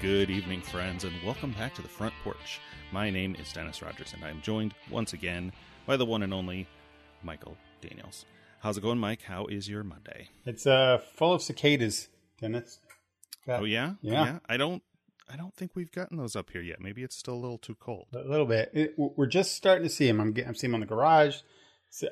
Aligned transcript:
Good 0.00 0.30
evening, 0.30 0.62
friends, 0.62 1.04
and 1.04 1.12
welcome 1.22 1.52
back 1.52 1.74
to 1.74 1.82
the 1.82 1.88
front 1.88 2.14
porch. 2.24 2.58
My 2.90 3.10
name 3.10 3.36
is 3.38 3.52
Dennis 3.52 3.82
Rogers, 3.82 4.14
and 4.14 4.24
I'm 4.24 4.40
joined 4.40 4.74
once 4.90 5.12
again 5.12 5.52
by 5.84 5.98
the 5.98 6.06
one 6.06 6.22
and 6.22 6.32
only 6.32 6.66
Michael 7.22 7.54
Daniels. 7.82 8.24
How's 8.60 8.78
it 8.78 8.80
going, 8.80 8.98
Mike? 8.98 9.20
How 9.22 9.44
is 9.44 9.68
your 9.68 9.84
Monday? 9.84 10.28
It's 10.46 10.66
uh 10.66 11.02
full 11.16 11.34
of 11.34 11.42
cicadas, 11.42 12.08
Dennis. 12.40 12.78
Got 13.46 13.60
Oh 13.60 13.64
yeah, 13.64 13.94
Yeah. 14.00 14.38
I 14.48 14.56
don't, 14.56 14.82
I 15.30 15.36
don't 15.36 15.54
think 15.54 15.72
we've 15.74 15.92
gotten 15.92 16.16
those 16.16 16.34
up 16.34 16.48
here 16.48 16.62
yet. 16.62 16.80
Maybe 16.80 17.02
it's 17.02 17.16
still 17.16 17.34
a 17.34 17.36
little 17.36 17.58
too 17.58 17.74
cold. 17.74 18.06
a 18.14 18.26
little 18.26 18.46
bit. 18.46 18.70
It, 18.72 18.94
we're 18.96 19.26
just 19.26 19.52
starting 19.54 19.86
to 19.86 19.92
see 19.92 20.06
them. 20.06 20.18
I'm, 20.18 20.34
I'm 20.46 20.54
seeing 20.54 20.70
them 20.70 20.76
on 20.76 20.80
the 20.80 20.86
garage. 20.86 21.40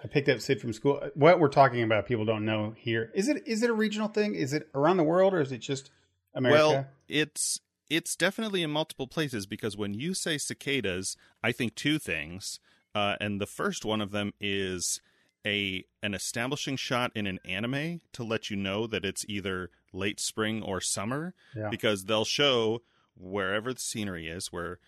I 0.04 0.08
picked 0.08 0.28
up 0.28 0.40
Sid 0.40 0.60
from 0.60 0.74
school. 0.74 1.00
What 1.14 1.40
we're 1.40 1.48
talking 1.48 1.82
about, 1.82 2.04
people 2.06 2.26
don't 2.26 2.44
know 2.44 2.74
here. 2.76 3.10
Is 3.14 3.28
it 3.28 3.46
is 3.46 3.62
it 3.62 3.70
a 3.70 3.74
regional 3.74 4.08
thing? 4.08 4.34
Is 4.34 4.52
it 4.52 4.68
around 4.74 4.98
the 4.98 5.04
world 5.04 5.32
or 5.32 5.40
is 5.40 5.52
it 5.52 5.58
just 5.58 5.90
America? 6.34 6.58
Well, 6.58 6.86
it's 7.08 7.60
it's 7.90 8.16
definitely 8.16 8.62
in 8.62 8.70
multiple 8.70 9.06
places 9.06 9.46
because 9.46 9.76
when 9.76 9.94
you 9.94 10.14
say 10.14 10.38
cicadas, 10.38 11.16
I 11.42 11.52
think 11.52 11.74
two 11.74 11.98
things, 11.98 12.60
uh, 12.94 13.16
and 13.20 13.40
the 13.40 13.46
first 13.46 13.84
one 13.84 14.00
of 14.00 14.10
them 14.10 14.32
is 14.40 15.00
a 15.46 15.84
an 16.02 16.14
establishing 16.14 16.76
shot 16.76 17.12
in 17.14 17.26
an 17.26 17.38
anime 17.44 18.00
to 18.12 18.24
let 18.24 18.50
you 18.50 18.56
know 18.56 18.86
that 18.86 19.04
it's 19.04 19.24
either 19.28 19.70
late 19.92 20.18
spring 20.20 20.62
or 20.62 20.80
summer 20.80 21.32
Yeah. 21.56 21.68
because 21.70 22.04
they'll 22.04 22.24
show 22.24 22.82
wherever 23.16 23.72
the 23.72 23.80
scenery 23.80 24.26
is 24.28 24.48
where 24.52 24.78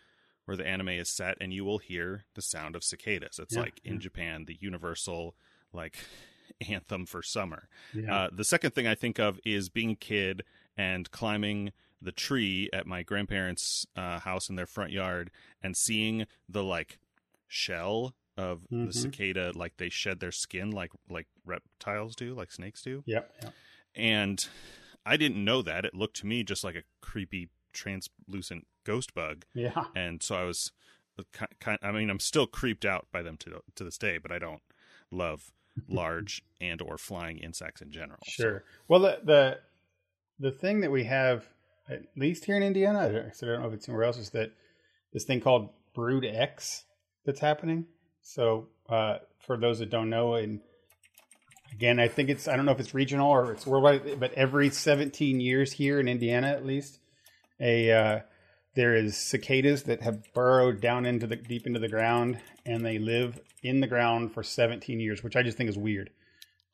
where 0.45 0.56
the 0.56 0.66
anime 0.66 0.88
is 0.90 1.09
set 1.09 1.37
and 1.40 1.52
you 1.52 1.64
will 1.64 1.79
hear 1.79 2.24
the 2.35 2.42
sound 2.42 2.74
of 2.74 2.82
cicadas 2.82 3.38
it's 3.38 3.54
Yeah, 3.54 3.60
like 3.62 3.80
in 3.85 4.01
japan 4.01 4.45
the 4.46 4.57
universal 4.60 5.35
like 5.73 5.96
anthem 6.68 7.07
for 7.07 7.23
summer 7.23 7.68
yeah. 7.95 8.14
uh, 8.24 8.29
the 8.32 8.45
second 8.45 8.73
thing 8.74 8.87
I 8.87 8.95
think 8.96 9.18
of 9.20 9.38
is 9.45 9.68
being 9.68 9.90
a 9.90 9.95
kid 9.96 10.42
and 10.76 11.10
climbing 11.12 11.73
the 12.02 12.12
tree 12.12 12.68
at 12.73 12.87
my 12.87 13.02
grandparents' 13.02 13.87
uh, 13.96 14.20
house 14.20 14.48
in 14.48 14.56
their 14.56 14.66
front 14.66 14.90
yard 14.93 15.30
and 15.62 15.76
seeing 15.76 16.26
the 16.48 16.65
like 16.65 16.98
shell 17.48 18.15
of 18.37 18.62
the 18.70 18.76
Mhm. 18.76 18.95
cicada, 18.95 19.52
like 19.54 19.76
they 19.76 19.88
shed 19.90 20.20
their 20.20 20.32
skin 20.32 20.70
like 20.70 20.92
like 21.09 21.26
reptiles 21.45 22.15
do, 22.16 22.34
like 22.34 22.51
snakes 22.52 22.82
do. 22.82 23.02
yep. 23.07 23.34
yep. 23.42 23.52
And 23.95 24.48
I 25.04 25.16
didn't 25.16 25.45
know 25.45 25.62
that. 25.62 25.84
It 25.84 25.95
looked 25.95 26.16
to 26.18 26.26
me 26.26 26.42
just 26.45 26.62
like 26.65 26.76
a 26.76 26.84
creepy 27.01 27.48
translucent 27.73 28.66
ghost 28.85 29.14
bug, 29.14 29.45
Yeah. 29.54 29.85
and 29.95 30.23
so 30.23 30.37
I 30.37 30.45
was 30.45 30.73
kind. 31.60 31.79
I 31.82 31.90
mean, 31.92 32.09
I'm 32.09 32.20
still 32.20 32.46
creeped 32.46 32.85
out 32.85 33.09
by 33.12 33.20
them 33.23 33.37
to 33.38 33.62
to 33.74 33.85
this 33.85 33.98
day, 33.98 34.16
but 34.18 34.30
I 34.32 34.38
don't 34.38 34.62
love 35.10 35.52
large 35.88 36.42
and 36.60 36.80
or 36.80 36.96
flying 36.96 37.38
insects 37.38 37.82
in 37.82 37.90
general. 37.90 38.20
So- 38.24 38.42
Sure. 38.42 38.64
Well, 38.88 39.01
the 39.01 39.20
the 39.24 39.60
the 40.38 40.51
thing 40.52 40.80
that 40.80 40.90
we 40.90 41.04
have, 41.04 41.48
at 41.91 42.02
least 42.16 42.45
here 42.45 42.57
in 42.57 42.63
Indiana, 42.63 43.01
I 43.01 43.09
don't, 43.09 43.37
so 43.37 43.46
I 43.46 43.51
don't 43.51 43.63
know 43.63 43.69
if 43.69 43.74
it's 43.74 43.87
somewhere 43.87 44.05
else, 44.05 44.19
is 44.19 44.30
that 44.30 44.52
this 45.13 45.24
thing 45.24 45.41
called 45.41 45.71
Brood 45.95 46.24
X 46.24 46.85
that's 47.24 47.41
happening. 47.41 47.87
So, 48.23 48.69
uh, 48.88 49.19
for 49.38 49.57
those 49.57 49.80
that 49.80 49.91
don't 49.91 50.10
know, 50.10 50.35
and 50.35 50.60
again, 51.73 51.99
I 51.99 52.09
think 52.09 52.29
it's 52.29 52.47
I 52.47 52.57
don't 52.57 52.66
know 52.66 52.73
if 52.73 52.80
it's 52.80 52.95
regional 52.95 53.30
or 53.30 53.52
it's 53.52 53.66
worldwide, 53.66 54.21
but 54.21 54.32
every 54.35 54.71
17 54.71 55.41
years 55.41 55.73
here 55.73 55.99
in 55.99 56.09
Indiana, 56.09 56.49
at 56.49 56.65
least, 56.65 57.01
a 57.60 57.93
uh, 57.93 58.21
there 58.75 58.95
is 58.95 59.16
cicadas 59.16 59.85
that 59.85 60.02
have 60.02 60.23
burrowed 60.35 60.80
down 60.80 61.07
into 61.07 61.27
the 61.27 61.37
deep 61.37 61.66
into 61.66 61.80
the 61.80 61.88
ground, 61.88 62.38
and 62.65 62.85
they 62.85 62.99
live 62.99 63.41
in 63.63 63.80
the 63.80 63.87
ground 63.87 64.32
for 64.32 64.43
17 64.43 65.00
years, 65.00 65.22
which 65.22 65.37
I 65.37 65.43
just 65.43 65.56
think 65.56 65.69
is 65.69 65.78
weird. 65.78 66.10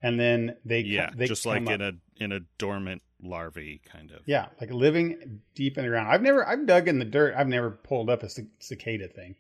And 0.03 0.21
then 0.21 0.57
they 0.65 0.81
yeah, 0.81 1.11
they 1.17 1.27
just 1.27 1.47
like 1.47 1.65
come 1.65 1.75
in 1.75 1.81
a 1.81 1.93
in 2.19 2.33
a 2.33 2.41
dormant 2.59 3.03
larvae 3.27 3.81
kind 3.91 4.11
of. 4.13 4.21
yeah, 4.27 4.47
like 4.61 4.71
living 4.71 5.41
deep 5.55 5.77
in 5.79 5.85
the 5.85 5.91
ground. 5.91 6.09
I've 6.09 6.23
never, 6.23 6.47
I've 6.47 6.67
dug 6.67 6.89
in 6.89 6.99
the 6.99 7.05
dirt. 7.05 7.35
I've 7.37 7.49
never 7.49 7.71
pulled 7.71 8.09
up 8.11 8.23
a 8.23 8.29
cicada 8.29 9.09
thing, 9.09 9.35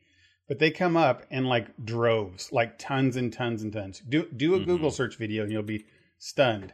but 0.48 0.58
they 0.58 0.70
come 0.70 0.96
up 0.96 1.24
in 1.30 1.44
like 1.46 1.66
droves, 1.84 2.52
like 2.52 2.78
tons 2.78 3.16
and 3.16 3.32
tons 3.32 3.62
and 3.62 3.72
tons. 3.72 4.00
Do 4.08 4.28
do 4.36 4.54
a 4.54 4.60
Mhm. 4.60 4.66
Google 4.66 4.90
search 4.90 5.16
video 5.16 5.42
and 5.44 5.52
you'll 5.52 5.62
be 5.62 5.84
stunned. 6.18 6.72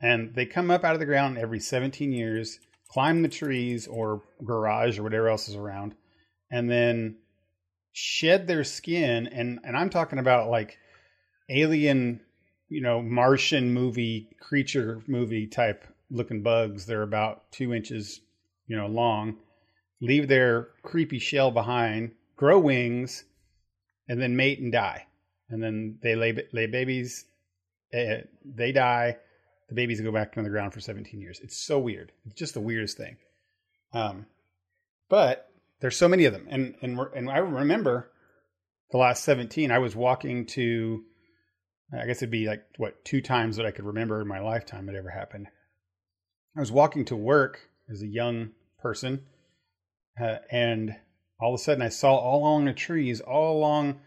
And 0.00 0.34
they 0.34 0.46
come 0.46 0.70
up 0.70 0.82
out 0.84 0.94
of 0.94 1.00
the 1.00 1.06
ground 1.06 1.38
every 1.38 1.60
17 1.60 2.10
years, 2.12 2.58
climb 2.88 3.22
the 3.22 3.28
trees 3.28 3.86
or 3.86 4.22
garage 4.44 4.98
or 4.98 5.02
whatever 5.04 5.28
else 5.28 5.48
is 5.48 5.54
around, 5.54 5.94
and 6.50 6.68
then 6.68 7.18
shed 7.92 8.46
their 8.46 8.64
skin. 8.64 9.26
And 9.28 9.60
and 9.64 9.76
I'm 9.76 9.90
talking 9.90 10.18
about 10.18 10.50
like 10.50 10.78
alien, 11.48 12.20
you 12.68 12.80
know, 12.80 13.02
Martian 13.02 13.72
movie 13.72 14.28
creature 14.40 15.02
movie 15.06 15.46
type 15.46 15.84
looking 16.12 16.42
bugs. 16.42 16.86
They're 16.86 17.02
about 17.02 17.50
two 17.50 17.74
inches, 17.74 18.20
you 18.66 18.76
know, 18.76 18.86
long. 18.86 19.36
Leave 20.00 20.28
their 20.28 20.68
creepy 20.82 21.18
shell 21.18 21.50
behind, 21.50 22.12
grow 22.36 22.58
wings, 22.58 23.24
and 24.08 24.20
then 24.20 24.36
mate 24.36 24.60
and 24.60 24.72
die. 24.72 25.06
And 25.48 25.62
then 25.62 25.98
they 26.02 26.14
lay 26.14 26.36
lay 26.52 26.66
babies. 26.66 27.24
Uh, 27.94 28.22
they 28.44 28.72
die. 28.72 29.16
The 29.68 29.74
babies 29.74 30.00
go 30.00 30.12
back 30.12 30.34
on 30.36 30.44
the 30.44 30.50
ground 30.50 30.72
for 30.72 30.80
17 30.80 31.20
years. 31.20 31.40
It's 31.42 31.56
so 31.56 31.78
weird. 31.78 32.12
It's 32.26 32.34
just 32.34 32.54
the 32.54 32.60
weirdest 32.60 32.96
thing. 32.96 33.16
Um, 33.92 34.26
but 35.08 35.50
there's 35.80 35.96
so 35.96 36.08
many 36.08 36.24
of 36.24 36.32
them, 36.32 36.46
and 36.48 36.74
and 36.82 36.98
and 37.14 37.30
I 37.30 37.38
remember 37.38 38.10
the 38.90 38.98
last 38.98 39.24
17. 39.24 39.70
I 39.70 39.78
was 39.78 39.94
walking 39.94 40.46
to 40.46 41.04
I 41.92 42.06
guess 42.06 42.18
it'd 42.18 42.30
be 42.30 42.46
like 42.46 42.64
what 42.78 43.04
two 43.04 43.20
times 43.20 43.56
that 43.56 43.66
I 43.66 43.70
could 43.70 43.84
remember 43.84 44.20
in 44.20 44.28
my 44.28 44.40
lifetime 44.40 44.88
it 44.88 44.94
ever 44.94 45.10
happened. 45.10 45.48
I 46.56 46.60
was 46.60 46.72
walking 46.72 47.04
to 47.06 47.16
work 47.16 47.60
as 47.90 48.02
a 48.02 48.06
young 48.06 48.50
person, 48.80 49.24
uh, 50.20 50.36
and 50.50 50.96
all 51.40 51.54
of 51.54 51.60
a 51.60 51.62
sudden 51.62 51.82
I 51.82 51.88
saw 51.88 52.14
all 52.14 52.40
along 52.40 52.66
the 52.66 52.72
trees, 52.72 53.20
all 53.20 53.56
along 53.56 54.00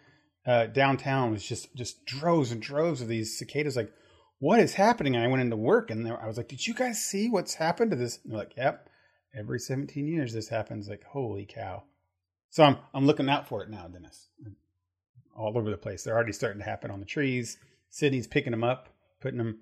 uh, 0.45 0.67
downtown 0.67 1.31
was 1.31 1.44
just 1.44 1.73
just 1.75 2.06
droves 2.06 2.51
and 2.51 2.61
droves 2.61 3.01
of 3.01 3.07
these 3.07 3.38
cicadas. 3.38 3.75
Like, 3.75 3.91
what 4.39 4.59
is 4.59 4.75
happening? 4.75 5.16
And 5.16 5.23
I 5.23 5.28
went 5.28 5.41
into 5.41 5.56
work, 5.56 5.89
and 5.89 6.06
there, 6.06 6.22
I 6.22 6.28
was 6.28 6.38
like, 6.38 6.47
"Did 6.47 6.66
you 6.67 6.73
guys 6.75 7.03
see 7.03 7.29
what's 7.29 7.56
happened 7.56 7.91
to 7.91 7.97
this?" 7.97 8.19
And 8.23 8.31
they're 8.31 8.39
like, 8.39 8.56
"Yep, 8.56 8.89
every 9.35 9.59
17 9.59 10.07
years 10.07 10.33
this 10.33 10.50
happens." 10.50 10.88
Like, 10.88 11.03
holy 11.03 11.45
cow! 11.45 11.83
So 12.51 12.63
I'm 12.63 12.77
I'm 12.94 13.07
looking 13.07 13.29
out 13.29 13.47
for 13.47 13.63
it 13.63 13.69
now, 13.72 13.88
Dennis. 13.88 14.29
All 15.35 15.57
over 15.57 15.69
the 15.69 15.77
place. 15.77 16.03
They're 16.03 16.13
already 16.13 16.31
starting 16.31 16.59
to 16.59 16.69
happen 16.69 16.91
on 16.91 17.00
the 17.00 17.06
trees. 17.06 17.57
Sydney's 17.89 18.27
picking 18.27 18.51
them 18.51 18.63
up, 18.63 18.89
putting 19.22 19.39
them. 19.39 19.59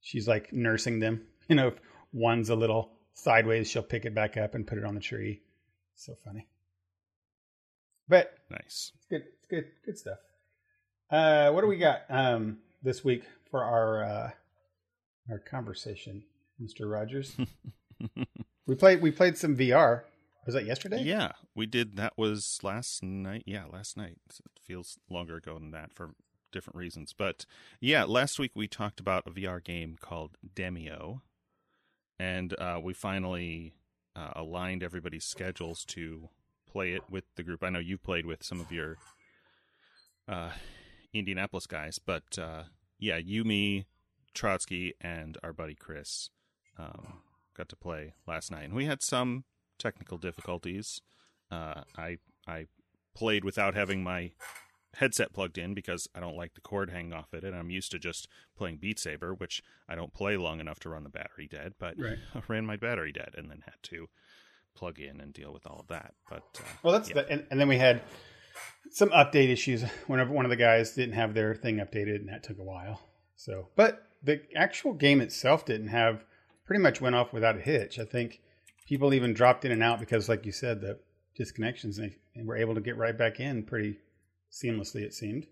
She's 0.00 0.26
like 0.26 0.52
nursing 0.52 0.98
them. 0.98 1.26
You 1.48 1.56
know, 1.56 1.72
one's 2.12 2.50
a 2.50 2.54
little 2.54 2.90
sideways, 3.14 3.68
she'll 3.70 3.82
pick 3.82 4.04
it 4.04 4.14
back 4.14 4.36
up 4.36 4.54
and 4.54 4.66
put 4.66 4.78
it 4.78 4.84
on 4.84 4.94
the 4.94 5.00
tree. 5.00 5.40
So 5.94 6.14
funny. 6.24 6.46
But 8.08 8.32
Nice. 8.50 8.92
it's 8.96 9.06
good. 9.08 9.22
It's 9.38 9.46
good. 9.48 9.64
Good 9.84 9.98
stuff. 9.98 10.18
Uh, 11.10 11.50
what 11.50 11.60
do 11.60 11.66
we 11.66 11.76
got 11.76 12.02
um, 12.08 12.58
this 12.82 13.04
week 13.04 13.22
for 13.50 13.62
our 13.64 14.04
uh, 14.04 14.30
our 15.30 15.38
conversation, 15.38 16.24
Mister 16.58 16.88
Rogers? 16.88 17.36
we 18.66 18.74
played. 18.74 19.00
We 19.02 19.10
played 19.10 19.36
some 19.38 19.56
VR. 19.56 20.02
Was 20.44 20.54
that 20.54 20.64
yesterday? 20.66 21.02
yeah, 21.02 21.32
we 21.54 21.66
did. 21.66 21.96
That 21.96 22.14
was 22.16 22.58
last 22.62 23.02
night. 23.02 23.44
Yeah, 23.46 23.64
last 23.72 23.96
night. 23.96 24.16
It 24.28 24.40
feels 24.60 24.98
longer 25.08 25.36
ago 25.36 25.54
than 25.58 25.70
that 25.70 25.92
for 25.94 26.10
different 26.50 26.76
reasons. 26.76 27.14
But 27.16 27.46
yeah, 27.80 28.04
last 28.04 28.38
week 28.40 28.52
we 28.56 28.66
talked 28.66 28.98
about 28.98 29.22
a 29.26 29.30
VR 29.30 29.62
game 29.62 29.96
called 30.00 30.36
Demeo, 30.56 31.20
and 32.22 32.54
uh, 32.60 32.78
we 32.80 32.94
finally 32.94 33.74
uh, 34.14 34.30
aligned 34.36 34.84
everybody's 34.84 35.24
schedules 35.24 35.84
to 35.84 36.28
play 36.70 36.92
it 36.92 37.02
with 37.10 37.24
the 37.34 37.42
group. 37.42 37.64
I 37.64 37.70
know 37.70 37.80
you've 37.80 38.04
played 38.04 38.26
with 38.26 38.44
some 38.44 38.60
of 38.60 38.70
your 38.70 38.96
uh, 40.28 40.50
Indianapolis 41.12 41.66
guys, 41.66 41.98
but 41.98 42.38
uh, 42.38 42.62
yeah, 43.00 43.16
you, 43.16 43.42
me, 43.42 43.86
Trotsky, 44.34 44.94
and 45.00 45.36
our 45.42 45.52
buddy 45.52 45.74
Chris 45.74 46.30
um, 46.78 47.14
got 47.56 47.68
to 47.70 47.76
play 47.76 48.14
last 48.28 48.52
night, 48.52 48.66
and 48.66 48.74
we 48.74 48.84
had 48.84 49.02
some 49.02 49.42
technical 49.76 50.16
difficulties. 50.16 51.00
Uh, 51.50 51.82
I 51.98 52.18
I 52.46 52.66
played 53.16 53.44
without 53.44 53.74
having 53.74 54.04
my 54.04 54.30
headset 54.94 55.32
plugged 55.32 55.58
in 55.58 55.74
because 55.74 56.08
I 56.14 56.20
don't 56.20 56.36
like 56.36 56.54
the 56.54 56.60
cord 56.60 56.90
hanging 56.90 57.12
off 57.12 57.32
it, 57.32 57.44
and 57.44 57.54
I'm 57.54 57.70
used 57.70 57.90
to 57.92 57.98
just 57.98 58.28
playing 58.56 58.78
Beat 58.78 58.98
Saber, 58.98 59.34
which 59.34 59.62
I 59.88 59.94
don't 59.94 60.12
play 60.12 60.36
long 60.36 60.60
enough 60.60 60.80
to 60.80 60.88
run 60.88 61.02
the 61.02 61.08
battery 61.08 61.48
dead. 61.50 61.74
But 61.78 61.94
Right. 61.98 62.18
I 62.34 62.42
ran 62.48 62.66
my 62.66 62.76
battery 62.76 63.12
dead, 63.12 63.30
and 63.36 63.50
then 63.50 63.62
had 63.64 63.82
to 63.84 64.08
plug 64.74 64.98
in 64.98 65.20
and 65.20 65.32
deal 65.32 65.52
with 65.52 65.66
all 65.66 65.80
of 65.80 65.88
that. 65.88 66.14
But 66.28 66.42
uh, 66.60 66.64
Well, 66.82 66.92
that's 66.92 67.08
yeah. 67.08 67.16
the, 67.16 67.28
and, 67.28 67.46
and 67.50 67.60
then 67.60 67.68
we 67.68 67.78
had 67.78 68.02
some 68.90 69.10
update 69.10 69.48
issues. 69.48 69.84
Whenever 70.06 70.32
one 70.32 70.44
of 70.44 70.50
the 70.50 70.56
guys 70.56 70.92
didn't 70.92 71.14
have 71.14 71.34
their 71.34 71.54
thing 71.54 71.76
updated, 71.76 72.16
and 72.16 72.28
that 72.28 72.42
took 72.42 72.58
a 72.58 72.64
while. 72.64 73.00
So, 73.36 73.68
but 73.76 74.06
the 74.22 74.42
actual 74.54 74.92
game 74.92 75.20
itself 75.20 75.64
didn't 75.64 75.88
have. 75.88 76.24
Pretty 76.64 76.82
much 76.82 77.00
went 77.00 77.16
off 77.16 77.32
without 77.32 77.56
a 77.56 77.60
hitch. 77.60 77.98
I 77.98 78.04
think 78.04 78.40
people 78.86 79.12
even 79.12 79.34
dropped 79.34 79.64
in 79.64 79.72
and 79.72 79.82
out 79.82 79.98
because, 79.98 80.28
like 80.28 80.46
you 80.46 80.52
said, 80.52 80.80
the 80.80 80.98
disconnections 81.38 81.98
and, 81.98 82.14
and 82.36 82.46
were 82.46 82.56
able 82.56 82.74
to 82.74 82.80
get 82.80 82.96
right 82.96 83.16
back 83.18 83.40
in 83.40 83.64
pretty 83.64 83.96
seamlessly. 84.52 85.02
It 85.02 85.14
seemed. 85.14 85.46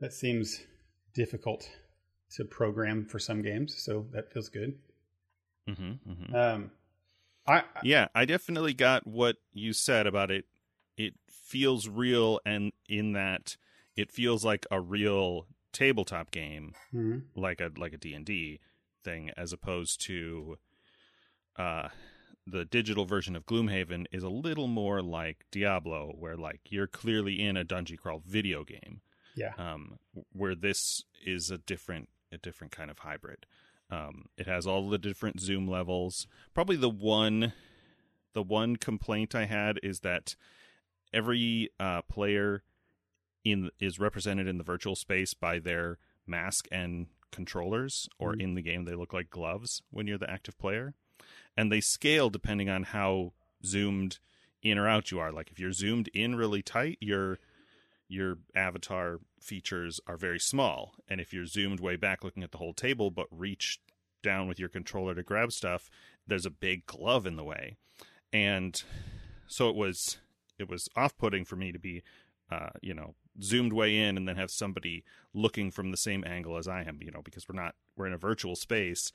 That 0.00 0.12
seems 0.12 0.60
difficult 1.14 1.68
to 2.36 2.44
program 2.44 3.04
for 3.04 3.18
some 3.18 3.42
games, 3.42 3.76
so 3.82 4.06
that 4.12 4.32
feels 4.32 4.48
good. 4.48 4.78
hmm 5.68 5.92
hmm 6.06 6.34
Um, 6.34 6.70
I 7.46 7.64
Yeah, 7.82 8.08
I 8.14 8.24
definitely 8.24 8.74
got 8.74 9.06
what 9.06 9.36
you 9.52 9.72
said 9.72 10.06
about 10.06 10.30
it. 10.30 10.46
It 10.96 11.14
feels 11.28 11.88
real, 11.88 12.40
and 12.46 12.72
in 12.88 13.12
that 13.12 13.56
it 13.96 14.10
feels 14.12 14.44
like 14.44 14.66
a 14.70 14.80
real 14.80 15.46
tabletop 15.72 16.30
game, 16.30 16.74
Mhm. 16.92 17.24
like 17.34 17.60
a 17.60 17.70
like 17.76 17.92
a 17.92 17.98
D 17.98 18.14
and 18.14 18.24
D 18.24 18.60
thing, 19.02 19.30
as 19.36 19.52
opposed 19.52 20.00
to 20.02 20.58
uh, 21.56 21.88
the 22.46 22.64
digital 22.64 23.04
version 23.04 23.36
of 23.36 23.46
Gloomhaven 23.46 24.06
is 24.10 24.22
a 24.22 24.28
little 24.28 24.66
more 24.66 25.02
like 25.02 25.44
Diablo, 25.50 26.14
where 26.18 26.36
like 26.36 26.60
you're 26.70 26.86
clearly 26.86 27.40
in 27.40 27.56
a 27.56 27.64
dungeon 27.64 27.96
crawl 27.96 28.22
video 28.26 28.64
game. 28.64 29.00
yeah. 29.36 29.52
um, 29.58 29.98
where 30.32 30.54
this 30.54 31.04
is 31.24 31.50
a 31.50 31.58
different 31.58 32.08
a 32.32 32.38
different 32.38 32.72
kind 32.72 32.90
of 32.90 32.98
hybrid. 33.00 33.46
Um, 33.90 34.26
it 34.36 34.46
has 34.46 34.66
all 34.66 34.88
the 34.88 34.98
different 34.98 35.40
zoom 35.40 35.66
levels. 35.68 36.26
Probably 36.54 36.76
the 36.76 36.88
one 36.90 37.52
the 38.32 38.42
one 38.42 38.76
complaint 38.76 39.34
I 39.34 39.46
had 39.46 39.78
is 39.82 40.00
that 40.00 40.36
every 41.12 41.70
uh, 41.80 42.02
player 42.02 42.62
in 43.44 43.70
is 43.80 43.98
represented 43.98 44.46
in 44.46 44.58
the 44.58 44.64
virtual 44.64 44.94
space 44.94 45.34
by 45.34 45.58
their 45.58 45.98
mask 46.26 46.68
and 46.70 47.06
controllers, 47.32 48.08
or 48.18 48.34
Mhm. 48.34 48.40
in 48.42 48.54
the 48.54 48.62
game 48.62 48.84
they 48.84 48.94
look 48.94 49.12
like 49.12 49.30
gloves 49.30 49.82
when 49.90 50.06
you're 50.06 50.18
the 50.18 50.30
active 50.30 50.58
player, 50.58 50.94
and 51.56 51.70
they 51.70 51.80
scale 51.80 52.30
depending 52.30 52.68
on 52.68 52.84
how 52.84 53.32
zoomed 53.64 54.18
in 54.62 54.78
or 54.78 54.88
out 54.88 55.10
you 55.10 55.18
are. 55.18 55.32
Like 55.32 55.50
if 55.50 55.58
you're 55.58 55.72
zoomed 55.72 56.08
in 56.08 56.36
really 56.36 56.62
tight, 56.62 56.98
your 57.00 57.38
your 58.08 58.38
avatar 58.56 59.20
features 59.40 60.00
are 60.06 60.16
very 60.16 60.40
small, 60.40 60.94
and 61.08 61.20
if 61.20 61.32
you're 61.32 61.46
zoomed 61.46 61.80
way 61.80 61.96
back 61.96 62.24
looking 62.24 62.42
at 62.42 62.50
the 62.50 62.58
whole 62.58 62.74
table 62.74 63.10
but 63.10 63.26
reach 63.30 63.80
down 64.22 64.48
with 64.48 64.58
your 64.58 64.68
controller 64.68 65.14
to 65.14 65.22
grab 65.22 65.52
stuff, 65.52 65.88
there's 66.26 66.46
a 66.46 66.50
big 66.50 66.86
glove 66.86 67.26
in 67.26 67.36
the 67.36 67.44
way, 67.44 67.76
and 68.32 68.82
so 69.46 69.68
it 69.68 69.76
was 69.76 70.18
it 70.58 70.68
was 70.68 70.88
off 70.94 71.16
putting 71.16 71.44
for 71.44 71.56
me 71.56 71.72
to 71.72 71.78
be, 71.78 72.02
uh, 72.50 72.68
you 72.82 72.94
know, 72.94 73.14
zoomed 73.42 73.72
way 73.72 73.96
in 73.96 74.16
and 74.16 74.28
then 74.28 74.36
have 74.36 74.50
somebody 74.50 75.04
looking 75.32 75.70
from 75.70 75.90
the 75.90 75.96
same 75.96 76.22
angle 76.24 76.56
as 76.56 76.68
I 76.68 76.82
am, 76.82 76.98
you 77.00 77.10
know, 77.10 77.22
because 77.22 77.48
we're 77.48 77.60
not 77.60 77.74
we're 77.96 78.06
in 78.06 78.12
a 78.12 78.18
virtual 78.18 78.56
space. 78.56 79.12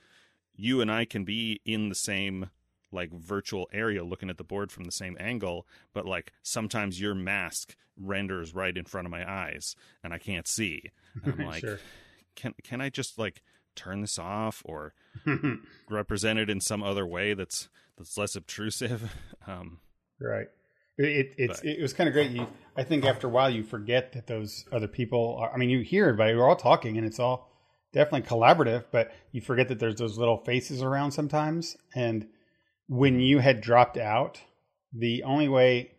You 0.55 0.81
and 0.81 0.91
I 0.91 1.05
can 1.05 1.23
be 1.25 1.61
in 1.65 1.89
the 1.89 1.95
same 1.95 2.49
like 2.91 3.11
virtual 3.11 3.67
area 3.73 4.03
looking 4.03 4.29
at 4.29 4.37
the 4.37 4.43
board 4.43 4.71
from 4.71 4.85
the 4.85 4.91
same 4.91 5.17
angle, 5.19 5.67
but 5.93 6.05
like 6.05 6.31
sometimes 6.43 7.01
your 7.01 7.13
mask 7.13 7.75
renders 7.97 8.53
right 8.53 8.75
in 8.77 8.85
front 8.85 9.05
of 9.07 9.11
my 9.11 9.29
eyes 9.29 9.75
and 10.03 10.13
I 10.13 10.17
can't 10.17 10.47
see. 10.47 10.91
And 11.23 11.33
I'm 11.41 11.45
like, 11.47 11.61
sure. 11.61 11.79
can 12.35 12.53
can 12.63 12.79
I 12.81 12.89
just 12.89 13.17
like 13.19 13.41
turn 13.75 13.99
this 14.01 14.17
off 14.17 14.61
or 14.65 14.93
represent 15.89 16.39
it 16.39 16.49
in 16.49 16.61
some 16.61 16.83
other 16.83 17.05
way 17.05 17.33
that's 17.33 17.69
that's 17.97 18.17
less 18.17 18.35
obtrusive? 18.35 19.11
Um, 19.47 19.79
Right. 20.19 20.47
It, 20.97 21.05
it 21.05 21.35
it's 21.37 21.59
But- 21.59 21.69
it 21.69 21.81
was 21.81 21.93
kind 21.93 22.07
of 22.07 22.13
great. 22.13 22.31
You, 22.31 22.47
I 22.77 22.83
think 22.83 23.03
after 23.05 23.27
a 23.27 23.29
while 23.29 23.49
you 23.49 23.63
forget 23.63 24.13
that 24.13 24.27
those 24.27 24.65
other 24.71 24.87
people. 24.87 25.35
Are, 25.39 25.53
I 25.53 25.57
mean, 25.57 25.69
you 25.69 25.81
hear 25.81 26.05
everybody. 26.07 26.33
We're 26.35 26.47
all 26.47 26.55
talking, 26.55 26.97
and 26.97 27.05
it's 27.05 27.19
all 27.19 27.51
definitely 27.95 28.27
collaborative. 28.29 28.83
But 28.91 29.11
you 29.31 29.41
forget 29.41 29.67
that 29.69 29.79
there's 29.79 29.95
those 29.95 30.19
little 30.19 30.37
faces 30.37 30.83
around 30.83 31.11
sometimes. 31.11 31.75
And 31.95 32.27
when 32.87 33.19
you 33.19 33.39
had 33.39 33.61
dropped 33.61 33.97
out, 33.97 34.39
the 34.93 35.23
only 35.23 35.47
way 35.49 35.91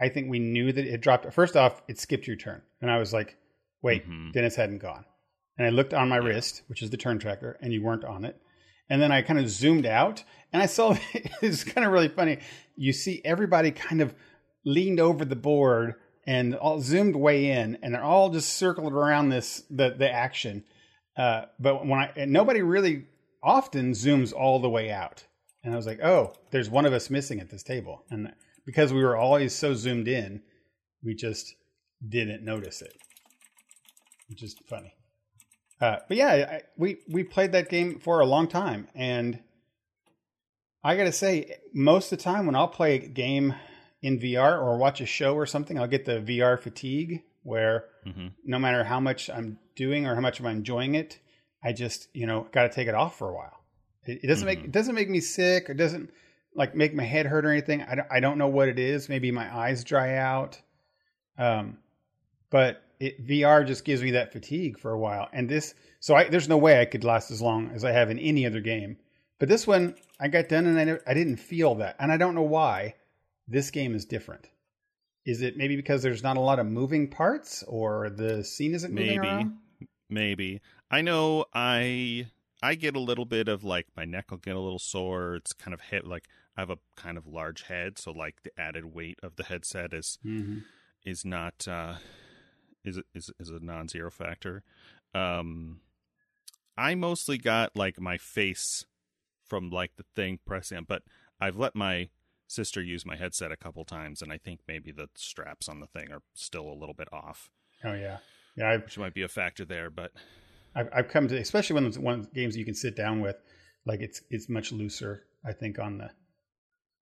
I 0.00 0.08
think 0.08 0.28
we 0.28 0.40
knew 0.40 0.72
that 0.72 0.84
it 0.84 1.00
dropped. 1.00 1.32
First 1.32 1.56
off, 1.56 1.80
it 1.86 2.00
skipped 2.00 2.26
your 2.26 2.34
turn, 2.36 2.60
and 2.80 2.90
I 2.90 2.98
was 2.98 3.12
like, 3.12 3.36
"Wait, 3.82 4.08
Mhm. 4.08 4.32
Dennis 4.32 4.56
hadn't 4.56 4.78
gone." 4.78 5.04
And 5.56 5.64
I 5.66 5.70
looked 5.70 5.94
on 5.94 6.08
my 6.08 6.16
Yeah. 6.18 6.26
wrist, 6.26 6.62
which 6.66 6.82
is 6.82 6.90
the 6.90 6.96
turn 6.96 7.20
tracker, 7.20 7.56
and 7.62 7.72
you 7.72 7.82
weren't 7.84 8.04
on 8.04 8.24
it. 8.24 8.36
And 8.90 9.00
then 9.00 9.12
I 9.12 9.22
kind 9.22 9.38
of 9.38 9.48
zoomed 9.48 9.86
out, 9.86 10.24
and 10.52 10.60
I 10.60 10.66
saw 10.66 10.96
it's 11.42 11.62
kind 11.62 11.86
of 11.86 11.92
really 11.92 12.08
funny. 12.08 12.38
You 12.74 12.92
see 12.92 13.20
everybody 13.24 13.70
kind 13.70 14.00
of 14.00 14.14
leaned 14.64 14.98
over 14.98 15.24
the 15.24 15.36
board 15.36 15.94
and 16.26 16.54
all 16.56 16.80
zoomed 16.80 17.14
way 17.16 17.50
in, 17.50 17.78
and 17.82 17.94
they're 17.94 18.02
all 18.02 18.30
just 18.30 18.54
circled 18.54 18.92
around 18.92 19.28
this 19.28 19.62
the 19.70 19.90
the 19.90 20.10
action. 20.10 20.64
Uh, 21.16 21.42
but 21.58 21.86
when 21.86 21.98
I 21.98 22.24
nobody 22.26 22.62
really 22.62 23.06
often 23.42 23.92
zooms 23.92 24.32
all 24.32 24.60
the 24.60 24.70
way 24.70 24.90
out, 24.90 25.24
and 25.64 25.72
I 25.72 25.76
was 25.76 25.86
like, 25.86 26.00
oh, 26.02 26.34
there's 26.50 26.70
one 26.70 26.86
of 26.86 26.92
us 26.92 27.10
missing 27.10 27.40
at 27.40 27.50
this 27.50 27.62
table, 27.62 28.04
and 28.10 28.32
because 28.64 28.92
we 28.92 29.02
were 29.02 29.16
always 29.16 29.54
so 29.54 29.74
zoomed 29.74 30.08
in, 30.08 30.42
we 31.02 31.14
just 31.14 31.54
didn't 32.06 32.44
notice 32.44 32.82
it, 32.82 32.96
which 34.28 34.42
is 34.42 34.56
funny. 34.68 34.94
Uh, 35.80 35.96
but 36.08 36.16
yeah, 36.16 36.28
I, 36.28 36.62
we 36.76 36.98
we 37.08 37.24
played 37.24 37.52
that 37.52 37.68
game 37.68 37.98
for 37.98 38.20
a 38.20 38.26
long 38.26 38.48
time, 38.48 38.88
and 38.94 39.40
I 40.84 40.96
got 40.96 41.04
to 41.04 41.12
say, 41.12 41.56
most 41.74 42.12
of 42.12 42.18
the 42.18 42.24
time 42.24 42.46
when 42.46 42.56
I'll 42.56 42.68
play 42.68 42.96
a 42.96 42.98
game 42.98 43.54
in 44.00 44.18
VR 44.18 44.60
or 44.60 44.78
watch 44.78 45.00
a 45.00 45.06
show 45.06 45.34
or 45.34 45.46
something, 45.46 45.78
I'll 45.78 45.86
get 45.86 46.04
the 46.04 46.20
VR 46.20 46.58
fatigue 46.58 47.22
where 47.42 47.84
mhm. 48.06 48.32
no 48.44 48.58
matter 48.58 48.84
how 48.84 49.00
much 49.00 49.28
I'm 49.30 49.58
doing 49.76 50.06
or 50.06 50.14
how 50.14 50.20
much 50.20 50.40
I'm 50.40 50.46
enjoying 50.46 50.94
it, 50.94 51.18
I 51.62 51.72
just 51.72 52.08
you 52.14 52.26
know 52.26 52.46
got 52.52 52.62
to 52.62 52.68
take 52.68 52.88
it 52.88 52.94
off 52.94 53.18
for 53.18 53.28
a 53.28 53.34
while. 53.34 53.60
It, 54.04 54.20
it 54.24 54.26
doesn't 54.26 54.46
make 54.46 54.60
Mhm. 54.60 54.64
it 54.66 54.72
doesn't 54.72 54.94
make 54.94 55.08
me 55.10 55.20
sick 55.20 55.68
It 55.68 55.76
doesn't 55.76 56.10
like 56.54 56.74
make 56.74 56.94
my 56.94 57.04
head 57.04 57.26
hurt 57.26 57.46
or 57.46 57.50
anything. 57.50 57.82
I 57.82 57.94
don't, 57.94 58.08
I 58.10 58.20
don't 58.20 58.36
know 58.38 58.48
what 58.48 58.68
it 58.68 58.78
is. 58.78 59.08
Maybe 59.08 59.30
my 59.30 59.54
eyes 59.56 59.84
dry 59.84 60.16
out. 60.16 60.60
Um, 61.38 61.78
but 62.50 62.82
it, 63.00 63.26
VR 63.26 63.66
just 63.66 63.84
gives 63.86 64.02
me 64.02 64.10
that 64.12 64.32
fatigue 64.32 64.78
for 64.78 64.92
a 64.92 64.98
while. 64.98 65.28
And 65.32 65.48
this, 65.48 65.74
so 66.00 66.14
I, 66.14 66.28
there's 66.28 66.50
no 66.50 66.58
way 66.58 66.78
I 66.80 66.84
could 66.84 67.04
last 67.04 67.30
as 67.30 67.40
long 67.40 67.70
as 67.74 67.84
I 67.84 67.92
have 67.92 68.10
in 68.10 68.18
any 68.18 68.44
other 68.44 68.60
game. 68.60 68.98
But 69.38 69.48
this 69.48 69.66
one, 69.66 69.94
I 70.20 70.28
got 70.28 70.48
done 70.50 70.66
and 70.66 70.78
I, 70.90 70.98
I 71.10 71.14
didn't 71.14 71.38
feel 71.38 71.74
that. 71.76 71.96
And 71.98 72.12
I 72.12 72.18
don't 72.18 72.34
know 72.34 72.42
why 72.42 72.96
this 73.48 73.70
game 73.70 73.94
is 73.94 74.04
different. 74.04 74.46
Is 75.24 75.40
it 75.42 75.56
maybe 75.56 75.76
because 75.76 76.02
there's 76.02 76.22
not 76.22 76.36
a 76.36 76.40
lot 76.40 76.58
of 76.58 76.66
moving 76.66 77.08
parts 77.08 77.62
or 77.64 78.10
the 78.10 78.42
scene 78.44 78.74
isn't 78.74 78.92
moving 78.92 79.06
maybe 79.08 79.28
around? 79.28 79.52
maybe 80.10 80.60
i 80.90 81.00
know 81.00 81.44
i 81.54 82.26
i 82.62 82.74
get 82.74 82.94
a 82.94 83.00
little 83.00 83.24
bit 83.24 83.48
of 83.48 83.64
like 83.64 83.86
my 83.96 84.04
neck 84.04 84.30
will 84.30 84.36
get 84.38 84.54
a 84.54 84.60
little 84.60 84.78
sore 84.78 85.36
it's 85.36 85.54
kind 85.54 85.72
of 85.72 85.80
hit 85.80 86.06
like 86.06 86.28
i 86.56 86.60
have 86.60 86.68
a 86.68 86.76
kind 86.96 87.16
of 87.16 87.26
large 87.26 87.62
head 87.62 87.96
so 87.98 88.10
like 88.10 88.42
the 88.42 88.50
added 88.60 88.84
weight 88.94 89.18
of 89.22 89.36
the 89.36 89.44
headset 89.44 89.94
is 89.94 90.18
Mm-hmm. 90.24 90.58
is 91.06 91.24
not 91.24 91.66
uh 91.66 91.94
is 92.84 93.00
is 93.14 93.30
is 93.40 93.48
a 93.48 93.58
non-zero 93.60 94.10
factor 94.10 94.62
um 95.14 95.80
i 96.76 96.94
mostly 96.94 97.38
got 97.38 97.74
like 97.74 97.98
my 97.98 98.18
face 98.18 98.84
from 99.46 99.70
like 99.70 99.96
the 99.96 100.04
thing 100.14 100.38
pressing 100.44 100.84
but 100.86 101.02
i've 101.40 101.56
let 101.56 101.74
my 101.74 102.10
sister 102.52 102.82
used 102.82 103.06
my 103.06 103.16
headset 103.16 103.50
a 103.50 103.56
couple 103.56 103.84
times 103.84 104.22
and 104.22 104.32
i 104.32 104.38
think 104.38 104.60
maybe 104.68 104.92
the 104.92 105.08
straps 105.14 105.68
on 105.68 105.80
the 105.80 105.86
thing 105.86 106.12
are 106.12 106.22
still 106.34 106.68
a 106.68 106.74
little 106.78 106.94
bit 106.94 107.08
off 107.12 107.50
Oh 107.84 107.94
yeah, 107.94 108.18
yeah. 108.56 108.70
I've, 108.70 108.84
which 108.84 108.96
might 108.96 109.14
be 109.14 109.22
a 109.22 109.28
factor 109.28 109.64
there 109.64 109.90
but 109.90 110.12
I've 110.74 110.88
I've 110.94 111.08
come 111.08 111.28
to 111.28 111.36
especially 111.36 111.74
when 111.74 111.92
one 112.02 112.28
games 112.34 112.56
you 112.56 112.64
can 112.64 112.74
sit 112.74 112.96
down 112.96 113.20
with, 113.20 113.36
like 113.84 114.00
it's 114.00 114.22
it's 114.30 114.48
much 114.48 114.72
looser. 114.72 115.24
I 115.44 115.52
think 115.52 115.78
on 115.78 115.98
the 115.98 116.10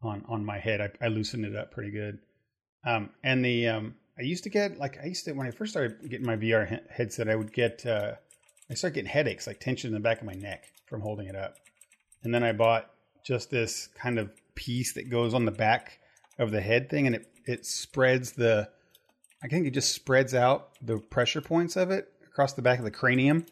on 0.03 0.25
on 0.29 0.45
my 0.45 0.59
head, 0.59 0.81
I, 0.81 0.91
I 1.05 1.09
loosened 1.09 1.45
it 1.45 1.57
up 1.57 1.71
pretty 1.71 1.91
good. 1.91 2.19
Um, 2.85 3.11
and 3.23 3.45
the 3.45 3.69
um, 3.69 3.95
I 4.19 4.23
used 4.23 4.45
to 4.45 4.51
get 4.51 4.79
like 4.79 4.99
I 5.03 5.07
used 5.07 5.25
to 5.27 5.33
when 5.33 5.47
I 5.47 5.51
first 5.51 5.73
started 5.73 6.11
getting 6.11 6.27
my 6.27 6.37
VR 6.37 6.69
he- 6.69 6.93
headset, 6.95 7.29
I 7.29 7.37
would 7.37 7.53
get 7.53 7.85
uh, 7.87 8.15
I 8.71 8.75
started 8.75 8.95
getting 8.95 9.11
headaches, 9.11 9.47
like 9.47 9.61
tension 9.61 9.89
in 9.89 9.95
the 9.95 10.01
back 10.01 10.21
of 10.21 10.27
my 10.27 10.35
neck 10.35 10.65
from 10.87 11.01
holding 11.01 11.29
it 11.29 11.37
up. 11.37 11.57
And 12.23 12.35
then 12.35 12.43
I 12.43 12.53
bought 12.53 12.91
just 13.25 13.51
this 13.51 13.89
kind 13.95 14.19
of 14.19 14.31
piece 14.61 14.93
that 14.93 15.09
goes 15.09 15.33
on 15.33 15.47
the 15.47 15.51
back 15.51 15.99
of 16.39 16.51
the 16.51 16.61
head 16.61 16.91
thing, 16.91 17.07
and 17.07 17.17
it 17.17 17.27
it 17.47 17.67
spreads 17.67 18.33
the 18.33 18.69
I 19.43 19.49
think 19.49 19.67
it 19.67 19.71
just 19.71 19.93
spreads 19.93 20.35
out 20.35 20.77
the 20.83 20.99
pressure 20.99 21.41
points 21.41 21.77
of 21.77 21.91
it 21.91 22.13
across 22.27 22.53
the 22.53 22.63
back 22.63 22.79
of 22.79 22.85
the 22.85 22.91
cranium, 22.91 23.47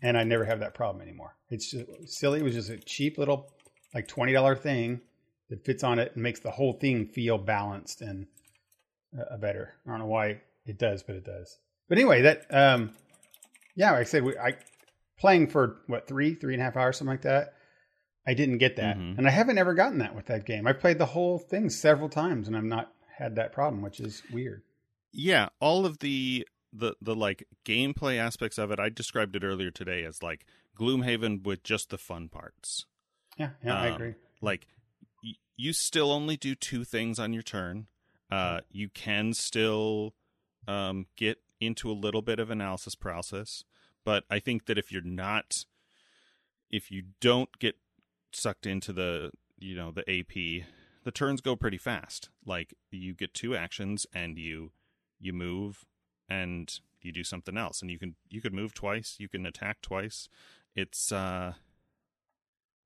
and 0.00 0.16
I 0.16 0.22
never 0.22 0.44
have 0.44 0.60
that 0.60 0.74
problem 0.74 1.02
anymore. 1.02 1.36
It's 1.50 1.70
just 1.70 2.08
silly. 2.08 2.38
It 2.38 2.44
was 2.44 2.54
just 2.54 2.70
a 2.70 2.78
cheap 2.78 3.18
little 3.18 3.50
like 3.92 4.06
twenty 4.06 4.32
dollar 4.32 4.54
thing 4.54 5.00
that 5.50 5.64
fits 5.64 5.82
on 5.82 5.98
it 5.98 6.12
and 6.14 6.22
makes 6.22 6.40
the 6.40 6.50
whole 6.52 6.74
thing 6.74 7.06
feel 7.06 7.36
balanced 7.36 8.00
and 8.00 8.26
uh, 9.18 9.36
better. 9.38 9.74
I 9.86 9.90
don't 9.90 9.98
know 9.98 10.06
why 10.06 10.40
it 10.66 10.78
does, 10.78 11.02
but 11.02 11.16
it 11.16 11.24
does. 11.24 11.58
But 11.88 11.98
anyway, 11.98 12.22
that 12.22 12.46
um, 12.50 12.94
yeah, 13.74 13.90
like 13.90 14.00
I 14.00 14.04
said, 14.04 14.22
we, 14.22 14.38
I 14.38 14.56
playing 15.18 15.48
for 15.48 15.80
what 15.88 16.06
three, 16.06 16.34
three 16.34 16.54
and 16.54 16.62
a 16.62 16.64
half 16.64 16.76
hours, 16.76 16.96
something 16.96 17.12
like 17.12 17.22
that. 17.22 17.54
I 18.28 18.34
didn't 18.34 18.58
get 18.58 18.76
that, 18.76 18.96
Mhm. 18.98 19.16
and 19.16 19.26
I 19.26 19.30
haven't 19.30 19.56
ever 19.58 19.72
gotten 19.74 19.98
that 19.98 20.14
with 20.14 20.26
that 20.26 20.44
game. 20.44 20.66
I've 20.66 20.78
played 20.80 20.98
the 20.98 21.06
whole 21.06 21.38
thing 21.38 21.70
several 21.70 22.08
times, 22.10 22.46
and 22.46 22.56
I've 22.56 22.62
not 22.76 22.92
had 23.16 23.34
that 23.36 23.52
problem, 23.52 23.80
which 23.82 23.98
is 24.00 24.22
weird. 24.30 24.62
yeah 25.10 25.48
all 25.58 25.86
of 25.86 25.98
the 26.00 26.46
the 26.72 26.94
the 27.00 27.16
like 27.16 27.42
gameplay 27.64 28.18
aspects 28.18 28.58
of 28.58 28.70
it 28.70 28.78
i 28.78 28.90
described 28.90 29.34
it 29.34 29.42
earlier 29.42 29.70
today 29.70 30.04
as 30.04 30.22
like 30.22 30.44
gloomhaven 30.78 31.42
with 31.42 31.62
just 31.62 31.88
the 31.88 31.96
fun 31.96 32.28
parts 32.28 32.84
Yeah, 33.38 33.52
yeah, 33.64 33.74
I 33.74 33.88
Um, 33.88 33.94
agree. 33.94 34.14
like 34.42 34.66
y- 35.24 35.32
you 35.56 35.72
still 35.72 36.12
only 36.12 36.36
do 36.36 36.54
two 36.54 36.84
things 36.84 37.18
on 37.18 37.32
your 37.32 37.42
turn 37.42 37.86
uh 38.30 38.60
you 38.70 38.90
can 38.90 39.32
still 39.32 40.14
um 40.68 41.06
get 41.16 41.38
into 41.58 41.90
a 41.90 41.96
little 42.04 42.22
bit 42.22 42.38
of 42.38 42.50
analysis 42.50 42.94
process 42.94 43.64
but 44.04 44.24
i 44.28 44.38
think 44.38 44.66
that 44.66 44.76
if 44.76 44.92
you're 44.92 45.00
not 45.02 45.64
if 46.70 46.90
you 46.90 47.02
don't 47.20 47.58
get 47.58 47.76
sucked 48.32 48.66
into 48.66 48.92
the 48.92 49.30
you 49.58 49.74
know 49.74 49.90
the 49.90 50.08
AP, 50.08 50.66
the 51.04 51.10
turns 51.10 51.40
go 51.40 51.56
pretty 51.56 51.78
fast. 51.78 52.30
Like 52.44 52.74
you 52.90 53.14
get 53.14 53.34
two 53.34 53.56
actions 53.56 54.06
and 54.12 54.38
you 54.38 54.72
you 55.20 55.32
move 55.32 55.84
and 56.28 56.78
you 57.00 57.12
do 57.12 57.24
something 57.24 57.56
else, 57.56 57.80
and 57.80 57.90
you 57.90 57.98
can 57.98 58.16
you 58.28 58.40
could 58.40 58.54
move 58.54 58.74
twice, 58.74 59.16
you 59.18 59.28
can 59.28 59.46
attack 59.46 59.80
twice. 59.82 60.28
It's 60.74 61.12
uh, 61.12 61.54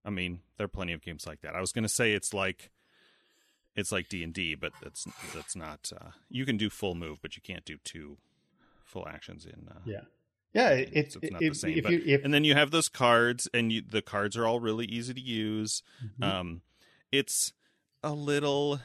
I 0.04 0.10
mean, 0.10 0.40
there 0.56 0.64
are 0.64 0.68
plenty 0.68 0.92
of 0.92 1.02
games 1.02 1.26
like 1.26 1.40
that. 1.42 1.54
I 1.54 1.60
was 1.60 1.72
gonna 1.72 1.88
say 1.88 2.12
it's 2.12 2.32
like 2.34 2.70
it's 3.74 3.92
like 3.92 4.08
D 4.08 4.22
and 4.22 4.34
D, 4.34 4.54
but 4.54 4.72
that's 4.82 5.06
that's 5.34 5.56
not. 5.56 5.90
Uh, 5.94 6.10
you 6.28 6.44
can 6.44 6.56
do 6.56 6.70
full 6.70 6.94
move, 6.94 7.18
but 7.22 7.36
you 7.36 7.42
can't 7.42 7.64
do 7.64 7.78
two 7.84 8.18
full 8.84 9.06
actions 9.08 9.46
in. 9.46 9.68
Uh, 9.68 9.80
yeah, 9.84 10.02
yeah, 10.52 10.70
it's, 10.70 11.16
it's 11.22 11.32
not 11.32 11.42
if, 11.42 11.52
the 11.52 11.58
same. 11.58 11.78
If 11.78 11.82
but- 11.84 11.92
you, 11.92 12.02
if, 12.06 12.24
and 12.24 12.32
then 12.32 12.44
you 12.44 12.54
have 12.54 12.70
those 12.70 12.88
cards, 12.88 13.48
and 13.54 13.72
you, 13.72 13.82
the 13.82 14.02
cards 14.02 14.36
are 14.36 14.46
all 14.46 14.60
really 14.60 14.86
easy 14.86 15.14
to 15.14 15.20
use. 15.20 15.82
Mhm. 16.20 16.24
Um, 16.24 16.60
it's 17.10 17.52
a 18.02 18.12
little 18.12 18.80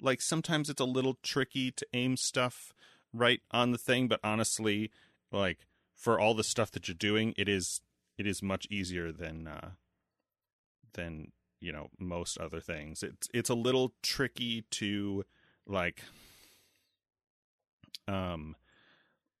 like 0.00 0.20
sometimes 0.20 0.68
it's 0.68 0.80
a 0.80 0.84
little 0.84 1.18
tricky 1.22 1.70
to 1.70 1.86
aim 1.94 2.16
stuff 2.16 2.72
right 3.12 3.40
on 3.50 3.72
the 3.72 3.78
thing, 3.78 4.08
but 4.08 4.20
honestly, 4.22 4.90
like 5.32 5.58
for 5.94 6.20
all 6.20 6.34
the 6.34 6.44
stuff 6.44 6.70
that 6.72 6.86
you're 6.88 6.94
doing, 6.94 7.34
it 7.36 7.48
is 7.48 7.80
it 8.18 8.26
is 8.26 8.42
much 8.42 8.66
easier 8.70 9.10
than 9.12 9.46
uh, 9.46 9.70
than 10.94 11.32
you 11.60 11.72
know 11.72 11.88
most 11.98 12.38
other 12.38 12.60
things. 12.60 13.02
It's 13.02 13.28
it's 13.32 13.50
a 13.50 13.54
little 13.54 13.94
tricky 14.02 14.62
to 14.72 15.24
like 15.66 16.02
um 18.08 18.54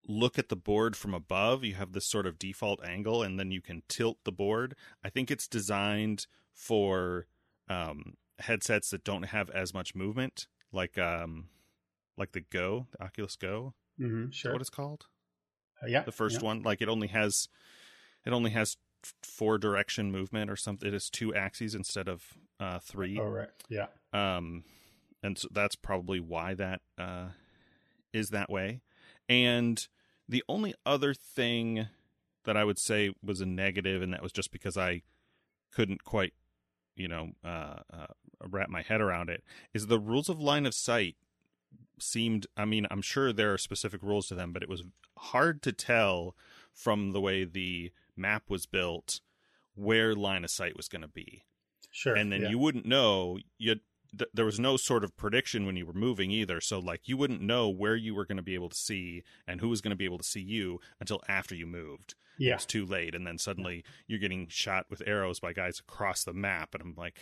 look 0.08 0.38
at 0.38 0.48
the 0.48 0.56
board 0.56 0.96
from 0.96 1.14
above. 1.14 1.64
You 1.64 1.74
have 1.74 1.92
this 1.92 2.06
sort 2.06 2.26
of 2.26 2.38
default 2.38 2.84
angle, 2.84 3.22
and 3.22 3.38
then 3.38 3.50
you 3.50 3.60
can 3.60 3.82
tilt 3.88 4.18
the 4.24 4.32
board. 4.32 4.74
I 5.04 5.10
think 5.10 5.30
it's 5.30 5.48
designed 5.48 6.26
for 6.52 7.26
um, 7.68 8.14
headsets 8.38 8.90
that 8.90 9.04
don't 9.04 9.24
have 9.24 9.50
as 9.50 9.74
much 9.74 9.94
movement, 9.94 10.46
like 10.72 10.98
um, 10.98 11.48
like 12.16 12.32
the 12.32 12.40
Go, 12.40 12.86
the 12.92 13.04
Oculus 13.04 13.36
Go. 13.36 13.74
Mhm, 14.00 14.30
Is 14.30 14.36
sure, 14.36 14.50
that 14.50 14.54
what 14.54 14.60
it's 14.60 14.70
called? 14.70 15.06
Uh, 15.82 15.86
yeah, 15.86 16.02
The 16.02 16.12
first 16.12 16.40
yeah. 16.40 16.46
one, 16.46 16.62
like 16.62 16.80
it 16.80 16.88
only 16.88 17.08
has 17.08 17.48
it 18.24 18.32
only 18.32 18.50
has 18.50 18.76
four 19.22 19.58
direction 19.58 20.10
movement 20.10 20.50
or 20.50 20.56
something. 20.56 20.88
It 20.88 20.92
has 20.92 21.10
two 21.10 21.34
axes 21.34 21.74
instead 21.74 22.08
of 22.08 22.24
uh, 22.58 22.78
three. 22.78 23.18
Oh 23.20 23.28
right, 23.28 23.50
yeah, 23.68 23.86
um 24.12 24.64
and 25.22 25.36
so 25.38 25.48
that's 25.52 25.76
probably 25.76 26.20
why 26.20 26.54
that 26.54 26.80
uh 26.98 27.28
is 28.12 28.30
that 28.30 28.48
way 28.50 28.80
and 29.28 29.88
the 30.28 30.42
only 30.48 30.74
other 30.84 31.14
thing 31.14 31.86
that 32.44 32.56
i 32.56 32.64
would 32.64 32.78
say 32.78 33.12
was 33.22 33.40
a 33.40 33.46
negative 33.46 34.02
and 34.02 34.12
that 34.12 34.22
was 34.22 34.32
just 34.32 34.50
because 34.50 34.76
i 34.76 35.02
couldn't 35.72 36.04
quite 36.04 36.32
you 36.94 37.08
know 37.08 37.30
uh, 37.44 37.76
uh 37.92 38.06
wrap 38.48 38.68
my 38.68 38.82
head 38.82 39.00
around 39.00 39.28
it 39.28 39.42
is 39.74 39.86
the 39.86 39.98
rules 39.98 40.28
of 40.28 40.40
line 40.40 40.66
of 40.66 40.74
sight 40.74 41.16
seemed 41.98 42.46
i 42.56 42.64
mean 42.64 42.86
i'm 42.90 43.02
sure 43.02 43.32
there 43.32 43.52
are 43.52 43.58
specific 43.58 44.02
rules 44.02 44.28
to 44.28 44.34
them 44.34 44.52
but 44.52 44.62
it 44.62 44.68
was 44.68 44.82
hard 45.18 45.62
to 45.62 45.72
tell 45.72 46.34
from 46.72 47.12
the 47.12 47.20
way 47.20 47.44
the 47.44 47.90
map 48.16 48.44
was 48.48 48.66
built 48.66 49.20
where 49.74 50.14
line 50.14 50.44
of 50.44 50.50
sight 50.50 50.76
was 50.76 50.88
going 50.88 51.02
to 51.02 51.08
be 51.08 51.44
sure. 51.90 52.14
and 52.14 52.30
then 52.32 52.42
yeah. 52.42 52.48
you 52.48 52.58
wouldn't 52.58 52.86
know 52.86 53.38
you 53.58 53.76
th- 54.18 54.30
there 54.34 54.44
was 54.44 54.58
no 54.60 54.76
sort 54.76 55.04
of 55.04 55.16
prediction 55.16 55.66
when 55.66 55.76
you 55.76 55.86
were 55.86 55.92
moving 55.92 56.30
either 56.30 56.60
so 56.60 56.78
like 56.78 57.08
you 57.08 57.16
wouldn't 57.16 57.40
know 57.40 57.68
where 57.68 57.96
you 57.96 58.14
were 58.14 58.24
going 58.26 58.36
to 58.36 58.42
be 58.42 58.54
able 58.54 58.68
to 58.68 58.76
see 58.76 59.22
and 59.46 59.60
who 59.60 59.68
was 59.68 59.80
going 59.80 59.90
to 59.90 59.96
be 59.96 60.04
able 60.04 60.18
to 60.18 60.24
see 60.24 60.40
you 60.40 60.80
until 61.00 61.20
after 61.28 61.54
you 61.54 61.66
moved 61.66 62.14
yeah, 62.38 62.54
it's 62.54 62.66
too 62.66 62.84
late 62.84 63.14
and 63.14 63.26
then 63.26 63.38
suddenly 63.38 63.82
you're 64.06 64.18
getting 64.18 64.46
shot 64.48 64.86
with 64.90 65.02
arrows 65.06 65.40
by 65.40 65.52
guys 65.52 65.78
across 65.80 66.24
the 66.24 66.32
map 66.34 66.74
and 66.74 66.82
i'm 66.82 66.94
like 66.96 67.18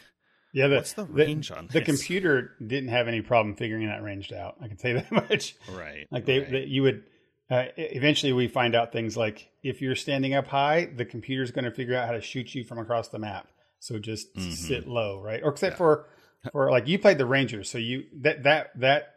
yeah. 0.53 0.69
The, 0.69 0.77
what's 0.77 0.93
the 0.93 1.05
range 1.07 1.51
on 1.51 1.67
the 1.67 1.81
this? 1.81 1.85
computer 1.85 2.53
didn't 2.65 2.91
have 2.91 3.09
any 3.09 3.23
problem 3.23 3.57
figuring 3.57 3.89
that 3.89 4.05
ranged 4.05 4.33
out. 4.33 4.55
I 4.63 4.69
can 4.69 4.79
say 4.79 4.93
that 4.93 5.11
much. 5.11 5.57
right 5.73 6.07
Like 6.13 6.27
they, 6.27 6.39
right. 6.39 6.51
they 6.53 6.65
you 6.67 6.83
would. 6.85 7.03
Uh, 7.51 7.65
eventually, 7.77 8.33
we 8.33 8.47
find 8.47 8.77
out 8.77 8.93
things 8.93 9.17
like 9.17 9.51
if 9.65 9.83
you're 9.83 9.97
standing 9.97 10.33
up 10.35 10.47
high, 10.47 10.85
the 10.97 11.05
computer's 11.05 11.51
going 11.51 11.65
to 11.65 11.73
figure 11.73 11.97
out 11.97 12.07
how 12.07 12.13
to 12.13 12.21
shoot 12.21 12.55
you 12.55 12.63
from 12.63 12.79
across 12.79 13.09
the 13.09 13.19
map. 13.19 13.49
So 13.81 13.99
just 13.99 14.33
Mhm. 14.37 14.53
sit 14.53 14.87
low, 14.87 15.21
right? 15.21 15.41
Or 15.43 15.51
except 15.51 15.73
Yeah. 15.75 15.79
for 15.79 16.07
for 16.53 16.71
like 16.71 16.87
you 16.89 16.99
played 16.99 17.19
the 17.19 17.27
Rangers, 17.27 17.71
so 17.71 17.79
you 17.79 18.05
that 18.23 18.43
that 18.45 18.79
that 18.81 19.15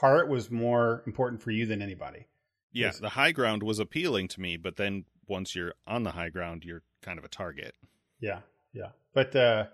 part 0.00 0.28
was 0.28 0.50
more 0.50 1.02
important 1.06 1.42
for 1.42 1.50
you 1.50 1.66
than 1.66 1.82
anybody. 1.82 2.26
yeah 2.72 2.86
yes. 2.86 2.98
the 2.98 3.10
high 3.10 3.32
ground 3.32 3.62
was 3.62 3.78
appealing 3.80 4.28
to 4.28 4.40
me 4.40 4.56
but 4.56 4.76
then 4.76 5.04
once 5.26 5.54
you're 5.56 5.74
on 5.86 6.02
the 6.04 6.12
high 6.12 6.28
ground 6.28 6.64
you're 6.64 6.82
kind 7.02 7.18
of 7.18 7.24
a 7.24 7.28
target 7.28 7.74
Yeah, 8.20 8.40
yeah. 8.72 8.90
But 9.14 9.34
uh 9.34 9.66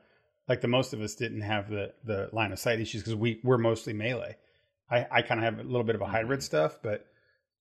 like 0.49 0.61
the 0.61 0.69
most 0.69 0.93
of 0.95 1.01
us 1.01 1.15
didn't 1.17 1.43
have 1.43 1.69
the 1.71 1.93
the 2.05 2.31
line 2.33 2.53
of 2.53 2.59
sight 2.59 2.81
issues 2.81 3.03
because 3.03 3.15
we 3.17 3.41
we're 3.45 3.59
mostly 3.59 3.93
melee. 3.93 4.37
I 4.91 5.07
I 5.11 5.23
kind 5.23 5.39
of 5.41 5.45
have 5.45 5.59
a 5.59 5.69
little 5.69 5.85
bit 5.85 5.95
of 5.97 6.01
a 6.03 6.07
hybrid 6.07 6.41
Mhm. 6.41 6.45
stuff, 6.45 6.79
but 6.83 7.07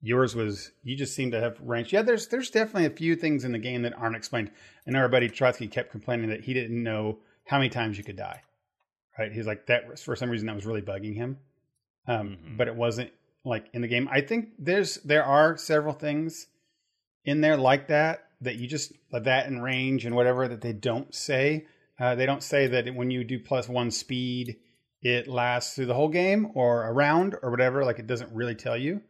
yours 0.01 0.35
was 0.35 0.71
you 0.83 0.95
just 0.95 1.15
seem 1.15 1.31
to 1.31 1.39
have 1.41 1.59
range. 1.61 1.91
Yeah, 1.91 2.03
there's 2.03 2.27
there's 2.27 2.49
definitely 2.51 2.85
a 2.85 2.89
few 2.91 3.15
things 3.15 3.43
in 3.43 3.51
the 3.51 3.59
game 3.59 3.81
that 3.81 3.93
aren't 3.97 4.15
explained. 4.15 4.51
And 4.85 4.95
our 4.95 5.09
buddy 5.09 5.27
Trotsky 5.29 5.67
kept 5.67 5.91
complaining 5.91 6.29
that 6.29 6.43
he 6.45 6.53
didn't 6.53 6.81
know 6.81 7.19
how 7.45 7.57
many 7.57 7.69
times 7.69 7.97
you 7.97 8.03
could 8.03 8.15
die. 8.17 8.41
Right? 9.17 9.31
He's 9.31 9.47
like 9.47 9.67
that 9.67 9.97
for 9.99 10.15
some 10.15 10.29
reason 10.29 10.47
that 10.47 10.55
was 10.55 10.65
really 10.65 10.81
bugging 10.81 11.15
him. 11.15 11.37
Um, 12.07 12.37
Mhm. 12.37 12.57
but 12.57 12.67
it 12.67 12.75
wasn't 12.75 13.11
like 13.43 13.67
in 13.73 13.81
the 13.81 13.87
game. 13.87 14.07
I 14.11 14.21
think 14.21 14.49
there's 14.59 14.95
there 14.97 15.23
are 15.23 15.57
several 15.57 15.93
things 15.93 16.47
in 17.23 17.41
there 17.41 17.57
like 17.57 17.87
that 17.87 18.27
that 18.41 18.55
you 18.55 18.67
just 18.67 18.91
that 19.11 19.47
in 19.47 19.61
range 19.61 20.05
and 20.05 20.15
whatever 20.15 20.47
that 20.47 20.61
they 20.61 20.73
don't 20.73 21.13
say. 21.15 21.65
Uh, 21.97 22.13
they 22.15 22.25
don't 22.25 22.43
say 22.43 22.67
that 22.67 22.93
when 22.93 23.09
you 23.09 23.23
do 23.23 23.39
plus 23.39 23.69
one 23.69 23.89
speed, 23.89 24.57
it 25.01 25.27
lasts 25.27 25.75
through 25.75 25.85
the 25.85 25.93
whole 25.93 26.09
game 26.09 26.51
or 26.53 26.83
a 26.83 26.91
round 26.91 27.35
or 27.41 27.49
whatever. 27.49 27.85
Like 27.85 27.99
it 27.99 28.07
doesn't 28.07 28.31
really 28.33 28.55
tell 28.55 28.75
you. 28.77 29.01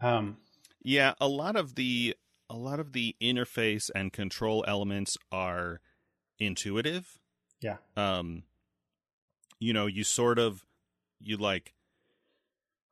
Um, 0.00 0.38
Yeah, 0.82 1.14
a 1.20 1.28
lot 1.28 1.54
of 1.56 1.74
the 1.74 2.16
a 2.50 2.56
lot 2.56 2.80
of 2.80 2.92
the 2.92 3.14
interface 3.20 3.90
and 3.94 4.12
control 4.12 4.64
elements 4.66 5.16
are 5.30 5.80
intuitive. 6.38 7.18
Yeah. 7.60 7.76
Um 7.96 8.44
you 9.64 9.72
know, 9.72 9.86
you 9.86 10.04
sort 10.04 10.38
of 10.38 10.64
you 11.20 11.36
like 11.36 11.74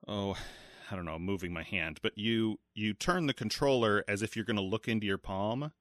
oh, 0.09 0.37
I 0.91 0.97
don't 0.97 1.05
know, 1.05 1.19
moving 1.19 1.53
my 1.53 1.63
hand, 1.63 1.99
but 2.03 2.17
you 2.17 2.59
you 2.75 2.95
turn 2.95 3.27
the 3.27 3.35
controller 3.35 4.05
as 4.09 4.23
if 4.23 4.35
you're 4.37 4.45
going 4.45 4.57
to 4.57 4.63
look 4.63 4.89
into 4.89 5.07
your 5.07 5.19
palm 5.19 5.73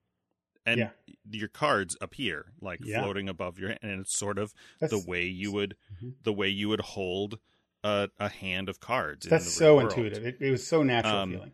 and 0.65 0.79
Yeah. 0.79 0.89
your 1.29 1.47
cards 1.47 1.97
appear 2.01 2.53
like 2.61 2.79
Yeah. 2.83 3.01
floating 3.01 3.27
above 3.29 3.57
your 3.57 3.69
hand 3.69 3.79
and 3.83 4.01
it's 4.01 4.15
sort 4.17 4.37
of 4.37 4.53
that's 4.79 4.91
the 4.91 4.99
way 5.09 5.25
you 5.25 5.51
would 5.51 5.75
Mhm. 6.01 6.15
the 6.23 6.33
way 6.33 6.49
you 6.49 6.69
would 6.69 6.81
hold 6.81 7.39
a, 7.83 8.09
a 8.19 8.29
hand 8.29 8.69
of 8.69 8.79
cards 8.79 9.25
in 9.25 9.31
that's 9.31 9.51
so 9.51 9.77
world 9.77 9.89
intuitive. 9.91 10.23
It, 10.25 10.37
it 10.39 10.51
was 10.51 10.67
so 10.67 10.83
natural 10.83 11.15
Um, 11.15 11.31
feeling. 11.31 11.51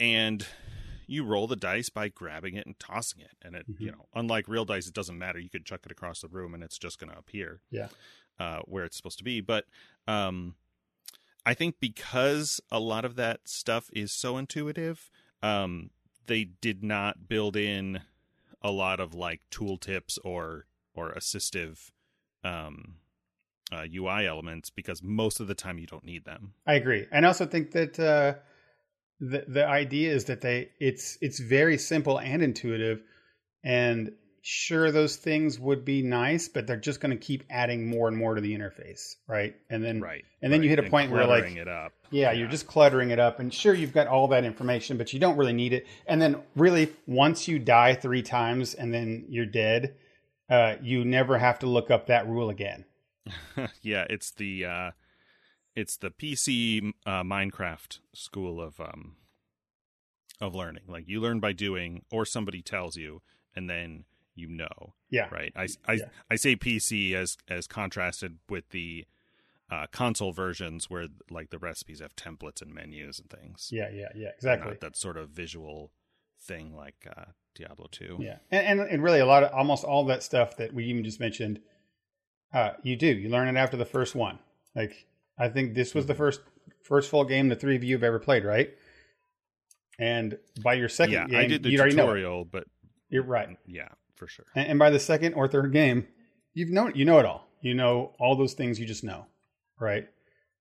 and 0.00 0.46
you 1.06 1.22
roll 1.24 1.46
the 1.46 1.54
dice 1.56 1.90
by 1.90 2.08
grabbing 2.08 2.54
it 2.56 2.66
and 2.66 2.76
tossing 2.80 3.20
it 3.20 3.36
and 3.40 3.54
it 3.54 3.66
you 3.78 3.90
Mhm. 3.92 3.98
know 3.98 4.08
unlike 4.14 4.48
real 4.48 4.64
dice 4.64 4.88
it 4.88 4.94
doesn't 4.94 5.18
matter 5.18 5.38
you 5.38 5.50
could 5.50 5.64
chuck 5.64 5.82
it 5.86 5.92
across 5.92 6.20
the 6.22 6.28
room 6.28 6.54
and 6.54 6.62
it's 6.64 6.78
just 6.78 6.98
going 6.98 7.12
to 7.12 7.18
appear 7.18 7.60
Yeah. 7.70 7.88
Uh, 8.38 8.60
where 8.66 8.84
it's 8.84 8.96
supposed 8.96 9.18
to 9.18 9.24
be. 9.24 9.40
But 9.40 9.64
um 10.06 10.54
i 11.46 11.54
think 11.54 11.76
because 11.80 12.60
a 12.70 12.80
lot 12.80 13.04
of 13.04 13.16
that 13.16 13.40
stuff 13.44 13.90
is 13.92 14.12
so 14.12 14.36
intuitive 14.36 15.10
um 15.42 15.90
they 16.26 16.44
did 16.44 16.82
not 16.82 17.28
build 17.28 17.56
in 17.56 18.00
a 18.62 18.70
lot 18.70 19.00
of 19.00 19.14
like 19.14 19.40
tooltips 19.50 20.18
or 20.24 20.66
or 20.94 21.12
assistive 21.12 21.90
um 22.42 22.96
uh, 23.72 23.86
ui 23.96 24.26
elements 24.26 24.70
because 24.70 25.02
most 25.02 25.40
of 25.40 25.48
the 25.48 25.54
time 25.54 25.78
you 25.78 25.86
don't 25.86 26.04
need 26.04 26.26
them. 26.26 26.52
I 26.66 26.74
agree, 26.74 27.06
and 27.10 27.24
I 27.24 27.28
also 27.28 27.46
think 27.46 27.72
that 27.72 27.98
uh, 27.98 28.34
the 29.20 29.46
the 29.48 29.66
idea 29.66 30.12
is 30.12 30.26
that 30.26 30.42
they 30.42 30.68
it's 30.78 31.16
it's 31.22 31.40
very 31.40 31.78
simple 31.78 32.20
and 32.20 32.42
intuitive, 32.42 33.02
and 33.64 34.12
sure 34.46 34.92
those 34.92 35.16
things 35.16 35.58
would 35.58 35.86
be 35.86 36.02
nice, 36.02 36.48
but 36.48 36.66
they're 36.66 36.76
just 36.76 37.00
going 37.00 37.10
to 37.10 37.16
keep 37.16 37.44
adding 37.48 37.88
more 37.88 38.08
and 38.08 38.16
more 38.16 38.34
to 38.34 38.42
the 38.42 38.54
interface, 38.54 39.14
right? 39.26 39.56
And 39.70 39.82
then 39.82 40.02
right 40.02 40.22
and 40.42 40.52
then 40.52 40.62
you 40.62 40.68
hit 40.68 40.78
a 40.78 40.82
point 40.82 41.10
where, 41.10 41.26
like, 41.26 41.56
up 41.66 41.94
yeah, 42.10 42.30
you're 42.32 42.48
just 42.48 42.66
cluttering 42.66 43.10
it 43.10 43.18
up, 43.18 43.40
and 43.40 43.52
sure 43.52 43.72
you've 43.72 43.94
got 43.94 44.06
all 44.06 44.28
that 44.28 44.44
information, 44.44 44.98
but 44.98 45.14
you 45.14 45.18
don't 45.18 45.38
really 45.38 45.54
need 45.54 45.72
it. 45.72 45.86
And 46.06 46.20
then 46.20 46.42
really, 46.54 46.92
once 47.06 47.48
you 47.48 47.58
die 47.58 47.94
three 47.94 48.22
times 48.22 48.74
and 48.74 48.92
then 48.92 49.24
you're 49.30 49.46
dead, 49.46 49.94
uh, 50.50 50.74
you 50.82 51.06
never 51.06 51.38
have 51.38 51.60
to 51.60 51.66
look 51.66 51.90
up 51.90 52.08
that 52.08 52.28
rule 52.28 52.50
again. 52.50 52.84
yeah, 53.82 54.04
it's 54.10 54.30
the 54.32 54.66
uh 54.66 54.90
it's 55.74 55.96
the 55.96 56.10
PC 56.10 56.92
uh, 57.06 57.22
Minecraft 57.22 58.00
school 58.12 58.60
of 58.60 58.78
um 58.78 59.16
of 60.38 60.54
learning. 60.54 60.82
Like 60.86 61.08
you 61.08 61.22
learn 61.22 61.40
by 61.40 61.54
doing 61.54 62.02
or 62.10 62.26
somebody 62.26 62.60
tells 62.60 62.96
you 62.96 63.22
and 63.56 63.70
then 63.70 64.04
you 64.34 64.48
know, 64.48 64.94
Yeah, 65.10 65.28
right? 65.30 65.52
I 65.56 65.68
I, 65.86 65.92
Yeah. 65.94 66.08
I 66.30 66.36
say 66.36 66.56
PC 66.56 67.14
as 67.14 67.36
as 67.48 67.66
contrasted 67.66 68.38
with 68.48 68.70
the 68.70 69.06
uh, 69.70 69.86
console 69.90 70.32
versions 70.32 70.90
where 70.90 71.06
like 71.30 71.50
the 71.50 71.58
recipes 71.58 72.00
have 72.00 72.14
templates 72.16 72.60
and 72.60 72.72
menus 72.74 73.18
and 73.18 73.30
things. 73.30 73.70
yeah, 73.72 73.88
yeah, 73.92 74.08
yeah, 74.14 74.28
exactly. 74.34 74.76
that 74.80 74.96
sort 74.96 75.16
of 75.16 75.30
visual 75.30 75.90
thing 76.40 76.74
like 76.76 77.06
uh, 77.16 77.24
Diablo 77.54 77.86
2. 77.90 78.18
Yeah, 78.20 78.36
and, 78.50 78.80
and 78.80 78.90
and 78.90 79.02
really 79.02 79.20
a 79.20 79.26
lot 79.26 79.42
of 79.42 79.52
almost 79.52 79.82
all 79.84 80.04
that 80.06 80.22
stuff 80.22 80.56
that 80.58 80.74
we 80.74 80.84
even 80.86 81.04
just 81.04 81.20
mentioned 81.20 81.60
Uh, 82.52 82.72
you 82.82 82.94
do. 82.96 83.06
You 83.06 83.28
learn 83.30 83.48
it 83.48 83.58
after 83.58 83.76
the 83.76 83.84
first 83.86 84.14
one. 84.14 84.38
Like 84.76 85.06
I 85.38 85.48
think 85.48 85.74
this 85.74 85.94
was 85.94 86.06
the 86.06 86.14
first 86.14 86.40
first 86.82 87.08
full 87.10 87.24
game 87.24 87.48
the 87.48 87.56
three 87.56 87.74
of 87.76 87.82
you 87.82 87.94
have 87.96 88.04
ever 88.04 88.18
played, 88.18 88.44
right? 88.44 88.74
And 89.98 90.38
by 90.62 90.74
your 90.74 90.88
second 90.88 91.12
yeah, 91.14 91.26
game, 91.26 91.36
I 91.36 91.46
did 91.46 91.62
the 91.62 91.70
you 91.70 91.78
already 91.78 91.94
know 91.96 92.02
it. 92.02 92.06
tutorial, 92.06 92.44
but 92.44 92.64
You're 93.08 93.22
right. 93.24 93.56
yeah, 93.66 93.88
for 94.16 94.26
sure. 94.28 94.46
And, 94.54 94.68
and 94.68 94.78
by 94.78 94.90
the 94.90 95.00
second 95.00 95.34
or 95.34 95.48
third 95.48 95.72
game, 95.72 96.06
you've 96.52 96.70
known 96.70 96.92
you 96.94 97.04
know 97.04 97.18
it 97.18 97.24
all. 97.26 97.48
You 97.60 97.74
know 97.74 98.12
all 98.18 98.36
those 98.36 98.52
things 98.54 98.78
you 98.78 98.86
just 98.86 99.04
know, 99.04 99.26
right? 99.80 100.06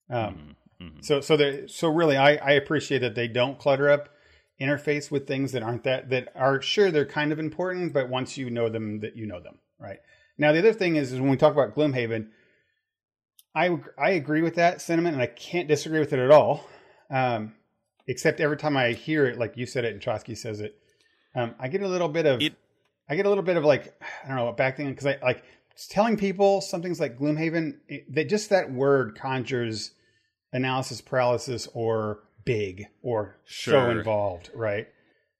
Um, 0.09 0.55
Mhm, 0.81 0.87
mhm. 0.87 1.05
So 1.05 1.21
so 1.21 1.37
they 1.37 1.67
so 1.67 1.89
really 1.89 2.17
I, 2.17 2.35
I 2.35 2.51
appreciate 2.51 2.99
that 2.99 3.15
they 3.15 3.27
don't 3.27 3.57
clutter 3.59 3.89
up 3.89 4.09
interface 4.61 5.09
with 5.11 5.27
things 5.27 5.51
that 5.51 5.63
aren't 5.63 5.83
that 5.83 6.09
that 6.09 6.29
are 6.35 6.61
sure 6.61 6.91
they're 6.91 7.05
kind 7.05 7.31
of 7.31 7.39
important, 7.39 7.91
but 7.93 8.09
once 8.09 8.37
you 8.37 8.49
know 8.49 8.69
them 8.69 8.99
that 9.01 9.15
you 9.17 9.25
know 9.25 9.41
them, 9.41 9.59
right? 9.79 9.97
Now 10.37 10.51
the 10.51 10.59
other 10.59 10.73
thing 10.73 10.95
is 10.95 11.11
is 11.11 11.19
when 11.19 11.29
we 11.29 11.37
talk 11.37 11.53
about 11.53 11.75
Gloomhaven, 11.75 12.29
I 13.55 13.77
I 13.97 14.11
agree 14.11 14.41
with 14.41 14.55
that 14.55 14.81
sentiment 14.81 15.13
and 15.15 15.21
I 15.21 15.27
can't 15.27 15.67
disagree 15.67 15.99
with 15.99 16.13
it 16.13 16.19
at 16.19 16.31
all. 16.31 16.67
Um, 17.09 17.53
except 18.07 18.39
every 18.39 18.57
time 18.57 18.75
I 18.77 18.91
hear 18.93 19.25
it, 19.25 19.37
like 19.37 19.55
you 19.57 19.65
said 19.65 19.85
it 19.85 19.93
and 19.93 20.01
Trotsky 20.01 20.35
says 20.35 20.59
it, 20.59 20.75
um, 21.35 21.55
I 21.59 21.67
get 21.67 21.81
a 21.81 21.87
little 21.87 22.09
bit 22.09 22.25
of 22.25 22.41
It- 22.41 22.55
I 23.09 23.15
get 23.15 23.25
a 23.25 23.29
little 23.29 23.43
bit 23.43 23.57
of 23.57 23.63
like 23.65 23.93
I 24.23 24.27
don't 24.27 24.37
know 24.37 24.45
what 24.45 24.57
back 24.57 24.77
thing 24.77 24.89
because 24.89 25.05
I 25.05 25.17
like 25.21 25.43
telling 25.89 26.17
people 26.17 26.61
something's 26.61 26.99
like 26.99 27.17
Gloomhaven 27.17 27.77
it, 27.87 28.13
that 28.13 28.29
just 28.29 28.49
that 28.49 28.71
word 28.71 29.17
conjures 29.17 29.91
analysis 30.51 31.01
paralysis 31.01 31.67
or 31.73 32.19
big 32.45 32.87
or 33.01 33.37
so 33.45 33.89
involved, 33.89 34.51
right? 34.53 34.87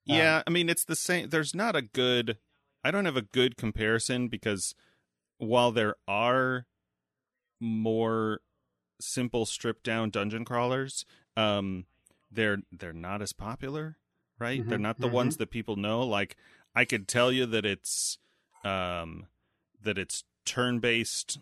Yeah, 0.05 0.43
I 0.45 0.49
mean 0.49 0.69
it's 0.69 0.85
the 0.85 0.95
same. 0.95 1.29
There's 1.29 1.55
not 1.55 1.75
a 1.75 1.81
good. 1.81 2.37
I 2.83 2.91
don't 2.91 3.05
have 3.05 3.17
a 3.17 3.21
good 3.21 3.55
comparison 3.55 4.27
because 4.27 4.75
while 5.37 5.71
there 5.71 5.95
are 6.07 6.65
more 7.61 8.41
simple 8.99 9.45
stripped 9.45 9.83
down 9.83 10.09
dungeon 10.09 10.43
crawlers, 10.43 11.05
um, 11.37 11.85
they're 12.31 12.57
they're 12.71 12.93
not 12.93 13.21
as 13.21 13.31
popular, 13.33 13.97
right? 14.39 14.61
Mhm, 14.61 14.69
They're 14.69 14.77
not 14.77 14.99
the 14.99 15.07
mhm. 15.07 15.13
ones 15.13 15.37
that 15.37 15.51
people 15.51 15.75
know. 15.75 16.01
Like 16.05 16.35
I 16.75 16.85
could 16.85 17.07
tell 17.07 17.31
you 17.31 17.45
that 17.47 17.65
it's 17.65 18.17
um 18.63 19.27
that 19.81 19.97
it's 19.97 20.23
turn 20.45 20.79
based 20.79 21.39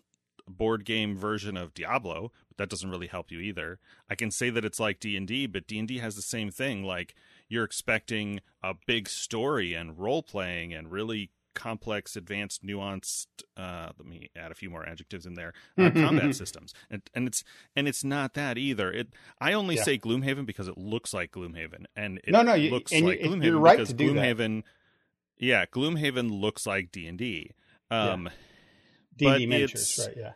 board 0.48 0.84
game 0.84 1.16
version 1.16 1.56
of 1.56 1.72
Diablo, 1.72 2.32
but 2.48 2.56
that 2.58 2.68
doesn't 2.68 2.90
really 2.90 3.06
help 3.06 3.30
you 3.30 3.38
either. 3.40 3.78
I 4.10 4.14
can 4.16 4.30
say 4.30 4.50
that 4.50 4.64
it's 4.64 4.80
like 4.80 4.98
D&D, 4.98 5.46
but 5.46 5.66
D&D 5.68 5.98
has 5.98 6.16
the 6.16 6.22
same 6.22 6.50
thing 6.50 6.82
like 6.82 7.14
you're 7.48 7.64
expecting 7.64 8.40
a 8.62 8.74
big 8.86 9.08
story 9.08 9.74
and 9.74 9.98
role 9.98 10.22
playing 10.22 10.74
and 10.74 10.90
really 10.90 11.30
complex 11.54 12.16
advanced 12.16 12.64
nuanced 12.64 13.26
uh 13.58 13.90
let 13.98 14.06
me 14.08 14.30
add 14.34 14.50
a 14.50 14.54
few 14.54 14.70
more 14.70 14.88
adjectives 14.88 15.26
in 15.26 15.34
there 15.34 15.52
uh, 15.76 15.90
combat 15.90 16.34
systems 16.34 16.72
and 16.90 17.02
and 17.12 17.26
it's 17.28 17.44
and 17.76 17.86
it's 17.86 18.02
not 18.02 18.32
that 18.32 18.56
either 18.56 18.90
it 18.90 19.08
i 19.38 19.52
only 19.52 19.76
Yeah. 19.76 19.82
say 19.82 19.98
gloomhaven 19.98 20.46
because 20.46 20.66
it 20.66 20.78
looks 20.78 21.12
like 21.12 21.30
gloomhaven 21.32 21.84
and 21.94 22.20
it 22.24 22.30
No, 22.30 22.40
no, 22.40 22.54
you- 22.54 22.70
looks 22.70 22.90
you- 22.90 23.04
like 23.06 23.20
it- 23.20 23.26
gloomhaven 23.26 23.44
you're 23.44 23.58
right 23.58 23.76
because 23.76 23.88
to 23.90 23.94
do 23.94 24.14
that. 24.14 24.22
Yeah 25.42 25.66
gloomhaven 25.66 26.40
looks 26.40 26.66
like 26.66 26.90
d&d 26.92 27.50
um 27.90 28.30
D 29.14 29.26
but 29.26 29.38
D 29.38 29.46
miniatures, 29.46 29.98
it's- 29.98 30.08
right? 30.08 30.16
Yeah. 30.16 30.32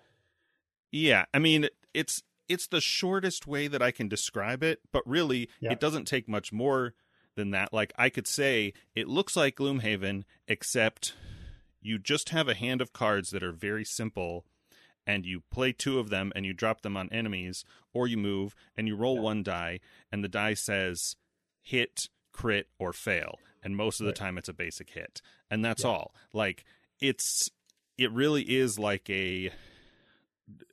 yeah, 0.92 1.24
I 1.32 1.38
mean 1.38 1.68
it's 1.94 2.22
it's 2.48 2.66
the 2.66 2.80
shortest 2.82 3.46
way 3.46 3.66
that 3.68 3.80
I 3.82 3.90
can 3.90 4.06
describe 4.08 4.62
it, 4.62 4.80
but 4.92 5.02
really 5.06 5.48
Yeah. 5.60 5.72
it 5.72 5.80
doesn't 5.80 6.04
take 6.04 6.28
much 6.28 6.52
more 6.52 6.92
than 7.36 7.50
that. 7.52 7.72
Like 7.72 7.92
I 7.96 8.10
could 8.10 8.26
say 8.26 8.74
it 8.94 9.08
looks 9.08 9.34
like 9.34 9.56
Gloomhaven 9.56 10.24
except 10.46 11.14
you 11.80 11.98
just 11.98 12.28
have 12.28 12.48
a 12.48 12.54
hand 12.54 12.80
of 12.82 12.92
cards 12.92 13.30
that 13.30 13.42
are 13.42 13.52
very 13.52 13.84
simple 13.84 14.44
and 15.06 15.24
you 15.24 15.40
play 15.50 15.72
two 15.72 15.98
of 15.98 16.10
them 16.10 16.30
and 16.36 16.44
you 16.44 16.52
drop 16.52 16.82
them 16.82 16.96
on 16.96 17.08
enemies 17.10 17.64
or 17.94 18.06
you 18.06 18.16
move 18.18 18.54
and 18.76 18.86
you 18.86 18.94
roll 18.94 19.14
Yeah. 19.16 19.20
one 19.22 19.42
die 19.42 19.80
and 20.12 20.22
the 20.22 20.28
die 20.28 20.54
says 20.54 21.16
hit, 21.62 22.08
crit 22.32 22.68
or 22.78 22.92
fail 22.92 23.38
and 23.66 23.76
most 23.76 24.00
of 24.00 24.04
the 24.04 24.10
Right. 24.12 24.16
time 24.16 24.38
it's 24.38 24.48
a 24.48 24.54
basic 24.54 24.90
hit. 24.90 25.20
And 25.50 25.62
that's 25.64 25.82
Yeah. 25.82 25.90
all. 25.90 26.14
Like 26.32 26.64
it's 27.00 27.50
it 27.98 28.10
really 28.12 28.42
is 28.42 28.78
like 28.78 29.10
a 29.10 29.50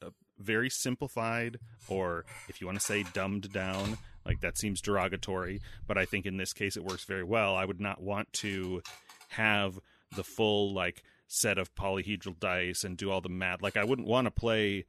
a 0.02 0.12
very 0.38 0.70
simplified 0.70 1.58
or 1.88 2.26
if 2.48 2.62
you 2.62 2.68
want 2.68 2.80
to 2.80 2.86
say 2.86 3.04
dumbed 3.14 3.52
down 3.52 3.98
like 4.26 4.40
that 4.42 4.58
seems 4.58 4.82
derogatory 4.82 5.60
but 5.88 5.98
i 5.98 6.06
think 6.06 6.26
in 6.26 6.38
this 6.38 6.54
case 6.54 6.76
it 6.78 6.84
works 6.84 7.06
very 7.06 7.24
well 7.24 7.56
i 7.56 7.66
would 7.66 7.80
not 7.82 8.02
want 8.02 8.32
to 8.34 8.82
have 9.30 9.80
the 10.16 10.24
full 10.24 10.74
like 10.74 11.02
set 11.28 11.58
of 11.58 11.74
polyhedral 11.76 12.38
dice 12.40 12.84
and 12.84 12.98
do 12.98 13.10
all 13.10 13.22
the 13.22 13.30
math 13.30 13.62
like 13.62 13.78
i 13.78 13.84
wouldn't 13.84 14.08
want 14.08 14.26
to 14.26 14.32
play 14.32 14.86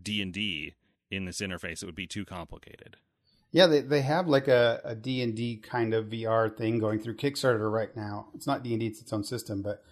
d&d 0.00 0.74
in 1.10 1.24
this 1.24 1.40
interface 1.40 1.82
it 1.82 1.86
would 1.86 1.94
be 1.94 2.06
too 2.06 2.24
complicated 2.24 2.96
Yeah, 3.50 3.66
they 3.66 3.80
they 3.80 4.02
have 4.02 4.28
like 4.28 4.46
a, 4.48 4.80
a 4.84 4.94
D&D 4.94 5.58
kind 5.58 5.94
of 5.94 6.06
VR 6.06 6.54
thing 6.54 6.78
going 6.78 7.00
through 7.00 7.16
Kickstarter 7.16 7.70
right 7.72 7.94
now. 7.96 8.28
It's 8.34 8.46
not 8.46 8.62
D&D, 8.62 8.86
it's 8.86 9.00
its 9.00 9.12
own 9.12 9.24
system, 9.24 9.62
but 9.62 9.82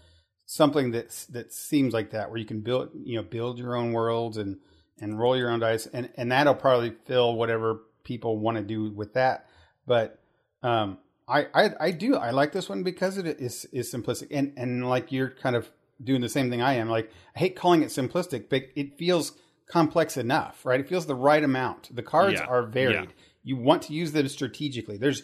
something 0.45 0.91
that's 0.91 1.25
that 1.27 1.53
seems 1.53 1.93
like 1.95 2.11
that 2.11 2.31
where 2.31 2.39
you 2.39 2.45
can 2.45 2.61
build, 2.61 2.91
you 3.03 3.17
know, 3.17 3.23
build 3.23 3.59
your 3.59 3.77
own 3.77 3.93
worlds 3.93 4.37
and 4.37 4.59
and 5.01 5.19
roll 5.19 5.37
your 5.37 5.51
own 5.51 5.61
dice 5.61 5.87
and 5.87 6.11
and 6.17 6.31
that'll 6.33 6.55
probably 6.55 6.93
fill 7.07 7.35
whatever 7.35 7.81
people 8.05 8.39
want 8.39 8.57
to 8.57 8.63
do 8.63 8.91
with 8.91 9.15
that. 9.15 9.47
But 9.87 10.21
um 10.63 10.99
I, 11.29 11.47
I 11.55 11.71
I 11.81 11.91
do 11.91 12.15
I 12.17 12.31
like 12.31 12.53
this 12.53 12.69
one 12.69 12.83
because 12.83 13.19
it 13.19 13.27
is 13.27 13.65
is 13.73 13.93
simplistic 13.93 14.29
and 14.31 14.53
and 14.57 14.89
like 14.89 15.11
you're 15.11 15.31
kind 15.31 15.57
of 15.57 15.71
doing 16.03 16.21
the 16.21 16.29
same 16.29 16.51
thing 16.51 16.63
I 16.63 16.75
am. 16.75 16.89
Like 16.89 17.11
I 17.35 17.39
hate 17.41 17.57
calling 17.57 17.83
it 17.83 17.89
simplistic, 17.89 18.49
but 18.51 18.65
it 18.77 18.97
feels 18.99 19.33
complex 19.67 20.17
enough, 20.17 20.65
right? 20.65 20.79
It 20.79 20.89
feels 20.89 21.07
the 21.07 21.15
right 21.17 21.43
amount. 21.43 21.95
The 21.95 22.03
cards 22.03 22.39
Yeah. 22.41 22.47
are 22.47 22.63
varied. 22.63 23.09
Yeah. 23.09 23.15
You 23.47 23.57
want 23.57 23.83
to 23.83 23.93
use 23.93 24.11
them 24.11 24.27
strategically. 24.27 24.97
There's 24.97 25.23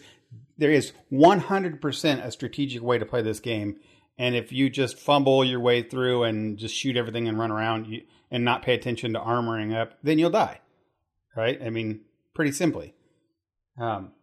there 0.57 0.71
is 0.71 0.93
100% 1.11 2.25
a 2.25 2.31
strategic 2.31 2.81
way 2.81 2.97
to 2.97 3.05
play 3.05 3.21
this 3.21 3.41
game. 3.41 3.75
And 4.17 4.33
if 4.33 4.53
you 4.53 4.69
just 4.69 4.97
fumble 4.97 5.43
your 5.43 5.59
way 5.59 5.83
through 5.83 6.23
and 6.23 6.57
just 6.57 6.73
shoot 6.73 6.95
everything 6.95 7.27
and 7.27 7.37
run 7.37 7.51
around 7.51 7.87
you, 7.87 8.03
and 8.31 8.45
not 8.45 8.61
pay 8.61 8.75
attention 8.75 9.11
to 9.13 9.19
armoring 9.19 9.75
up, 9.75 9.95
then 10.03 10.19
you'll 10.19 10.29
die. 10.29 10.61
Right? 11.35 11.61
I 11.61 11.69
mean, 11.69 11.99
pretty 12.33 12.53
simply. 12.53 12.93
Um, 13.77 14.13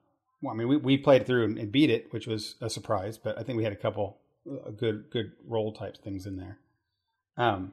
well, 0.40 0.54
I 0.54 0.56
mean, 0.56 0.68
we, 0.68 0.78
we 0.78 0.96
played 0.96 1.26
through 1.26 1.44
and, 1.44 1.70
beat 1.70 1.90
it, 1.90 2.10
which 2.10 2.26
was 2.26 2.54
a 2.62 2.70
surprise, 2.70 3.18
but 3.18 3.38
I 3.38 3.42
think 3.42 3.58
we 3.58 3.64
had 3.64 3.72
a 3.74 3.76
couple 3.76 4.16
uh, 4.50 4.70
good 4.70 5.10
good 5.10 5.32
roll 5.46 5.74
type 5.74 5.98
things 6.02 6.24
in 6.24 6.38
there. 6.38 6.58
Um, 7.36 7.72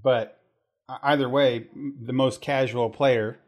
but 0.00 0.40
e- 0.88 0.94
either 1.02 1.28
way, 1.28 1.66
the 2.00 2.12
most 2.12 2.40
casual 2.40 2.90
player, 2.90 3.40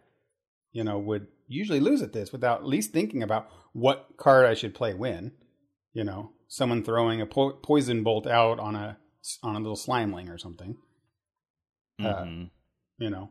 you 0.73 0.83
know, 0.83 0.99
would 0.99 1.29
usually 1.47 1.81
lose 1.81 2.03
at 2.03 2.13
this 2.13 2.33
without 2.33 2.61
at 2.61 2.67
least 2.67 2.93
thinking 2.93 3.23
about 3.23 3.49
what 3.73 4.09
card 4.17 4.47
I 4.47 4.55
should 4.55 4.75
play 4.75 4.95
when. 4.95 5.33
You 5.93 6.05
know, 6.05 6.33
someone 6.49 6.83
throwing 6.83 7.21
a 7.21 7.27
po- 7.27 7.53
poison 7.63 8.03
bolt 8.03 8.27
out 8.27 8.59
on 8.59 8.75
a 8.75 8.99
on 9.43 9.57
a 9.57 9.61
little 9.61 9.77
slimeling 9.77 10.29
or 10.29 10.39
something. 10.39 10.77
Uh, 12.01 12.25
Mhm. 12.25 12.51
You 12.99 13.11
know, 13.11 13.31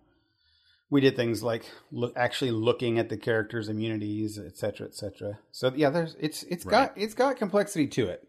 we 0.90 1.02
did 1.02 1.16
things 1.16 1.42
like 1.44 1.66
look 1.92 2.14
actually 2.16 2.52
looking 2.52 3.00
at 3.00 3.10
the 3.10 3.18
characters' 3.18 3.70
immunities, 3.70 4.38
et 4.40 4.58
cetera, 4.58 4.88
et 4.88 4.94
cetera. 4.96 5.40
So 5.52 5.72
yeah, 5.76 5.90
there's 5.90 6.16
it's 6.20 6.44
it's 6.44 6.64
got 6.66 6.98
it's 6.98 7.14
got 7.14 7.38
complexity 7.38 7.88
to 7.88 8.08
it, 8.08 8.28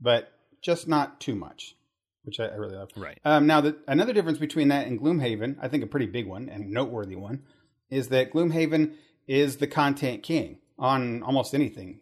but 0.00 0.32
just 0.62 0.88
not 0.88 1.20
too 1.20 1.34
much, 1.34 1.76
which 2.22 2.40
I, 2.40 2.46
I 2.46 2.54
really 2.54 2.76
love. 2.76 2.90
right 2.96 3.18
Um, 3.24 3.46
now, 3.46 3.60
the, 3.60 3.76
another 3.86 4.12
difference 4.12 4.38
between 4.38 4.68
that 4.68 4.86
and 4.86 4.98
Gloomhaven, 5.00 5.56
I 5.60 5.68
think 5.68 5.82
a 5.84 5.86
pretty 5.86 6.06
big 6.06 6.26
one 6.26 6.48
and 6.48 6.70
noteworthy 6.70 7.16
one, 7.16 7.42
is 7.90 8.08
that 8.08 8.32
Gloomhaven 8.32 8.94
is 9.26 9.56
the 9.56 9.66
content 9.66 10.22
king 10.22 10.58
on 10.78 11.22
almost 11.22 11.54
anything 11.54 12.00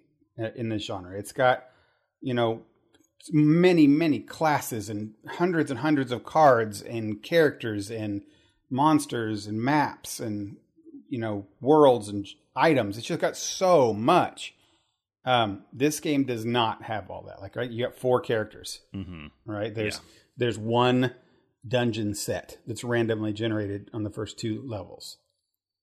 in 0.56 0.68
this 0.68 0.84
genre. 0.84 1.16
It's 1.16 1.32
got, 1.32 1.64
you 2.20 2.34
know, 2.34 2.62
many, 3.30 3.86
many 3.86 4.18
classes 4.20 4.88
and 4.88 5.14
hundreds 5.28 5.70
and 5.70 5.80
hundreds 5.80 6.10
of 6.10 6.24
cards 6.24 6.82
and 6.82 7.22
characters 7.22 7.90
and 7.90 8.22
monsters 8.70 9.46
and 9.46 9.60
maps 9.60 10.18
and, 10.18 10.56
you 11.08 11.18
know, 11.18 11.46
worlds 11.60 12.08
and 12.08 12.26
items. 12.56 12.98
It's 12.98 13.06
just 13.06 13.20
got 13.20 13.36
so 13.36 13.92
much. 13.92 14.54
Um, 15.24 15.62
this 15.72 16.00
game 16.00 16.24
does 16.24 16.44
not 16.44 16.82
have 16.82 17.08
all 17.10 17.22
that. 17.28 17.40
Like, 17.40 17.54
right, 17.54 17.70
you 17.70 17.84
got 17.84 17.94
four 17.94 18.20
characters 18.20 18.80
mm-hmm. 18.92 19.26
right? 19.46 19.72
There's 19.72 19.96
Yeah. 19.96 20.10
there's 20.36 20.58
one 20.58 21.14
dungeon 21.66 22.14
set 22.14 22.58
that's 22.66 22.82
randomly 22.82 23.32
generated 23.32 23.88
on 23.92 24.02
the 24.02 24.10
first 24.10 24.36
two 24.36 24.62
levels, 24.66 25.18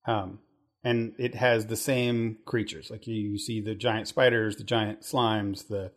um, 0.06 0.40
and 0.84 1.14
it 1.18 1.36
has 1.36 1.66
the 1.66 1.76
same 1.76 2.38
creatures. 2.46 2.90
Like 2.90 3.08
you, 3.08 3.16
you 3.16 3.38
see 3.38 3.62
the 3.62 3.76
giant 3.76 4.08
spiders, 4.08 4.56
the 4.56 4.64
giant 4.64 5.02
slimes, 5.02 5.68
the 5.68 5.92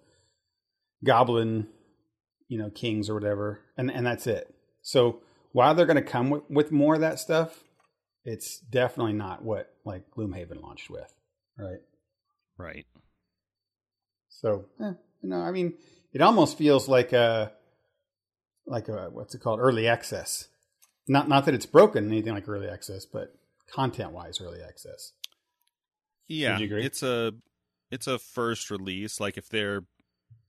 goblin, 1.04 1.68
you 2.48 2.58
know, 2.58 2.70
kings 2.70 3.08
or 3.08 3.14
whatever, 3.14 3.60
and 3.76 3.90
and 3.90 4.06
that's 4.06 4.26
it. 4.26 4.54
So 4.82 5.20
while 5.52 5.74
they're 5.74 5.86
going 5.86 5.96
to 5.96 6.02
come 6.02 6.30
with, 6.30 6.42
with 6.48 6.72
more 6.72 6.94
of 6.94 7.00
that 7.00 7.18
stuff, 7.18 7.62
it's 8.24 8.58
definitely 8.58 9.12
not 9.12 9.42
what 9.42 9.74
like 9.84 10.04
Gloomhaven 10.16 10.62
launched 10.62 10.90
with, 10.90 11.12
right? 11.58 11.80
right 12.56 12.86
So, 14.28 14.66
eh, 14.80 14.92
you 15.22 15.28
know, 15.28 15.40
I 15.40 15.50
mean, 15.50 15.74
it 16.12 16.20
almost 16.20 16.58
feels 16.58 16.88
like 16.88 17.12
a 17.12 17.52
like 18.66 18.88
a 18.88 19.08
what's 19.10 19.34
it 19.34 19.40
called, 19.40 19.60
early 19.60 19.86
access. 19.86 20.48
Not 21.08 21.28
not 21.28 21.44
that 21.46 21.54
it's 21.54 21.66
broken 21.66 22.08
anything 22.08 22.34
like 22.34 22.48
early 22.48 22.68
access, 22.68 23.04
but 23.04 23.34
content 23.72 24.12
wise, 24.12 24.40
early 24.40 24.60
access. 24.62 25.12
Yeah, 26.28 26.58
you 26.58 26.66
agree? 26.66 26.84
it's 26.84 27.02
a 27.02 27.32
it's 27.90 28.06
a 28.06 28.18
first 28.18 28.70
release. 28.70 29.20
Like 29.20 29.36
if 29.36 29.48
they're, 29.48 29.82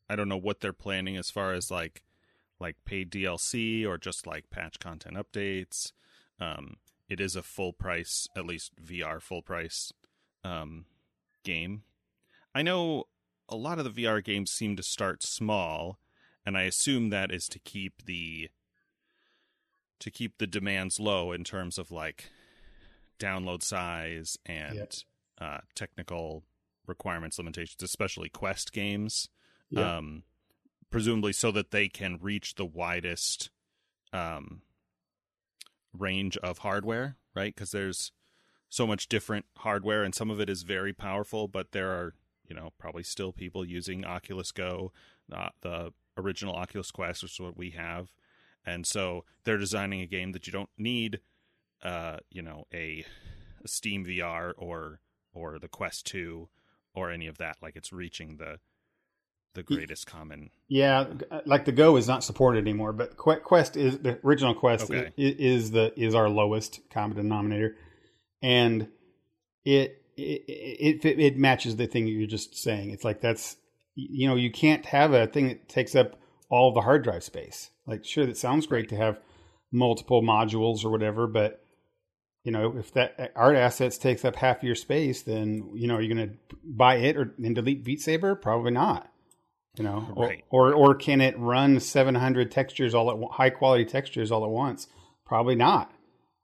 I 0.09 0.15
don't 0.15 0.29
know 0.29 0.37
what 0.37 0.61
they're 0.61 0.73
planning 0.73 1.17
as 1.17 1.29
far 1.29 1.53
as 1.53 1.71
like 1.71 2.03
like 2.59 2.77
paid 2.85 3.11
DLC 3.11 3.85
or 3.85 3.97
just 3.97 4.25
like 4.27 4.49
patch 4.49 4.79
content 4.79 5.17
updates. 5.17 5.91
Um, 6.39 6.77
it 7.09 7.19
is 7.19 7.35
a 7.35 7.43
full 7.43 7.73
price, 7.73 8.27
at 8.35 8.45
least 8.45 8.71
VR 8.81 9.21
full 9.21 9.41
price 9.41 9.91
um, 10.43 10.85
game. 11.43 11.83
I 12.55 12.61
know 12.61 13.05
a 13.49 13.55
lot 13.55 13.79
of 13.79 13.85
the 13.85 14.03
VR 14.03 14.23
games 14.23 14.51
seem 14.51 14.75
to 14.77 14.83
start 14.83 15.21
small, 15.21 15.99
and 16.45 16.57
I 16.57 16.63
assume 16.63 17.09
that 17.09 17.31
is 17.31 17.47
to 17.49 17.59
keep 17.59 18.05
the 18.05 18.49
to 19.99 20.11
keep 20.11 20.37
the 20.37 20.47
demands 20.47 20.99
low 20.99 21.31
in 21.31 21.43
terms 21.43 21.77
of 21.77 21.91
like 21.91 22.29
download 23.19 23.63
size 23.63 24.37
and 24.45 24.75
Yep. 24.75 24.93
uh, 25.39 25.57
technical 25.75 26.43
requirements 26.87 27.37
limitations, 27.37 27.81
especially 27.81 28.29
Quest 28.29 28.73
games. 28.73 29.29
Um, 29.97 30.23
presumably 30.89 31.33
so 31.33 31.51
that 31.51 31.71
they 31.71 31.89
can 31.89 32.19
reach 32.21 32.53
the 32.53 32.65
widest 32.65 33.49
um, 34.11 34.61
range 35.97 36.37
of 36.37 36.59
hardware, 36.59 37.17
right? 37.35 37.53
Because 37.55 37.71
there's 37.71 38.11
so 38.69 38.85
much 38.85 39.07
different 39.07 39.45
hardware, 39.57 40.03
and 40.03 40.13
some 40.13 40.29
of 40.29 40.39
it 40.39 40.49
is 40.49 40.63
very 40.63 40.93
powerful, 40.93 41.47
but 41.47 41.71
there 41.71 41.89
are, 41.91 42.13
you 42.47 42.55
know, 42.55 42.71
probably 42.77 43.03
still 43.03 43.31
people 43.31 43.65
using 43.65 44.05
Oculus 44.05 44.51
Go, 44.51 44.91
uh, 45.31 45.49
the 45.61 45.93
original 46.17 46.55
Oculus 46.55 46.91
Quest, 46.91 47.23
which 47.23 47.33
is 47.33 47.39
what 47.39 47.57
we 47.57 47.71
have, 47.71 48.13
and 48.65 48.85
so 48.85 49.25
they're 49.43 49.57
designing 49.57 50.01
a 50.01 50.07
game 50.07 50.31
that 50.31 50.45
you 50.45 50.53
don't 50.53 50.69
need, 50.77 51.19
uh, 51.83 52.17
you 52.29 52.41
know, 52.41 52.65
a, 52.73 53.05
a 53.63 53.67
Steam 53.67 54.05
VR 54.05 54.53
or 54.57 54.99
or 55.33 55.59
the 55.59 55.67
Quest 55.67 56.05
Two 56.05 56.49
or 56.95 57.11
any 57.11 57.27
of 57.27 57.37
that. 57.39 57.57
Like 57.61 57.75
it's 57.75 57.91
reaching 57.93 58.37
the 58.37 58.59
the 59.55 59.63
greatest 59.63 60.07
common. 60.07 60.49
Yeah, 60.67 61.05
like 61.45 61.65
the 61.65 61.71
Go 61.71 61.95
is 61.97 62.07
not 62.07 62.23
supported 62.23 62.59
anymore, 62.59 62.91
but 62.93 63.17
Quest 63.17 63.77
is 63.77 63.99
the 63.99 64.19
original 64.23 64.55
Quest 64.55 64.89
Okay. 64.89 65.07
i- 65.07 65.11
is 65.17 65.71
the 65.71 65.93
is 65.95 66.15
our 66.15 66.29
lowest 66.29 66.79
common 66.89 67.17
denominator, 67.17 67.75
and 68.41 68.87
it 69.65 70.01
it, 70.17 71.01
it 71.03 71.19
it 71.19 71.37
matches 71.37 71.75
the 71.75 71.87
thing 71.87 72.07
you're 72.07 72.27
just 72.27 72.55
saying. 72.55 72.89
It's 72.91 73.03
like 73.03 73.21
that's 73.21 73.57
you 73.95 74.27
know 74.27 74.35
you 74.35 74.51
can't 74.51 74.85
have 74.87 75.13
a 75.13 75.27
thing 75.27 75.47
that 75.49 75.69
takes 75.69 75.93
up 75.95 76.19
all 76.49 76.71
the 76.71 76.81
hard 76.81 77.03
drive 77.03 77.23
space. 77.23 77.69
Like 77.85 78.05
sure, 78.05 78.25
that 78.25 78.37
sounds 78.37 78.65
great 78.67 78.89
to 78.89 78.95
have 78.95 79.19
multiple 79.71 80.21
modules 80.21 80.83
or 80.85 80.89
whatever, 80.91 81.27
but 81.27 81.62
you 82.43 82.51
know 82.51 82.75
if 82.77 82.91
that 82.93 83.31
art 83.35 83.55
assets 83.55 83.97
takes 83.97 84.23
up 84.25 84.35
half 84.35 84.63
your 84.63 84.75
space, 84.75 85.21
then 85.21 85.71
you 85.73 85.87
know 85.87 85.95
are 85.95 86.01
you're 86.01 86.13
going 86.15 86.29
to 86.29 86.35
buy 86.63 86.95
it 86.97 87.17
or 87.17 87.33
and 87.37 87.55
delete 87.55 87.83
Beat 87.83 88.01
Saber? 88.01 88.35
Probably 88.35 88.71
not. 88.71 89.09
You 89.77 89.83
know, 89.85 90.07
or, 90.15 90.27
Right. 90.27 90.43
or 90.51 90.73
or 90.73 90.93
can 90.95 91.19
it 91.21 91.37
run 91.39 91.79
700 91.79 92.51
textures 92.51 92.93
all 92.93 93.09
at 93.09 93.31
high 93.35 93.49
quality 93.49 93.85
textures 93.85 94.31
all 94.31 94.43
at 94.43 94.51
once? 94.51 94.87
Probably 95.25 95.55
not. 95.55 95.91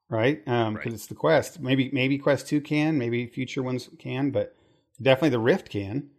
Right? 0.10 0.42
Um 0.48 0.74
because 0.74 0.88
Right. 0.88 0.94
it's 0.96 1.08
the 1.08 1.16
Quest. 1.16 1.60
Maybe 1.60 1.90
maybe 1.94 2.18
Quest 2.18 2.48
2 2.48 2.62
can, 2.62 2.98
maybe 2.98 3.28
future 3.28 3.62
ones 3.62 3.88
can, 4.00 4.32
but 4.32 4.56
definitely 5.00 5.30
the 5.30 5.40
Rift 5.40 5.70
can. 5.70 6.10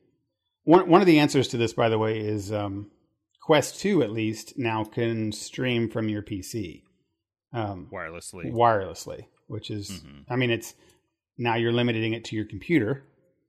One 0.63 0.89
one 0.89 1.01
of 1.01 1.07
the 1.09 1.19
answers 1.19 1.49
to 1.49 1.57
this 1.57 1.73
by 1.73 1.89
the 1.89 1.99
way 1.99 2.21
is 2.21 2.53
um 2.53 2.91
Quest 3.41 3.81
2 3.81 4.03
at 4.05 4.13
least 4.13 4.57
now 4.57 4.85
can 4.85 5.33
stream 5.33 5.89
from 5.89 6.09
your 6.09 6.23
PC. 6.23 6.83
Um 7.53 7.89
wirelessly. 7.93 8.53
wirelessly, 8.53 9.25
which 9.51 9.71
is, 9.71 9.91
Mhm. 9.91 10.25
I 10.29 10.37
mean, 10.37 10.51
it's 10.51 10.75
now 11.37 11.57
you're 11.57 11.73
limiting 11.73 12.13
it 12.15 12.25
to 12.27 12.37
your 12.37 12.45
computer, 12.45 13.03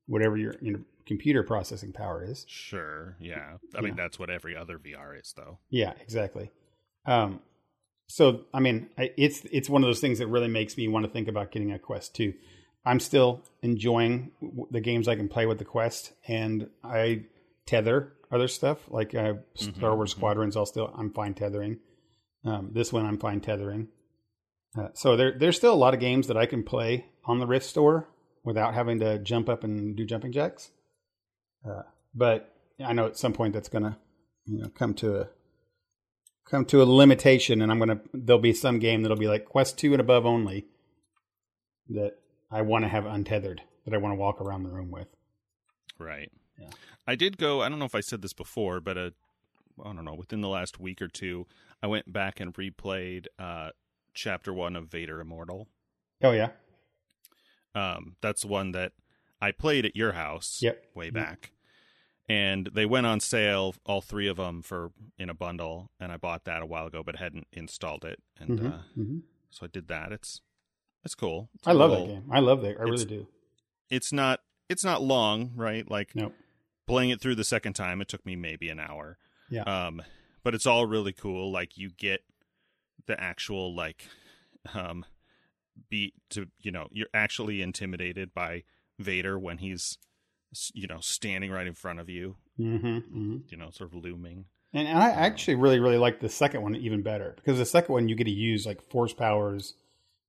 whatever 0.07 0.37
your 0.37 0.55
you 0.61 0.73
know, 0.73 0.79
computer 1.05 1.43
processing 1.43 1.91
power 1.93 2.23
is. 2.23 2.45
Sure, 2.47 3.15
yeah. 3.19 3.57
I 3.75 3.81
mean, 3.81 3.95
that's 3.95 4.17
what 4.19 4.29
every 4.29 4.55
other 4.55 4.77
VR 4.77 5.13
is, 5.19 5.33
though. 5.35 5.59
Yeah, 5.69 5.93
exactly. 6.01 6.51
Um, 7.05 7.41
so 8.07 8.45
I 8.53 8.59
mean, 8.59 8.89
I, 8.97 9.11
it's 9.17 9.45
it's 9.51 9.69
one 9.69 9.83
of 9.83 9.87
those 9.87 10.01
things 10.01 10.19
that 10.19 10.27
really 10.27 10.47
makes 10.47 10.75
me 10.77 10.87
want 10.87 11.05
to 11.05 11.11
think 11.11 11.27
about 11.27 11.51
getting 11.51 11.71
a 11.71 11.79
Quest 11.79 12.15
2. 12.15 12.33
I'm 12.85 12.99
still 12.99 13.41
enjoying 13.61 14.31
w- 14.41 14.67
the 14.71 14.81
games 14.81 15.07
I 15.07 15.15
can 15.15 15.29
play 15.29 15.45
with 15.45 15.59
the 15.59 15.65
Quest, 15.65 16.13
and 16.27 16.69
I 16.83 17.25
tether 17.65 18.13
other 18.31 18.47
stuff 18.47 18.79
like 18.89 19.13
uh, 19.15 19.35
Star 19.55 19.91
Mhm, 19.91 19.95
Wars 19.97 20.09
mhm. 20.13 20.17
Squadrons. 20.17 20.57
I'll 20.57 20.65
still 20.65 20.87
I'm 20.95 21.11
fine 21.11 21.33
tethering. 21.33 21.79
Um, 22.43 22.71
this 22.73 22.91
one 22.91 23.05
I'm 23.05 23.17
fine 23.19 23.39
tethering. 23.41 23.87
Uh, 24.77 24.88
so 24.93 25.15
there 25.15 25.38
there's 25.38 25.57
still 25.57 25.73
a 25.73 25.75
lot 25.75 25.93
of 25.93 25.99
games 25.99 26.27
that 26.27 26.38
I 26.38 26.45
can 26.45 26.63
play 26.63 27.05
on 27.25 27.39
the 27.39 27.47
Rift 27.47 27.65
store 27.65 28.07
without 28.43 28.73
having 28.73 28.99
to 28.99 29.19
jump 29.19 29.49
up 29.49 29.63
and 29.63 29.95
do 29.95 30.05
jumping 30.05 30.31
jacks. 30.31 30.71
Uh, 31.67 31.84
but 32.15 32.53
I 32.84 32.93
know 32.93 33.05
at 33.05 33.17
some 33.17 33.34
point 33.34 33.53
that's 33.53 33.69
gonna 33.69 33.97
you 34.45 34.60
know 34.62 34.69
come 34.69 34.93
to 34.95 35.21
a 35.21 35.29
come 36.49 36.65
to 36.65 36.81
a 36.81 36.86
limitation, 36.86 37.62
and 37.62 37.71
I'm 37.71 37.79
gonna 37.79 38.01
there'll 38.13 38.41
be 38.41 38.53
some 38.53 38.79
game 38.79 39.01
that'll 39.01 39.17
be 39.17 39.27
like 39.27 39.45
Quest 39.45 39.77
two 39.77 39.91
and 39.91 40.01
above 40.01 40.25
only 40.25 40.67
that 41.89 42.13
I 42.49 42.62
want 42.62 42.86
to 42.86 42.89
have 42.89 43.05
untethered 43.05 43.62
that 43.86 43.93
I 43.93 43.97
want 43.97 44.13
to 44.13 44.17
walk 44.17 44.39
around 44.39 44.63
the 44.63 44.69
room 44.69 44.91
with. 44.91 45.07
Right. 45.97 46.31
Yeah. 46.60 46.69
I 47.07 47.15
did 47.15 47.38
go. 47.38 47.62
I 47.62 47.69
don't 47.69 47.79
know 47.79 47.86
if 47.86 47.95
I 47.95 48.01
said 48.01 48.21
this 48.21 48.34
before, 48.34 48.79
but 48.79 48.97
uh, 48.97 49.10
I 49.84 49.93
don't 49.93 50.05
know. 50.05 50.13
Within 50.13 50.41
the 50.41 50.47
last 50.47 50.79
week 50.79 51.01
or 51.01 51.07
two, 51.07 51.47
I 51.81 51.88
went 51.88 52.12
back 52.12 52.39
and 52.39 52.53
replayed 52.53 53.25
uh, 53.39 53.69
Chapter 54.13 54.54
One 54.54 54.76
of 54.76 54.88
Vader 54.88 55.19
Immortal. 55.19 55.67
Oh 56.24 56.32
yeah, 56.32 56.50
Um, 57.74 58.15
that's 58.21 58.43
one 58.45 58.71
that 58.74 58.93
I 59.41 59.52
played 59.52 59.86
at 59.86 59.95
your 59.95 60.12
house. 60.13 60.60
Yep. 60.62 60.86
Way 60.93 61.06
Yep. 61.06 61.13
back. 61.13 61.52
And 62.30 62.67
they 62.74 62.86
went 62.86 63.08
on 63.08 63.19
sale, 63.19 63.76
all 63.86 64.02
three 64.02 64.28
of 64.28 64.38
them, 64.38 64.62
for 64.62 64.91
in 65.17 65.30
a 65.30 65.34
bundle, 65.34 65.89
and 66.00 66.12
I 66.12 66.17
bought 66.17 66.45
that 66.45 66.62
a 66.62 66.65
while 66.65 66.86
ago, 66.88 67.04
but 67.04 67.15
hadn't 67.17 67.47
installed 67.52 68.06
it, 68.06 68.21
and 68.38 68.60
Mhm, 68.60 68.74
uh, 68.74 68.84
mhm. 68.97 69.21
so 69.50 69.65
I 69.65 69.67
did 69.67 69.88
that. 69.88 70.12
It's 70.12 70.41
it's 71.04 71.15
cool. 71.15 71.50
It's 71.56 71.67
I 71.67 71.71
love 71.71 71.89
little- 71.91 72.06
that 72.08 72.13
game. 72.21 72.32
I 72.32 72.39
love 72.39 72.62
that. 72.62 72.80
I 72.80 72.84
really 72.84 73.06
do. 73.06 73.28
It's 73.89 74.13
not 74.13 74.41
it's 74.69 74.84
not 74.86 75.02
long, 75.02 75.52
right? 75.56 75.89
Like 75.89 76.15
Nope. 76.15 76.34
playing 76.86 77.10
it 77.10 77.19
through 77.19 77.36
the 77.36 77.43
second 77.43 77.74
time, 77.74 78.00
it 78.02 78.08
took 78.08 78.26
me 78.26 78.36
maybe 78.38 78.69
an 78.69 78.80
hour. 78.80 79.17
Yeah. 79.50 79.63
Um, 79.63 80.02
but 80.43 80.56
it's 80.56 80.65
all 80.65 80.86
really 80.86 81.12
cool. 81.12 81.52
Like 81.52 81.76
you 81.78 81.89
get 81.89 82.24
the 83.07 83.19
actual 83.19 83.75
like, 83.75 84.07
um, 84.73 85.05
beat 85.89 86.13
to 86.29 86.47
you 86.59 86.71
know 86.71 86.87
you're 86.91 87.07
actually 87.13 87.61
intimidated 87.61 88.33
by 88.33 88.63
Vader 88.99 89.39
when 89.39 89.57
he's 89.59 89.97
you 90.73 90.87
know 90.87 90.99
standing 90.99 91.51
right 91.51 91.67
in 91.67 91.73
front 91.73 91.99
of 91.99 92.09
you, 92.09 92.35
hmm 92.57 92.75
hmm 92.75 93.37
you 93.49 93.57
know, 93.57 93.69
sort 93.71 93.93
of 93.93 94.03
looming. 94.03 94.45
And, 94.73 94.87
and 94.87 94.99
I 94.99 95.09
actually 95.09 95.55
really, 95.55 95.79
really 95.79 95.97
like 95.97 96.21
the 96.21 96.29
second 96.29 96.61
one 96.61 96.75
even 96.75 97.01
better 97.01 97.35
because 97.35 97.57
the 97.57 97.65
second 97.65 97.93
one 97.93 98.07
you 98.07 98.15
get 98.15 98.25
to 98.25 98.31
use 98.31 98.65
like 98.65 98.81
force 98.89 99.13
powers. 99.13 99.73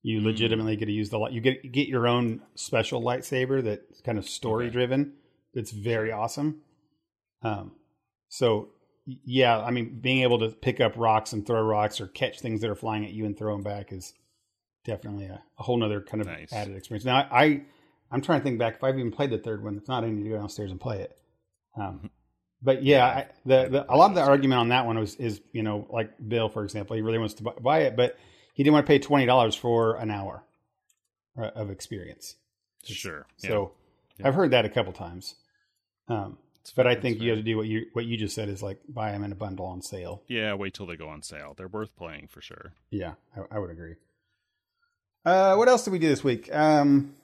You 0.04 0.20
Mm. 0.20 0.24
legitimately 0.24 0.74
get 0.74 0.86
to 0.86 0.92
use 0.92 1.10
the 1.10 1.18
light. 1.20 1.32
You 1.32 1.40
get 1.40 1.70
get 1.70 1.86
your 1.86 2.08
own 2.08 2.40
special 2.56 3.00
lightsaber 3.00 3.62
that's 3.62 4.00
kind 4.00 4.18
of 4.18 4.28
story 4.28 4.68
driven. 4.68 5.12
It's 5.54 5.70
very 5.70 6.10
awesome. 6.10 6.62
Um, 7.42 7.76
so 8.28 8.70
yeah, 9.24 9.58
I 9.60 9.70
mean, 9.70 9.98
being 10.00 10.22
able 10.22 10.38
to 10.40 10.48
pick 10.48 10.80
up 10.80 10.94
rocks 10.96 11.32
and 11.32 11.46
throw 11.46 11.62
rocks 11.62 12.00
or 12.00 12.06
catch 12.06 12.40
things 12.40 12.60
that 12.60 12.70
are 12.70 12.74
flying 12.74 13.04
at 13.04 13.12
you 13.12 13.24
and 13.26 13.36
throw 13.36 13.54
them 13.54 13.62
back 13.62 13.92
is 13.92 14.12
definitely 14.84 15.26
a, 15.26 15.42
a 15.58 15.62
whole 15.62 15.76
nother 15.76 16.00
kind 16.00 16.20
of 16.20 16.26
Nice. 16.26 16.52
added 16.52 16.76
experience. 16.76 17.04
Now 17.04 17.16
I, 17.16 17.42
I 17.44 17.62
I'm 18.10 18.20
trying 18.20 18.40
to 18.40 18.44
think 18.44 18.58
back 18.58 18.74
if 18.76 18.84
I've 18.84 18.98
even 18.98 19.10
played 19.12 19.30
the 19.30 19.38
third 19.38 19.62
one. 19.64 19.76
If 19.76 19.88
not, 19.88 20.04
I 20.04 20.10
need 20.10 20.24
to 20.24 20.28
go 20.30 20.36
downstairs 20.38 20.70
and 20.70 20.80
play 20.80 21.00
it. 21.00 21.16
Um, 21.76 22.10
but 22.60 22.82
yeah, 22.82 23.06
I, 23.06 23.26
the, 23.46 23.68
the 23.68 23.92
a 23.92 23.96
lot 23.96 24.10
of 24.10 24.14
the 24.14 24.22
argument 24.22 24.60
on 24.60 24.68
that 24.68 24.86
one 24.86 24.98
was 24.98 25.14
is 25.16 25.40
you 25.52 25.62
know 25.62 25.86
like 25.90 26.10
Bill 26.28 26.48
for 26.48 26.62
example, 26.64 26.96
he 26.96 27.02
really 27.02 27.18
wants 27.18 27.34
to 27.34 27.42
buy 27.42 27.80
it, 27.80 27.96
but 27.96 28.16
he 28.54 28.62
didn't 28.62 28.74
want 28.74 28.86
to 28.86 28.88
pay 28.90 28.98
twenty 28.98 29.26
dollars 29.26 29.54
for 29.54 29.96
an 29.96 30.10
hour 30.10 30.44
uh, 31.40 31.46
of 31.54 31.70
experience. 31.70 32.36
Sure. 32.84 33.26
So 33.38 33.72
Yeah. 34.18 34.28
I've 34.28 34.34
heard 34.34 34.50
that 34.50 34.64
a 34.64 34.68
couple 34.68 34.92
times. 34.92 35.34
Um, 36.08 36.36
but 36.70 36.86
I 36.86 36.94
fair, 36.94 37.02
think 37.02 37.16
it's 37.16 37.24
you 37.24 37.30
have 37.30 37.38
to 37.38 37.42
do 37.42 37.56
what 37.56 37.66
you 37.66 37.86
what 37.92 38.04
you 38.04 38.16
just 38.16 38.34
said 38.34 38.48
is 38.48 38.62
like 38.62 38.78
buy 38.88 39.10
them 39.12 39.24
in 39.24 39.32
a 39.32 39.34
bundle 39.34 39.66
on 39.66 39.82
sale. 39.82 40.22
Yeah, 40.28 40.54
wait 40.54 40.74
till 40.74 40.86
they 40.86 40.96
go 40.96 41.08
on 41.08 41.22
sale. 41.22 41.54
They're 41.56 41.68
worth 41.68 41.96
playing 41.96 42.28
for 42.28 42.40
sure. 42.40 42.74
Yeah, 42.90 43.14
I, 43.36 43.56
I 43.56 43.58
would 43.58 43.70
agree. 43.70 43.94
Uh, 45.24 45.54
what 45.56 45.68
else 45.68 45.84
did 45.84 45.90
we 45.92 45.98
do 45.98 46.08
this 46.08 46.24
week? 46.24 46.52
Um, 46.54 47.14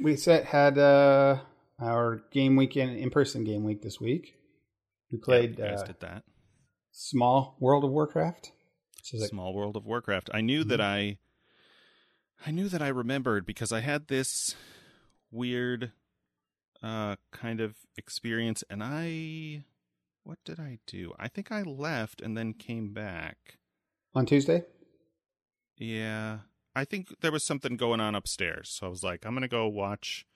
we 0.00 0.16
set, 0.16 0.44
had 0.44 0.76
uh, 0.78 1.38
our 1.80 2.22
game 2.30 2.56
weekend 2.56 2.96
in 2.96 3.10
person 3.10 3.44
game 3.44 3.64
week 3.64 3.82
this 3.82 4.00
week. 4.00 4.34
We 5.10 5.18
played 5.18 5.58
Yeah, 5.58 5.74
uh, 5.74 5.84
did 5.84 6.00
that. 6.00 6.24
small 6.90 7.56
World 7.60 7.84
of 7.84 7.90
Warcraft. 7.90 8.50
Like, 9.12 9.30
Small 9.30 9.52
World 9.52 9.76
of 9.76 9.84
Warcraft. 9.84 10.30
I 10.32 10.40
knew 10.42 10.62
that 10.64 10.80
I 10.80 11.18
I 12.46 12.50
knew 12.50 12.68
that 12.68 12.80
I 12.82 12.88
remembered 12.88 13.44
because 13.46 13.72
I 13.72 13.80
had 13.80 14.06
this 14.08 14.54
weird 15.30 15.92
uh 16.82 17.16
kind 17.30 17.60
of 17.60 17.76
experience 17.96 18.64
and 18.68 18.82
I 18.82 19.64
what 20.24 20.38
did 20.44 20.60
I 20.60 20.78
do? 20.86 21.12
I 21.18 21.28
think 21.28 21.50
I 21.50 21.62
left 21.62 22.20
and 22.20 22.36
then 22.36 22.54
came 22.54 22.92
back. 22.92 23.58
on 24.14 24.26
Tuesday. 24.26 24.64
Yeah. 25.76 26.38
I 26.74 26.84
think 26.84 27.08
there 27.20 27.32
was 27.32 27.44
something 27.44 27.76
going 27.76 28.00
on 28.00 28.14
upstairs. 28.14 28.68
So 28.70 28.86
I 28.86 28.90
was 28.90 29.02
like, 29.02 29.26
I'm 29.26 29.32
going 29.32 29.42
to 29.42 29.48
go 29.48 29.66
watch 29.68 30.26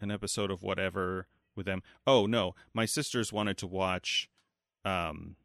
an 0.00 0.10
episode 0.10 0.50
of 0.50 0.62
whatever 0.62 1.28
with 1.56 1.66
them. 1.66 1.82
Oh, 2.06 2.26
no. 2.26 2.54
My 2.74 2.84
sisters 2.84 3.32
wanted 3.32 3.56
to 3.58 3.66
watch 3.66 4.28
um 4.84 5.36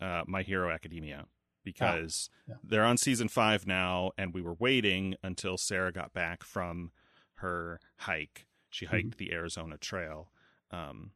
uh 0.00 0.22
My 0.26 0.42
Hero 0.42 0.70
Academia 0.70 1.26
because 1.64 2.28
yeah. 2.46 2.56
they're 2.62 2.84
on 2.84 2.98
season 2.98 3.28
5 3.28 3.66
now 3.66 4.12
and 4.16 4.32
we 4.34 4.42
were 4.42 4.54
waiting 4.54 5.16
until 5.22 5.56
Sarah 5.56 5.92
got 5.92 6.12
back 6.12 6.44
from 6.44 6.92
her 7.36 7.80
hike. 7.98 8.45
She 8.76 8.86
hiked 8.86 9.18
the 9.18 9.32
Arizona 9.32 9.76
Trail. 9.78 10.30
Um 10.70 11.12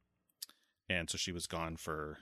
and 0.89 1.09
so 1.09 1.19
she 1.19 1.33
was 1.33 1.47
gone 1.47 1.77
for 1.77 2.19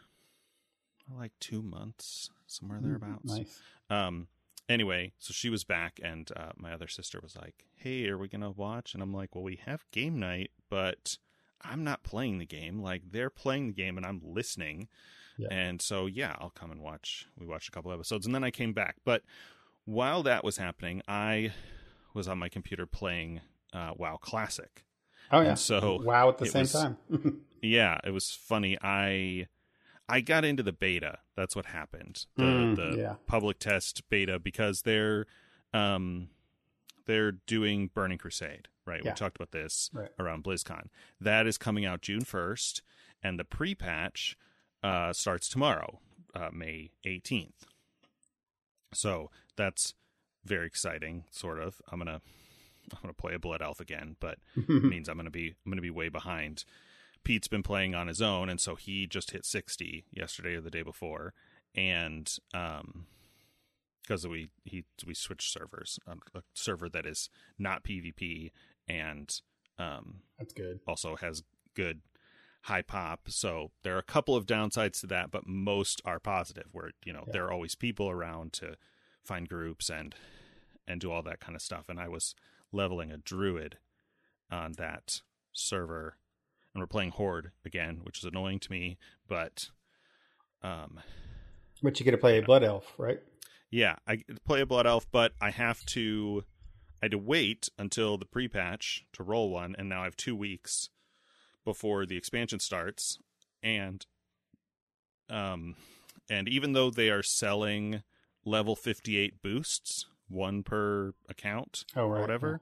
like 1.16 1.32
2 1.40 1.62
months, 1.62 2.30
somewhere 2.46 2.80
thereabouts. 2.82 3.24
Nice. 3.24 3.60
Um. 3.88 4.28
Anyway, 4.68 5.12
so 5.18 5.32
she 5.32 5.48
was 5.48 5.64
back, 5.64 5.98
and 6.04 6.30
uh, 6.36 6.50
my 6.54 6.74
other 6.74 6.88
sister 6.88 7.18
was 7.22 7.34
like, 7.34 7.64
"Hey, 7.74 8.06
are 8.08 8.18
we 8.18 8.28
gonna 8.28 8.50
watch?" 8.50 8.92
And 8.92 9.02
I'm 9.02 9.14
like, 9.14 9.34
"Well, 9.34 9.42
we 9.42 9.56
have 9.64 9.90
game 9.92 10.18
night, 10.18 10.50
but 10.68 11.16
I'm 11.62 11.84
not 11.84 12.02
playing 12.02 12.38
the 12.38 12.46
game. 12.46 12.82
Like 12.82 13.02
they're 13.10 13.30
playing 13.30 13.68
the 13.68 13.72
game, 13.72 13.96
and 13.96 14.04
I'm 14.04 14.20
listening. 14.22 14.88
Yeah. 15.38 15.48
And 15.50 15.80
so, 15.80 16.06
yeah, 16.06 16.34
I'll 16.38 16.50
come 16.50 16.70
and 16.70 16.82
watch. 16.82 17.26
We 17.38 17.46
watched 17.46 17.68
a 17.68 17.70
couple 17.70 17.92
episodes, 17.92 18.26
and 18.26 18.34
then 18.34 18.44
I 18.44 18.50
came 18.50 18.72
back. 18.72 18.96
But 19.04 19.22
while 19.84 20.22
that 20.24 20.44
was 20.44 20.58
happening, 20.58 21.00
I 21.06 21.52
was 22.12 22.26
on 22.28 22.38
my 22.38 22.48
computer 22.48 22.86
playing 22.86 23.40
uh, 23.72 23.92
WoW 23.96 24.16
Classic. 24.16 24.84
Oh 25.30 25.40
yeah. 25.40 25.50
And 25.50 25.58
so 25.58 26.00
wow, 26.02 26.28
at 26.30 26.38
the 26.38 26.46
same 26.46 26.60
was- 26.62 26.72
time. 26.72 26.96
Yeah, 27.60 27.98
it 28.04 28.10
was 28.12 28.30
funny. 28.30 28.78
I 28.80 29.48
I 30.08 30.20
got 30.20 30.44
into 30.44 30.62
the 30.62 30.72
beta. 30.72 31.18
That's 31.36 31.56
what 31.56 31.66
happened. 31.66 32.24
The 32.36 32.42
Mm, 32.44 32.76
the 32.76 32.96
yeah. 32.96 33.14
public 33.26 33.58
test 33.58 34.08
beta 34.08 34.38
because 34.38 34.82
they're 34.82 35.26
um 35.74 36.28
they're 37.06 37.32
doing 37.32 37.90
Burning 37.92 38.18
Crusade, 38.18 38.68
right? 38.86 39.00
Yeah. 39.04 39.10
We 39.10 39.14
talked 39.16 39.36
about 39.36 39.50
this 39.50 39.90
Right. 39.92 40.10
around 40.20 40.44
BlizzCon. 40.44 40.86
That 41.20 41.46
is 41.48 41.58
coming 41.58 41.84
out 41.84 42.00
June 42.00 42.20
1st 42.24 42.82
and 43.24 43.40
the 43.40 43.44
pre-patch 43.44 44.36
uh 44.84 45.12
starts 45.12 45.48
tomorrow, 45.48 45.98
uh 46.36 46.50
May 46.52 46.92
18th. 47.04 47.66
So, 48.92 49.30
that's 49.56 49.94
very 50.44 50.66
exciting 50.66 51.24
sort 51.30 51.58
of. 51.58 51.82
I'm 51.90 51.98
going 51.98 52.06
to 52.20 52.22
I'm 52.94 53.02
going 53.02 53.14
to 53.14 53.20
play 53.20 53.34
a 53.34 53.38
Blood 53.38 53.62
Elf 53.62 53.80
again, 53.80 54.16
but 54.20 54.38
means 54.68 55.08
I'm 55.08 55.16
going 55.16 55.24
to 55.26 55.30
be 55.30 55.48
I'm 55.64 55.70
going 55.70 55.76
to 55.76 55.82
be 55.82 55.90
way 55.90 56.08
behind. 56.08 56.64
Pete's 57.24 57.48
been 57.48 57.62
playing 57.62 57.94
on 57.94 58.06
his 58.08 58.22
own, 58.22 58.48
and 58.48 58.60
so 58.60 58.74
he 58.76 59.06
just 59.06 59.32
hit 59.32 59.44
60 59.44 60.04
yesterday 60.10 60.54
or 60.54 60.60
the 60.60 60.70
day 60.70 60.82
before, 60.82 61.34
and 61.74 62.32
um, 62.54 63.06
because 64.02 64.26
we 64.26 64.48
he 64.64 64.84
we 65.06 65.14
switched 65.14 65.52
servers, 65.52 65.98
um, 66.06 66.20
a 66.34 66.42
server 66.54 66.88
that 66.88 67.04
is 67.06 67.28
not 67.58 67.84
PvP 67.84 68.50
and 68.88 69.40
um 69.78 70.20
That's 70.38 70.54
good. 70.54 70.80
also 70.86 71.16
has 71.16 71.42
good 71.74 72.00
high 72.62 72.82
pop. 72.82 73.20
So 73.28 73.70
there 73.82 73.94
are 73.94 73.98
a 74.00 74.02
couple 74.02 74.34
of 74.34 74.46
downsides 74.46 75.00
to 75.00 75.06
that, 75.08 75.30
but 75.30 75.46
most 75.46 76.00
are 76.04 76.18
positive. 76.20 76.68
Where 76.72 76.92
you 77.04 77.12
know 77.12 77.24
Yeah. 77.26 77.32
there 77.32 77.44
are 77.46 77.52
always 77.52 77.74
people 77.74 78.08
around 78.08 78.52
to 78.54 78.76
find 79.22 79.48
groups 79.48 79.90
and 79.90 80.14
and 80.86 81.00
do 81.00 81.10
all 81.12 81.22
that 81.22 81.40
kind 81.40 81.54
of 81.54 81.60
stuff. 81.62 81.88
And 81.90 82.00
I 82.00 82.08
was 82.08 82.34
leveling 82.72 83.10
a 83.10 83.16
druid 83.16 83.78
on 84.50 84.72
that 84.72 85.20
server, 85.52 86.16
and 86.74 86.82
we're 86.82 86.86
playing 86.86 87.10
horde 87.10 87.52
again, 87.64 88.00
which 88.02 88.18
is 88.18 88.24
annoying 88.24 88.60
to 88.60 88.70
me. 88.70 88.98
But 89.26 89.68
um, 90.62 91.00
But 91.82 91.98
you 91.98 92.04
get 92.04 92.12
to 92.12 92.18
play 92.18 92.38
a 92.38 92.42
blood 92.42 92.64
elf, 92.64 92.94
right? 92.98 93.20
yeah, 93.70 93.96
I 94.06 94.16
get 94.16 94.34
to 94.34 94.40
play 94.40 94.60
a 94.60 94.66
blood 94.66 94.86
elf, 94.86 95.06
but 95.10 95.32
I 95.40 95.50
have 95.50 95.84
to 95.86 96.44
I 97.00 97.04
had 97.04 97.10
to 97.12 97.18
wait 97.18 97.68
until 97.78 98.18
the 98.18 98.24
pre-patch 98.24 99.04
to 99.12 99.22
roll 99.22 99.50
one, 99.50 99.76
and 99.78 99.88
now 99.88 100.00
I 100.00 100.04
have 100.04 100.16
two 100.16 100.34
weeks 100.34 100.88
before 101.64 102.06
the 102.06 102.16
expansion 102.16 102.58
starts, 102.60 103.18
and 103.62 104.04
um, 105.30 105.76
and 106.30 106.48
even 106.48 106.72
though 106.72 106.90
they 106.90 107.10
are 107.10 107.22
selling 107.22 108.02
level 108.44 108.74
fifty-eight 108.74 109.42
boosts, 109.42 110.06
one 110.28 110.62
per 110.62 111.12
account 111.28 111.84
Oh 111.96 112.02
or 112.06 112.14
right. 112.14 112.20
whatever, 112.20 112.60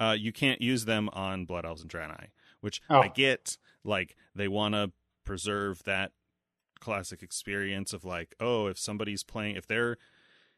uh, 0.00 0.16
you 0.18 0.32
can't 0.32 0.60
use 0.62 0.84
them 0.84 1.08
on 1.12 1.44
Blood 1.44 1.64
Elves 1.64 1.82
and 1.82 1.90
Draenei, 1.90 2.26
which 2.60 2.80
Oh. 2.90 3.00
I 3.00 3.08
get. 3.08 3.56
Like 3.84 4.16
they 4.34 4.48
want 4.48 4.74
to 4.74 4.92
preserve 5.24 5.82
that 5.84 6.12
classic 6.80 7.22
experience 7.22 7.92
of 7.92 8.04
like, 8.04 8.34
oh, 8.40 8.66
if 8.66 8.78
somebody's 8.78 9.22
playing, 9.22 9.56
if 9.56 9.66
they're 9.66 9.96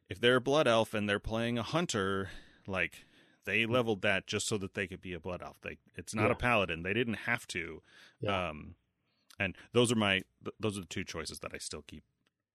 if 0.08 0.20
they're 0.20 0.36
a 0.36 0.40
Blood 0.40 0.66
Elf 0.66 0.92
and 0.94 1.08
they're 1.08 1.20
playing 1.20 1.56
a 1.58 1.62
Hunter, 1.62 2.30
like 2.66 3.04
they 3.44 3.64
leveled 3.66 4.02
that 4.02 4.26
just 4.26 4.46
so 4.48 4.58
that 4.58 4.74
they 4.74 4.86
could 4.86 5.00
be 5.00 5.12
a 5.14 5.20
Blood 5.20 5.42
Elf. 5.42 5.60
They 5.62 5.78
it's 5.96 6.14
not 6.14 6.26
Yeah. 6.26 6.32
a 6.32 6.34
Paladin. 6.34 6.82
They 6.82 6.92
didn't 6.94 7.14
have 7.14 7.46
to. 7.48 7.82
Yeah. 8.20 8.48
Um, 8.50 8.74
and 9.38 9.56
those 9.72 9.90
are 9.92 9.96
my 9.96 10.22
th- 10.44 10.54
those 10.58 10.76
are 10.76 10.80
the 10.82 10.86
two 10.86 11.04
choices 11.04 11.38
that 11.40 11.52
I 11.54 11.58
still 11.58 11.82
keep. 11.82 12.02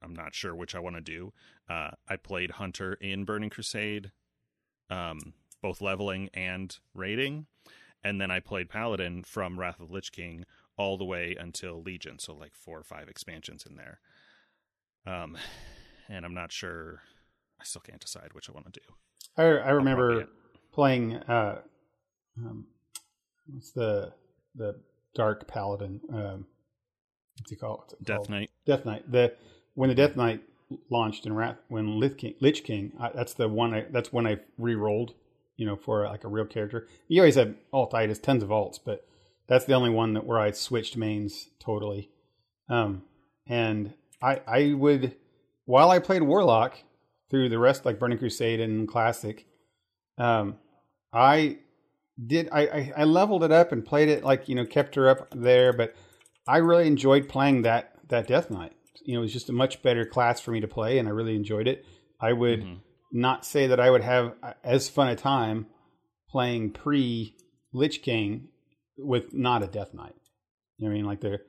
I'm 0.06 0.16
not 0.16 0.36
sure 0.36 0.56
which 0.56 0.76
I 0.76 0.80
want 0.80 0.96
to 0.96 1.02
do. 1.02 1.34
Uh, 1.70 1.92
I 2.08 2.16
played 2.16 2.52
Hunter 2.52 2.94
in 2.94 3.26
Burning 3.26 3.50
Crusade, 3.50 4.12
um, 4.90 5.34
both 5.62 5.82
leveling 5.82 6.30
and 6.34 6.78
raiding, 6.94 7.48
and 8.04 8.22
then 8.22 8.30
I 8.30 8.40
played 8.40 8.70
Paladin 8.70 9.24
from 9.24 9.60
Wrath 9.60 9.80
of 9.80 9.92
Lich 9.92 10.12
King 10.12 10.46
all 10.78 10.98
the 10.98 11.06
way 11.06 11.36
until 11.40 11.82
Legion, 11.82 12.20
so 12.20 12.34
like 12.36 12.54
four 12.54 12.78
or 12.78 12.84
five 12.84 13.10
expansions 13.10 13.66
in 13.68 13.76
there. 13.76 14.00
Um, 15.08 15.38
and 16.08 16.26
I'm 16.26 16.34
not 16.34 16.52
sure. 16.52 17.02
I 17.60 17.64
still 17.64 17.82
can't 17.82 18.00
decide 18.00 18.34
which 18.34 18.50
I 18.50 18.54
want 18.54 18.72
to 18.72 18.80
do. 18.80 18.94
I 19.38 19.44
I 19.44 19.70
remember 19.72 20.28
playing 20.72 21.16
uh 21.16 21.62
um 22.38 22.68
what's 23.48 23.72
the 23.72 24.14
the 24.56 24.76
dark 25.16 25.48
paladin 25.48 26.02
um 26.12 26.46
what's 27.40 27.50
he 27.50 27.56
called? 27.56 27.80
What's 27.80 27.94
it 27.94 28.04
Death 28.06 28.18
called? 28.18 28.30
Knight. 28.30 28.52
Death 28.66 28.86
Knight. 28.86 29.12
The 29.12 29.34
when 29.76 29.90
the 29.90 29.96
Death 29.96 30.16
Knight 30.16 30.42
launched 30.90 31.26
in 31.26 31.34
Wrath 31.34 31.58
when 31.68 32.00
Lich 32.00 32.18
King, 32.18 32.34
Lich 32.40 32.64
King 32.64 32.94
I, 33.00 33.12
that's 33.14 33.34
the 33.34 33.48
one 33.48 33.74
I 33.74 33.86
that's 33.92 34.12
when 34.12 34.26
I 34.26 34.40
re-rolled, 34.58 35.14
you 35.58 35.66
know, 35.66 35.76
for 35.76 36.06
like 36.06 36.24
a 36.24 36.28
real 36.28 36.46
character. 36.46 36.88
You 37.08 37.22
always 37.22 37.36
have 37.36 37.56
alt 37.72 37.94
altitis, 37.94 38.22
tons 38.22 38.44
of 38.44 38.50
alts, 38.50 38.80
but 38.84 39.06
that's 39.48 39.66
the 39.66 39.74
only 39.74 39.92
one 39.92 40.14
that 40.14 40.26
where 40.26 40.40
I 40.40 40.52
switched 40.52 40.98
mains 40.98 41.50
totally. 41.60 42.10
Um, 42.68 43.04
and 43.48 43.94
I 44.22 44.42
I 44.48 44.74
would 44.74 45.16
while 45.66 45.92
I 45.92 46.00
played 46.00 46.24
Warlock 46.24 46.78
through 47.30 47.50
the 47.50 47.60
rest 47.60 47.86
like 47.86 48.00
Burning 48.00 48.18
Crusade 48.18 48.60
and 48.60 48.88
Classic, 48.88 49.46
um, 50.18 50.58
I 51.14 51.60
did 52.26 52.50
I, 52.52 52.62
I 52.62 52.94
I 52.98 53.04
leveled 53.04 53.44
it 53.44 53.52
up 53.52 53.72
and 53.72 53.86
played 53.86 54.10
it 54.10 54.24
like 54.24 54.50
you 54.50 54.56
know 54.56 54.66
kept 54.66 54.96
her 54.96 55.10
up 55.10 55.28
there, 55.36 55.74
but 55.74 55.96
I 56.48 56.58
really 56.58 56.88
enjoyed 56.88 57.30
playing 57.30 57.64
that 57.64 57.94
that 58.08 58.28
Death 58.28 58.50
Knight. 58.50 58.75
You 59.04 59.14
know, 59.16 59.20
it 59.20 59.24
was 59.24 59.34
just 59.34 59.50
a 59.50 59.54
much 59.54 59.82
better 59.82 60.06
class 60.06 60.40
for 60.40 60.52
me 60.52 60.60
to 60.62 60.68
play, 60.68 60.98
and 61.00 61.08
I 61.08 61.12
really 61.12 61.36
enjoyed 61.36 61.68
it. 61.68 61.86
I 62.20 62.34
would 62.34 62.62
Mhm. 62.64 62.80
not 63.12 63.46
say 63.46 63.68
that 63.68 63.80
I 63.80 63.90
would 63.90 64.02
have 64.04 64.36
as 64.64 64.90
fun 64.90 65.10
a 65.10 65.16
time 65.16 65.68
playing 66.30 66.72
pre 66.72 67.36
Lich 67.74 68.02
King 68.02 68.50
with 68.98 69.34
not 69.34 69.64
a 69.64 69.68
Death 69.68 69.94
Knight. 69.94 70.16
You 70.78 70.86
know 70.86 70.90
what 70.90 70.94
I 70.94 70.98
mean? 70.98 71.06
Like 71.06 71.22
there, 71.22 71.42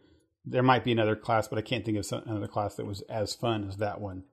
there 0.44 0.62
might 0.62 0.84
be 0.84 0.92
another 0.92 1.16
class, 1.16 1.48
but 1.48 1.58
I 1.58 1.62
can't 1.62 1.84
think 1.84 1.96
of 1.98 2.06
some, 2.06 2.22
another 2.26 2.48
class 2.48 2.74
that 2.76 2.86
was 2.86 3.00
as 3.02 3.34
fun 3.34 3.66
as 3.68 3.76
that 3.78 4.00
one. 4.00 4.24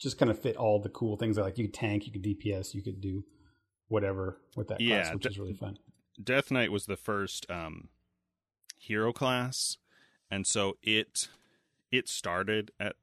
Just 0.00 0.18
kind 0.18 0.30
of 0.30 0.38
fit 0.40 0.56
all 0.56 0.80
the 0.80 0.88
cool 0.88 1.16
things. 1.16 1.36
Like 1.38 1.58
you 1.58 1.66
could 1.66 1.74
tank, 1.74 2.06
you 2.06 2.12
could 2.12 2.22
DPS, 2.24 2.74
you 2.74 2.82
could 2.82 3.00
do 3.00 3.24
whatever 3.88 4.40
with 4.56 4.68
that 4.68 4.80
Yeah, 4.80 5.02
class, 5.02 5.14
which 5.14 5.22
de- 5.24 5.28
is 5.30 5.38
really 5.38 5.54
fun. 5.54 5.78
Death 6.22 6.50
Knight 6.50 6.72
was 6.72 6.86
the 6.86 6.96
first 6.96 7.48
um, 7.50 7.88
hero 8.78 9.12
class, 9.12 9.76
and 10.30 10.46
so 10.46 10.76
it 10.82 11.28
it 11.92 12.08
started 12.08 12.72
at 12.80 12.96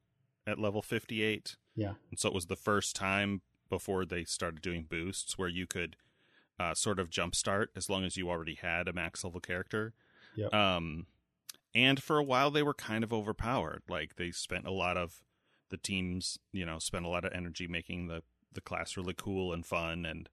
at 0.45 0.59
level 0.59 0.81
fifty 0.81 1.23
eight. 1.23 1.55
Yeah. 1.75 1.93
and 2.09 2.19
so 2.19 2.27
it 2.27 2.35
was 2.35 2.47
the 2.47 2.57
first 2.57 2.93
time 2.95 3.41
before 3.69 4.03
they 4.03 4.25
started 4.25 4.61
doing 4.61 4.85
boosts 4.89 5.37
where 5.37 5.47
you 5.47 5.65
could 5.65 5.95
uh, 6.59 6.73
sort 6.73 6.99
of 6.99 7.09
jumpstart 7.09 7.67
as 7.75 7.89
long 7.89 8.03
as 8.03 8.17
you 8.17 8.29
already 8.29 8.55
had 8.55 8.89
a 8.89 8.93
max 8.93 9.23
level 9.23 9.39
character. 9.39 9.93
Yep. 10.35 10.53
Um, 10.53 11.05
and 11.73 12.03
for 12.03 12.17
a 12.17 12.23
while 12.23 12.51
they 12.51 12.63
were 12.63 12.73
kind 12.73 13.03
of 13.03 13.13
overpowered. 13.13 13.83
Like 13.87 14.17
they 14.17 14.31
spent 14.31 14.67
a 14.67 14.71
lot 14.71 14.97
of 14.97 15.23
the 15.69 15.77
teams, 15.77 16.39
you 16.51 16.65
know, 16.65 16.79
spent 16.79 17.05
a 17.05 17.09
lot 17.09 17.23
of 17.23 17.31
energy 17.33 17.67
making 17.67 18.07
the 18.07 18.23
the 18.51 18.61
class 18.61 18.97
really 18.97 19.13
cool 19.15 19.53
and 19.53 19.63
fun, 19.65 20.05
and 20.05 20.27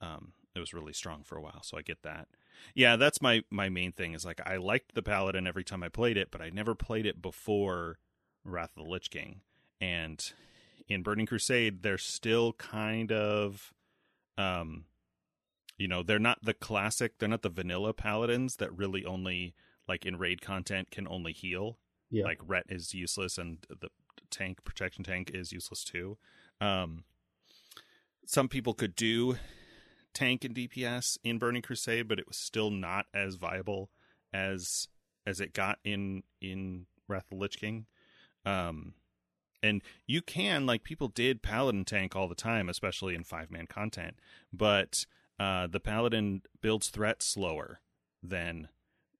um, 0.00 0.32
it 0.54 0.60
was 0.60 0.72
really 0.72 0.92
strong 0.92 1.24
for 1.24 1.36
a 1.36 1.42
while. 1.42 1.62
So 1.62 1.76
I 1.76 1.82
get 1.82 2.02
that. 2.04 2.28
Yeah, 2.74 2.96
that's 2.96 3.22
my 3.22 3.42
my 3.50 3.68
main 3.68 3.92
thing. 3.92 4.12
Is 4.14 4.24
like 4.24 4.40
I 4.46 4.56
liked 4.56 4.94
the 4.94 5.02
paladin 5.02 5.46
every 5.46 5.64
time 5.64 5.82
I 5.82 5.88
played 5.88 6.16
it, 6.16 6.30
but 6.30 6.40
I 6.40 6.50
never 6.50 6.74
played 6.74 7.06
it 7.06 7.22
before 7.22 7.98
Wrath 8.44 8.70
of 8.76 8.84
the 8.84 8.90
Lich 8.90 9.10
King. 9.10 9.40
And 9.80 10.32
in 10.88 11.02
Burning 11.02 11.26
Crusade, 11.26 11.82
they're 11.82 11.98
still 11.98 12.52
kind 12.54 13.12
of, 13.12 13.74
um, 14.38 14.84
you 15.76 15.88
know, 15.88 16.02
they're 16.02 16.18
not 16.18 16.44
the 16.44 16.54
classic. 16.54 17.18
They're 17.18 17.28
not 17.28 17.42
the 17.42 17.48
vanilla 17.48 17.92
paladins 17.92 18.56
that 18.56 18.76
really 18.76 19.04
only 19.04 19.54
like 19.88 20.06
in 20.06 20.16
raid 20.16 20.40
content 20.40 20.90
can 20.90 21.06
only 21.08 21.32
heal. 21.32 21.78
Yeah. 22.10 22.24
Like 22.24 22.38
Ret 22.46 22.66
is 22.68 22.94
useless, 22.94 23.36
and 23.36 23.58
the 23.68 23.88
tank 24.30 24.64
protection 24.64 25.04
tank 25.04 25.30
is 25.34 25.52
useless 25.52 25.84
too. 25.84 26.18
Um, 26.60 27.04
some 28.26 28.48
people 28.48 28.74
could 28.74 28.94
do 28.94 29.36
tank 30.16 30.44
and 30.44 30.54
DPS 30.54 31.18
in 31.22 31.38
Burning 31.38 31.62
Crusade, 31.62 32.08
but 32.08 32.18
it 32.18 32.26
was 32.26 32.36
still 32.38 32.70
not 32.70 33.06
as 33.14 33.34
viable 33.36 33.90
as 34.32 34.88
as 35.26 35.40
it 35.40 35.52
got 35.52 35.78
in 35.84 36.22
in 36.40 36.86
Wrath 37.08 37.24
of 37.24 37.30
the 37.30 37.36
Lich 37.36 37.58
King. 37.60 37.86
Um, 38.44 38.94
and 39.62 39.82
you 40.06 40.22
can 40.22 40.64
like 40.66 40.84
people 40.84 41.08
did 41.08 41.42
paladin 41.42 41.84
tank 41.84 42.14
all 42.16 42.28
the 42.28 42.34
time, 42.34 42.68
especially 42.68 43.14
in 43.14 43.24
five 43.24 43.50
man 43.50 43.66
content, 43.66 44.16
but 44.52 45.04
uh, 45.38 45.66
the 45.66 45.80
paladin 45.80 46.42
builds 46.60 46.88
threat 46.88 47.22
slower 47.22 47.80
than 48.22 48.68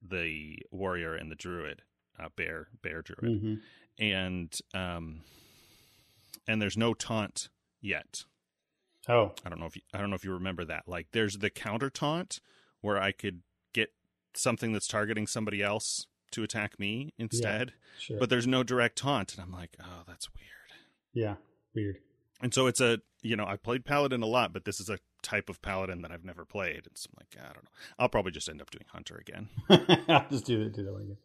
the 0.01 0.59
warrior 0.71 1.15
and 1.15 1.31
the 1.31 1.35
druid, 1.37 1.83
uh, 2.19 2.29
bear 2.37 2.69
bear 2.83 3.03
druid, 3.03 3.25
Mm-hmm. 3.43 3.55
and 3.99 4.59
um, 4.75 5.23
and 6.47 6.63
there's 6.63 6.77
no 6.77 6.95
taunt 6.95 7.49
yet. 7.81 8.25
Oh, 9.09 9.33
I 9.45 9.49
don't 9.49 9.61
know 9.61 9.67
if 9.67 9.77
you, 9.77 9.83
I 9.95 9.99
don't 9.99 10.11
know 10.11 10.17
if 10.17 10.25
you 10.25 10.33
remember 10.33 10.65
that. 10.65 10.85
Like 10.87 11.09
there's 11.13 11.39
the 11.39 11.51
counter 11.51 11.91
taunt 11.91 12.41
where 12.81 13.01
I 13.01 13.13
could 13.13 13.43
get 13.73 13.93
something 14.35 14.73
that's 14.73 14.89
targeting 14.89 15.27
somebody 15.27 15.63
else 15.63 16.07
to 16.33 16.43
attack 16.43 16.79
me 16.79 17.15
instead, 17.19 17.73
sure. 17.99 18.19
but 18.19 18.31
there's 18.31 18.47
no 18.47 18.63
direct 18.63 18.99
taunt, 18.99 19.35
and 19.35 19.43
I'm 19.43 19.53
like, 19.53 19.77
oh, 19.81 20.03
that's 20.07 20.29
weird. 20.35 20.81
yeah, 21.15 21.35
weird. 21.75 21.99
And 22.41 22.53
so 22.53 22.67
it's 22.67 22.81
a 22.81 23.01
you 23.23 23.37
know 23.37 23.47
I 23.47 23.57
played 23.57 23.85
paladin 23.85 24.23
a 24.23 24.27
lot, 24.27 24.53
but 24.53 24.65
this 24.65 24.81
is 24.81 24.91
a 24.91 24.99
type 25.23 25.49
of 25.49 25.63
paladin 25.63 26.03
that 26.03 26.11
I've 26.11 26.25
never 26.25 26.45
played. 26.45 26.83
It's 26.87 27.07
like 27.17 27.37
I 27.41 27.53
don't 27.53 27.65
know. 27.65 27.71
I'll 27.99 28.09
probably 28.09 28.33
just 28.33 28.49
end 28.49 28.61
up 28.61 28.71
doing 28.71 28.85
hunter 28.93 29.17
again. 29.17 29.49
I'll 30.09 30.29
just 30.31 30.45
do 30.45 30.65
that. 30.65 30.75
Do 30.75 30.85
that 30.85 30.93
one 30.93 31.03
again. 31.03 31.17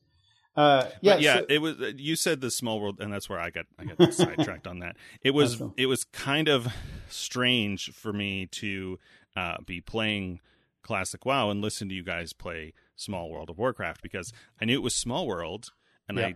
Uh, 0.55 0.85
yeah, 1.01 1.13
But 1.13 1.21
yeah. 1.21 1.35
so- 1.39 1.45
it 1.49 1.57
was. 1.61 1.75
You 1.97 2.15
said 2.15 2.41
the 2.41 2.51
small 2.51 2.79
world, 2.81 2.99
and 2.99 3.11
that's 3.13 3.29
where 3.29 3.39
I 3.39 3.49
got 3.51 3.65
I 3.79 3.85
got 3.85 4.13
sidetracked 4.13 4.67
on 4.67 4.79
that. 4.79 4.97
It 5.23 5.31
was 5.31 5.61
it 5.77 5.85
was 5.85 6.03
kind 6.03 6.47
of 6.49 6.67
strange 7.09 7.91
for 7.93 8.11
me 8.13 8.47
to 8.47 8.99
uh, 9.35 9.57
be 9.65 9.81
playing 9.81 10.39
classic 10.81 11.25
WoW 11.25 11.49
and 11.51 11.61
listen 11.61 11.87
to 11.89 11.95
you 11.95 12.03
guys 12.03 12.33
play 12.33 12.73
Small 12.95 13.29
World 13.29 13.49
of 13.49 13.57
Warcraft 13.57 14.01
because 14.01 14.33
I 14.59 14.65
knew 14.65 14.73
it 14.75 14.81
was 14.83 14.95
Small 14.95 15.27
World, 15.27 15.69
and 16.09 16.17
Yeah. 16.17 16.27
I 16.27 16.35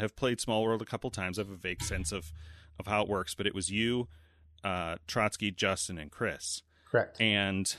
have 0.00 0.16
played 0.16 0.40
Small 0.40 0.62
World 0.62 0.80
a 0.80 0.86
couple 0.86 1.10
times. 1.10 1.38
I 1.38 1.42
have 1.42 1.50
a 1.50 1.56
vague 1.56 1.82
sense 1.82 2.12
of 2.12 2.32
of 2.78 2.86
how 2.86 3.02
it 3.02 3.08
works, 3.08 3.34
but 3.34 3.46
it 3.46 3.54
was 3.54 3.70
you, 3.70 4.08
uh, 4.64 4.96
Trotsky, 5.06 5.50
Justin, 5.50 5.98
and 5.98 6.10
Chris. 6.10 6.62
correct. 6.90 7.20
And 7.20 7.74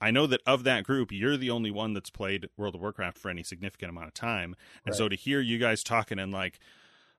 I 0.00 0.10
know 0.10 0.26
that 0.26 0.42
of 0.46 0.64
that 0.64 0.84
group, 0.84 1.10
you're 1.10 1.36
the 1.36 1.50
only 1.50 1.70
one 1.70 1.94
that's 1.94 2.10
played 2.10 2.48
World 2.56 2.74
of 2.74 2.80
Warcraft 2.80 3.18
for 3.18 3.30
any 3.30 3.42
significant 3.42 3.90
amount 3.90 4.08
of 4.08 4.14
time. 4.14 4.54
And 4.84 4.94
so 4.94 5.08
to 5.08 5.16
hear 5.16 5.40
you 5.40 5.58
guys 5.58 5.82
talking 5.82 6.18
and 6.18 6.32
like, 6.32 6.58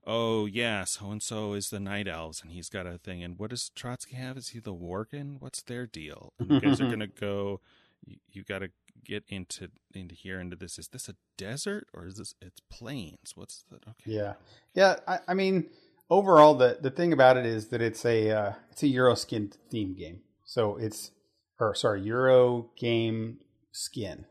oh 0.06 0.46
yeah, 0.46 0.84
so 0.84 1.12
and 1.12 1.22
so 1.22 1.54
is 1.54 1.70
the 1.70 1.80
Night 1.80 2.08
Elves, 2.08 2.42
and 2.42 2.52
he's 2.52 2.70
got 2.70 2.86
a 2.86 2.98
thing. 2.98 3.24
And 3.24 3.38
what 3.40 3.50
does 3.50 3.70
Trotsky 3.70 4.16
have? 4.16 4.38
Is 4.38 4.50
he 4.50 4.60
the 4.60 4.76
Worgen? 4.76 5.38
What's 5.40 5.62
their 5.62 5.86
deal? 5.86 6.34
And 6.40 6.52
you 6.52 6.60
guys 6.62 6.80
are 6.80 6.90
gonna 6.90 7.08
go. 7.08 7.62
You, 8.06 8.18
you 8.32 8.44
got 8.44 8.60
to 8.60 8.70
get 9.04 9.24
into 9.28 9.70
into 9.94 10.14
here 10.14 10.40
into 10.40 10.56
this. 10.56 10.78
Is 10.78 10.90
this 10.90 11.10
a 11.10 11.16
desert 11.38 11.88
or 11.94 12.06
is 12.06 12.18
this? 12.18 12.36
It's 12.42 12.62
plains. 12.70 13.34
What's 13.36 13.64
the? 13.70 13.78
Okay. 13.78 13.94
Yeah, 14.06 14.34
yeah. 14.74 14.98
I, 15.08 15.20
I 15.28 15.34
mean, 15.34 15.70
overall, 16.10 16.54
the 16.54 16.78
the 16.80 16.92
thing 16.92 17.14
about 17.14 17.38
it 17.38 17.46
is 17.46 17.68
that 17.70 17.82
it's 17.82 18.06
a 18.06 18.30
uh, 18.32 18.54
it's 18.72 18.84
a 18.84 18.88
Euro 18.88 19.16
skin 19.16 19.52
theme 19.70 19.94
game. 19.94 20.22
So 20.46 20.78
it's 20.78 21.12
or 21.60 21.74
sorry, 21.76 22.02
Euro 22.04 22.70
game 22.78 23.40
skin 23.72 24.26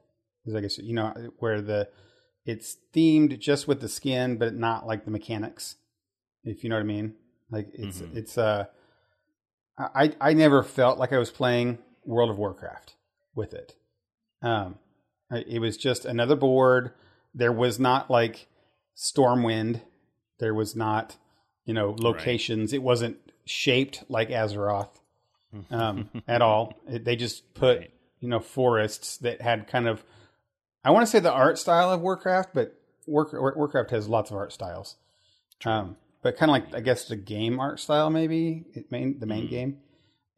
is 0.44 0.54
I 0.54 0.60
guess 0.60 0.78
you 0.78 0.94
know 0.94 1.12
where 1.38 1.60
the 1.60 1.88
it's 2.44 2.76
themed 2.94 3.38
just 3.40 3.66
with 3.66 3.80
the 3.80 3.88
skin, 3.88 4.36
but 4.36 4.54
not 4.54 4.86
like 4.86 5.04
the 5.04 5.10
mechanics. 5.10 5.76
If 6.44 6.62
you 6.62 6.70
know 6.70 6.76
what 6.76 6.80
I 6.82 6.84
mean, 6.84 7.14
like 7.50 7.68
it's 7.74 8.00
Mhm. 8.00 8.16
it's 8.16 8.38
uh, 8.38 8.66
I 9.78 10.14
I 10.20 10.32
never 10.32 10.62
felt 10.62 10.98
like 10.98 11.12
I 11.12 11.18
was 11.18 11.30
playing 11.30 11.78
World 12.04 12.30
of 12.30 12.38
Warcraft 12.38 12.94
with 13.34 13.52
it. 13.52 13.74
Um, 14.42 14.78
it 15.30 15.60
was 15.60 15.76
just 15.76 16.04
another 16.04 16.36
board. 16.36 16.92
There 17.34 17.52
was 17.52 17.78
not 17.78 18.10
like 18.10 18.46
Stormwind. 18.96 19.82
There 20.38 20.54
was 20.54 20.76
not, 20.76 21.16
you 21.64 21.74
know, 21.74 21.96
locations. 21.98 22.72
It 22.72 22.82
wasn't 22.82 23.18
shaped 23.44 24.04
like 24.08 24.28
Azeroth 24.30 25.00
um, 25.70 26.10
at 26.28 26.42
all. 26.42 26.74
It, 26.88 27.04
they 27.04 27.16
just 27.16 27.54
put, 27.54 27.78
Right. 27.78 27.90
you 28.20 28.28
know, 28.28 28.40
forests 28.40 29.16
that 29.18 29.40
had 29.40 29.66
kind 29.68 29.86
of, 29.88 30.04
I 30.84 30.90
want 30.90 31.06
to 31.06 31.10
say 31.10 31.18
the 31.20 31.32
art 31.32 31.58
style 31.58 31.90
of 31.90 32.00
Warcraft, 32.00 32.50
but 32.54 32.74
War, 33.06 33.52
Warcraft 33.56 33.90
has 33.90 34.08
lots 34.08 34.30
of 34.30 34.36
art 34.36 34.52
styles. 34.52 34.96
Um, 35.64 35.96
but 36.22 36.36
kind 36.36 36.50
of 36.50 36.54
like, 36.54 36.74
I 36.74 36.80
guess, 36.80 37.06
the 37.06 37.16
game 37.16 37.60
art 37.60 37.78
style, 37.80 38.10
maybe 38.10 38.64
it 38.74 38.90
main, 38.90 39.18
the 39.18 39.26
main 39.26 39.46
Mhm. 39.46 39.50
game. 39.50 39.78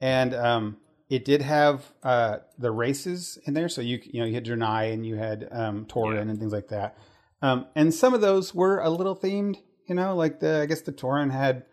And 0.00 0.35
um, 0.35 0.76
it 1.09 1.24
did 1.24 1.42
have 1.42 1.92
uh, 2.02 2.38
the 2.59 2.70
races 2.70 3.38
in 3.46 3.54
there. 3.54 3.68
So 3.68 3.81
you, 3.81 3.98
you 4.04 4.20
know, 4.20 4.26
you 4.26 4.35
had 4.35 4.44
Draenei 4.44 4.92
and 4.92 5.04
you 5.07 5.16
had 5.16 5.48
um, 5.50 5.87
Tauren 5.87 6.14
Yeah. 6.16 6.20
and 6.31 6.38
things 6.38 6.52
like 6.52 6.68
that. 6.68 6.96
Um, 7.40 7.66
and 7.74 7.92
some 7.94 8.14
of 8.14 8.20
those 8.20 8.54
were 8.54 8.81
a 8.81 8.90
little 8.90 9.16
themed, 9.16 9.57
you 9.87 9.94
know, 9.94 10.14
like 10.14 10.40
the, 10.40 10.61
I 10.62 10.66
guess 10.66 10.83
the 10.83 10.92
Tauren 10.92 11.31
had 11.31 11.64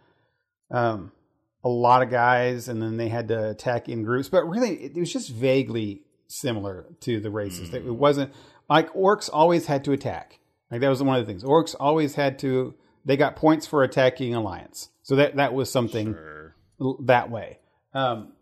um, 0.71 1.11
a 1.65 1.69
lot 1.69 2.01
of 2.03 2.09
guys 2.09 2.69
and 2.69 2.81
then 2.81 2.95
they 2.95 3.09
had 3.09 3.27
to 3.27 3.49
attack 3.49 3.89
in 3.89 4.03
groups, 4.03 4.29
but 4.29 4.47
really 4.47 4.75
it, 4.85 4.95
was 4.95 5.11
just 5.11 5.31
vaguely 5.31 6.03
similar 6.27 6.85
to 7.01 7.19
the 7.19 7.29
races. 7.31 7.71
That 7.71 7.85
It 7.85 7.91
wasn't 7.95 8.31
like 8.69 8.93
orcs 8.93 9.29
always 9.33 9.65
had 9.65 9.83
to 9.85 9.91
attack. 9.91 10.39
Like 10.71 10.81
that 10.81 10.89
was 10.89 11.01
one 11.03 11.19
of 11.19 11.25
the 11.25 11.29
things. 11.31 11.43
Orcs 11.43 11.75
always 11.79 12.15
had 12.15 12.39
to, 12.39 12.75
they 13.03 13.17
got 13.17 13.35
points 13.35 13.65
for 13.67 13.83
attacking 13.83 14.33
alliance. 14.35 14.89
So 15.03 15.15
that, 15.17 15.35
that 15.35 15.53
was 15.53 15.71
something 15.71 16.13
Sure. 16.13 16.55
that 17.03 17.29
way. 17.29 17.59
Um, 17.93 18.33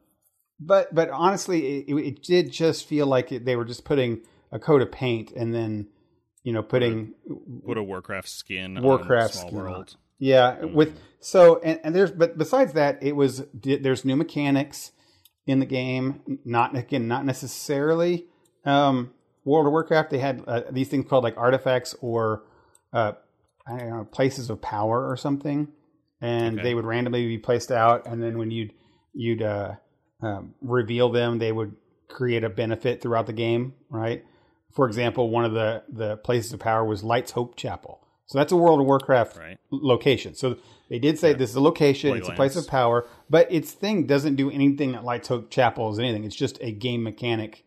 but 0.60 0.94
but 0.94 1.10
honestly, 1.10 1.80
it, 1.80 1.94
it 1.96 2.24
did 2.24 2.52
just 2.52 2.88
feel 2.88 3.06
like 3.08 3.32
it, 3.32 3.44
they 3.46 3.56
were 3.56 3.66
just 3.66 3.84
putting 3.86 4.22
a 4.52 4.60
coat 4.60 4.82
of 4.82 4.92
paint 4.92 5.32
and 5.32 5.54
then 5.54 5.88
you 6.44 6.54
know 6.54 6.62
putting 6.64 7.14
Put 7.66 7.78
a 7.78 7.84
Warcraft 7.84 8.30
skin. 8.30 8.82
Warcraft 8.82 9.34
skin. 9.34 9.56
World. 9.56 9.96
yeah 10.20 10.64
with 10.66 10.98
so 11.24 11.60
and, 11.62 11.80
and 11.84 11.96
there's 11.96 12.12
but 12.12 12.38
besides 12.38 12.74
that 12.74 13.02
it 13.02 13.16
was 13.16 13.44
there's 13.54 14.04
new 14.06 14.16
mechanics 14.16 14.92
in 15.48 15.60
the 15.60 15.66
game 15.66 16.40
not 16.46 16.76
again 16.76 17.08
not 17.08 17.26
necessarily 17.26 18.26
um, 18.66 19.12
World 19.46 19.66
of 19.66 19.72
Warcraft 19.72 20.10
they 20.12 20.20
had 20.20 20.44
uh, 20.48 20.62
these 20.72 20.88
things 20.90 21.06
called 21.10 21.24
like 21.24 21.38
artifacts 21.38 21.96
or 22.02 22.44
uh, 22.94 23.14
I 23.68 23.78
don't 23.78 23.90
know 23.90 24.04
places 24.12 24.50
of 24.50 24.62
power 24.62 25.10
or 25.10 25.18
something 25.18 25.70
and 26.22 26.56
Okay. 26.60 26.64
they 26.64 26.74
would 26.76 26.86
randomly 26.86 27.28
be 27.28 27.38
placed 27.38 27.72
out 27.72 28.06
and 28.08 28.22
then 28.22 28.38
when 28.38 28.52
you'd 28.52 28.74
you'd 29.14 29.42
uh, 29.42 29.76
um, 30.22 30.54
reveal 30.62 31.10
them 31.10 31.40
they 31.40 31.52
would 31.52 31.76
create 32.10 32.44
a 32.44 32.50
benefit 32.50 33.02
throughout 33.02 33.26
the 33.28 33.34
game 33.34 33.74
right 33.90 34.24
for 34.72 34.88
example 34.88 35.30
one 35.30 35.46
of 35.46 35.54
the 35.54 35.84
the 35.90 36.18
places 36.18 36.54
of 36.54 36.60
power 36.60 36.84
was 36.86 37.04
Lights 37.04 37.32
Hope 37.32 37.56
Chapel 37.56 38.00
so 38.26 38.38
that's 38.38 38.52
a 38.54 38.56
World 38.58 38.80
of 38.80 38.86
Warcraft 38.86 39.38
Right. 39.38 39.58
location. 39.70 40.34
So 40.34 40.56
they 40.94 41.00
did 41.00 41.18
say 41.18 41.34
this 41.34 41.50
is 41.50 41.56
a 41.56 41.60
location, 41.60 42.16
it's 42.20 42.28
a 42.30 42.34
place 42.36 42.56
of 42.56 42.68
power, 42.68 43.08
but 43.28 43.52
its 43.52 43.72
thing 43.72 44.06
doesn't 44.06 44.36
do 44.36 44.52
anything 44.52 44.92
that 44.92 45.04
Lights 45.04 45.28
Hope 45.28 45.50
Chapel 45.50 45.92
is 45.92 45.98
anything. 45.98 46.24
It's 46.24 46.36
just 46.36 46.60
a 46.62 46.72
game 46.72 47.02
mechanic 47.02 47.66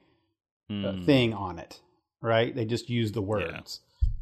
uh, 0.70 0.92
Hmm. 0.92 1.02
thing 1.04 1.34
on 1.34 1.58
it, 1.58 1.80
right? 2.22 2.54
They 2.54 2.64
just 2.64 2.88
use 2.88 3.10
the 3.10 3.20
words. 3.20 3.80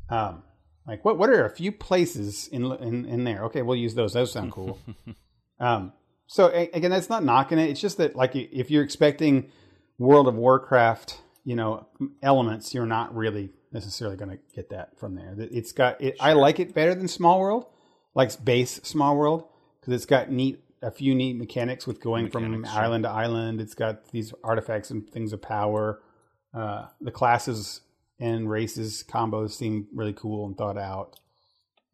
Um, 0.08 0.42
like 0.86 1.04
what? 1.04 1.18
What 1.18 1.28
are 1.28 1.44
a 1.44 1.50
few 1.50 1.70
places 1.70 2.48
in 2.48 2.64
in 2.64 3.04
in 3.04 3.24
there? 3.24 3.44
Okay, 3.44 3.60
we'll 3.60 3.76
use 3.76 3.94
those. 3.94 4.14
Those 4.14 4.32
sound 4.32 4.52
cool. 4.52 4.78
um, 5.60 5.92
so 6.26 6.46
again, 6.48 6.90
that's 6.90 7.10
not 7.10 7.24
knocking 7.24 7.58
it. 7.58 7.68
It's 7.68 7.80
just 7.82 7.98
that 7.98 8.16
like 8.16 8.34
if 8.34 8.70
you're 8.70 8.82
expecting 8.84 9.50
World 9.98 10.28
of 10.28 10.34
Warcraft, 10.34 11.20
you 11.44 11.56
know, 11.56 11.86
elements, 12.22 12.72
you're 12.72 12.86
not 12.86 13.14
really 13.14 13.50
necessarily 13.70 14.16
going 14.16 14.30
to 14.30 14.38
get 14.54 14.70
that 14.70 14.98
from 14.98 15.14
there. 15.14 15.34
It's 15.38 15.72
got. 15.72 16.00
It, 16.00 16.16
I 16.20 16.32
like 16.32 16.58
it 16.58 16.72
better 16.72 16.94
than 16.94 17.06
Small 17.08 17.38
World, 17.40 17.66
like 18.14 18.44
base 18.44 18.80
Small 18.82 19.16
World, 19.16 19.44
because 19.80 19.94
it's 19.94 20.06
got 20.06 20.30
neat 20.30 20.60
a 20.82 20.90
few 20.90 21.14
neat 21.14 21.36
mechanics 21.36 21.86
with 21.86 22.00
going 22.00 22.30
from 22.30 22.42
Mechanics, 22.42 22.72
sure. 22.72 22.82
island 22.82 23.04
to 23.04 23.10
island. 23.10 23.60
It's 23.60 23.74
got 23.74 24.08
these 24.08 24.34
artifacts 24.44 24.90
and 24.90 25.08
things 25.08 25.32
of 25.32 25.40
power. 25.40 26.00
Uh, 26.52 26.86
the 27.00 27.10
classes 27.10 27.80
and 28.20 28.48
races 28.48 29.02
combos 29.08 29.52
seem 29.52 29.88
really 29.94 30.12
cool 30.12 30.46
and 30.46 30.56
thought 30.56 30.78
out. 30.78 31.18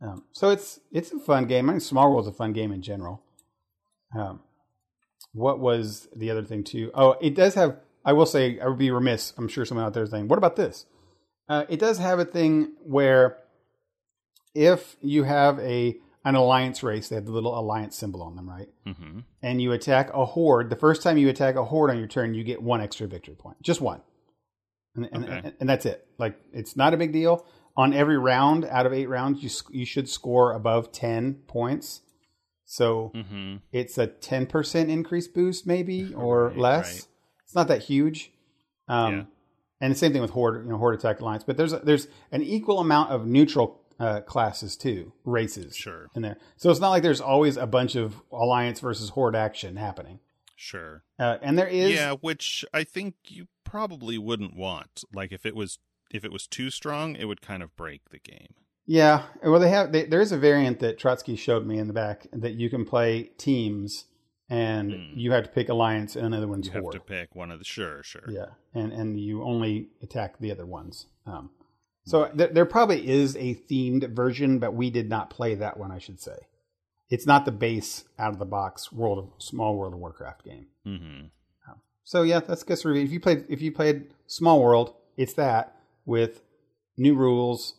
Um, 0.03 0.25
so 0.33 0.51
it's 0.51 0.81
it's 0.91 1.13
a 1.13 1.19
fun 1.19 1.47
game. 1.47 1.69
I 1.69 1.75
mean, 1.75 1.81
Small 1.81 2.11
World's 2.11 2.29
a 2.29 2.33
fun 2.33 2.53
game 2.53 2.73
in 2.73 2.83
general. 2.83 3.23
Um, 4.17 4.41
what 5.33 5.61
was 5.61 6.09
the 6.15 6.31
other 6.31 6.43
thing 6.43 6.65
too? 6.65 6.91
Oh, 6.95 7.17
it 7.21 7.35
does 7.35 7.55
have. 7.55 7.77
I 8.05 8.15
will 8.15 8.27
say, 8.27 8.59
I 8.59 8.67
would 8.67 8.79
be 8.79 8.91
remiss. 8.91 9.35
I'm 9.37 9.47
sure 9.47 9.65
someone 9.65 9.87
out 9.87 9.95
there 9.95 10.03
is 10.03 10.11
saying, 10.11 10.29
"What 10.29 10.39
about 10.39 10.57
this?" 10.57 10.87
Uh, 11.49 11.65
it 11.69 11.79
does 11.79 11.99
have 11.99 12.19
a 12.19 12.25
thing 12.25 12.73
where 12.83 13.39
if 14.55 14.97
you 15.01 15.25
have 15.25 15.59
a 15.61 15.97
an 16.25 16.35
alliance 16.35 16.83
race, 16.83 17.09
they 17.09 17.17
have 17.17 17.25
the 17.27 17.33
little 17.33 17.59
alliance 17.59 17.97
symbol 17.97 18.23
on 18.23 18.37
them, 18.37 18.49
right? 18.49 18.69
Mhm. 18.87 19.25
And 19.43 19.63
you 19.63 19.73
attack 19.73 20.11
a 20.13 20.25
horde. 20.25 20.69
The 20.71 20.77
first 20.77 21.03
time 21.03 21.17
you 21.17 21.29
attack 21.29 21.57
a 21.57 21.65
horde 21.65 21.91
on 21.91 21.99
your 21.99 22.09
turn, 22.09 22.35
you 22.35 22.45
get 22.45 22.63
one 22.63 22.81
extra 22.81 23.07
victory 23.07 23.35
point, 23.35 23.57
just 23.63 23.81
one, 23.81 24.03
and 24.95 25.09
and, 25.13 25.25
Okay. 25.25 25.41
and, 25.45 25.53
and 25.61 25.69
that's 25.69 25.87
it. 25.87 26.07
Like 26.19 26.39
it's 26.53 26.77
not 26.77 26.93
a 26.95 26.97
big 26.97 27.13
deal. 27.13 27.47
On 27.77 27.95
every 27.95 28.19
round 28.19 28.65
out 28.67 28.85
of 28.85 28.93
eight 28.93 29.07
rounds, 29.09 29.43
you 29.43 29.51
you 29.79 29.87
should 29.87 30.09
score 30.09 30.53
above 30.53 30.93
ten 30.93 31.35
points. 31.47 32.03
So 32.67 33.11
Mm-hmm. 33.15 33.57
it's 33.73 33.99
a 33.99 34.07
10% 34.07 34.89
increase 34.91 35.27
boost 35.27 35.67
maybe 35.67 36.15
or 36.17 36.49
Right, 36.49 36.57
less. 36.59 36.87
right. 36.93 37.07
It's 37.45 37.55
not 37.55 37.67
that 37.69 37.83
huge. 37.83 38.31
Um, 38.89 39.15
Yeah. 39.15 39.25
And 39.83 39.93
the 39.93 39.97
same 39.99 40.13
thing 40.13 40.21
with 40.21 40.31
Horde, 40.33 40.65
you 40.67 40.71
know, 40.71 40.77
Horde 40.77 40.97
Attack 40.97 41.21
Alliance. 41.21 41.43
But 41.43 41.57
there's 41.57 41.73
there's 41.73 42.07
an 42.31 42.43
equal 42.43 42.81
amount 42.81 43.11
of 43.11 43.27
neutral 43.27 43.80
uh, 44.01 44.21
classes 44.23 44.77
too, 44.77 45.13
races 45.25 45.77
Sure. 45.77 46.09
in 46.17 46.23
there. 46.23 46.39
So 46.57 46.71
it's 46.71 46.81
not 46.81 46.89
like 46.91 47.03
there's 47.05 47.21
always 47.21 47.57
a 47.57 47.67
bunch 47.67 47.95
of 47.95 48.21
Alliance 48.33 48.81
versus 48.81 49.11
Horde 49.11 49.37
action 49.37 49.77
happening. 49.77 50.19
Sure. 50.57 51.05
Uh, 51.19 51.39
and 51.43 51.57
there 51.59 51.69
is 51.69 51.93
yeah, 51.93 52.15
which 52.15 52.65
I 52.75 52.83
think 52.85 53.15
you 53.29 53.47
probably 53.65 54.19
wouldn't 54.19 54.57
want. 54.57 55.05
Like 55.15 55.31
if 55.33 55.47
it 55.47 55.55
was 55.55 55.79
if 56.11 56.25
it 56.25 56.33
was 56.33 56.47
too 56.49 56.71
strong, 56.71 57.15
it 57.15 57.27
would 57.27 57.41
kind 57.43 57.63
of 57.63 57.77
break 57.77 58.09
the 58.11 58.19
game. 58.19 58.55
Yeah, 58.87 59.27
well, 59.45 59.61
they 59.61 59.69
have. 59.71 59.93
They, 59.93 60.05
there 60.07 60.21
is 60.21 60.33
a 60.33 60.39
variant 60.39 60.81
that 60.81 60.99
Trotsky 60.99 61.37
showed 61.37 61.65
me 61.67 61.79
in 61.79 61.87
the 61.87 61.93
back 61.93 62.27
that 62.33 62.55
you 62.55 62.69
can 62.69 62.85
play 62.85 63.31
teams, 63.39 64.07
and 64.49 64.93
Hmm. 64.93 65.19
you 65.19 65.31
have 65.33 65.45
to 65.45 65.51
pick 65.51 65.69
alliance, 65.69 66.17
and 66.17 66.27
another 66.27 66.49
one's 66.49 66.67
You 66.67 66.73
have 66.73 66.83
horde. 66.83 66.95
to 66.95 67.01
pick 67.01 67.37
one 67.37 67.53
of 67.53 67.59
the 67.61 67.65
sure, 67.65 68.03
sure. 68.03 68.25
Yeah, 68.29 68.47
and 68.75 68.93
and 68.93 69.21
you 69.21 69.45
only 69.45 69.91
attack 70.03 70.39
the 70.41 70.51
other 70.51 70.67
ones. 70.67 71.07
Um, 71.27 71.51
so 72.11 72.31
there, 72.35 72.49
there 72.49 72.67
probably 72.67 73.09
is 73.09 73.37
a 73.37 73.55
themed 73.55 74.15
version, 74.15 74.59
but 74.59 74.75
we 74.75 74.91
did 74.91 75.09
not 75.09 75.31
play 75.31 75.55
that 75.55 75.79
one. 75.79 75.91
I 75.91 75.99
should 75.99 76.21
say, 76.21 76.37
it's 77.09 77.27
not 77.27 77.45
the 77.45 77.53
base 77.53 78.05
out 78.19 78.33
of 78.33 78.39
the 78.39 78.45
box 78.45 78.93
World 78.93 79.19
of 79.19 79.43
Small 79.43 79.77
World 79.77 79.95
of 79.95 80.01
Warcraft 80.01 80.45
game. 80.45 80.67
Mm-hmm. 80.87 81.27
So 82.11 82.23
yeah, 82.23 82.41
that's 82.41 82.65
guess 82.65 82.85
review. 82.85 83.05
If 83.05 83.13
you 83.13 83.21
played 83.21 83.45
if 83.49 83.63
you 83.63 83.71
played 83.71 84.13
Small 84.27 84.61
World, 84.61 84.95
it's 85.17 85.35
that 85.35 85.77
with 86.05 86.43
new 86.97 87.15
rules, 87.15 87.75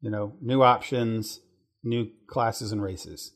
you 0.00 0.10
know, 0.10 0.34
new 0.40 0.62
options, 0.62 1.40
new 1.82 2.08
classes 2.28 2.70
and 2.70 2.80
races, 2.80 3.32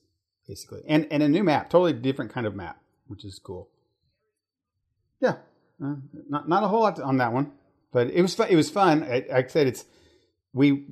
basically, 0.46 0.82
and 0.86 1.08
and 1.10 1.24
a 1.24 1.28
new 1.28 1.42
map, 1.42 1.70
totally 1.70 1.92
different 1.92 2.32
kind 2.32 2.46
of 2.46 2.54
map, 2.54 2.80
which 3.08 3.24
is 3.24 3.40
cool. 3.44 3.68
Yeah, 5.20 5.38
uh, 5.84 5.96
not 6.28 6.48
not 6.48 6.62
a 6.62 6.68
whole 6.68 6.82
lot 6.82 7.00
on 7.00 7.16
that 7.16 7.32
one, 7.32 7.50
but 7.92 8.08
it 8.08 8.22
was 8.22 8.36
fun. 8.36 8.46
It 8.48 8.54
was 8.54 8.70
fun. 8.70 9.02
I, 9.02 9.24
I 9.34 9.46
said 9.48 9.66
it's 9.66 9.86
we 10.52 10.84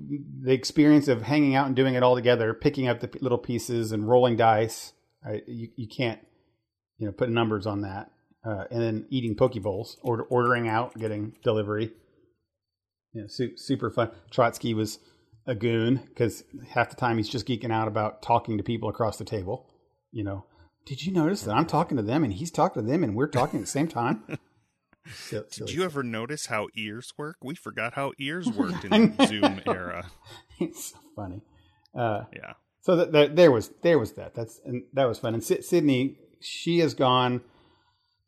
the 0.43 0.53
experience 0.53 1.09
of 1.09 1.23
hanging 1.23 1.55
out 1.55 1.67
and 1.67 1.77
doing 1.77 1.95
it 1.95 2.03
all 2.03 2.15
together, 2.15 2.55
picking 2.55 2.89
up 2.89 3.01
the 3.01 3.11
little 3.21 3.39
pieces 3.39 3.93
and 3.93 4.09
rolling 4.09 4.37
dice. 4.37 4.93
You 5.47 5.69
you 5.77 5.89
can't 5.89 6.21
you 6.99 7.07
know 7.07 7.13
put 7.13 7.31
numbers 7.31 7.67
on 7.67 7.81
that 7.83 8.11
uh, 8.45 8.65
and 8.71 8.81
then 8.81 9.07
eating 9.11 9.35
poke 9.35 9.61
bowls 9.63 9.99
or 10.03 10.23
ordering 10.25 10.69
out 10.69 10.97
getting 10.99 11.35
delivery. 11.43 11.93
You 13.13 13.23
know, 13.23 13.27
su- 13.29 13.57
super 13.57 13.91
fun. 13.91 14.11
Trotsky 14.31 14.75
was 14.75 14.99
a 15.47 15.55
goon 15.55 16.03
because 16.09 16.45
half 16.69 16.91
the 16.91 16.97
time 16.97 17.17
he's 17.17 17.29
just 17.29 17.47
geeking 17.47 17.73
out 17.73 17.89
about 17.89 18.21
talking 18.21 18.59
to 18.59 18.65
people 18.65 18.89
across 18.89 19.17
the 19.17 19.25
table 19.25 19.67
you 20.17 20.25
know. 20.25 20.47
Did 20.87 21.05
you 21.05 21.13
notice 21.13 21.43
that 21.43 21.57
i'm 21.57 21.67
talking 21.67 21.97
to 21.97 22.03
them 22.03 22.23
and 22.23 22.33
he's 22.33 22.53
talking 22.53 22.81
to 22.81 22.89
them 22.89 23.03
and 23.03 23.17
we're 23.17 23.27
talking 23.27 23.59
at 23.59 23.67
the 23.67 23.71
same 23.71 23.89
time 23.89 24.23
So- 25.15 25.45
Did 25.51 25.71
you 25.73 25.83
ever 25.85 26.03
notice 26.03 26.47
how 26.47 26.69
ears 26.75 27.13
work? 27.17 27.37
We 27.43 27.55
forgot 27.55 27.95
how 27.95 28.13
ears 28.19 28.49
worked 28.51 28.85
in 28.85 29.17
the 29.17 29.27
Zoom 29.27 29.61
era. 29.67 30.07
it's 30.61 30.87
so 30.93 30.99
funny 31.15 31.43
uh, 31.95 32.25
Yeah. 32.33 32.55
So 32.83 32.97
th- 32.97 33.13
th- 33.13 33.31
there 33.35 33.51
was 33.51 33.71
there 33.83 33.99
was 33.99 34.13
that. 34.13 34.35
That's 34.35 34.61
and 34.65 34.85
that 34.93 35.05
was 35.07 35.19
fun. 35.19 35.35
And 35.35 35.43
Sy- 35.43 35.61
Sydney, 35.61 36.19
she 36.41 36.79
has 36.79 36.95
gone 36.95 37.41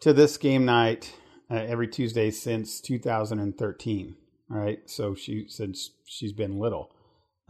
to 0.01 0.13
this 0.13 0.37
game 0.37 0.65
night 0.65 1.15
uh, 1.51 1.55
every 1.55 1.87
Tuesday 1.89 2.31
since 2.33 2.81
2013. 2.81 4.17
All 4.51 4.57
right, 4.59 4.79
so 4.87 5.15
she 5.15 5.45
said 5.49 5.71
s- 5.71 5.91
she's 6.07 6.33
been 6.33 6.59
little, 6.59 6.91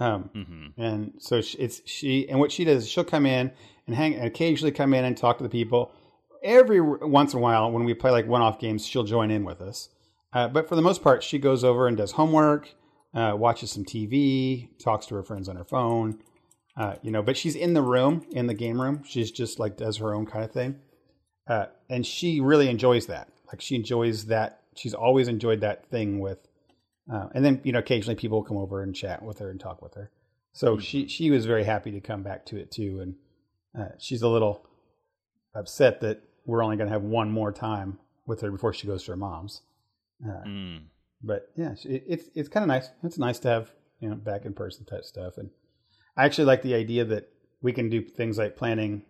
um, 0.01 0.31
Mm-hmm. 0.35 0.81
and 0.81 1.13
so 1.19 1.41
she, 1.41 1.57
it's 1.59 1.81
she. 1.87 2.29
And 2.29 2.41
what 2.41 2.51
she 2.53 2.65
does, 2.65 2.83
is 2.83 2.89
she'll 2.91 3.05
come 3.05 3.25
in 3.25 3.53
and 3.87 3.95
hang, 3.97 4.15
and 4.17 4.27
occasionally 4.27 4.73
come 4.73 4.93
in 4.95 5.05
and 5.05 5.17
talk 5.17 5.39
to 5.39 5.45
the 5.45 5.49
people. 5.49 5.93
Every 6.43 6.81
once 6.81 7.33
in 7.33 7.39
a 7.39 7.43
while, 7.43 7.71
when 7.71 7.85
we 7.85 7.95
play 7.95 8.11
like 8.11 8.27
one-off 8.27 8.59
games, 8.59 8.87
she'll 8.87 9.05
join 9.05 9.31
in 9.31 9.45
with 9.45 9.61
us. 9.61 9.89
Uh, 10.33 10.49
but 10.49 10.69
for 10.69 10.77
the 10.77 10.83
most 10.83 11.03
part, 11.03 11.23
she 11.23 11.39
goes 11.39 11.65
over 11.65 11.89
and 11.89 11.97
does 11.97 12.13
homework, 12.13 12.75
uh, 13.15 13.35
watches 13.37 13.73
some 13.73 13.85
TV, 13.85 14.69
talks 14.79 15.07
to 15.07 15.15
her 15.15 15.23
friends 15.23 15.49
on 15.49 15.57
her 15.57 15.65
phone. 15.65 16.19
Uh, 16.77 16.95
you 17.03 17.11
know, 17.11 17.23
but 17.23 17.37
she's 17.37 17.57
in 17.57 17.75
the 17.75 17.83
room, 17.83 18.25
in 18.31 18.47
the 18.47 18.55
game 18.55 18.81
room. 18.81 19.03
She's 19.05 19.33
just 19.33 19.59
like 19.59 19.77
does 19.77 19.97
her 19.97 20.15
own 20.15 20.27
kind 20.27 20.45
of 20.45 20.53
thing, 20.53 20.77
uh, 21.49 21.67
and 21.91 22.07
she 22.07 22.41
really 22.41 22.69
enjoys 22.69 23.07
that. 23.07 23.29
Like 23.49 23.61
she 23.61 23.75
enjoys 23.75 24.27
that. 24.27 24.61
She's 24.77 24.95
always 24.95 25.27
enjoyed 25.27 25.61
that 25.63 25.91
thing 25.91 26.21
with, 26.21 26.39
uh, 27.13 27.31
and 27.35 27.45
then 27.45 27.61
you 27.65 27.73
know, 27.73 27.81
occasionally 27.81 28.15
people 28.15 28.39
will 28.39 28.45
come 28.45 28.57
over 28.57 28.81
and 28.81 28.95
chat 28.95 29.23
with 29.23 29.41
her 29.41 29.51
and 29.51 29.59
talk 29.59 29.83
with 29.83 29.95
her. 29.95 30.13
So 30.53 30.79
she 30.79 31.09
she 31.09 31.33
was 31.33 31.47
very 31.47 31.65
happy 31.65 31.91
to 31.91 32.01
come 32.01 32.23
back 32.23 32.47
to 32.47 32.57
it 32.57 32.71
too, 32.71 33.01
and 33.01 33.15
uh, 33.77 33.95
she's 33.99 34.23
a 34.23 34.29
little 34.29 34.65
upset 35.57 36.01
that 36.03 36.23
we're 36.49 36.65
only 36.65 36.77
going 36.77 36.89
to 36.89 36.93
have 36.93 37.03
one 37.03 37.31
more 37.31 37.53
time 37.53 37.99
with 38.27 38.41
her 38.41 38.51
before 38.51 38.73
she 38.73 38.87
goes 38.87 39.05
to 39.05 39.13
her 39.13 39.17
mom's. 39.17 39.61
Uh, 40.27 40.43
Mm. 40.47 40.81
but 41.23 41.51
yeah, 41.57 41.75
it, 41.85 42.03
it's 42.09 42.29
it's 42.35 42.49
kind 42.49 42.65
of 42.65 42.69
nice. 42.69 42.89
It's 43.05 43.19
nice 43.19 43.39
to 43.41 43.49
have 43.49 43.71
you 44.01 44.09
know 44.09 44.17
back 44.17 44.45
in 44.45 44.55
person 44.55 44.85
type 44.85 45.05
stuff, 45.05 45.35
and 45.39 45.51
I 46.17 46.25
actually 46.25 46.47
like 46.47 46.63
the 46.63 46.75
idea 46.75 47.05
that 47.05 47.29
we 47.63 47.73
can 47.73 47.89
do 47.89 48.03
things 48.03 48.39
like 48.39 48.57
planning, 48.57 49.03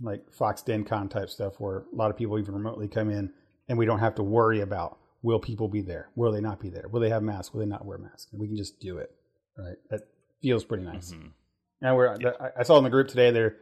like 0.00 0.30
Fox 0.32 0.62
DenCon 0.62 1.08
type 1.08 1.30
stuff, 1.30 1.54
where 1.58 1.78
a 1.92 1.96
lot 1.96 2.10
of 2.10 2.16
people 2.18 2.38
even 2.38 2.54
remotely 2.54 2.88
come 2.88 3.08
in, 3.10 3.32
and 3.68 3.78
we 3.78 3.86
don't 3.86 4.00
have 4.00 4.14
to 4.16 4.22
worry 4.22 4.60
about 4.60 4.98
will 5.22 5.38
people 5.40 5.68
be 5.68 5.80
there, 5.82 6.08
will 6.16 6.32
they 6.32 6.40
not 6.40 6.58
be 6.60 6.68
there, 6.68 6.88
will 6.88 7.00
they 7.00 7.08
have 7.10 7.22
masks, 7.22 7.54
will 7.54 7.60
they 7.60 7.66
not 7.66 7.86
wear 7.86 7.96
masks, 7.98 8.26
we 8.32 8.48
can 8.48 8.56
just 8.56 8.80
do 8.80 8.98
it. 8.98 9.10
Right, 9.56 9.76
that 9.90 10.00
feels 10.42 10.64
pretty 10.64 10.84
nice. 10.84 11.12
Mhm. 11.12 11.30
And 11.80 11.96
we're 11.96 12.08
I- 12.40 12.50
I 12.60 12.62
saw 12.64 12.76
in 12.78 12.84
the 12.84 12.90
group 12.90 13.08
today 13.08 13.30
they're 13.30 13.56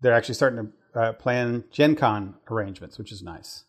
they're 0.00 0.14
actually 0.14 0.34
starting 0.34 0.58
to 0.64 0.72
uh, 0.94 1.12
plan 1.14 1.64
Gen 1.70 1.96
Con 1.96 2.34
arrangements, 2.50 2.98
which 2.98 3.12
is 3.12 3.22
nice. 3.22 3.64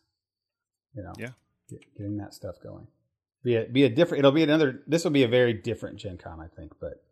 You 0.95 1.03
know, 1.03 1.13
Yeah. 1.17 1.29
get, 1.69 1.79
getting 1.97 2.17
that 2.17 2.33
stuff 2.33 2.55
going. 2.61 2.87
Be 3.43 3.55
a 3.55 3.65
be 3.65 3.83
a 3.83 3.89
different. 3.89 4.19
It'll 4.19 4.31
be 4.31 4.43
another. 4.43 4.81
This 4.87 5.03
will 5.03 5.11
be 5.11 5.23
a 5.23 5.27
very 5.27 5.53
different 5.53 5.97
Gen 5.97 6.17
Con, 6.17 6.39
I 6.39 6.47
think. 6.47 6.73
But 6.79 7.03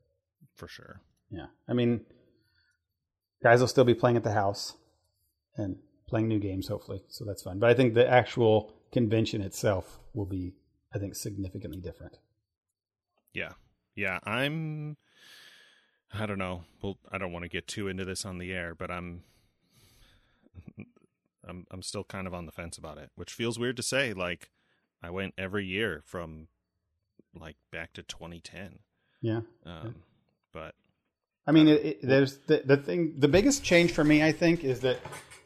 For 0.56 0.68
sure. 0.68 1.02
yeah, 1.30 1.48
I 1.68 1.74
mean, 1.74 2.06
guys 3.44 3.60
will 3.60 3.68
still 3.68 3.84
be 3.84 3.94
playing 3.94 4.16
at 4.18 4.24
the 4.24 4.32
house 4.32 4.76
and 5.58 5.78
playing 6.08 6.28
new 6.30 6.40
games, 6.40 6.68
hopefully. 6.68 7.04
So 7.10 7.26
that's 7.26 7.42
fun. 7.44 7.60
But 7.60 7.70
I 7.70 7.74
think 7.74 7.94
the 7.96 8.08
actual 8.10 8.74
convention 8.94 9.42
itself 9.42 10.00
will 10.14 10.26
be, 10.26 10.54
I 10.94 11.00
think, 11.00 11.16
significantly 11.16 11.80
different. 11.82 12.18
Yeah. 13.34 13.52
Yeah. 13.96 14.20
I'm. 14.24 14.98
I 16.14 16.26
don't 16.26 16.38
know. 16.40 16.64
Well, 16.82 16.98
I 17.12 17.18
don't 17.18 17.32
want 17.32 17.44
to 17.44 17.50
get 17.50 17.68
too 17.68 17.88
into 17.88 18.04
this 18.06 18.26
on 18.26 18.38
the 18.38 18.54
air, 18.54 18.74
but 18.76 18.90
I'm. 18.92 19.24
I'm 21.48 21.66
I'm 21.72 21.82
still 21.82 22.04
kind 22.04 22.28
of 22.28 22.34
on 22.34 22.46
the 22.46 22.52
fence 22.52 22.78
about 22.78 22.98
it, 22.98 23.12
which 23.16 23.34
feels 23.34 23.58
weird 23.58 23.78
to 23.78 23.84
say. 23.84 24.14
Like, 24.14 24.50
I 25.02 25.10
went 25.10 25.34
every 25.38 25.66
year 25.66 26.04
from, 26.06 26.48
like, 27.34 27.58
back 27.72 27.94
to 27.94 28.04
2010. 28.04 28.80
Yeah. 29.22 29.42
Um, 29.66 29.96
but 30.54 30.76
I 31.48 31.52
mean, 31.52 31.68
it, 31.68 31.86
it, 31.86 32.00
there's 32.04 32.38
the, 32.48 32.62
the 32.66 32.78
thing. 32.78 33.16
The 33.18 33.28
biggest 33.28 33.64
change 33.64 33.92
for 33.92 34.04
me, 34.04 34.24
I 34.24 34.32
think, 34.32 34.64
is 34.64 34.82
that 34.82 35.00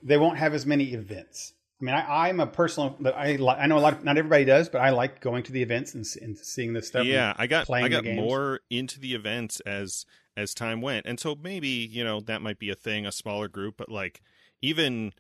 they 0.04 0.18
won't 0.18 0.38
have 0.38 0.54
as 0.54 0.66
many 0.66 0.94
events. 0.94 1.54
I 1.82 1.86
mean, 1.86 1.96
I, 1.96 2.30
I'm 2.30 2.40
a 2.40 2.48
personal. 2.48 2.98
I 3.16 3.36
li- 3.36 3.48
I 3.48 3.68
know 3.68 3.78
a 3.78 3.80
lot. 3.80 3.94
Of, 3.94 4.04
not 4.04 4.18
everybody 4.18 4.46
does, 4.46 4.70
but 4.70 4.80
I 4.80 4.92
like 4.92 5.20
going 5.20 5.44
to 5.44 5.52
the 5.52 5.62
events 5.62 5.94
and, 5.94 6.06
and 6.22 6.38
seeing 6.38 6.74
this 6.74 6.88
stuff. 6.88 7.06
yeah, 7.06 7.34
I 7.38 7.48
got 7.48 7.66
playing 7.66 7.86
I 7.86 7.90
got 7.90 8.06
more 8.06 8.62
into 8.70 9.00
the 9.00 9.14
events 9.14 9.60
as 9.62 10.06
as 10.38 10.54
time 10.54 10.82
went, 10.82 11.06
and 11.06 11.20
so 11.20 11.36
maybe 11.36 11.68
you 11.68 12.04
know 12.04 12.22
that 12.22 12.42
might 12.42 12.60
be 12.60 12.70
a 12.70 12.76
thing, 12.76 13.06
a 13.06 13.12
smaller 13.12 13.48
group, 13.48 13.76
but 13.78 13.90
like 13.90 14.22
even 14.66 15.14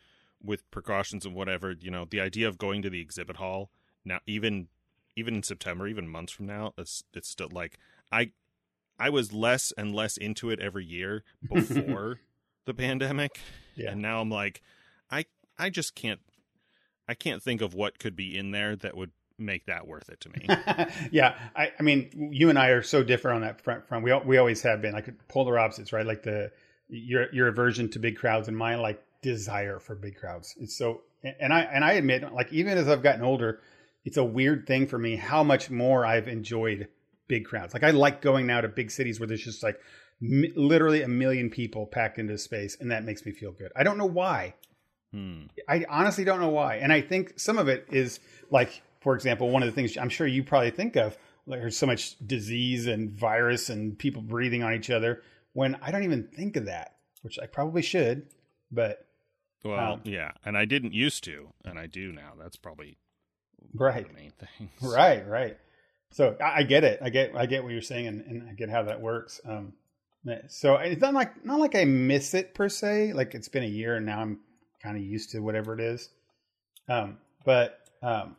with 0.44 0.70
precautions 0.72 1.26
and 1.26 1.36
whatever, 1.36 1.72
you 1.80 1.90
know, 1.92 2.06
the 2.10 2.20
idea 2.22 2.48
of 2.48 2.58
going 2.58 2.82
to 2.82 2.90
the 2.90 3.02
exhibit 3.02 3.38
hall 3.38 3.70
now, 4.04 4.20
even 4.26 4.68
even 5.16 5.36
in 5.36 5.44
September, 5.44 5.88
even 5.88 6.08
months 6.10 6.34
from 6.34 6.46
now, 6.46 6.74
it's 6.78 7.04
it's 7.14 7.30
still 7.30 7.50
like 7.52 7.78
I 8.12 8.32
I 9.00 9.10
was 9.10 9.34
less 9.34 9.72
and 9.78 9.94
less 9.94 10.18
into 10.18 10.50
it 10.50 10.60
every 10.60 10.86
year 10.86 11.24
before 11.54 12.20
the 12.66 12.74
pandemic, 12.74 13.40
Yeah. 13.76 13.92
and 13.92 14.02
now 14.02 14.22
I'm 14.22 14.30
like 14.30 14.62
I 15.10 15.26
I 15.58 15.70
just 15.70 15.96
can't 15.96 16.22
I 17.08 17.14
can't 17.14 17.42
think 17.42 17.62
of 17.62 17.74
what 17.74 18.00
could 18.00 18.16
be 18.16 18.38
in 18.38 18.52
there 18.52 18.76
that 18.76 18.98
would 18.98 19.12
make 19.38 19.66
that 19.66 19.86
worth 19.88 20.10
it 20.10 20.20
to 20.22 20.30
me. 20.30 20.46
yeah, 21.12 21.38
I, 21.56 21.72
I 21.78 21.84
mean, 21.84 22.30
you 22.32 22.50
and 22.50 22.58
I 22.58 22.70
are 22.70 22.82
so 22.82 23.04
different 23.04 23.36
on 23.36 23.42
that 23.42 23.62
front. 23.62 23.88
Front, 23.88 24.04
we 24.04 24.14
we 24.26 24.38
always 24.38 24.62
have 24.64 24.82
been 24.82 24.94
like 24.94 25.08
polar 25.28 25.60
opposites, 25.60 25.92
right? 25.94 26.06
Like 26.06 26.24
the 26.24 26.52
your 26.88 27.32
your 27.34 27.48
aversion 27.48 27.90
to 27.92 28.00
big 28.00 28.16
crowds 28.18 28.48
and 28.48 28.58
my 28.58 28.76
like 28.76 29.02
desire 29.30 29.80
for 29.80 29.96
big 29.96 30.16
crowds. 30.18 30.56
It's 30.60 30.78
so, 30.78 31.02
and 31.24 31.52
I 31.54 31.62
and 31.62 31.84
I 31.84 31.94
admit, 31.94 32.32
like 32.34 32.52
even 32.54 32.78
as 32.78 32.88
I've 32.88 33.04
gotten 33.04 33.24
older, 33.24 33.60
it's 34.06 34.18
a 34.18 34.24
weird 34.24 34.68
thing 34.68 34.88
for 34.88 34.98
me 35.00 35.16
how 35.16 35.44
much 35.44 35.70
more 35.70 36.06
I've 36.06 36.28
enjoyed 36.28 36.88
big 37.28 37.46
crowds. 37.46 37.74
Like 37.74 37.84
I 37.84 37.92
like 37.92 38.22
going 38.22 38.46
now 38.46 38.62
to 38.62 38.68
big 38.68 38.92
cities 38.92 39.20
where 39.20 39.28
there's 39.28 39.44
just 39.44 39.64
like 39.64 39.80
m- 40.22 40.54
literally 40.56 41.02
a 41.02 41.08
million 41.08 41.50
people 41.50 41.88
packed 41.88 42.20
into 42.20 42.38
space, 42.38 42.78
and 42.80 42.92
that 42.92 43.04
makes 43.04 43.26
me 43.26 43.32
feel 43.32 43.52
good. 43.52 43.72
I 43.76 43.84
don't 43.84 43.98
know 43.98 44.06
why. 44.06 44.54
hmm. 45.12 45.48
I 45.68 45.86
honestly 45.90 46.24
don't 46.24 46.40
know 46.40 46.50
why. 46.50 46.76
And 46.76 46.94
I 46.94 47.02
think 47.02 47.40
some 47.40 47.58
of 47.58 47.68
it 47.68 47.88
is 47.92 48.20
like, 48.52 48.82
for 49.02 49.16
example, 49.16 49.50
one 49.50 49.64
of 49.64 49.68
the 49.70 49.74
things 49.76 49.98
I'm 49.98 50.10
sure 50.10 50.28
you 50.28 50.44
probably 50.44 50.72
think 50.72 50.96
of, 50.96 51.18
like 51.48 51.60
there's 51.62 51.78
so 51.78 51.88
much 51.88 52.16
disease 52.26 52.86
and 52.88 53.10
virus 53.12 53.70
and 53.70 53.98
people 53.98 54.22
breathing 54.22 54.64
on 54.64 54.74
each 54.74 54.90
other 54.90 55.22
when 55.54 55.76
I 55.82 55.92
don't 55.92 56.04
even 56.04 56.28
think 56.28 56.56
of 56.58 56.66
that, 56.66 56.96
which 57.24 57.40
I 57.42 57.48
probably 57.48 57.82
should. 57.82 58.28
but 58.72 59.05
Well, 59.66 59.94
Um, 59.94 60.02
yeah, 60.06 60.32
and 60.46 60.58
I 60.58 60.66
didn't 60.66 60.94
used 60.94 61.24
to, 61.26 61.50
and 61.64 61.80
I 61.80 61.88
do 61.88 62.12
now. 62.12 62.34
That's 62.40 62.56
probably 62.56 62.98
right, 63.74 64.08
the 64.08 64.14
main 64.14 64.32
thing. 64.32 64.70
right, 64.82 65.28
right. 65.28 65.58
So 66.12 66.38
I, 66.40 66.60
I 66.60 66.64
get 66.64 66.84
it. 66.84 67.00
I 67.02 67.10
get 67.10 67.36
I 67.36 67.46
get 67.46 67.64
what 67.64 67.72
you're 67.74 67.82
saying, 67.82 68.08
and, 68.08 68.22
and 68.22 68.50
I 68.50 68.54
get 68.54 68.70
how 68.70 68.84
that 68.84 69.02
works. 69.02 69.42
Um, 69.44 69.74
so 70.48 70.76
it's 70.78 71.02
not 71.02 71.14
like 71.14 71.44
not 71.46 71.60
like 71.60 71.76
I 71.76 71.86
miss 71.86 72.34
it 72.34 72.54
per 72.54 72.70
se. 72.70 73.14
Like 73.14 73.36
it's 73.36 73.48
been 73.50 73.64
a 73.64 73.68
year, 73.68 73.96
and 73.96 74.06
now 74.06 74.22
I'm 74.22 74.40
kind 74.82 74.98
of 74.98 75.04
used 75.04 75.32
to 75.32 75.40
whatever 75.40 75.74
it 75.74 75.82
is. 75.82 76.10
Um, 76.88 77.18
but 77.44 77.80
um, 78.02 78.36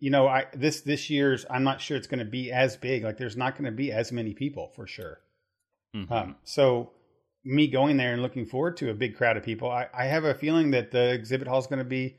you 0.00 0.10
know, 0.10 0.26
I 0.26 0.46
this 0.54 0.82
this 0.82 1.10
year's 1.10 1.44
I'm 1.50 1.64
not 1.64 1.80
sure 1.80 1.96
it's 1.96 2.06
going 2.06 2.20
to 2.20 2.30
be 2.30 2.52
as 2.52 2.76
big. 2.76 3.04
Like 3.04 3.16
there's 3.18 3.36
not 3.36 3.54
going 3.54 3.64
to 3.64 3.72
be 3.72 3.92
as 3.92 4.12
many 4.12 4.34
people 4.34 4.68
for 4.74 4.86
sure. 4.86 5.18
Mhm. 5.94 6.10
Um, 6.10 6.36
so 6.44 6.92
me 7.46 7.68
going 7.68 7.96
there 7.96 8.12
and 8.12 8.22
looking 8.22 8.44
forward 8.44 8.76
to 8.78 8.90
a 8.90 8.94
big 8.94 9.16
crowd 9.16 9.36
of 9.36 9.42
people, 9.44 9.70
I, 9.70 9.88
I 9.94 10.06
have 10.06 10.24
a 10.24 10.34
feeling 10.34 10.72
that 10.72 10.90
the 10.90 11.12
exhibit 11.12 11.46
hall 11.48 11.58
is 11.60 11.66
going 11.66 11.78
to 11.78 11.84
be 11.84 12.16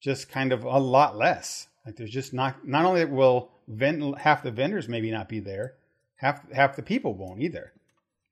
just 0.00 0.28
kind 0.28 0.52
of 0.52 0.64
a 0.64 0.78
lot 0.78 1.16
less. 1.16 1.68
Like 1.86 1.96
there's 1.96 2.10
just 2.10 2.32
not 2.32 2.66
not 2.66 2.84
only 2.84 3.04
will 3.06 3.50
vend, 3.66 4.18
half 4.18 4.42
the 4.42 4.50
vendors 4.50 4.88
maybe 4.88 5.10
not 5.10 5.28
be 5.28 5.40
there, 5.40 5.74
half 6.16 6.50
half 6.52 6.76
the 6.76 6.82
people 6.82 7.14
won't 7.14 7.40
either. 7.40 7.72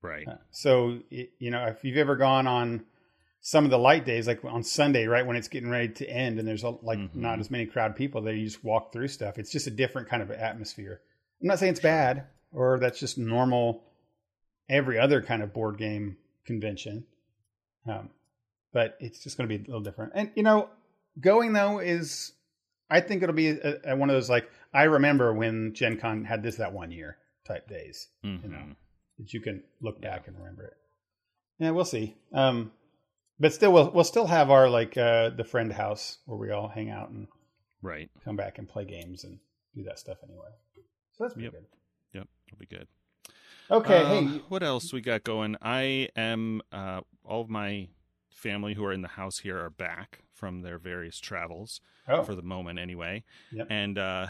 right. 0.03 0.29
Uh, 0.29 0.37
So 0.51 1.01
it, 1.11 1.31
you 1.39 1.51
know 1.51 1.65
if 1.67 1.83
you've 1.83 1.97
ever 1.97 2.15
gone 2.17 2.47
on 2.47 2.85
some 3.41 3.65
of 3.65 3.71
the 3.71 3.79
light 3.79 4.05
days, 4.05 4.27
like 4.27 4.45
on 4.45 4.63
Sunday, 4.63 5.07
right 5.07 5.25
when 5.27 5.37
it's 5.37 5.49
getting 5.49 5.71
ready 5.71 5.89
to 5.89 6.11
end, 6.11 6.39
and 6.39 6.47
there's 6.47 6.65
a, 6.65 6.71
like 6.71 6.99
Mhm. 6.99 7.15
not 7.15 7.39
as 7.41 7.51
many 7.51 7.65
crowd 7.67 7.97
people 7.97 8.21
there, 8.21 8.35
you 8.35 8.45
just 8.45 8.63
walk 8.65 8.93
through 8.93 9.09
stuff. 9.09 9.39
It's 9.39 9.51
just 9.51 9.67
a 9.67 9.71
different 9.71 10.09
kind 10.09 10.23
of 10.23 10.31
atmosphere. 10.31 11.01
I'm 11.41 11.47
not 11.49 11.59
saying 11.59 11.71
it's 11.73 11.81
bad 11.81 12.25
or 12.53 12.79
that's 12.79 12.99
just 13.01 13.17
normal. 13.17 13.83
Every 14.69 14.99
other 14.99 15.23
kind 15.23 15.43
of 15.43 15.53
board 15.55 15.79
game 15.79 16.17
convention, 16.45 17.05
um, 17.87 18.11
but 18.73 18.97
it's 19.01 19.23
just 19.23 19.37
going 19.39 19.49
to 19.49 19.59
be 19.59 19.63
a 19.65 19.67
little 19.67 19.83
different. 19.83 20.13
And 20.15 20.31
you 20.35 20.43
know, 20.43 20.69
going 21.21 21.53
though 21.55 21.79
is, 21.79 22.33
I 22.91 23.01
think 23.01 23.23
it'll 23.23 23.35
be 23.35 23.49
a, 23.49 23.79
a, 23.93 23.97
one 23.97 24.11
of 24.11 24.15
those 24.17 24.29
like 24.31 24.51
I 24.75 24.85
remember 24.85 25.33
when 25.33 25.73
Gen 25.75 25.99
Con 25.99 26.25
had 26.25 26.43
this 26.43 26.57
that 26.57 26.73
one 26.73 26.91
year 26.93 27.17
type 27.47 27.67
days 27.69 28.09
Mhm. 28.25 28.45
know. 28.45 28.75
that 29.19 29.33
you 29.33 29.41
can 29.41 29.63
look 29.81 30.01
back 30.03 30.29
and 30.29 30.37
remember 30.39 30.65
it. 30.67 30.77
Yeah, 31.59 31.71
we'll 31.71 31.85
see. 31.87 32.17
Um, 32.33 32.71
but 33.41 33.53
still, 33.55 33.73
we'll 33.73 33.91
we'll 33.91 34.05
still 34.05 34.27
have 34.27 34.51
our 34.51 34.69
like 34.69 34.97
uh, 34.99 35.31
the 35.31 35.45
friend 35.45 35.73
house 35.73 36.19
where 36.27 36.37
we 36.39 36.51
all 36.51 36.69
hang 36.69 36.91
out 36.91 37.09
and 37.11 37.27
Right. 37.81 38.11
come 38.25 38.37
back 38.37 38.59
and 38.59 38.69
play 38.69 38.85
games 38.85 39.25
and 39.25 39.39
do 39.75 39.83
that 39.85 39.99
stuff 39.99 40.19
anyway. 40.25 40.49
So 41.13 41.25
that's 41.25 41.35
pretty 41.35 41.45
Yep. 41.47 41.53
good. 41.53 41.67
Yep. 42.13 42.29
It'll 42.49 42.59
be 42.59 42.67
good. 42.67 42.87
Okay, 43.71 44.01
Uh, 44.03 44.09
hey, 44.09 44.43
what 44.49 44.63
else 44.63 44.95
we 44.95 45.03
got 45.03 45.25
going? 45.25 45.57
I 45.61 46.09
am 46.17 46.63
uh, 46.73 47.03
all 47.23 47.43
of 47.43 47.51
my 47.51 47.89
family 48.31 48.73
who 48.73 48.85
are 48.85 48.93
in 48.93 49.03
the 49.03 49.09
house 49.09 49.41
here 49.41 49.59
are 49.59 49.69
back 49.69 50.21
from 50.33 50.63
their 50.63 50.79
various 50.79 51.19
travels 51.19 51.81
oh, 52.09 52.23
for 52.23 52.35
the 52.35 52.43
moment, 52.43 52.79
anyway. 52.79 53.25
Yep. 53.53 53.67
And 53.69 53.99
uh, 53.99 54.29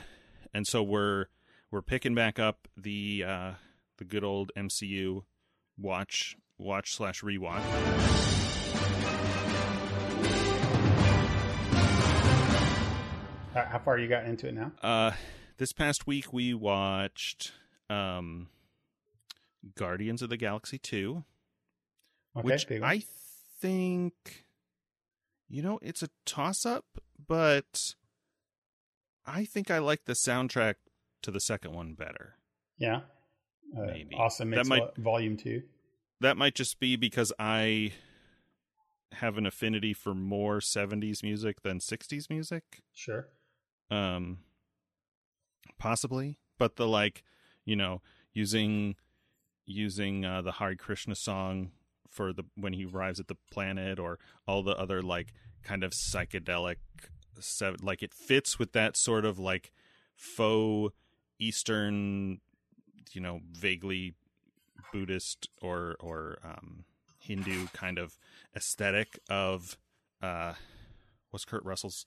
and 0.53 0.67
so 0.67 0.83
we're 0.83 1.27
we're 1.71 1.83
picking 1.83 2.17
back 2.17 2.41
up 2.41 2.67
the 2.77 3.25
uh, 3.25 3.53
the 3.99 4.05
good 4.05 4.25
old 4.25 4.51
MCU 4.57 5.23
watch 5.79 6.37
watch 6.59 6.97
slash 6.97 7.23
rewatch. 7.23 7.63
how, 13.55 13.65
how 13.71 13.79
far 13.79 13.99
you 13.99 14.09
got 14.09 14.25
into 14.25 14.49
it 14.49 14.55
now? 14.55 14.73
Uh, 14.83 15.13
this 15.59 15.73
past 15.73 16.09
week 16.09 16.33
we 16.33 16.55
watched 16.55 17.53
um, 17.89 18.49
Guardians 19.75 20.23
of 20.23 20.29
the 20.31 20.37
Galaxy 20.37 20.79
two. 20.79 21.25
Okay, 22.37 22.45
which. 22.45 22.67
I 22.83 23.03
think, 23.61 24.45
you 25.49 25.63
know, 25.63 25.79
it's 25.83 26.03
a 26.03 26.11
toss 26.25 26.65
up, 26.65 26.85
but 27.27 27.95
I 29.27 29.45
think 29.45 29.71
I 29.71 29.79
like 29.79 30.05
the 30.05 30.13
soundtrack 30.13 30.75
to 31.23 31.31
the 31.31 31.41
second 31.41 31.73
one 31.75 31.95
better. 31.95 32.37
yeah, 32.79 33.01
uh, 33.77 33.87
maybe. 33.87 34.15
awesome. 34.17 34.51
That 34.51 34.67
might- 34.67 34.97
volume 34.97 35.37
two. 35.37 35.63
That 36.21 36.37
might 36.37 36.55
just 36.55 36.81
be 36.81 36.97
because 36.97 37.33
I 37.39 37.93
have 39.13 39.39
an 39.39 39.47
affinity 39.47 39.93
for 39.95 40.15
more 40.15 40.59
70s 40.59 41.23
music 41.23 41.63
than 41.63 41.79
60s 41.79 42.29
music. 42.29 42.83
Sure. 42.93 43.29
Um, 43.91 44.39
possibly, 45.79 46.39
but 46.59 46.77
the 46.77 46.87
like, 46.89 47.23
you 47.65 47.77
know, 47.77 48.03
using 48.33 48.97
using 49.69 50.25
uh, 50.25 50.43
the 50.43 50.53
Hare 50.53 50.75
Krishna 50.75 51.15
song 51.15 51.71
for 52.09 52.33
the 52.33 52.45
when 52.57 52.73
he 52.73 52.87
arrives 52.87 53.21
at 53.21 53.29
the 53.29 53.37
planet, 53.51 53.99
or 53.99 54.19
all 54.47 54.63
the 54.63 54.77
other 54.77 55.03
like 55.03 55.33
kind 55.63 55.85
of 55.85 55.93
psychedelic, 55.93 56.77
like 57.83 58.03
it 58.03 58.15
fits 58.15 58.59
with 58.59 58.73
that 58.73 58.97
sort 58.97 59.25
of 59.25 59.39
like 59.39 59.71
faux 60.17 60.95
Eastern, 61.39 62.41
you 63.13 63.21
know, 63.21 63.41
vaguely 63.53 64.15
Buddhist 64.93 65.49
or 65.61 65.97
or 66.01 66.39
um, 66.43 66.85
Hindu 67.21 67.67
kind 67.73 67.99
of 67.99 68.19
aesthetic 68.57 69.19
of 69.29 69.77
uh, 70.23 70.55
what's 71.31 71.45
Kurt 71.45 71.65
Russell's 71.65 72.07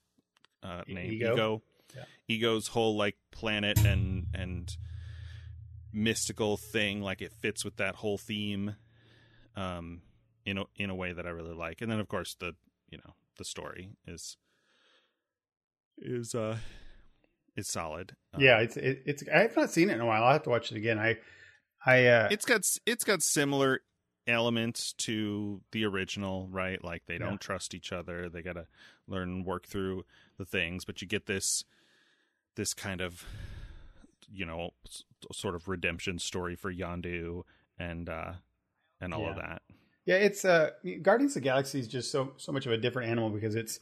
uh, 0.64 0.82
name? 0.88 1.14
Ego? 1.14 1.62
Yeah. 1.96 2.04
Ego's 2.28 2.68
whole 2.68 2.96
like 2.96 3.18
planet 3.32 3.80
and 3.86 4.28
and 4.34 4.76
mystical 5.94 6.58
thing, 6.58 7.02
like 7.02 7.22
it 7.22 7.34
fits 7.34 7.64
with 7.66 7.78
that 7.78 7.96
whole 7.96 8.18
theme, 8.18 8.76
um, 9.56 10.02
in 10.46 10.58
a 10.58 10.64
in 10.76 10.90
a 10.90 10.96
way 10.96 11.14
that 11.14 11.26
I 11.26 11.30
really 11.30 11.54
like. 11.54 11.82
And 11.82 11.92
then 11.92 12.00
of 12.00 12.08
course 12.08 12.36
the 12.40 12.56
you 12.90 12.98
know 12.98 13.14
the 13.38 13.46
story 13.46 13.92
is 14.08 14.38
is 15.98 16.34
uh 16.36 16.58
is 17.56 17.68
solid. 17.68 18.16
Um, 18.34 18.42
yeah, 18.42 18.60
it's 18.60 18.78
it, 18.78 19.04
it's. 19.06 19.24
I 19.34 19.40
have 19.40 19.56
not 19.56 19.72
seen 19.72 19.90
it 19.90 19.94
in 19.94 20.02
a 20.02 20.06
while. 20.06 20.24
I'll 20.24 20.34
have 20.34 20.44
to 20.44 20.50
watch 20.50 20.72
it 20.72 20.78
again. 20.78 20.98
I 20.98 21.18
I 21.86 22.06
uh, 22.08 22.28
it's 22.32 22.46
got 22.46 22.62
it's 22.86 23.04
got 23.04 23.22
similar 23.22 23.82
elements 24.28 24.94
to 24.94 25.62
the 25.72 25.84
original, 25.86 26.48
right? 26.50 26.82
Like 26.84 27.04
they 27.08 27.18
don't 27.18 27.32
Yeah. 27.34 27.38
trust 27.38 27.74
each 27.74 27.92
other. 27.92 28.30
They 28.30 28.42
got 28.42 28.54
to 28.54 28.68
learn 29.08 29.30
and 29.30 29.46
work 29.46 29.68
through 29.68 30.06
the 30.38 30.46
things, 30.46 30.86
but 30.86 31.02
you 31.02 31.08
get 31.08 31.26
this 31.26 31.66
this 32.56 32.74
kind 32.74 33.02
of 33.02 33.26
you 34.32 34.46
know 34.46 34.72
s- 34.86 35.04
sort 35.32 35.56
of 35.56 35.68
redemption 35.68 36.20
story 36.20 36.56
for 36.56 36.74
Yondu 36.74 37.44
and 37.78 38.10
uh 38.10 38.34
and 39.00 39.14
all 39.14 39.28
of 39.28 39.36
that. 39.36 39.62
Yeah, 40.06 40.16
it's 40.16 40.46
uh 40.46 40.72
Guardians 41.02 41.32
of 41.36 41.42
the 41.44 41.50
Galaxy 41.50 41.80
is 41.80 41.88
just 41.88 42.12
so 42.12 42.34
so 42.38 42.52
much 42.52 42.66
of 42.66 42.72
a 42.72 42.78
different 42.78 43.10
animal 43.12 43.30
because 43.30 43.56
it's 43.56 43.80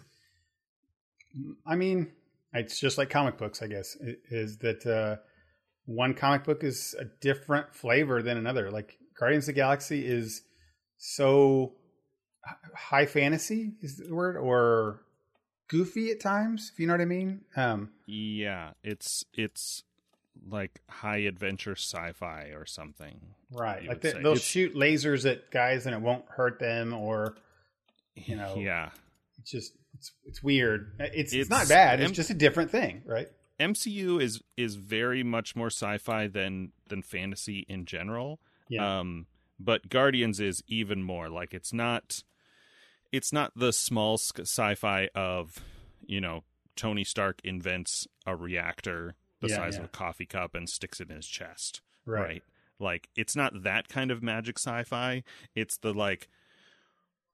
I 1.66 1.76
mean, 1.76 2.12
it's 2.54 2.80
just 2.80 2.97
like 2.97 3.10
comic 3.10 3.38
books, 3.38 3.62
I 3.62 3.68
guess. 3.68 3.95
Is 4.30 4.58
that 4.60 4.86
uh 4.86 5.18
one 5.86 6.14
comic 6.14 6.43
book 6.43 6.64
is 6.64 6.95
a 7.00 7.06
different 7.06 7.74
flavor 7.74 8.22
than 8.22 8.38
another. 8.38 8.70
Like 8.72 8.97
Guardians 9.20 9.45
of 9.45 9.56
the 9.56 9.62
Galaxy 9.62 10.06
is 10.06 10.41
so 10.97 11.74
high 12.76 13.06
fantasy 13.06 13.74
is 13.82 13.97
the 13.97 14.14
word 14.14 14.38
or 14.38 15.02
goofy 15.68 16.12
at 16.12 16.20
times, 16.20 16.72
if 16.74 16.80
you 16.80 16.88
know 16.88 16.93
what 16.93 17.02
I 17.02 17.06
mean. 17.06 17.41
Um 17.56 17.91
Yeah, 18.08 18.72
it's 18.84 19.24
it's 19.34 19.84
like 20.48 20.82
high 20.90 21.18
adventure 21.20 21.76
sci-fi 21.76 22.52
or 22.56 22.66
something. 22.66 23.20
right. 23.52 23.86
Like 23.88 24.02
they, 24.02 24.14
they'll 24.14 24.34
It's- 24.34 24.42
shoot 24.42 24.76
lasers 24.76 25.30
at 25.30 25.50
guys 25.52 25.86
and 25.86 25.96
it 25.96 26.02
won't 26.02 26.26
hurt 26.28 26.60
them 26.60 26.94
or 26.94 27.36
You 28.16 28.36
know, 28.36 28.56
yeah. 28.58 28.90
it's 29.40 29.52
just 29.52 29.74
it's 29.96 30.12
it's 30.26 30.44
weird. 30.44 30.94
It's 31.00 31.34
it's, 31.34 31.50
not 31.50 31.68
bad. 31.68 32.00
It's 32.00 32.10
em- 32.10 32.14
just 32.16 32.30
a 32.30 32.34
different 32.36 32.72
thing, 32.72 33.02
right? 33.06 33.28
MCU 33.60 34.22
is 34.22 34.42
is 34.56 34.76
very 34.76 35.24
much 35.24 35.56
more 35.56 35.68
sci-fi 35.70 36.28
than 36.28 36.72
than 36.88 37.02
fantasy 37.02 37.66
in 37.68 37.86
general. 37.86 38.40
Yeah. 38.70 39.00
Um, 39.00 39.26
but 39.60 39.90
Guardians 39.90 40.40
is 40.40 40.64
even 40.68 41.04
more 41.04 41.28
like 41.30 41.54
it's 41.54 41.74
not 41.74 42.24
it's 43.12 43.34
not 43.34 43.52
the 43.56 43.74
small 43.74 44.18
sci-fi 44.18 45.10
of 45.14 45.58
you 46.06 46.22
know 46.22 46.44
Tony 46.78 47.04
Stark 47.04 47.42
invents 47.44 48.08
a 48.26 48.36
reactor 48.36 49.16
the 49.42 49.48
Yeah, 49.50 49.56
size 49.58 49.74
yeah. 49.76 49.80
of 49.80 49.86
a 49.86 49.90
coffee 49.90 50.26
cup 50.26 50.56
and 50.56 50.70
sticks 50.70 51.00
it 51.00 51.10
in 51.10 51.16
his 51.16 51.28
chest, 51.28 51.82
right. 52.06 52.22
right? 52.22 52.44
Like 52.80 53.10
it's 53.16 53.36
not 53.36 53.64
that 53.64 53.88
kind 53.90 54.12
of 54.12 54.24
magic 54.24 54.58
sci-fi. 54.58 55.24
It's 55.56 55.78
the 55.78 55.94
like 55.94 56.30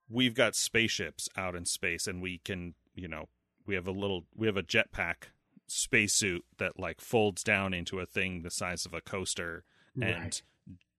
we've 0.10 0.34
got 0.36 0.56
spaceships 0.56 1.28
out 1.38 1.56
in 1.56 1.66
space 1.66 2.08
and 2.08 2.22
we 2.22 2.40
can, 2.40 2.74
you 2.96 3.08
know, 3.08 3.30
we 3.66 3.76
have 3.76 3.88
a 3.88 3.92
little 3.92 4.26
we 4.36 4.48
have 4.48 4.58
a 4.58 4.64
jetpack 4.64 5.30
spacesuit 5.68 6.44
that 6.58 6.80
like 6.80 7.02
folds 7.02 7.44
down 7.44 7.74
into 7.74 8.00
a 8.00 8.06
thing 8.06 8.42
the 8.44 8.52
size 8.52 8.86
of 8.86 8.94
a 8.94 9.02
coaster 9.02 9.64
and 10.00 10.16
Right. 10.24 10.42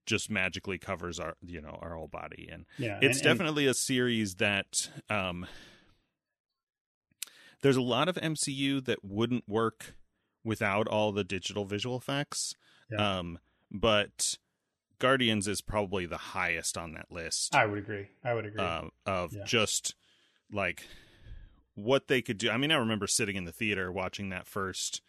just 0.07 0.29
magically 0.29 0.77
covers 0.79 1.21
our 1.21 1.37
you 1.41 1.61
know 1.61 1.79
our 1.81 1.95
whole 1.95 2.09
body 2.09 2.49
and 2.51 2.67
Yeah, 2.79 2.99
it's 3.01 3.19
and- 3.19 3.27
and- 3.29 3.39
definitely 3.39 3.67
a 3.67 3.75
series 3.75 4.37
that 4.37 4.91
um 5.09 5.47
there's 7.63 7.77
a 7.77 7.83
lot 7.83 8.09
of 8.09 8.17
MCU 8.17 8.81
that 8.85 9.05
wouldn't 9.05 9.49
work 9.49 9.95
without 10.47 10.87
all 10.89 11.13
the 11.13 11.25
digital 11.25 11.65
visual 11.67 11.97
effects 11.97 12.55
Yeah. 12.91 13.19
um 13.19 13.39
but 13.71 14.39
Guardians 14.99 15.47
is 15.47 15.61
probably 15.61 16.07
the 16.07 16.17
highest 16.17 16.79
on 16.79 16.93
that 16.93 17.13
list. 17.13 17.55
I 17.55 17.67
would 17.67 17.79
agree. 17.79 18.07
I 18.25 18.33
would 18.33 18.47
agree. 18.47 18.63
Uh, 18.63 18.85
of 19.05 19.35
Yeah. 19.35 19.45
just 19.45 19.95
like 20.51 20.87
what 21.75 22.07
they 22.09 22.23
could 22.23 22.39
do. 22.39 22.49
I 22.49 22.57
mean, 22.57 22.73
I 22.73 22.77
remember 22.77 23.07
sitting 23.07 23.37
in 23.37 23.45
the 23.45 23.53
theater 23.53 23.93
watching 23.93 24.31
that 24.31 24.47
first 24.47 25.03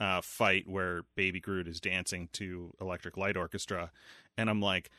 uh, 0.00 0.22
fight 0.22 0.66
where 0.66 1.02
Baby 1.14 1.40
Groot 1.40 1.68
is 1.68 1.78
dancing 1.80 2.28
to 2.32 2.72
Electric 2.80 3.18
Light 3.18 3.36
Orchestra, 3.36 3.90
and 4.38 4.48
I'm 4.48 4.62
like, 4.62 4.90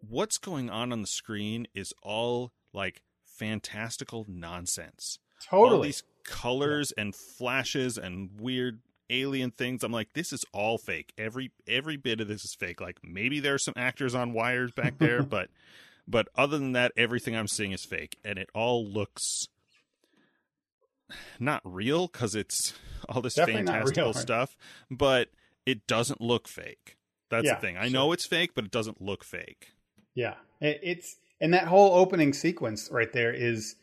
what's 0.00 0.36
going 0.38 0.68
on 0.68 0.90
on 0.92 1.00
the 1.00 1.06
screen 1.06 1.68
is 1.74 1.94
all 2.02 2.52
like 2.72 3.02
fantastical 3.24 4.24
nonsense. 4.28 5.18
All 5.52 5.64
totally. 5.66 5.88
these 5.88 6.02
colors 6.24 6.90
and 6.92 7.14
flashes 7.14 7.96
and 7.98 8.30
weird 8.40 8.80
alien 9.10 9.50
things. 9.50 9.82
I'm 9.82 9.92
like, 9.92 10.12
this 10.14 10.32
is 10.32 10.44
all 10.52 10.78
fake. 10.78 11.12
Every 11.18 11.50
every 11.66 11.96
bit 11.96 12.20
of 12.20 12.28
this 12.28 12.44
is 12.44 12.54
fake. 12.58 12.80
Like 12.80 12.98
maybe 13.02 13.40
there's 13.40 13.64
some 13.64 13.74
actors 13.76 14.14
on 14.14 14.32
wires 14.32 14.72
back 14.72 14.98
there, 14.98 15.22
but 15.28 15.48
but 16.08 16.28
other 16.36 16.58
than 16.58 16.72
that, 16.72 16.92
everything 16.96 17.36
I'm 17.36 17.48
seeing 17.48 17.72
is 17.72 17.84
fake, 17.84 18.18
and 18.24 18.38
it 18.38 18.48
all 18.54 18.86
looks 18.86 19.48
not 21.38 21.60
real 21.64 22.06
because 22.08 22.34
it's 22.34 22.74
all 23.08 23.22
this 23.22 23.34
Definitely 23.34 23.66
fantastical 23.66 24.04
real, 24.04 24.12
right? 24.12 24.22
stuff, 24.22 24.56
but 24.90 25.28
it 25.64 25.86
doesn't 25.86 26.20
look 26.20 26.48
fake. 26.48 26.96
That's 27.30 27.46
Yeah, 27.46 27.54
the 27.56 27.60
thing. 27.60 27.76
I 27.76 27.82
sure. 27.84 27.90
know 27.90 28.12
it's 28.12 28.26
fake, 28.26 28.52
but 28.54 28.64
it 28.64 28.70
doesn't 28.70 29.00
look 29.02 29.24
fake. 29.24 29.72
Yeah, 30.14 30.34
it, 30.60 30.80
it's 30.82 31.16
and 31.40 31.52
that 31.54 31.66
whole 31.66 31.94
opening 31.94 32.32
sequence 32.32 32.88
right 32.90 33.12
there 33.12 33.32
is. 33.32 33.76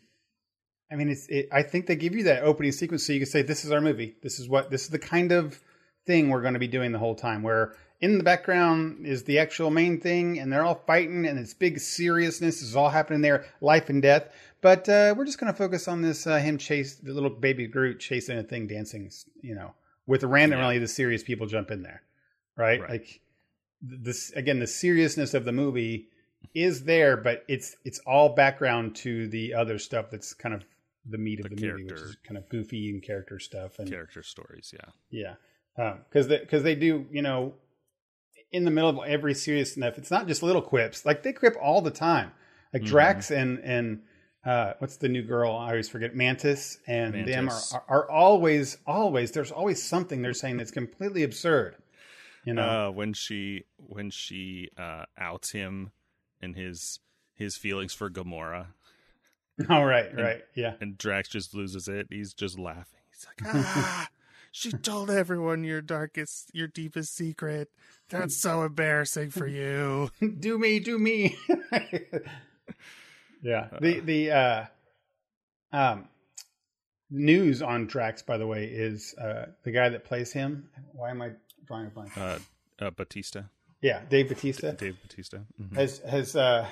I 0.91 0.95
mean, 0.95 1.09
it's. 1.09 1.27
It, 1.27 1.49
I 1.51 1.63
think 1.63 1.87
they 1.87 1.95
give 1.95 2.15
you 2.15 2.23
that 2.23 2.43
opening 2.43 2.71
sequence 2.71 3.05
so 3.05 3.13
you 3.13 3.19
can 3.19 3.27
say, 3.27 3.41
"This 3.41 3.65
is 3.65 3.71
our 3.71 3.81
movie. 3.81 4.15
This 4.21 4.39
is 4.39 4.47
what. 4.47 4.69
This 4.69 4.83
is 4.83 4.89
the 4.89 4.99
kind 4.99 5.31
of 5.31 5.59
thing 6.05 6.29
we're 6.29 6.41
going 6.41 6.53
to 6.53 6.59
be 6.59 6.67
doing 6.67 6.91
the 6.91 6.99
whole 6.99 7.15
time." 7.15 7.41
Where 7.41 7.75
in 8.01 8.17
the 8.17 8.23
background 8.23 9.05
is 9.05 9.23
the 9.23 9.39
actual 9.39 9.71
main 9.71 9.99
thing, 9.99 10.37
and 10.37 10.51
they're 10.51 10.65
all 10.65 10.83
fighting, 10.85 11.25
and 11.25 11.39
it's 11.39 11.53
big 11.53 11.79
seriousness 11.79 12.61
is 12.61 12.75
all 12.75 12.89
happening 12.89 13.21
there, 13.21 13.45
life 13.61 13.89
and 13.89 14.01
death. 14.01 14.27
But 14.61 14.87
uh, 14.89 15.15
we're 15.17 15.25
just 15.25 15.39
going 15.39 15.51
to 15.51 15.57
focus 15.57 15.87
on 15.87 16.01
this 16.01 16.27
uh, 16.27 16.37
him 16.37 16.57
chase 16.57 16.95
the 16.95 17.13
little 17.13 17.29
baby 17.29 17.65
Groot 17.67 17.99
chasing 17.99 18.37
a 18.37 18.43
thing, 18.43 18.67
dancing. 18.67 19.09
You 19.41 19.55
know, 19.55 19.73
with 20.05 20.23
randomly 20.23 20.79
the 20.79 20.87
serious 20.87 21.23
people 21.23 21.47
jump 21.47 21.71
in 21.71 21.81
there, 21.81 22.01
right? 22.57 22.81
Right. 22.81 22.89
Like 22.89 23.21
this 23.81 24.31
again, 24.31 24.59
the 24.59 24.67
seriousness 24.67 25.33
of 25.33 25.45
the 25.45 25.51
movie 25.51 26.09
is 26.53 26.83
there, 26.83 27.17
but 27.17 27.43
it's 27.47 27.75
it's 27.85 27.99
all 27.99 28.29
background 28.35 28.95
to 28.97 29.27
the 29.27 29.53
other 29.53 29.79
stuff 29.79 30.09
that's 30.11 30.33
kind 30.33 30.53
of 30.53 30.63
the 31.05 31.17
meat 31.17 31.39
of 31.39 31.49
The 31.49 31.55
the, 31.55 31.67
movie, 31.67 31.83
which 31.83 31.93
is 31.93 32.17
kind 32.27 32.37
of 32.37 32.47
goofy 32.49 32.89
and 32.89 33.03
character 33.03 33.39
stuff. 33.39 33.79
And 33.79 33.89
Character 33.89 34.23
stories, 34.23 34.73
yeah. 34.73 35.35
yeah, 35.77 35.95
because 36.09 36.27
they 36.27 36.39
because 36.39 36.63
they 36.63 36.75
do 36.75 37.05
you 37.11 37.21
know 37.21 37.55
in 38.51 38.65
the 38.65 38.71
middle 38.71 38.89
of 38.89 38.99
every 39.07 39.33
serious 39.33 39.73
stuff, 39.73 39.97
it's 39.97 40.11
not 40.11 40.27
just 40.27 40.43
little 40.43 40.61
quips. 40.61 41.05
Like 41.05 41.23
they 41.23 41.33
quip 41.33 41.55
all 41.61 41.81
the 41.81 41.91
time. 41.91 42.31
Like 42.73 42.83
Mhm. 42.83 42.87
Drax 42.87 43.31
and 43.31 43.59
and 43.59 44.03
uh, 44.45 44.73
what's 44.79 44.97
the 44.97 45.07
new 45.09 45.23
girl? 45.23 45.55
I 45.55 45.69
always 45.69 45.89
forget. 45.89 46.15
Mantis 46.15 46.77
and 46.85 47.25
them 47.27 47.49
are, 47.49 47.61
are 47.73 47.85
are 47.87 48.11
always 48.11 48.77
always. 48.85 49.31
There's 49.31 49.51
always 49.51 49.81
something 49.81 50.21
they're 50.21 50.33
saying 50.33 50.57
that's 50.57 50.71
completely 50.71 51.23
absurd. 51.23 51.77
You 52.45 52.53
know, 52.53 52.87
uh, 52.87 52.91
when 52.91 53.13
she 53.13 53.63
when 53.77 54.09
she 54.09 54.69
uh, 54.77 55.05
outs 55.17 55.51
him 55.51 55.91
and 56.41 56.55
his 56.55 56.99
his 57.35 57.55
feelings 57.55 57.93
for 57.93 58.09
Gamora, 58.09 58.67
all 59.69 59.85
right, 59.85 60.09
right, 60.15 60.41
yeah. 60.55 60.73
and 60.81 60.97
Drax 60.97 61.29
just 61.29 61.53
loses 61.53 61.87
it. 61.87 62.07
He's 62.09 62.33
just 62.33 62.57
laughing. 62.57 62.99
He's 63.11 63.27
like, 63.27 63.55
ah, 63.65 64.07
she 64.51 64.71
told 64.71 65.09
everyone 65.09 65.63
your 65.63 65.81
darkest, 65.81 66.49
your 66.53 66.67
deepest 66.67 67.15
secret. 67.15 67.69
That's 68.09 68.35
so 68.35 68.63
embarrassing 68.63 69.29
for 69.31 69.47
you. 69.47 70.11
do 70.39 70.57
me, 70.57 70.79
do 70.79 70.97
me. 70.99 71.37
yeah. 73.41 73.67
The 73.81 73.99
the 73.99 74.31
uh 74.31 74.65
um 75.71 76.07
news 77.09 77.61
on 77.61 77.87
Drax, 77.87 78.21
by 78.21 78.37
the 78.37 78.47
way, 78.47 78.65
is 78.65 79.15
uh 79.15 79.47
the 79.63 79.71
guy 79.71 79.89
that 79.89 80.03
plays 80.03 80.31
him. 80.31 80.69
Why 80.91 81.09
am 81.11 81.21
I 81.21 81.31
drawing 81.65 81.87
a 81.87 81.89
blank? 81.89 82.17
Uh, 82.17 82.39
uh, 82.79 82.89
Batista, 82.91 83.43
yeah, 83.81 84.01
Dave 84.09 84.29
Batista 84.29 84.71
Dave 84.71 84.97
Batista. 85.01 85.39
Mhm. 85.61 85.75
has 85.75 85.99
has 85.99 86.35
uh 86.35 86.67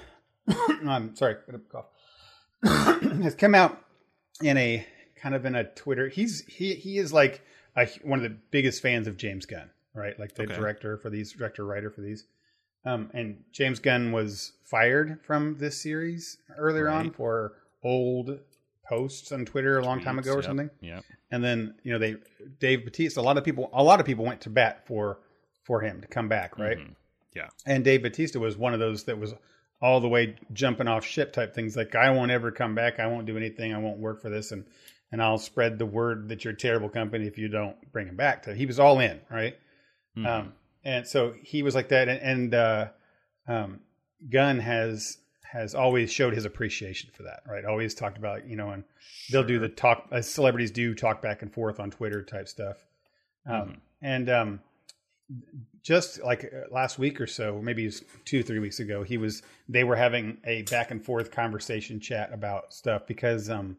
I'm 0.88 1.16
sorry, 1.16 1.36
cough. 1.72 1.86
has 3.24 3.36
come 3.36 3.56
out 3.56 3.82
in 4.42 4.58
a 4.58 4.86
kind 5.16 5.36
of 5.36 5.46
in 5.46 5.56
a 5.56 5.64
Twitter. 5.64 6.08
He's 6.10 6.46
he 6.46 6.76
he 6.76 6.98
is 6.98 7.14
like 7.14 7.42
a, 7.76 7.88
one 8.04 8.20
of 8.20 8.24
the 8.24 8.38
biggest 8.52 8.82
fans 8.82 9.08
of 9.08 9.18
James 9.18 9.46
Gunn, 9.46 9.70
right? 9.94 10.18
Like 10.20 10.36
the 10.36 10.44
Okay. 10.44 10.56
director 10.56 10.98
for 10.98 11.10
these, 11.10 11.32
director 11.34 11.66
writer 11.66 11.90
for 11.90 12.02
these. 12.02 12.26
Um, 12.84 13.12
and 13.14 13.44
James 13.52 13.80
Gunn 13.80 14.12
was 14.12 14.54
fired 14.66 15.20
from 15.24 15.58
this 15.60 15.82
series 15.82 16.38
earlier 16.58 16.90
on 16.90 17.12
for 17.12 17.54
old 17.84 18.40
posts 18.90 19.32
on 19.32 19.46
Twitter 19.46 19.78
a 19.78 19.86
long 19.86 20.02
time 20.02 20.18
ago 20.18 20.32
or 20.34 20.38
yep, 20.38 20.44
something. 20.46 20.70
Yeah. 20.82 21.02
And 21.30 21.44
then 21.44 21.76
you 21.84 21.94
know 21.94 22.00
they 22.00 22.16
Dave 22.60 22.84
Batista. 22.84 23.22
A 23.22 23.24
lot 23.24 23.38
of 23.38 23.44
people, 23.44 23.70
a 23.74 23.84
lot 23.84 24.00
of 24.00 24.06
people 24.06 24.26
went 24.26 24.42
to 24.42 24.50
bat 24.50 24.86
for 24.88 25.20
for 25.64 25.82
him 25.82 26.02
to 26.02 26.08
come 26.08 26.28
back, 26.28 26.58
right? 26.58 26.78
Mhm. 26.78 26.96
Yeah. 27.34 27.48
And 27.66 27.84
Dave 27.84 28.02
Batista 28.02 28.40
was 28.40 28.58
one 28.58 28.74
of 28.74 28.80
those 28.80 29.06
that 29.06 29.18
was 29.18 29.34
all 29.82 30.00
the 30.00 30.08
way 30.08 30.36
jumping 30.54 30.88
off 30.88 31.04
ship 31.06 31.34
type 31.34 31.54
things. 31.56 31.76
Like 31.76 31.96
I 31.96 32.12
won't 32.12 32.32
ever 32.32 32.52
come 32.52 32.76
back. 32.76 33.00
I 33.00 33.08
won't 33.08 33.26
do 33.26 33.38
anything. 33.38 33.74
I 33.74 33.80
won't 33.80 33.98
work 34.00 34.22
for 34.22 34.30
this, 34.30 34.52
and 34.52 34.66
and 35.12 35.22
I'll 35.22 35.38
spread 35.38 35.78
the 35.78 35.86
word 35.86 36.30
that 36.30 36.44
you're 36.44 36.54
a 36.54 36.58
terrible 36.58 36.90
company 36.90 37.28
if 37.28 37.38
you 37.38 37.48
don't 37.50 37.76
bring 37.92 38.08
him 38.08 38.16
back. 38.16 38.44
To 38.44 38.56
he 38.56 38.66
was 38.66 38.80
all 38.80 39.00
in, 39.00 39.20
right? 39.30 39.58
Mhm. 40.18 40.26
Um, 40.26 40.54
and 40.84 41.08
so 41.08 41.34
he 41.42 41.64
was 41.64 41.76
like 41.76 41.90
that. 41.90 42.08
And, 42.10 42.22
and 42.22 42.54
uh, 42.54 42.88
um, 43.48 43.80
Gunn 44.30 44.60
has 44.60 45.18
has 45.44 45.76
always 45.76 46.12
showed 46.12 46.34
his 46.34 46.46
appreciation 46.46 47.10
for 47.14 47.24
that, 47.24 47.42
right? 47.46 47.66
Always 47.66 47.94
talked 47.94 48.18
about, 48.18 48.48
you 48.48 48.56
know, 48.56 48.70
and 48.70 48.86
they'll 49.32 49.44
do 49.44 49.60
the 49.60 49.68
talk 49.68 50.08
as 50.12 50.30
celebrities 50.34 50.72
do, 50.72 50.96
talk 50.96 51.22
back 51.22 51.42
and 51.42 51.54
forth 51.54 51.78
on 51.80 51.92
Twitter 51.92 52.24
type 52.24 52.48
stuff. 52.48 52.78
Um, 53.46 53.54
Mhm. 53.54 53.80
And 54.04 54.30
um, 54.30 54.60
just 55.84 56.24
like 56.24 56.46
uh, 56.46 56.74
last 56.74 57.00
week 57.00 57.20
or 57.20 57.28
so, 57.28 57.62
maybe 57.62 57.84
it 57.84 57.88
was 57.88 58.04
two 58.26 58.44
three 58.44 58.60
weeks 58.60 58.80
ago, 58.80 59.04
he 59.04 59.18
was 59.18 59.42
they 59.68 59.84
were 59.84 59.96
having 59.96 60.38
a 60.46 60.64
back 60.64 60.92
and 60.92 61.04
forth 61.04 61.32
conversation 61.32 62.00
chat 62.00 62.32
about 62.34 62.74
stuff 62.74 63.08
because 63.08 63.50
um, 63.50 63.78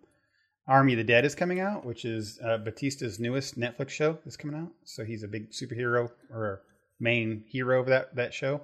Army 0.66 0.92
of 0.94 0.98
the 0.98 1.04
Dead 1.04 1.24
is 1.24 1.34
coming 1.34 1.60
out, 1.60 1.84
which 1.84 2.04
is 2.04 2.38
uh, 2.44 2.58
Batista's 2.58 3.18
newest 3.18 3.58
Netflix 3.58 3.90
show 3.90 4.18
is 4.24 4.36
coming 4.36 4.60
out. 4.60 4.72
So 4.84 5.04
he's 5.04 5.22
a 5.22 5.28
big 5.28 5.50
superhero 5.50 6.10
or 6.30 6.62
main 7.00 7.44
hero 7.46 7.80
of 7.80 7.86
that 7.86 8.14
that 8.16 8.34
show. 8.34 8.62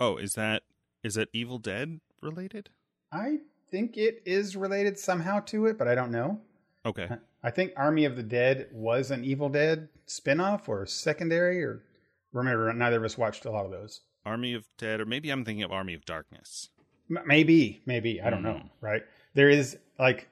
Oh, 0.00 0.16
is 0.16 0.34
that 0.34 0.62
is 1.02 1.14
that 1.14 1.28
Evil 1.32 1.58
Dead 1.58 2.00
related? 2.22 2.70
I 3.12 3.38
think 3.70 3.96
it 3.96 4.22
is 4.24 4.56
related 4.56 4.98
somehow 4.98 5.40
to 5.40 5.66
it, 5.66 5.78
but 5.78 5.88
I 5.88 5.94
don't 5.94 6.10
know. 6.10 6.40
Okay. 6.86 7.08
I 7.42 7.50
think 7.50 7.72
Army 7.76 8.04
of 8.04 8.16
the 8.16 8.22
Dead 8.22 8.68
was 8.72 9.10
an 9.10 9.24
Evil 9.24 9.48
Dead 9.48 9.88
spinoff 10.06 10.68
or 10.68 10.86
secondary, 10.86 11.62
or 11.62 11.82
remember, 12.34 12.72
neither 12.72 12.98
of 12.98 13.04
us 13.04 13.16
watched 13.16 13.46
a 13.46 13.50
lot 13.50 13.64
of 13.64 13.70
those. 13.70 14.00
Army 14.26 14.54
of 14.54 14.66
Dead, 14.78 15.00
or 15.00 15.06
maybe 15.06 15.30
I'm 15.30 15.44
thinking 15.44 15.62
of 15.62 15.72
Army 15.72 15.94
of 15.94 16.04
Darkness. 16.04 16.68
M- 17.10 17.24
maybe, 17.26 17.82
maybe 17.86 18.20
I 18.20 18.30
don't 18.30 18.42
know. 18.42 18.54
Mm. 18.54 18.70
Right? 18.80 19.02
There 19.34 19.48
is 19.48 19.76
like 19.98 20.28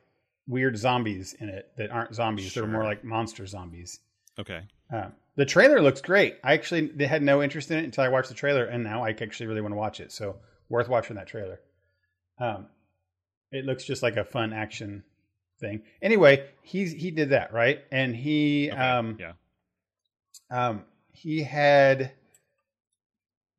weird 0.46 0.76
zombies 0.76 1.34
in 1.34 1.48
it 1.48 1.70
that 1.76 1.90
aren't 1.90 2.14
zombies; 2.14 2.52
they're 2.54 2.66
more 2.66 2.84
like 2.84 3.04
monster 3.04 3.46
zombies. 3.46 4.00
Okay. 4.38 4.62
Uh, 4.92 5.08
the 5.36 5.46
trailer 5.46 5.80
looks 5.80 6.00
great. 6.00 6.38
I 6.42 6.52
actually 6.54 6.88
they 6.88 7.06
had 7.06 7.22
no 7.22 7.42
interest 7.42 7.70
in 7.70 7.78
it 7.78 7.84
until 7.84 8.04
I 8.04 8.08
watched 8.08 8.28
the 8.28 8.34
trailer, 8.34 8.64
and 8.64 8.82
now 8.84 9.04
I 9.04 9.10
actually 9.10 9.46
really 9.46 9.60
want 9.60 9.72
to 9.72 9.78
watch 9.78 10.00
it. 10.00 10.12
So 10.12 10.36
worth 10.68 10.88
watching 10.88 11.16
that 11.16 11.26
trailer. 11.26 11.60
Um, 12.38 12.66
it 13.50 13.64
looks 13.64 13.84
just 13.84 14.02
like 14.02 14.16
a 14.16 14.24
fun 14.24 14.52
action 14.52 15.04
thing. 15.60 15.82
Anyway, 16.00 16.46
he's 16.62 16.92
he 16.92 17.10
did 17.10 17.30
that 17.30 17.52
right, 17.52 17.80
and 17.90 18.16
he 18.16 18.70
okay. 18.70 18.80
um 18.80 19.18
yeah. 19.20 19.32
um 20.50 20.84
he 21.12 21.42
had 21.42 22.12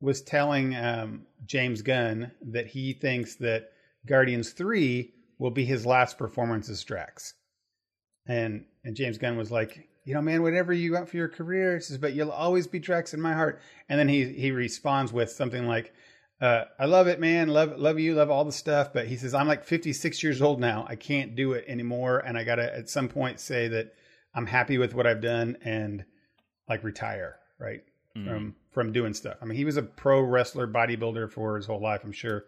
was 0.02 0.22
telling 0.22 0.76
um 0.76 1.26
James 1.46 1.82
Gunn 1.82 2.32
that 2.42 2.68
he 2.68 2.94
thinks 2.94 3.36
that 3.36 3.72
Guardians 4.06 4.52
three 4.52 5.14
will 5.38 5.52
be 5.52 5.66
his 5.66 5.86
last 5.86 6.18
performance 6.18 6.70
as 6.70 6.84
Drax, 6.84 7.34
and 8.28 8.66
and 8.84 8.96
James 8.96 9.18
Gunn 9.18 9.38
was 9.38 9.52
like, 9.52 9.88
you 10.06 10.14
know, 10.14 10.22
man, 10.22 10.42
whatever 10.42 10.74
you 10.74 10.94
want 10.94 11.10
for 11.10 11.18
your 11.18 11.30
career, 11.30 11.80
says, 11.80 11.98
but 11.98 12.14
you'll 12.14 12.32
always 12.32 12.68
be 12.68 12.80
Drax 12.80 13.14
in 13.14 13.22
my 13.22 13.34
heart. 13.34 13.62
And 13.88 14.00
then 14.00 14.10
he 14.10 14.26
he 14.26 14.52
responds 14.52 15.14
with 15.14 15.32
something 15.32 15.66
like, 15.66 15.94
uh, 16.42 16.66
"I 16.78 16.86
love 16.86 17.08
it, 17.08 17.20
man. 17.20 17.48
Love 17.48 17.78
love 17.78 18.00
you. 18.00 18.16
Love 18.16 18.30
all 18.30 18.46
the 18.46 18.52
stuff." 18.52 18.92
But 18.94 19.08
he 19.08 19.16
says, 19.16 19.34
"I'm 19.34 19.48
like 19.48 19.64
56 19.64 20.22
years 20.24 20.42
old 20.42 20.60
now. 20.60 20.86
I 20.90 20.96
can't 20.96 21.36
do 21.36 21.54
it 21.54 21.66
anymore, 21.68 22.20
and 22.20 22.38
I 22.38 22.44
gotta 22.44 22.76
at 22.76 22.90
some 22.90 23.08
point 23.08 23.40
say 23.40 23.70
that 23.70 23.94
I'm 24.36 24.48
happy 24.48 24.78
with 24.78 24.94
what 24.94 25.08
I've 25.08 25.22
done 25.22 25.58
and 25.64 26.04
like 26.68 26.84
retire, 26.84 27.38
right, 27.60 27.84
Mhm. 28.16 28.28
from 28.28 28.56
from 28.72 28.92
doing 28.92 29.14
stuff. 29.14 29.38
I 29.42 29.46
mean, 29.46 29.58
he 29.58 29.66
was 29.66 29.78
a 29.78 29.84
pro 29.84 30.22
wrestler, 30.22 30.68
bodybuilder 30.68 31.32
for 31.32 31.56
his 31.56 31.66
whole 31.66 31.82
life. 31.82 32.02
I'm 32.04 32.12
sure 32.12 32.46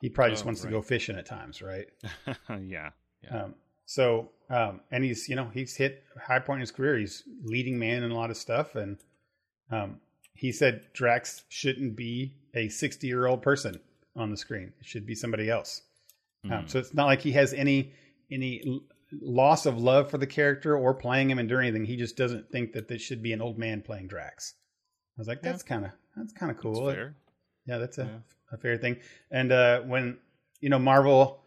he 0.00 0.08
probably 0.08 0.32
just 0.32 0.44
Oh, 0.44 0.46
wants 0.46 0.60
to 0.62 0.68
go 0.68 0.82
fishing 0.82 1.16
at 1.16 1.26
times, 1.26 1.62
right? 1.62 1.86
yeah. 2.62 2.90
Yeah. 3.22 3.44
Um, 3.44 3.54
so, 3.84 4.30
um, 4.50 4.80
and 4.90 5.02
he's, 5.04 5.28
you 5.28 5.34
know, 5.36 5.48
he's 5.48 5.74
hit 5.76 6.04
high 6.22 6.38
point 6.40 6.58
in 6.58 6.60
his 6.60 6.70
career. 6.70 6.98
He's 6.98 7.22
leading 7.42 7.78
man 7.78 8.02
in 8.02 8.10
a 8.10 8.14
lot 8.14 8.30
of 8.30 8.36
stuff. 8.36 8.74
And, 8.76 8.98
um, 9.70 10.00
he 10.34 10.52
said 10.52 10.86
Drax 10.92 11.44
shouldn't 11.48 11.96
be 11.96 12.34
a 12.54 12.68
60 12.68 13.06
year 13.06 13.26
old 13.26 13.42
person 13.42 13.80
on 14.14 14.30
the 14.30 14.36
screen. 14.36 14.72
It 14.78 14.86
should 14.86 15.04
be 15.06 15.14
somebody 15.16 15.48
else. 15.50 15.82
Um, 16.44 16.50
Mm. 16.50 16.70
so 16.70 16.78
it's 16.78 16.94
not 16.94 17.06
like 17.06 17.20
he 17.20 17.32
has 17.32 17.52
any 17.52 17.92
any 18.30 18.82
loss 19.20 19.66
of 19.66 19.78
love 19.78 20.10
for 20.10 20.18
the 20.18 20.26
character 20.26 20.76
or 20.76 20.94
playing 20.94 21.30
him 21.30 21.38
and 21.38 21.48
doing 21.48 21.66
anything. 21.66 21.84
He 21.84 21.96
just 21.96 22.16
doesn't 22.16 22.50
think 22.50 22.72
that 22.72 22.88
this 22.88 23.00
should 23.02 23.22
be 23.22 23.32
an 23.32 23.40
old 23.40 23.58
man 23.58 23.82
playing 23.82 24.08
Drax. 24.08 24.54
I 25.16 25.20
was 25.20 25.28
like, 25.28 25.40
Yeah. 25.42 25.52
that's 25.52 25.62
kind 25.62 25.84
of 25.86 25.90
that's 26.16 26.32
kind 26.32 26.50
of 26.50 26.56
That's 26.56 26.62
cool. 26.62 26.90
fair. 26.90 27.14
Yeah, 27.66 27.78
that's 27.78 27.98
a, 27.98 28.04
Yeah. 28.04 28.18
a 28.52 28.56
fair 28.58 28.76
thing. 28.76 28.96
And 29.30 29.52
uh, 29.52 29.80
when 29.82 30.18
you 30.60 30.68
know 30.68 30.78
Marvel 30.78 31.42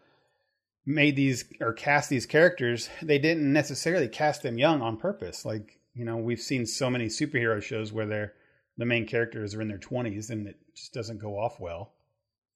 made 0.86 1.14
these 1.16 1.44
or 1.60 1.72
cast 1.72 2.10
these 2.10 2.26
characters, 2.26 2.88
they 3.02 3.18
didn't 3.18 3.52
necessarily 3.52 4.08
cast 4.08 4.42
them 4.42 4.58
young 4.58 4.82
on 4.82 4.96
purpose. 4.96 5.44
Like 5.44 5.78
you 5.94 6.04
know, 6.04 6.16
we've 6.16 6.40
seen 6.40 6.64
so 6.66 6.88
many 6.90 7.06
superhero 7.06 7.62
shows 7.62 7.92
where 7.92 8.06
they're 8.06 8.32
the 8.78 8.86
main 8.86 9.06
characters 9.06 9.54
are 9.54 9.60
in 9.62 9.68
their 9.68 9.78
twenties, 9.78 10.30
and 10.30 10.46
it 10.48 10.56
just 10.74 10.92
doesn't 10.94 11.18
go 11.18 11.38
off 11.38 11.60
well. 11.60 11.92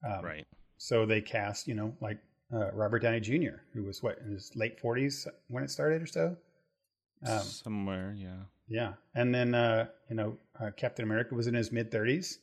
Um, 0.05 0.25
Right. 0.25 0.47
So 0.79 1.07
they 1.07 1.21
cast, 1.23 1.69
you 1.69 1.75
know, 1.75 1.95
like 2.01 2.19
uh, 2.53 2.71
Robert 2.73 3.01
Downey 3.01 3.21
Jr., 3.21 3.61
who 3.73 3.85
was 3.85 4.03
what 4.03 4.19
in 4.25 4.33
his 4.33 4.53
late 4.55 4.81
forties 4.81 5.27
when 5.49 5.65
it 5.65 5.71
started 5.71 6.03
or 6.03 6.07
so. 6.07 6.37
Um, 7.27 7.41
Somewhere, 7.41 8.15
yeah. 8.17 8.43
yeah, 8.69 8.93
and 9.15 9.35
then 9.35 9.55
uh, 9.55 9.87
you 10.09 10.17
know 10.17 10.37
uh, 10.61 10.71
Captain 10.77 11.05
America 11.05 11.35
was 11.35 11.47
in 11.47 11.55
his 11.55 11.73
mid 11.73 11.91
thirties. 11.91 12.39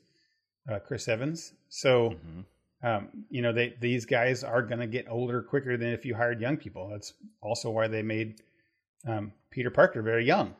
Uh, 0.69 0.79
Chris 0.79 1.07
Evans. 1.07 1.53
So 1.69 2.09
hmm 2.09 2.41
um, 2.83 3.07
you 3.29 3.41
know 3.41 3.53
they 3.53 3.75
these 3.79 4.05
guys 4.05 4.43
are 4.43 4.61
going 4.61 4.79
to 4.79 4.87
get 4.87 5.05
older 5.09 5.41
quicker 5.41 5.77
than 5.77 5.89
if 5.89 6.05
you 6.05 6.15
hired 6.15 6.41
young 6.41 6.57
people. 6.57 6.89
That's 6.89 7.13
also 7.41 7.69
why 7.69 7.87
they 7.87 8.01
made 8.03 8.41
um, 9.07 9.31
Peter 9.51 9.69
Parker 9.71 10.01
very 10.01 10.25
young. 10.25 10.53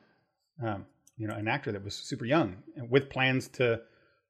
Um, 0.66 0.86
you 1.18 1.28
know, 1.28 1.36
an 1.36 1.48
actor 1.48 1.72
that 1.72 1.84
was 1.84 1.96
super 1.96 2.26
young, 2.26 2.64
with 2.89 3.10
plans 3.10 3.48
to 3.50 3.82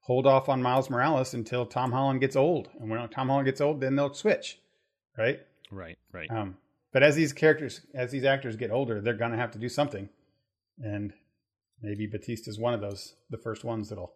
hold 0.02 0.26
off 0.26 0.50
on 0.50 0.62
Miles 0.62 0.90
Morales 0.90 1.34
until 1.34 1.66
Tom 1.66 1.92
Holland 1.92 2.20
gets 2.20 2.36
old. 2.36 2.70
And 2.80 2.90
when 2.90 3.08
Tom 3.10 3.30
Holland 3.30 3.46
gets 3.46 3.62
old, 3.62 3.80
then 3.80 3.96
they'll 3.96 4.14
switch, 4.14 4.60
right? 5.18 5.40
Right, 5.72 5.98
right. 6.12 6.30
Um, 6.32 6.58
but 6.92 7.04
as 7.04 7.16
these 7.16 7.34
characters, 7.34 7.82
as 7.94 8.12
these 8.12 8.24
actors 8.24 8.56
get 8.56 8.72
older, 8.72 9.02
they're 9.02 9.14
going 9.16 9.32
to 9.32 9.38
have 9.38 9.52
to 9.52 9.60
do 9.60 9.70
something, 9.70 10.10
and 10.80 11.14
maybe 11.82 12.08
Batista's 12.08 12.60
one 12.60 12.74
of 12.74 12.82
those, 12.82 13.16
the 13.30 13.38
first 13.38 13.64
ones 13.64 13.90
that'll 13.90 14.14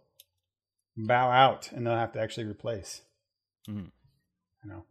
bow 0.95 1.30
out, 1.32 1.72
and 1.72 1.86
they'll 1.86 1.95
have 1.95 2.12
to 2.14 2.20
actually 2.20 2.45
replace. 2.45 3.02
Mhm. 3.68 3.91
You 4.64 4.70
know, 4.70 4.86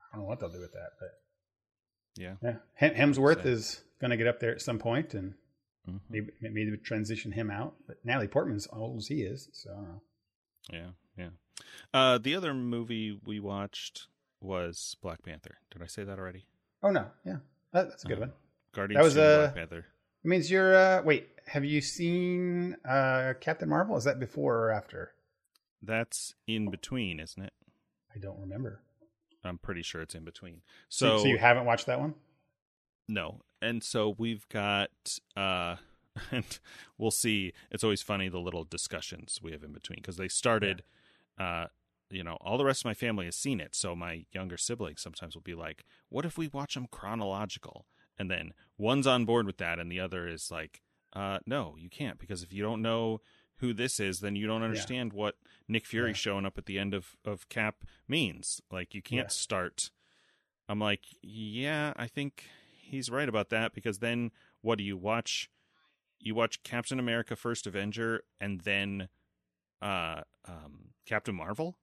I 0.00 0.16
don't 0.16 0.22
know 0.22 0.28
what 0.28 0.40
they'll 0.40 0.50
do 0.52 0.60
with 0.60 0.72
that, 0.72 0.90
but 1.00 1.22
Yeah. 2.16 2.36
yeah, 2.42 2.58
Hemsworth 2.80 3.44
is 3.46 3.82
going 4.00 4.10
to 4.10 4.16
get 4.16 4.26
up 4.26 4.40
there 4.40 4.52
at 4.52 4.60
some 4.60 4.78
point, 4.78 5.14
and 5.14 5.34
Mhm. 5.86 6.00
maybe 6.08 6.32
maybe 6.40 6.76
transition 6.78 7.32
him 7.32 7.50
out. 7.50 7.76
But 7.86 8.04
Natalie 8.04 8.28
Portman's 8.28 8.66
old 8.72 8.98
as 8.98 9.06
he 9.08 9.22
is, 9.22 9.48
so 9.52 9.70
I 9.72 9.74
don't 9.76 9.88
know. 9.88 10.02
Yeah, 10.70 10.90
yeah. 11.16 11.30
Uh, 11.94 12.18
the 12.18 12.34
other 12.34 12.54
movie 12.54 13.12
we 13.24 13.40
watched 13.40 14.08
was 14.40 14.96
Black 15.02 15.22
Panther. 15.22 15.58
Did 15.70 15.82
I 15.82 15.86
say 15.86 16.04
that 16.04 16.18
already? 16.18 16.46
Oh 16.82 16.90
no, 16.90 17.06
yeah, 17.24 17.36
that, 17.72 17.88
that's 17.90 18.04
a 18.04 18.08
good 18.08 18.18
Uh, 18.18 18.20
one. 18.20 18.32
Guardians 18.72 18.98
That 18.98 19.04
was, 19.04 19.14
two, 19.14 19.20
uh, 19.20 19.42
Black 19.44 19.54
Panther. 19.54 19.86
It 20.24 20.28
means 20.28 20.50
you're. 20.50 20.74
Uh, 20.76 21.02
wait, 21.02 21.28
have 21.46 21.64
you 21.64 21.80
seen 21.80 22.76
uh, 22.88 23.34
Captain 23.40 23.68
Marvel? 23.68 23.96
Is 23.96 24.04
that 24.04 24.18
before 24.20 24.56
or 24.56 24.70
after? 24.70 25.12
That's 25.82 26.34
in 26.46 26.70
between, 26.70 27.20
isn't 27.20 27.42
it? 27.42 27.52
I 28.14 28.18
don't 28.18 28.38
remember. 28.38 28.80
I'm 29.44 29.58
pretty 29.58 29.82
sure 29.82 30.02
it's 30.02 30.14
in 30.16 30.24
between. 30.24 30.62
So, 30.88 31.18
So, 31.18 31.22
so 31.22 31.28
you 31.28 31.38
haven't 31.38 31.64
watched 31.64 31.86
that 31.86 32.00
one? 32.00 32.14
no, 33.08 33.40
and 33.62 33.82
so 33.82 34.14
we've 34.18 34.46
got, 34.48 34.90
uh, 35.36 35.76
and 36.32 36.58
we'll 36.98 37.10
see. 37.12 37.52
It's 37.70 37.84
always 37.84 38.02
funny 38.02 38.28
the 38.28 38.40
little 38.40 38.64
discussions 38.64 39.38
we 39.42 39.52
have 39.52 39.62
in 39.62 39.72
between 39.72 39.96
because 40.00 40.16
they 40.16 40.28
started. 40.28 40.82
Uh, 41.38 41.66
you 42.10 42.24
know, 42.24 42.36
all 42.40 42.58
the 42.58 42.64
rest 42.64 42.82
of 42.82 42.86
my 42.86 42.94
family 42.94 43.26
has 43.26 43.36
seen 43.36 43.60
it, 43.60 43.74
so 43.74 43.94
my 43.94 44.24
younger 44.32 44.56
siblings 44.56 45.02
sometimes 45.02 45.34
will 45.34 45.42
be 45.42 45.54
like, 45.54 45.84
"What 46.08 46.24
if 46.24 46.38
we 46.38 46.48
watch 46.48 46.74
them 46.74 46.86
chronological?" 46.90 47.86
And 48.18 48.30
then 48.30 48.52
one's 48.76 49.06
on 49.06 49.24
board 49.24 49.46
with 49.46 49.58
that, 49.58 49.78
and 49.78 49.90
the 49.92 50.00
other 50.00 50.26
is 50.26 50.50
like, 50.50 50.80
uh, 51.12 51.38
"No, 51.46 51.76
you 51.78 51.88
can't 51.88 52.18
because 52.18 52.42
if 52.42 52.52
you 52.52 52.62
don't 52.62 52.82
know 52.82 53.20
who 53.56 53.72
this 53.72 53.98
is, 54.00 54.20
then 54.20 54.36
you 54.36 54.46
don't 54.46 54.62
understand 54.62 55.12
what 55.12 55.36
Nick 55.66 55.84
Fury 55.86 56.10
Yeah. 56.10 56.14
showing 56.14 56.46
up 56.46 56.58
at 56.58 56.66
the 56.66 56.78
end 56.78 56.94
of 56.94 57.16
of 57.24 57.48
Cap 57.48 57.84
means. 58.06 58.60
Like, 58.70 58.94
you 58.94 59.02
can't 59.02 59.26
Yeah. 59.26 59.28
start." 59.28 59.90
I'm 60.68 60.78
like, 60.80 61.04
"Yeah, 61.22 61.92
I 61.96 62.06
think 62.06 62.44
he's 62.72 63.10
right 63.10 63.28
about 63.28 63.48
that 63.50 63.72
because 63.74 63.98
then 64.00 64.32
what 64.60 64.78
do 64.78 64.84
you 64.84 64.96
watch? 64.96 65.50
You 66.18 66.34
watch 66.34 66.62
Captain 66.62 66.98
America: 66.98 67.36
First 67.36 67.66
Avenger, 67.66 68.24
and 68.40 68.60
then 68.62 69.08
uh, 69.80 70.22
um, 70.46 70.94
Captain 71.06 71.34
Marvel." 71.34 71.78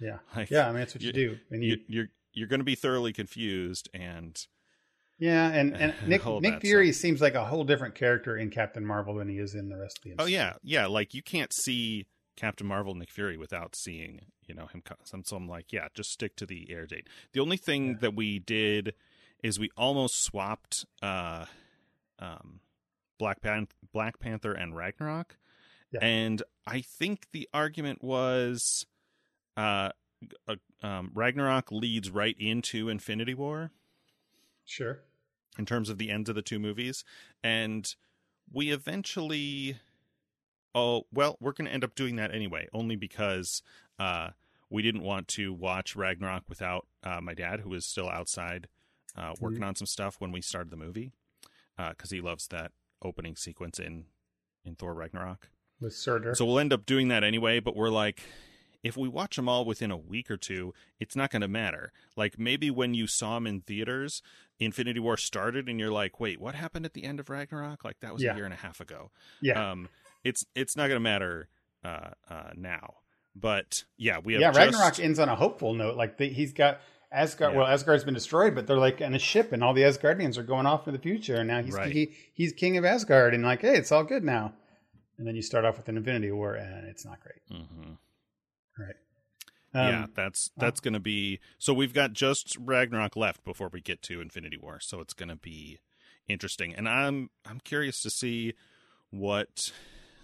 Yeah. 0.00 0.18
Like, 0.36 0.50
Yeah, 0.50 0.64
I 0.68 0.70
mean 0.70 0.78
that's 0.80 0.94
what 0.94 1.02
you, 1.02 1.08
you- 1.08 1.12
do. 1.12 1.38
And 1.50 1.62
you, 1.64 1.70
you, 1.70 1.78
you're 1.88 2.06
you're 2.32 2.48
going 2.48 2.60
to 2.60 2.64
be 2.64 2.74
thoroughly 2.74 3.12
confused, 3.12 3.88
and 3.94 4.36
yeah, 5.20 5.48
and, 5.52 5.76
and 5.76 5.94
Nick 6.08 6.26
Nick 6.26 6.60
Fury 6.62 6.90
seems 6.92 7.20
like 7.20 7.34
a 7.34 7.44
whole 7.44 7.62
different 7.62 7.94
character 7.94 8.36
in 8.36 8.50
Captain 8.50 8.84
Marvel 8.84 9.14
than 9.14 9.28
he 9.28 9.38
is 9.38 9.54
in 9.54 9.68
the 9.68 9.76
rest 9.76 9.98
of 9.98 10.04
the. 10.04 10.14
oh 10.22 10.26
yeah, 10.26 10.54
yeah, 10.64 10.86
like 10.86 11.14
you 11.14 11.22
can't 11.22 11.52
see 11.52 12.06
Captain 12.36 12.66
Marvel, 12.66 12.94
Nick 12.96 13.10
Fury 13.12 13.36
without 13.36 13.76
seeing 13.76 14.22
you 14.46 14.54
know 14.54 14.66
him. 14.66 14.82
so 15.24 15.36
I'm 15.36 15.48
like, 15.48 15.72
yeah, 15.72 15.86
just 15.94 16.10
stick 16.10 16.34
to 16.36 16.44
the 16.46 16.66
air 16.70 16.86
date. 16.86 17.08
The 17.32 17.40
only 17.40 17.56
thing 17.56 17.90
Yeah. 17.90 17.94
that 18.00 18.14
we 18.16 18.40
did 18.40 18.94
is 19.44 19.60
we 19.60 19.70
almost 19.76 20.24
swapped 20.24 20.84
uh, 21.02 21.44
um, 22.18 22.58
Black 23.18 23.40
Pan- 23.40 23.68
Black 23.92 24.18
Panther 24.18 24.52
and 24.52 24.76
Ragnarok, 24.76 25.36
Yeah. 25.92 26.00
and 26.02 26.42
I 26.66 26.80
think 26.80 27.26
the 27.32 27.48
argument 27.54 28.02
was. 28.02 28.86
Uh, 29.56 29.90
uh, 30.48 30.56
um, 30.82 31.10
Ragnarok 31.14 31.70
leads 31.70 32.10
right 32.10 32.36
into 32.38 32.88
Infinity 32.88 33.34
War. 33.34 33.70
Sure. 34.66 35.00
in 35.58 35.66
terms 35.66 35.90
of 35.90 35.98
the 35.98 36.10
ends 36.10 36.28
of 36.30 36.34
the 36.34 36.40
two 36.42 36.58
movies 36.58 37.04
and 37.42 37.94
we 38.50 38.70
eventually 38.72 39.76
oh 40.74 41.02
well 41.12 41.36
we're 41.38 41.52
going 41.52 41.66
to 41.66 41.72
end 41.72 41.84
up 41.84 41.94
doing 41.94 42.16
that 42.16 42.34
anyway 42.34 42.66
only 42.72 42.96
because 42.96 43.62
uh 43.98 44.30
we 44.70 44.80
didn't 44.80 45.02
want 45.02 45.28
to 45.28 45.52
watch 45.52 45.94
ragnarok 45.94 46.44
without 46.48 46.86
uh, 47.02 47.20
my 47.20 47.34
dad 47.34 47.60
who 47.60 47.68
was 47.68 47.84
still 47.84 48.08
outside 48.08 48.66
uh, 49.18 49.32
working 49.38 49.62
on 49.62 49.74
some 49.76 49.86
stuff 49.86 50.16
when 50.18 50.32
we 50.32 50.40
started 50.40 50.70
the 50.70 50.76
movie 50.78 51.12
because 51.90 52.10
he 52.10 52.22
loves 52.22 52.48
that 52.48 52.72
opening 53.02 53.36
sequence 53.36 53.78
in 53.78 54.06
in 54.64 54.74
thor 54.74 54.94
ragnarok 54.94 55.50
With 55.78 55.92
Surtur. 55.94 56.34
so 56.34 56.46
we'll 56.46 56.58
end 56.58 56.72
up 56.72 56.86
doing 56.86 57.08
that 57.08 57.22
anyway, 57.22 57.60
but 57.60 57.76
we're 57.76 57.90
like, 57.90 58.22
if 58.84 58.96
we 58.96 59.08
watch 59.08 59.34
them 59.34 59.48
all 59.48 59.64
within 59.64 59.90
a 59.90 59.96
week 59.96 60.30
or 60.30 60.36
two, 60.36 60.72
it's 61.00 61.16
not 61.16 61.30
going 61.30 61.42
to 61.42 61.48
matter. 61.48 61.90
Like 62.16 62.38
maybe 62.38 62.70
when 62.70 62.94
you 62.94 63.08
saw 63.08 63.34
them 63.34 63.46
in 63.48 63.62
theaters, 63.62 64.22
Infinity 64.60 65.00
War 65.00 65.16
started, 65.16 65.68
and 65.68 65.80
you're 65.80 65.90
like, 65.90 66.20
wait, 66.20 66.40
what 66.40 66.54
happened 66.54 66.84
at 66.86 66.92
the 66.92 67.02
end 67.02 67.18
of 67.18 67.28
Ragnarok? 67.30 67.84
Like 67.84 67.98
that 68.00 68.12
was 68.12 68.22
Yeah. 68.22 68.34
a 68.34 68.36
year 68.36 68.44
and 68.44 68.54
a 68.54 68.58
half 68.58 68.80
ago. 68.80 69.10
yeah. 69.40 69.72
Um, 69.72 69.88
it's 70.22 70.44
it's 70.54 70.76
not 70.76 70.84
going 70.88 70.96
to 70.96 71.00
matter 71.00 71.48
uh, 71.84 72.10
uh, 72.30 72.50
now. 72.54 72.94
But 73.34 73.82
yeah, 73.96 74.18
we 74.22 74.34
have 74.34 74.40
yeah, 74.42 74.52
just, 74.52 74.58
Ragnarok 74.58 75.00
ends 75.00 75.18
on 75.18 75.28
a 75.28 75.34
hopeful 75.34 75.74
note. 75.74 75.96
Like 75.96 76.18
the, 76.18 76.28
he's 76.28 76.52
got 76.52 76.80
Asgard. 77.10 77.52
Yeah. 77.52 77.58
Well, 77.58 77.66
Asgard's 77.66 78.04
been 78.04 78.14
destroyed, 78.14 78.54
but 78.54 78.66
they're 78.66 78.76
like 78.78 79.00
in 79.00 79.12
a 79.14 79.18
ship, 79.18 79.52
and 79.52 79.62
all 79.64 79.74
the 79.74 79.82
Asgardians 79.82 80.38
are 80.38 80.42
going 80.44 80.66
off 80.66 80.84
for 80.84 80.92
the 80.92 80.98
future. 80.98 81.36
And 81.36 81.48
now 81.48 81.62
he's 81.62 81.74
Right. 81.74 81.90
he, 81.92 82.12
he's 82.32 82.52
king 82.52 82.76
of 82.76 82.84
Asgard, 82.84 83.34
and 83.34 83.42
like, 83.44 83.60
hey, 83.62 83.76
it's 83.76 83.90
all 83.92 84.04
good 84.04 84.22
now. 84.24 84.52
And 85.18 85.26
then 85.26 85.34
you 85.36 85.42
start 85.42 85.64
off 85.64 85.76
with 85.76 85.88
an 85.88 85.96
Infinity 85.96 86.30
War, 86.32 86.54
and 86.54 86.86
it's 86.86 87.04
not 87.04 87.20
great. 87.20 87.40
Mhm. 87.50 87.98
Right. 89.74 89.82
yeah, 89.82 90.04
Um, 90.04 90.10
that's 90.14 90.50
that's 90.58 90.80
going 90.80 90.94
to 90.94 91.00
be. 91.00 91.40
So 91.58 91.74
we've 91.74 91.94
got 91.94 92.12
just 92.12 92.56
Ragnarok 92.58 93.16
left 93.16 93.44
before 93.44 93.68
we 93.72 93.80
get 93.80 94.02
to 94.02 94.20
Infinity 94.20 94.56
War. 94.56 94.78
So 94.80 95.00
it's 95.00 95.14
going 95.14 95.28
to 95.30 95.36
be 95.36 95.80
interesting, 96.28 96.74
and 96.74 96.88
I'm 96.88 97.30
I'm 97.44 97.60
curious 97.60 98.00
to 98.02 98.10
see 98.10 98.54
what 99.10 99.72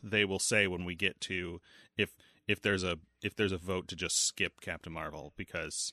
they 0.03 0.25
will 0.25 0.39
say 0.39 0.67
when 0.67 0.85
we 0.85 0.95
get 0.95 1.21
to 1.23 1.61
if 1.97 2.15
if 2.49 2.63
there's 2.63 2.85
a 2.85 2.99
if 3.23 3.37
there's 3.37 3.53
a 3.53 3.59
vote 3.59 3.89
to 3.89 3.97
just 3.97 4.25
skip 4.25 4.61
Captain 4.61 4.93
Marvel 4.93 5.33
because 5.37 5.93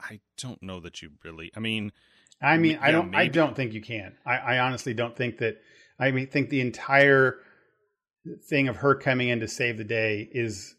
I 0.00 0.20
don't 0.36 0.62
know 0.62 0.80
that 0.80 1.02
you 1.02 1.12
really. 1.24 1.50
I 1.56 1.60
mean, 1.60 1.92
I 2.40 2.58
mean, 2.58 2.78
I 2.82 2.90
Yeah, 2.90 2.92
don't. 2.92 3.14
I 3.14 3.28
don't 3.28 3.56
think 3.56 3.72
you 3.72 3.80
can. 3.80 4.16
I, 4.26 4.36
I 4.36 4.58
honestly 4.58 4.94
don't 4.94 5.16
think 5.16 5.38
that. 5.38 5.56
I 5.98 6.10
mean, 6.10 6.26
think 6.26 6.50
the 6.50 6.60
entire 6.60 7.38
thing 8.48 8.68
of 8.68 8.76
her 8.76 8.94
coming 8.94 9.28
in 9.28 9.40
to 9.40 9.48
save 9.48 9.78
the 9.78 9.84
day 9.84 10.28
is. 10.32 10.74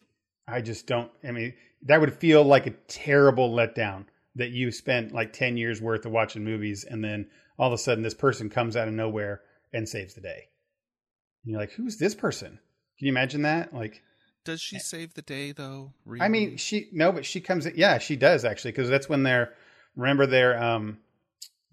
I 0.47 0.61
just 0.61 0.87
don't. 0.87 1.11
I 1.27 1.31
mean, 1.31 1.53
that 1.83 1.99
would 1.99 2.13
feel 2.13 2.43
like 2.43 2.67
a 2.67 2.75
terrible 2.87 3.51
letdown 3.51 4.05
that 4.35 4.51
you 4.51 4.71
spent 4.71 5.11
like 5.11 5.33
ten 5.33 5.57
years 5.57 5.81
worth 5.81 6.05
of 6.05 6.11
watching 6.11 6.43
movies, 6.43 6.83
and 6.83 7.03
then 7.03 7.27
all 7.57 7.67
of 7.67 7.73
a 7.73 7.77
sudden 7.77 8.03
this 8.03 8.13
person 8.13 8.49
comes 8.49 8.75
out 8.75 8.87
of 8.87 8.93
nowhere 8.93 9.41
and 9.73 9.87
saves 9.87 10.13
the 10.13 10.21
day. 10.21 10.49
And 11.43 11.51
you're 11.51 11.59
like, 11.59 11.71
who's 11.71 11.97
this 11.97 12.15
person? 12.15 12.59
Can 12.97 13.07
you 13.07 13.11
imagine 13.11 13.43
that? 13.43 13.73
Like, 13.73 14.01
does 14.43 14.61
she 14.61 14.79
save 14.79 15.13
the 15.13 15.21
day 15.21 15.51
though? 15.51 15.93
Really? 16.05 16.23
I 16.23 16.29
mean, 16.29 16.57
she 16.57 16.89
no, 16.91 17.11
but 17.11 17.25
she 17.25 17.41
comes. 17.41 17.67
Yeah, 17.75 17.97
she 17.97 18.15
does 18.15 18.45
actually, 18.45 18.71
because 18.71 18.89
that's 18.89 19.09
when 19.09 19.23
they're 19.23 19.53
remember 19.95 20.25
they're 20.25 20.61
um, 20.61 20.99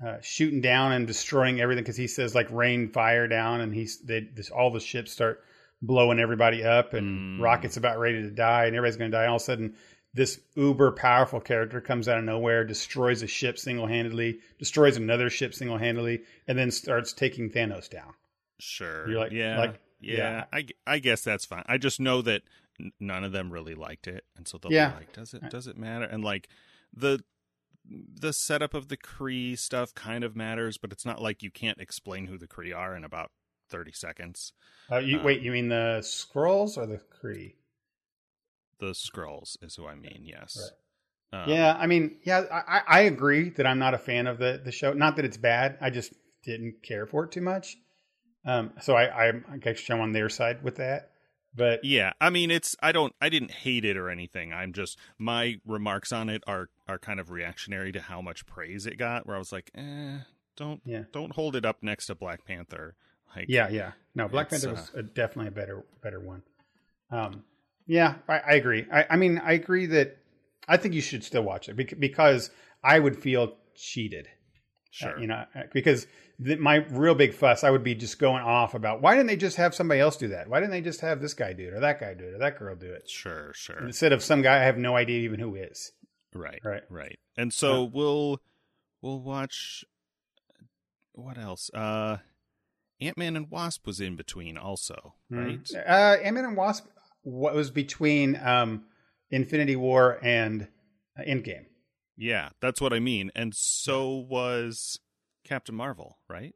uh, 0.05 0.17
shooting 0.23 0.61
down 0.61 0.93
and 0.93 1.07
destroying 1.07 1.61
everything. 1.61 1.85
Because 1.85 1.97
he 1.97 2.09
says 2.09 2.35
like 2.35 2.51
rain 2.51 2.89
fire 2.91 3.29
down, 3.29 3.61
and 3.61 3.75
he's 3.75 3.99
they 4.01 4.29
this, 4.35 4.51
all 4.51 4.71
the 4.73 4.81
ships 4.81 5.13
start 5.13 5.43
blowing 5.83 6.19
everybody 6.19 6.65
up, 6.65 6.95
and 6.95 7.39
Mm. 7.39 7.43
Rocket's 7.43 7.77
about 7.77 7.99
ready 7.99 8.23
to 8.23 8.31
die, 8.31 8.67
and 8.67 8.75
everybody's 8.77 8.97
going 8.97 9.11
to 9.11 9.17
die. 9.17 9.23
And 9.25 9.31
all 9.31 9.37
of 9.37 9.43
a 9.43 9.45
sudden, 9.45 9.75
this 10.15 10.41
uber 10.55 10.93
powerful 10.93 11.41
character 11.41 11.81
comes 11.81 12.09
out 12.09 12.19
of 12.19 12.25
nowhere, 12.25 12.65
destroys 12.65 13.23
a 13.23 13.27
ship 13.27 13.59
single 13.59 13.87
handedly, 13.87 14.39
destroys 14.59 14.97
another 14.97 15.29
ship 15.29 15.53
single 15.55 15.77
handedly, 15.79 16.23
and 16.49 16.57
then 16.59 16.71
starts 16.71 17.13
taking 17.13 17.51
Thanos 17.51 17.91
down. 17.91 18.15
Sure. 18.61 19.09
You're 19.11 19.19
like- 19.21 19.33
yeah, 19.33 19.59
like- 19.59 19.81
yeah. 20.01 20.17
yeah. 20.17 20.45
I, 20.53 20.67
I 20.87 20.99
guess 21.01 21.23
that's 21.23 21.45
fine. 21.45 21.65
I 21.67 21.79
just 21.79 21.99
know 22.01 22.23
that 22.23 22.43
none 23.01 23.25
of 23.25 23.33
them 23.33 23.53
really 23.53 23.75
liked 23.75 24.07
it, 24.07 24.25
and 24.37 24.47
so 24.47 24.59
they'll 24.59 24.73
Yeah. 24.73 24.91
be 24.91 24.97
like, 24.97 25.13
"Does 25.13 25.33
it? 25.35 25.49
Does 25.51 25.67
it 25.67 25.77
matter?" 25.79 26.05
And 26.05 26.23
like 26.25 26.49
the 26.93 27.25
the 27.87 28.33
setup 28.33 28.73
of 28.75 28.89
the 28.89 28.97
Kree 28.97 29.59
stuff 29.59 29.95
kind 29.95 30.25
of 30.25 30.35
matters, 30.35 30.79
but 30.79 30.91
it's 30.93 31.05
not 31.05 31.21
like 31.23 31.43
you 31.43 31.51
can't 31.51 31.79
explain 31.81 32.27
who 32.27 32.39
the 32.39 32.49
Kree 32.49 32.75
are 32.77 32.97
in 32.97 33.05
about 33.05 33.31
thirty 33.69 33.93
seconds. 33.93 34.53
Uh, 34.91 34.99
you, 34.99 35.19
Um, 35.19 35.25
wait, 35.25 35.41
you 35.43 35.53
mean 35.53 35.69
the 35.69 35.99
Skrulls 36.03 36.77
or 36.77 36.87
the 36.87 37.01
Kree? 37.23 37.55
The 38.85 38.93
Skrulls 38.93 39.57
is 39.63 39.77
who 39.77 39.87
I 39.87 39.95
mean. 39.95 40.23
Yes. 40.25 40.73
Um, 41.33 41.49
yeah, 41.49 41.77
I 41.79 41.87
mean, 41.87 42.17
yeah, 42.25 42.45
I, 42.53 42.79
I- 42.79 42.83
I 42.87 43.01
agree 43.01 43.49
that 43.51 43.67
I'm 43.67 43.79
not 43.79 43.95
a 43.95 43.99
fan 43.99 44.27
of 44.27 44.39
the 44.39 44.61
the 44.65 44.73
show. 44.73 44.93
Not 44.93 45.17
that 45.17 45.25
it's 45.25 45.37
bad. 45.37 45.79
I 45.81 45.91
just 45.91 46.13
didn't 46.45 46.83
care 46.83 47.07
for 47.07 47.25
it 47.25 47.33
too 47.33 47.41
much. 47.41 47.77
Um, 48.47 48.73
so 48.83 48.95
I, 48.95 49.29
I, 49.29 49.33
I 49.53 49.57
guess 49.57 49.89
I'm 49.89 50.01
on 50.01 50.13
their 50.13 50.29
side 50.29 50.63
with 50.63 50.77
that. 50.77 51.11
But 51.57 51.85
Yeah, 51.85 52.13
I 52.21 52.31
mean 52.31 52.51
it's 52.51 52.77
I 52.83 52.93
don't 52.93 53.15
I 53.21 53.29
didn't 53.31 53.53
hate 53.53 53.85
it 53.85 53.97
or 53.97 54.11
anything. 54.11 54.53
I'm 54.53 54.73
just 54.73 54.99
my 55.19 55.61
remarks 55.65 56.13
on 56.13 56.29
it 56.29 56.43
are 56.47 56.69
are 56.87 56.99
kind 56.99 57.19
of 57.21 57.31
reactionary 57.31 57.91
to 57.93 58.01
how 58.01 58.21
much 58.21 58.45
praise 58.45 58.87
it 58.87 58.99
got 58.99 59.27
where 59.27 59.37
I 59.37 59.39
was 59.39 59.53
like, 59.53 59.71
"Eh, 59.75 60.19
don't 60.57 60.83
Yeah. 60.85 61.05
don't 61.13 61.33
hold 61.33 61.57
it 61.57 61.65
up 61.65 61.79
next 61.83 62.07
to 62.07 62.15
Black 62.15 62.45
Panther." 62.45 62.97
Like 63.35 63.47
yeah, 63.49 63.69
yeah, 63.69 63.93
no, 64.15 64.29
Black 64.29 64.51
Panther 64.51 64.71
was 64.71 64.91
uh, 64.95 64.99
a, 64.99 65.03
definitely 65.03 65.49
a 65.49 65.53
better 65.53 65.85
better 66.03 66.21
one. 66.21 66.43
Um, 67.11 67.45
yeah, 67.87 68.17
I, 68.29 68.39
I 68.39 68.53
agree. 68.55 68.87
I, 68.93 69.07
I 69.11 69.17
mean, 69.17 69.39
I 69.39 69.53
agree 69.53 69.87
that 69.87 70.17
I 70.69 70.77
think 70.77 70.95
you 70.95 71.01
should 71.01 71.25
still 71.25 71.43
watch 71.43 71.69
it 71.69 72.01
because 72.01 72.51
I 72.83 72.99
would 72.99 73.21
feel 73.23 73.57
cheated. 73.75 74.27
Uh, 74.27 74.31
sure. 74.91 75.19
you 75.19 75.27
know, 75.27 75.45
uh, 75.57 75.63
because 75.73 76.07
the, 76.39 76.57
my 76.57 76.77
real 76.91 77.15
big 77.17 77.35
fuss, 77.35 77.65
I 77.65 77.71
would 77.71 77.83
be 77.83 77.95
just 77.97 78.19
going 78.19 78.43
off 78.45 78.75
about 78.75 79.03
why 79.03 79.15
didn't 79.15 79.27
they 79.27 79.37
just 79.37 79.57
have 79.57 79.75
somebody 79.75 80.01
else 80.01 80.17
do 80.17 80.29
that? 80.29 80.49
Why 80.49 80.61
didn't 80.61 80.71
they 80.71 80.81
just 80.81 81.01
have 81.01 81.21
this 81.21 81.35
guy 81.35 81.53
do 81.53 81.67
it 81.67 81.75
or 81.75 81.81
that 81.81 81.99
guy 82.01 82.15
do 82.15 82.25
it 82.25 82.35
or 82.35 82.39
that 82.39 82.59
girl 82.59 82.77
do 82.77 82.93
it 82.93 83.09
Sure, 83.11 83.53
sure. 83.55 83.85
instead 83.85 84.13
of 84.13 84.23
some 84.23 84.41
guy 84.41 84.61
I 84.61 84.65
have 84.65 84.79
no 84.79 84.97
idea 84.97 85.21
even 85.21 85.41
who 85.41 85.57
is. 85.57 85.91
Right. 86.33 86.61
Right. 86.65 86.83
Right. 86.89 87.19
And 87.37 87.53
so 87.53 87.85
we'll 87.85 88.41
we'll 89.03 89.21
watch 89.21 89.85
what 91.13 91.39
else? 91.39 91.71
Uh 91.75 92.19
Ant-Man 93.01 93.37
and 93.37 93.51
Wasp 93.51 93.87
was 93.87 94.01
in 94.01 94.15
between 94.15 94.57
also, 94.57 95.15
right? 95.29 95.69
Uh, 95.75 96.17
Ant-Man 96.23 96.45
and 96.45 96.57
Wasp. 96.57 96.87
What 97.25 97.55
was 97.55 97.71
between 97.71 98.37
um, 98.37 98.85
Infinity 99.31 99.77
War 99.77 100.19
and 100.23 100.69
uh, 101.19 101.23
Endgame? 101.23 101.67
Yeah, 102.17 102.51
that's 102.61 102.81
what 102.81 102.93
I 102.93 103.01
mean. 103.01 103.33
And 103.35 103.55
so 103.55 104.15
was 104.15 105.01
Captain 105.45 105.75
Marvel, 105.75 106.19
right? 106.29 106.55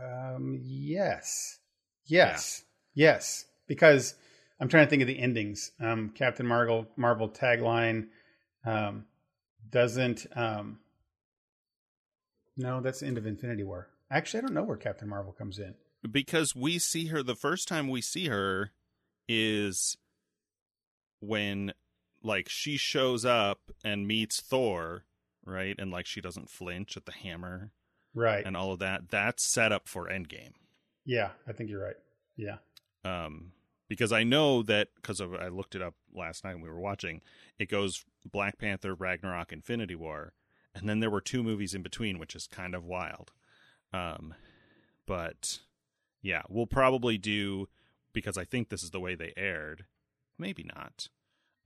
Um, 0.00 0.58
yes, 0.62 1.58
yes, 2.06 2.64
yes. 2.94 3.44
Because 3.66 4.14
I'm 4.60 4.68
trying 4.68 4.86
to 4.86 4.90
think 4.90 5.02
of 5.02 5.08
the 5.08 5.18
endings. 5.18 5.72
Um, 5.80 6.10
Captain 6.14 6.46
Marvel 6.46 6.86
Marvel 6.96 7.28
tagline 7.28 8.08
um, 8.64 9.04
doesn't. 9.68 10.26
Um, 10.34 10.78
no, 12.56 12.80
that's 12.80 13.00
the 13.00 13.06
end 13.06 13.18
of 13.18 13.26
Infinity 13.26 13.64
War. 13.64 13.88
Actually, 14.10 14.38
I 14.38 14.42
don't 14.42 14.54
know 14.54 14.64
where 14.64 14.76
Captain 14.76 15.08
Marvel 15.08 15.32
comes 15.32 15.58
in. 15.58 15.74
Because 16.08 16.54
we 16.54 16.78
see 16.78 17.06
her 17.06 17.22
the 17.22 17.34
first 17.34 17.66
time 17.68 17.88
we 17.88 18.00
see 18.00 18.26
her 18.28 18.70
is 19.28 19.96
when 21.20 21.72
like 22.22 22.48
she 22.48 22.76
shows 22.76 23.24
up 23.24 23.60
and 23.84 24.06
meets 24.06 24.40
Thor, 24.40 25.04
right? 25.44 25.74
And 25.78 25.90
like 25.90 26.06
she 26.06 26.20
doesn't 26.20 26.50
flinch 26.50 26.96
at 26.96 27.06
the 27.06 27.12
hammer 27.12 27.72
Right. 28.14 28.44
and 28.44 28.56
all 28.56 28.72
of 28.72 28.80
that. 28.80 29.08
That's 29.10 29.44
set 29.44 29.72
up 29.72 29.88
for 29.88 30.06
Endgame. 30.08 30.52
yeah, 31.04 31.30
I 31.46 31.52
think 31.52 31.70
you're 31.70 31.82
right. 31.84 31.96
Yeah. 32.36 32.56
Um 33.04 33.52
because 33.88 34.12
I 34.12 34.22
know 34.22 34.62
that 34.62 34.88
because 34.96 35.20
I 35.20 35.48
looked 35.48 35.74
it 35.74 35.82
up 35.82 35.94
last 36.14 36.44
night 36.44 36.54
when 36.54 36.62
we 36.62 36.70
were 36.70 36.78
watching, 36.80 37.22
it 37.58 37.68
goes 37.68 38.04
Black 38.24 38.56
Panther, 38.58 38.94
Ragnarok, 38.94 39.52
Infinity 39.52 39.96
War, 39.96 40.32
and 40.74 40.88
then 40.88 41.00
there 41.00 41.10
were 41.10 41.20
two 41.20 41.42
movies 41.42 41.74
in 41.74 41.82
between, 41.82 42.18
which 42.20 42.36
is 42.36 42.46
kind 42.46 42.74
of 42.76 42.84
wild. 42.84 43.32
Um, 43.92 44.34
but 45.06 45.58
yeah, 46.22 46.42
we'll 46.48 46.66
probably 46.66 47.18
do 47.18 47.68
because 48.12 48.36
I 48.36 48.44
think 48.44 48.68
this 48.68 48.82
is 48.82 48.90
the 48.90 49.00
way 49.00 49.14
they 49.14 49.32
aired. 49.36 49.84
Maybe 50.38 50.64
not. 50.74 51.08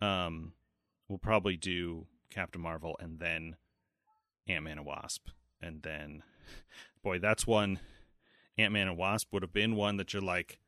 Um, 0.01 0.53
we'll 1.09 1.19
probably 1.19 1.57
do 1.57 2.07
Captain 2.31 2.61
Marvel 2.61 2.97
and 3.01 3.19
then 3.19 3.57
Ant 4.49 4.65
Man 4.65 4.79
and 4.79 4.87
Wasp, 4.87 5.29
and 5.63 5.83
then 5.83 6.23
boy, 7.03 7.19
that's 7.19 7.47
one. 7.47 7.79
Ant 8.59 8.73
Man 8.73 8.89
and 8.89 8.97
Wasp 8.99 9.33
would 9.33 9.43
have 9.43 9.53
been 9.53 9.75
one 9.77 9.97
that 9.97 10.13
you're 10.13 10.23
like, 10.23 10.59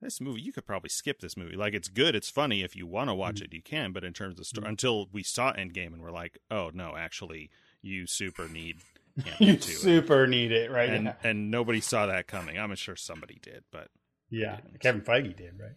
this 0.00 0.20
movie 0.20 0.40
you 0.40 0.52
could 0.52 0.66
probably 0.66 0.88
skip 0.90 1.20
this 1.20 1.36
movie. 1.36 1.56
Like 1.56 1.74
it's 1.74 1.88
good, 1.88 2.14
it's 2.14 2.28
funny. 2.30 2.62
If 2.62 2.74
you 2.76 2.86
want 2.86 3.08
to 3.08 3.14
watch 3.14 3.40
it, 3.40 3.52
you 3.54 3.62
can. 3.62 3.92
But 3.92 4.04
in 4.04 4.12
terms 4.12 4.38
of 4.38 4.46
story, 4.46 4.66
Mhm. 4.66 4.70
until 4.70 5.08
we 5.12 5.22
saw 5.22 5.52
Endgame 5.52 5.92
and 5.92 6.02
we're 6.02 6.10
like, 6.10 6.38
oh 6.50 6.70
no, 6.74 6.96
actually, 6.96 7.50
you 7.80 8.06
super 8.06 8.48
need 8.48 8.78
You 9.38 9.60
super 9.60 10.26
need 10.26 10.52
it, 10.52 10.70
right? 10.70 10.88
and 10.88 11.04
yeah. 11.06 11.14
and 11.22 11.50
nobody 11.50 11.80
saw 11.80 12.06
that 12.06 12.26
coming. 12.26 12.58
I'm 12.58 12.74
sure 12.76 12.96
somebody 12.96 13.38
did, 13.42 13.64
but 13.70 13.88
yeah. 14.30 14.60
Kevin 14.80 15.02
Feige 15.02 15.36
did, 15.36 15.58
right? 15.58 15.76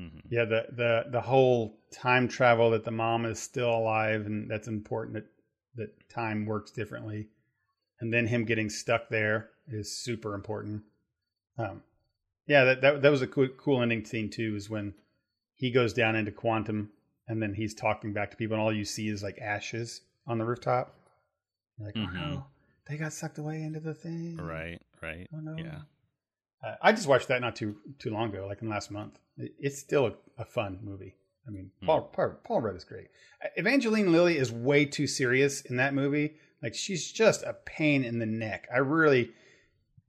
mhm. 0.00 0.22
Yeah, 0.28 0.44
the 0.44 0.66
the 0.72 1.04
the 1.10 1.20
whole 1.20 1.78
time 1.92 2.28
travel 2.28 2.70
that 2.70 2.84
the 2.84 2.90
mom 2.90 3.24
is 3.26 3.38
still 3.38 3.70
alive 3.70 4.26
and 4.26 4.50
that's 4.50 4.68
important 4.68 5.14
that 5.14 5.26
that 5.76 6.08
time 6.10 6.46
works 6.46 6.70
differently. 6.70 7.28
And 8.00 8.12
then 8.12 8.26
him 8.26 8.44
getting 8.44 8.68
stuck 8.68 9.08
there 9.08 9.50
is 9.68 9.96
super 9.96 10.34
important. 10.34 10.82
Um 11.58 11.82
yeah, 12.46 12.64
that 12.64 12.80
that, 12.80 13.02
that 13.02 13.10
was 13.10 13.22
a 13.22 13.26
cool, 13.28 13.48
cool 13.56 13.82
ending 13.82 14.04
scene 14.04 14.30
too 14.30 14.54
is 14.56 14.68
when 14.68 14.94
he 15.54 15.70
goes 15.70 15.92
down 15.92 16.16
into 16.16 16.32
quantum 16.32 16.90
and 17.28 17.40
then 17.40 17.54
he's 17.54 17.74
talking 17.74 18.12
back 18.12 18.30
to 18.32 18.36
people 18.36 18.54
and 18.56 18.62
all 18.62 18.72
you 18.72 18.84
see 18.84 19.08
is 19.08 19.22
like 19.22 19.38
ashes 19.38 20.00
on 20.26 20.38
the 20.38 20.44
rooftop. 20.44 20.96
You're 21.78 21.86
like, 21.86 21.96
oh 21.96 22.10
no, 22.12 22.46
they 22.86 22.96
got 22.96 23.12
sucked 23.12 23.38
away 23.38 23.62
into 23.62 23.80
the 23.80 23.94
thing. 23.94 24.36
right, 24.36 24.80
right, 25.02 25.28
Oh 25.34 25.40
no. 25.40 25.56
yeah, 25.56 25.80
Uh, 26.64 26.74
I 26.82 26.92
just 26.92 27.08
watched 27.08 27.28
that 27.28 27.40
not 27.40 27.56
too 27.56 27.76
too 27.98 28.10
long 28.10 28.30
ago, 28.30 28.46
like 28.46 28.62
in 28.62 28.68
last 28.68 28.90
month. 28.90 29.18
It, 29.36 29.52
it's 29.58 29.78
still 29.78 30.06
a, 30.06 30.12
a 30.38 30.44
fun 30.44 30.78
movie. 30.82 31.16
I 31.46 31.50
mean, 31.50 31.70
Hmm. 31.80 31.86
Paul, 31.86 32.02
Paul 32.12 32.34
Paul 32.44 32.60
Rudd 32.60 32.76
is 32.76 32.84
great. 32.84 33.08
Evangeline 33.56 34.12
Lilly 34.12 34.38
is 34.38 34.52
way 34.52 34.84
too 34.84 35.06
serious 35.06 35.62
in 35.62 35.76
that 35.76 35.92
movie. 35.94 36.34
Like 36.62 36.74
she's 36.74 37.10
just 37.10 37.42
a 37.42 37.54
pain 37.54 38.04
in 38.04 38.18
the 38.20 38.26
neck. 38.26 38.68
I 38.72 38.78
really 38.78 39.32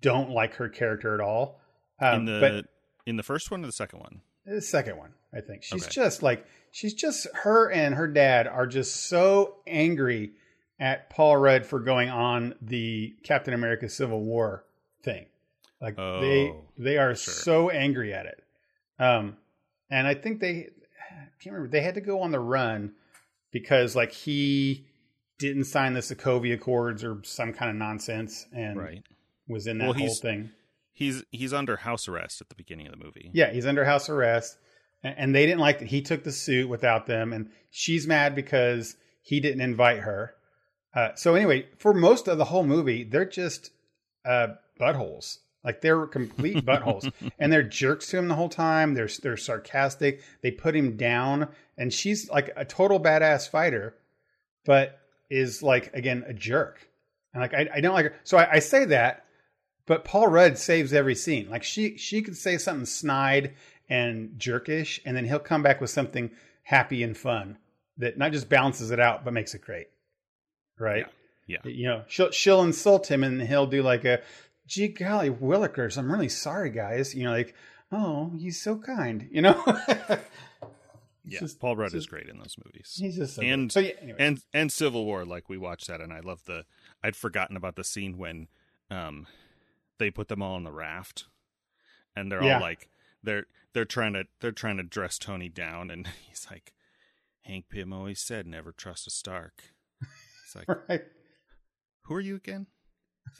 don't 0.01 0.29
like 0.29 0.55
her 0.55 0.69
character 0.69 1.15
at 1.15 1.21
all. 1.21 1.59
Um, 1.99 2.19
in 2.19 2.25
the 2.25 2.39
but 2.39 2.65
in 3.07 3.15
the 3.17 3.23
first 3.23 3.49
one 3.49 3.63
or 3.63 3.67
the 3.67 3.71
second 3.71 3.99
one. 3.99 4.21
the 4.45 4.61
second 4.61 4.97
one, 4.97 5.13
I 5.33 5.39
think 5.41 5.63
she's 5.63 5.83
Okay. 5.85 5.91
just 5.91 6.21
like 6.21 6.45
she's 6.71 6.93
just 6.93 7.25
her 7.43 7.71
and 7.71 7.95
her 7.95 8.07
dad 8.07 8.45
are 8.45 8.67
just 8.67 9.07
so 9.07 9.55
angry 9.65 10.33
at 10.83 11.09
Paul 11.09 11.37
Rudd 11.37 11.65
for 11.65 11.79
going 11.79 12.09
on 12.09 12.55
the 12.61 13.15
Captain 13.23 13.53
America 13.53 13.87
Civil 13.87 14.19
War 14.21 14.65
thing. 15.01 15.27
Like 15.79 15.95
they 15.95 16.49
Oh, 16.49 16.65
they 16.77 16.97
are 16.97 17.15
sure. 17.15 17.33
so 17.33 17.69
angry 17.69 18.13
at 18.13 18.25
it. 18.25 18.43
Um 18.99 19.37
and 19.89 20.05
I 20.07 20.13
think 20.13 20.39
they 20.41 20.67
I 21.09 21.27
can't 21.41 21.53
remember 21.55 21.69
they 21.69 21.81
had 21.81 21.95
to 21.95 22.01
go 22.01 22.21
on 22.21 22.31
the 22.31 22.39
run 22.39 22.93
because 23.51 23.95
like 23.95 24.11
he 24.11 24.85
didn't 25.39 25.65
sign 25.65 25.93
the 25.93 25.99
Sokovia 26.01 26.55
Accords 26.55 27.03
or 27.03 27.21
some 27.23 27.53
kind 27.53 27.69
of 27.71 27.77
nonsense 27.77 28.45
and 28.53 28.77
Right. 28.77 29.03
was 29.47 29.67
in 29.67 29.77
that 29.79 29.85
Well, 29.89 29.93
whole 29.97 30.15
thing. 30.15 30.51
He's 30.91 31.23
he's 31.31 31.53
under 31.53 31.77
house 31.77 32.07
arrest 32.07 32.41
at 32.41 32.49
the 32.49 32.55
beginning 32.55 32.87
of 32.87 32.91
the 32.97 33.03
movie. 33.03 33.31
Yeah, 33.33 33.51
he's 33.51 33.65
under 33.65 33.83
house 33.85 34.09
arrest, 34.09 34.57
a- 35.03 35.07
and 35.19 35.33
they 35.33 35.45
didn't 35.45 35.59
like 35.61 35.79
that 35.79 35.87
he 35.87 36.01
took 36.01 36.23
the 36.23 36.31
suit 36.31 36.69
without 36.69 37.07
them, 37.07 37.33
and 37.33 37.49
she's 37.71 38.05
mad 38.05 38.35
because 38.35 38.95
he 39.21 39.39
didn't 39.39 39.61
invite 39.61 39.99
her. 40.01 40.35
Uh, 40.93 41.09
so 41.15 41.35
anyway, 41.35 41.67
for 41.77 41.93
most 41.93 42.27
of 42.27 42.37
the 42.37 42.45
whole 42.45 42.63
movie, 42.63 43.03
they're 43.03 43.25
just 43.25 43.71
uh, 44.25 44.47
buttholes. 44.79 45.39
Like 45.63 45.81
they're 45.81 46.05
complete 46.07 46.57
buttholes, 46.65 47.11
and 47.39 47.51
they're 47.51 47.63
jerks 47.63 48.07
to 48.09 48.17
him 48.17 48.27
the 48.27 48.35
whole 48.35 48.49
time. 48.49 48.93
They're 48.93 49.09
they're 49.21 49.37
sarcastic. 49.37 50.21
They 50.41 50.51
put 50.51 50.75
him 50.75 50.97
down, 50.97 51.49
and 51.77 51.93
she's 51.93 52.29
like 52.29 52.51
a 52.55 52.65
total 52.65 52.99
badass 52.99 53.49
fighter, 53.49 53.95
but 54.65 54.99
is 55.29 55.63
like 55.63 55.93
again 55.93 56.23
a 56.27 56.33
jerk. 56.33 56.87
And 57.33 57.41
like 57.41 57.53
I, 57.53 57.69
I 57.75 57.81
don't 57.81 57.93
like 57.93 58.05
her. 58.05 58.15
So 58.23 58.37
I, 58.37 58.53
I 58.53 58.59
say 58.59 58.85
that, 58.85 59.25
but 59.85 60.03
Paul 60.03 60.27
Rudd 60.27 60.57
saves 60.57 60.93
every 60.93 61.15
scene. 61.15 61.49
Like 61.49 61.63
she 61.63 61.97
she 61.97 62.21
could 62.21 62.37
say 62.37 62.57
something 62.57 62.85
snide 62.85 63.53
and 63.89 64.31
jerkish, 64.37 64.99
and 65.05 65.15
then 65.15 65.25
he'll 65.25 65.39
come 65.39 65.63
back 65.63 65.79
with 65.79 65.89
something 65.89 66.31
happy 66.63 67.03
and 67.03 67.17
fun 67.17 67.57
that 67.97 68.17
not 68.17 68.31
just 68.31 68.49
balances 68.49 68.91
it 68.91 68.99
out 68.99 69.23
but 69.23 69.33
makes 69.33 69.53
it 69.53 69.61
great. 69.61 69.87
Right? 70.79 71.05
Yeah. 71.47 71.59
You 71.65 71.87
know, 71.87 72.03
she'll 72.07 72.31
she'll 72.31 72.61
insult 72.61 73.09
him 73.11 73.23
and 73.23 73.41
he'll 73.41 73.67
do 73.67 73.81
like 73.83 74.05
a 74.05 74.21
gee 74.65 74.87
golly 74.87 75.29
willikers 75.29 75.97
i'm 75.97 76.09
really 76.09 76.29
sorry 76.29 76.69
guys 76.69 77.13
you 77.13 77.25
know 77.25 77.31
like 77.31 77.53
oh 77.91 78.31
he's 78.37 78.61
so 78.61 78.77
kind 78.77 79.27
you 79.29 79.41
know 79.41 79.61
yeah, 81.25 81.39
just- 81.39 81.59
Paul 81.59 81.75
Rudd 81.75 81.93
is 81.93 82.05
great 82.05 82.27
in 82.29 82.37
those 82.37 82.55
movies. 82.63 82.95
he's 82.99 83.15
just 83.17 83.35
so 83.35 83.41
And- 83.41 83.71
so 83.71 83.79
yeah 83.81 83.91
anyway. 84.01 84.17
and 84.19 84.41
and 84.53 84.71
Civil 84.71 85.05
War, 85.05 85.25
like 85.25 85.49
we 85.49 85.57
watched 85.57 85.87
that, 85.87 86.01
and 86.01 86.11
I 86.13 86.19
love 86.21 86.43
the. 86.45 86.65
I'd 87.03 87.15
forgotten 87.15 87.57
about 87.57 87.75
the 87.75 87.83
scene 87.83 88.17
when, 88.17 88.47
um, 88.89 89.27
they 89.97 90.09
put 90.11 90.27
them 90.29 90.41
all 90.41 90.55
on 90.55 90.63
the 90.63 90.71
raft, 90.71 91.25
and 92.15 92.31
they're 92.31 92.43
Yeah. 92.43 92.55
all 92.55 92.61
like 92.61 92.89
they're 93.21 93.45
they're 93.73 93.85
trying 93.85 94.13
to 94.13 94.25
they're 94.39 94.51
trying 94.51 94.77
to 94.77 94.83
dress 94.83 95.17
Tony 95.17 95.49
down, 95.49 95.89
and 95.89 96.07
he's 96.27 96.47
like, 96.49 96.73
Hank 97.41 97.65
Pym 97.69 97.91
always 97.93 98.19
said 98.21 98.47
never 98.47 98.71
trust 98.71 99.07
a 99.07 99.09
Stark. 99.09 99.72
He's 100.53 100.67
like, 100.67 100.77
right 100.89 101.01
who 102.03 102.15
are 102.15 102.21
you 102.21 102.35
again? 102.35 102.67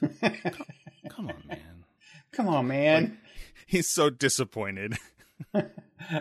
Come 1.10 1.28
on, 1.28 1.42
man. 1.46 1.84
come 2.32 2.48
on 2.48 2.66
man 2.66 3.18
He's 3.66 3.88
so 3.88 4.10
disappointed. 4.10 4.96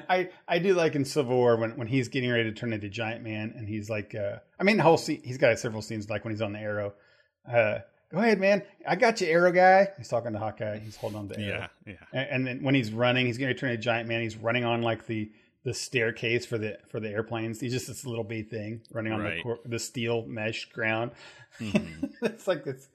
I 0.10 0.30
I 0.48 0.60
do 0.60 0.74
like 0.76 0.96
in 0.96 1.06
Civil 1.06 1.36
War 1.36 1.56
when, 1.58 1.72
when 1.78 1.88
he's 1.88 2.08
getting 2.08 2.30
ready 2.30 2.44
to 2.46 2.52
turn 2.52 2.74
into 2.74 2.90
Giant 2.90 3.24
Man 3.24 3.54
and 3.56 3.68
he's 3.68 3.90
like, 3.90 4.16
uh, 4.16 4.38
I 4.60 4.64
mean, 4.64 4.78
the 4.78 4.84
whole 4.84 4.98
scene, 4.98 5.22
he's 5.24 5.38
got 5.38 5.58
several 5.60 5.82
scenes 5.82 6.10
like 6.10 6.24
when 6.24 6.34
he's 6.34 6.42
on 6.42 6.54
the 6.54 6.60
arrow. 6.60 6.94
Uh, 7.50 7.80
go 8.12 8.20
ahead, 8.20 8.40
man. 8.40 8.64
I 8.88 8.96
got 8.96 9.20
you, 9.20 9.28
arrow 9.28 9.52
guy. 9.52 9.90
He's 9.98 10.08
talking 10.08 10.34
to 10.34 10.40
Hawkeye. 10.40 10.80
He's 10.80 10.96
holding 10.96 11.20
on 11.20 11.28
to 11.30 11.36
the 11.36 11.42
arrow. 11.44 11.68
Yeah, 11.86 11.94
yeah. 11.94 12.22
And, 12.22 12.30
and 12.30 12.48
then 12.48 12.64
when 12.64 12.76
he's 12.76 12.92
running, 12.92 13.26
he's 13.26 13.38
going 13.38 13.54
to 13.54 13.60
turn 13.60 13.72
into 13.72 13.82
Giant 13.82 14.08
Man. 14.08 14.22
He's 14.22 14.38
running 14.38 14.64
on 14.64 14.82
like 14.82 15.06
the 15.06 15.32
the 15.64 15.74
staircase 15.74 16.46
for 16.46 16.58
the 16.58 16.78
for 16.90 17.00
the 17.00 17.10
airplanes. 17.10 17.60
He's 17.60 17.72
just 17.74 17.88
this 17.88 18.06
little 18.06 18.24
bitty 18.24 18.44
thing 18.44 18.82
running 18.92 19.14
on 19.14 19.24
the 19.24 19.42
cor- 19.42 19.60
the 19.66 19.80
steel 19.80 20.26
mesh 20.26 20.66
ground. 20.72 21.12
Mhm. 21.60 22.12
it's 22.22 22.48
like 22.48 22.66
it's 22.68 22.88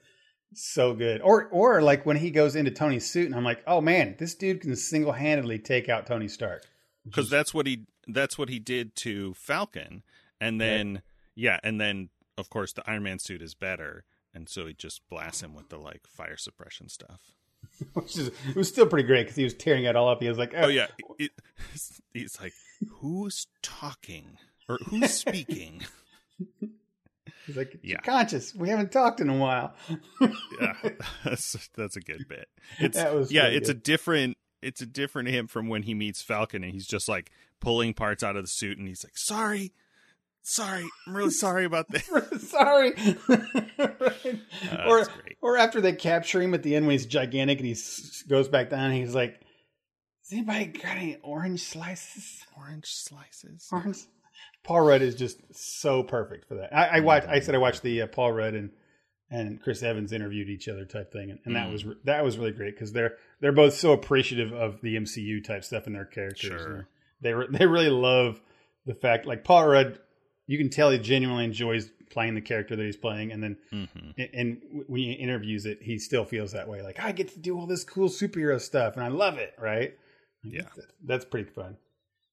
so 0.55 0.95
good. 0.95 1.21
Or 1.23 1.47
or 1.47 1.83
like 1.83 2.05
when 2.07 2.17
he 2.17 2.31
goes 2.31 2.57
into 2.57 2.71
Tony's 2.71 3.09
suit, 3.11 3.27
and 3.27 3.35
I'm 3.35 3.45
like, 3.45 3.63
oh 3.67 3.81
man, 3.81 4.17
this 4.19 4.35
dude 4.35 4.61
can 4.61 4.75
single 4.77 5.13
handedly 5.13 5.59
take 5.59 5.89
out 5.89 6.07
Tony 6.07 6.29
Stark. 6.29 6.65
because 7.05 7.31
that's 7.31 7.53
what 7.55 7.67
he 7.67 7.87
that's 8.07 8.37
what 8.39 8.49
he 8.49 8.59
did 8.59 8.97
to 8.97 9.35
Falcon, 9.35 10.03
and 10.41 10.61
then 10.61 11.03
yeah, 11.35 11.59
and 11.63 11.81
then 11.81 12.09
of 12.37 12.51
course 12.51 12.73
the 12.73 12.83
Iron 12.89 13.03
Man 13.03 13.19
suit 13.19 13.43
is 13.43 13.55
better, 13.55 14.05
and 14.35 14.49
so 14.49 14.67
he 14.67 14.75
just 14.75 15.01
blasts 15.09 15.43
him 15.43 15.55
with 15.55 15.69
the 15.69 15.79
like 15.79 16.07
fire 16.07 16.37
suppression 16.37 16.89
stuff. 16.89 17.21
which 17.95 18.17
is 18.19 18.29
it 18.29 18.57
was 18.57 18.69
still 18.69 18.87
pretty 18.87 19.07
great 19.07 19.25
because 19.25 19.37
he 19.37 19.45
was 19.45 19.55
tearing 19.55 19.85
it 19.85 19.97
all 19.97 20.09
up. 20.09 20.23
He 20.23 20.29
was 20.29 20.39
like, 20.39 20.55
Oh, 20.57 20.63
oh. 20.65 20.69
yeah, 20.69 20.87
it, 21.19 21.31
he's 22.13 22.39
like, 22.41 22.53
who's 23.01 23.47
talking 23.63 24.37
or 24.69 24.79
who's 24.87 25.13
speaking? 25.13 25.83
he's 27.47 27.57
like, 27.57 27.79
Yeah. 27.83 28.01
conscious. 28.01 28.55
We 28.55 28.69
haven't 28.69 28.93
talked 28.93 29.21
in 29.21 29.29
a 29.29 29.37
while. 29.37 29.75
yeah, 30.21 30.75
that's 31.25 31.69
that's 31.77 31.97
a 31.97 32.01
good 32.01 32.27
bit. 32.29 32.49
It's 32.79 32.99
yeah, 33.31 33.47
it's 33.47 33.69
a 33.69 33.75
different 33.75 34.37
it's 34.63 34.81
a 34.81 34.87
different 34.87 35.29
him 35.29 35.47
from 35.47 35.69
when 35.69 35.85
he 35.85 35.95
meets 35.95 36.21
Falcon 36.23 36.65
and 36.65 36.73
he's 36.73 36.87
just 36.87 37.09
like 37.09 37.31
pulling 37.61 37.95
parts 37.95 38.23
out 38.23 38.37
of 38.37 38.43
the 38.45 38.49
suit 38.49 38.79
and 38.79 38.89
he's 38.89 39.05
like, 39.05 39.17
sorry. 39.17 39.73
Sorry, 40.51 40.85
I'm 41.07 41.15
really 41.15 41.31
sorry 41.45 41.65
about 41.67 41.89
this. 41.91 42.09
Sorry. 42.51 42.93
Right. 43.79 44.41
Uh, 44.73 44.85
or 44.89 45.07
or 45.41 45.57
after 45.59 45.81
they 45.81 45.93
capture 45.93 46.43
him 46.43 46.53
at 46.55 46.63
the 46.63 46.75
end 46.75 46.87
when 46.87 46.95
he's 46.95 47.07
gigantic 47.07 47.59
and 47.59 47.67
he 47.69 47.77
goes 48.29 48.49
back 48.49 48.71
down, 48.71 48.91
he's 48.93 49.15
like, 49.15 49.35
"Has 49.35 50.33
anybody 50.33 50.67
got 50.67 50.97
any 50.97 51.17
orange 51.23 51.63
slices?" 51.63 52.45
Orange 52.57 52.87
slices. 52.87 53.69
Orange. 53.71 53.99
Paul 54.65 54.81
Rudd 54.83 55.03
is 55.03 55.15
just 55.15 55.39
so 55.53 56.03
perfect 56.03 56.49
for 56.49 56.57
that. 56.57 56.75
I, 56.75 56.97
I 56.99 57.01
watched. 57.01 57.29
I 57.29 57.39
said 57.41 57.55
I 57.55 57.59
watched 57.59 57.83
the 57.83 58.03
uh, 58.03 58.07
Paul 58.09 58.33
Rudd 58.33 58.55
and 58.55 58.71
and 59.31 59.63
Chris 59.63 59.83
Evans 59.83 60.13
interviewed 60.13 60.49
each 60.49 60.69
other 60.69 60.85
type 60.85 61.13
thing, 61.13 61.31
and, 61.31 61.39
and 61.45 61.55
that 61.55 61.69
Mm. 61.69 61.73
was 61.73 61.85
re- 61.85 61.97
that 62.05 62.25
was 62.25 62.37
really 62.39 62.53
great 62.53 62.75
because 62.75 62.93
they're 62.93 63.17
they're 63.41 63.53
both 63.53 63.75
so 63.75 63.93
appreciative 63.93 64.53
of 64.53 64.81
the 64.83 64.97
MCU 64.97 65.45
type 65.45 65.63
stuff 65.63 65.87
in 65.87 65.93
their 65.93 66.05
characters. 66.07 66.63
Sure. 66.63 66.89
They 67.21 67.33
re- 67.33 67.49
they 67.51 67.67
really 67.67 67.91
love 67.91 68.41
the 68.87 68.95
fact 68.95 69.25
like 69.27 69.45
Paul 69.45 69.67
Rudd. 69.69 70.01
You 70.49 70.59
can 70.59 70.69
tell 70.71 70.91
he 70.91 70.99
genuinely 70.99 71.45
enjoys 71.45 71.91
playing 72.11 72.35
the 72.35 72.41
character 72.41 72.75
that 72.75 72.83
he's 72.83 72.97
playing, 72.97 73.31
and 73.33 73.41
then 73.43 73.57
hmm 73.71 73.85
and- 74.19 74.31
and 74.35 74.63
when 74.89 75.01
he 75.01 75.13
interviews 75.13 75.65
it, 75.67 75.79
he 75.83 75.99
still 75.99 76.25
feels 76.25 76.51
that 76.53 76.67
way. 76.69 76.83
Like 76.83 76.99
I 76.99 77.13
get 77.13 77.29
to 77.35 77.39
do 77.39 77.57
all 77.57 77.67
this 77.67 77.85
cool 77.85 78.09
superhero 78.09 78.61
stuff, 78.61 78.95
and 78.97 79.05
I 79.05 79.09
love 79.09 79.39
it. 79.39 79.55
Right? 79.61 79.95
Yeah. 80.43 80.63
that's, 80.75 80.87
that's 81.05 81.25
pretty 81.27 81.51
fun. 81.51 81.77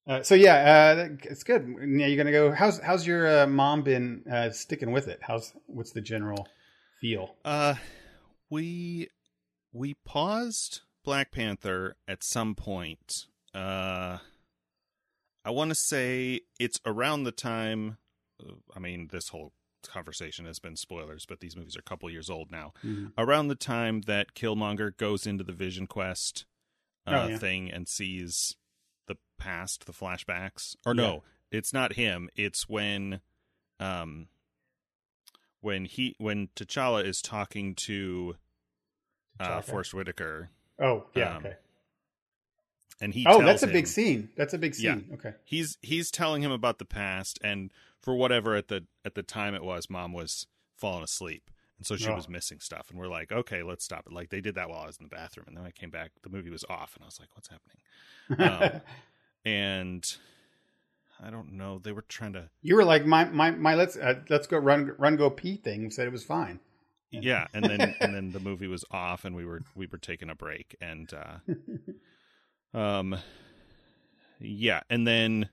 Uh, 0.08 0.22
so 0.24 0.36
yeah, 0.36 0.96
uh, 0.98 1.16
it's 1.24 1.44
good. 1.44 1.68
Now 1.68 2.06
you're 2.06 2.18
gonna 2.18 2.32
go. 2.32 2.52
How's 2.52 2.80
how's 2.80 3.06
your 3.06 3.42
uh, 3.44 3.48
mom 3.48 3.82
been 3.84 4.24
uh, 4.32 4.50
sticking 4.52 4.92
with 4.92 5.08
it? 5.08 5.20
How's 5.22 5.52
what's 5.68 5.92
the 5.92 6.02
general 6.02 6.48
feel? 7.02 7.36
Uh, 7.44 7.76
we 8.50 9.10
we 9.74 9.96
paused 10.06 10.82
Black 11.04 11.32
Panther 11.32 11.98
at 12.08 12.24
some 12.24 12.56
point. 12.56 13.26
Uh, 13.54 14.20
I 15.44 15.50
want 15.50 15.70
to 15.72 15.76
say 15.76 16.42
it's 16.60 16.80
around 16.86 17.24
the 17.24 17.32
time. 17.32 17.98
I 18.76 18.80
mean, 18.80 19.10
this 19.12 19.30
whole 19.30 19.54
conversation 19.88 20.46
has 20.46 20.60
been 20.60 20.76
spoilers, 20.76 21.26
but 21.26 21.40
these 21.40 21.56
movies 21.56 21.76
are 21.76 21.80
a 21.80 21.84
couple 21.84 22.10
years 22.10 22.30
old 22.30 22.52
now. 22.52 22.74
Around 23.18 23.48
the 23.50 23.56
time 23.56 24.02
that 24.02 24.34
Killmonger 24.34 24.96
goes 24.98 25.26
into 25.28 25.44
the 25.44 25.54
Vision 25.54 25.86
Quest 25.88 26.46
uh, 27.08 27.12
Oh, 27.26 27.28
yeah. 27.30 27.38
thing 27.38 27.70
and 27.72 27.88
sees 27.88 28.56
the 29.08 29.18
past, 29.38 29.86
the 29.86 29.94
flashbacks, 29.94 30.76
or 30.86 30.94
no, 30.96 31.24
it's 31.52 31.72
not 31.72 31.94
him. 31.94 32.30
It's 32.36 32.68
when, 32.68 33.22
um, 33.80 34.28
when 35.62 35.86
he 35.86 36.16
when 36.18 36.48
T'Challa 36.56 37.06
is 37.06 37.22
talking 37.22 37.76
to 37.76 38.36
uh, 39.40 39.60
T'Chaka? 39.62 39.64
Forest 39.66 39.94
Whitaker, 39.94 40.50
Oh 40.80 41.06
yeah, 41.16 41.36
um, 41.38 41.46
okay. 41.46 41.56
and 43.02 43.14
he 43.14 43.26
Oh, 43.28 43.44
that's 43.44 43.64
a 43.64 43.68
him- 43.68 43.74
big 43.74 43.88
scene. 43.88 44.30
That's 44.36 44.54
a 44.54 44.58
big 44.58 44.76
Yeah. 44.80 44.96
scene. 44.96 45.10
Okay. 45.14 45.34
he's 45.44 45.78
he's 45.82 46.10
telling 46.12 46.42
him 46.42 46.52
about 46.52 46.80
the 46.80 46.86
past 46.86 47.38
and 47.44 47.72
for 48.06 48.16
whatever 48.16 48.56
at 48.56 48.70
the 48.70 48.86
at 49.04 49.16
the 49.16 49.24
time 49.24 49.54
it 49.56 49.64
was 49.64 49.90
mom 49.90 50.14
was 50.14 50.48
falling 50.78 51.04
asleep. 51.04 51.50
And 51.78 51.86
so 51.86 51.98
she 51.98 52.08
Oh. 52.08 52.16
was 52.16 52.30
missing 52.30 52.60
stuff. 52.62 52.90
And 52.90 52.98
we're 53.00 53.08
like 53.10 53.32
okay 53.32 53.64
let's 53.64 53.84
stop 53.84 54.06
it. 54.08 54.14
Like 54.14 54.30
they 54.30 54.40
did 54.40 54.56
that 54.56 54.70
while 54.70 54.82
i 54.84 54.86
was 54.86 54.98
in 54.98 55.06
the 55.06 55.10
bathroom. 55.16 55.46
And 55.48 55.58
then 55.58 55.66
i 55.66 55.72
came 55.72 55.90
back 55.90 56.12
the 56.24 56.30
movie 56.30 56.50
was 56.52 56.64
off. 56.70 56.96
And 56.96 57.04
i 57.04 57.08
was 57.08 57.20
like 57.20 57.30
what's 57.36 57.50
happening? 57.50 58.62
Um, 58.74 58.82
and 59.46 60.18
i 61.22 61.30
don't 61.30 61.54
know. 61.54 61.80
They 61.80 61.92
were 61.92 62.06
trying 62.08 62.34
to 62.34 62.50
you 62.62 62.76
were 62.76 62.86
like 62.86 63.06
my 63.06 63.26
my 63.26 63.52
my 63.52 63.74
let's 63.76 63.98
uh, 63.98 64.22
let's 64.30 64.48
go 64.48 64.58
run 64.60 64.94
run 64.98 65.16
go 65.18 65.30
pee 65.30 65.58
thing. 65.58 65.90
Said 65.92 66.06
it 66.08 66.12
was 66.12 66.24
fine. 66.24 66.60
yeah. 67.12 67.48
And 67.54 67.66
then 67.66 67.96
and 68.02 68.14
then 68.14 68.32
the 68.32 68.40
movie 68.40 68.68
was 68.68 68.86
off 68.92 69.26
and 69.26 69.36
we 69.36 69.46
were 69.46 69.62
we 69.76 69.88
were 69.88 69.98
taking 69.98 70.30
a 70.30 70.36
break. 70.36 70.76
And 70.80 71.12
uh 71.14 72.78
um 72.78 73.18
yeah. 74.40 74.82
And 74.90 75.08
then 75.08 75.50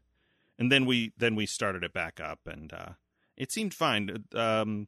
and 0.63 0.71
then 0.71 0.87
we 0.87 1.13
then 1.19 1.35
we 1.35 1.45
started 1.45 1.83
it 1.83 1.93
back 1.93 2.21
up 2.21 2.39
and 2.47 2.73
uh 2.73 2.93
it 3.37 3.51
seemed 3.51 3.75
fine 3.75 4.25
um 4.35 4.87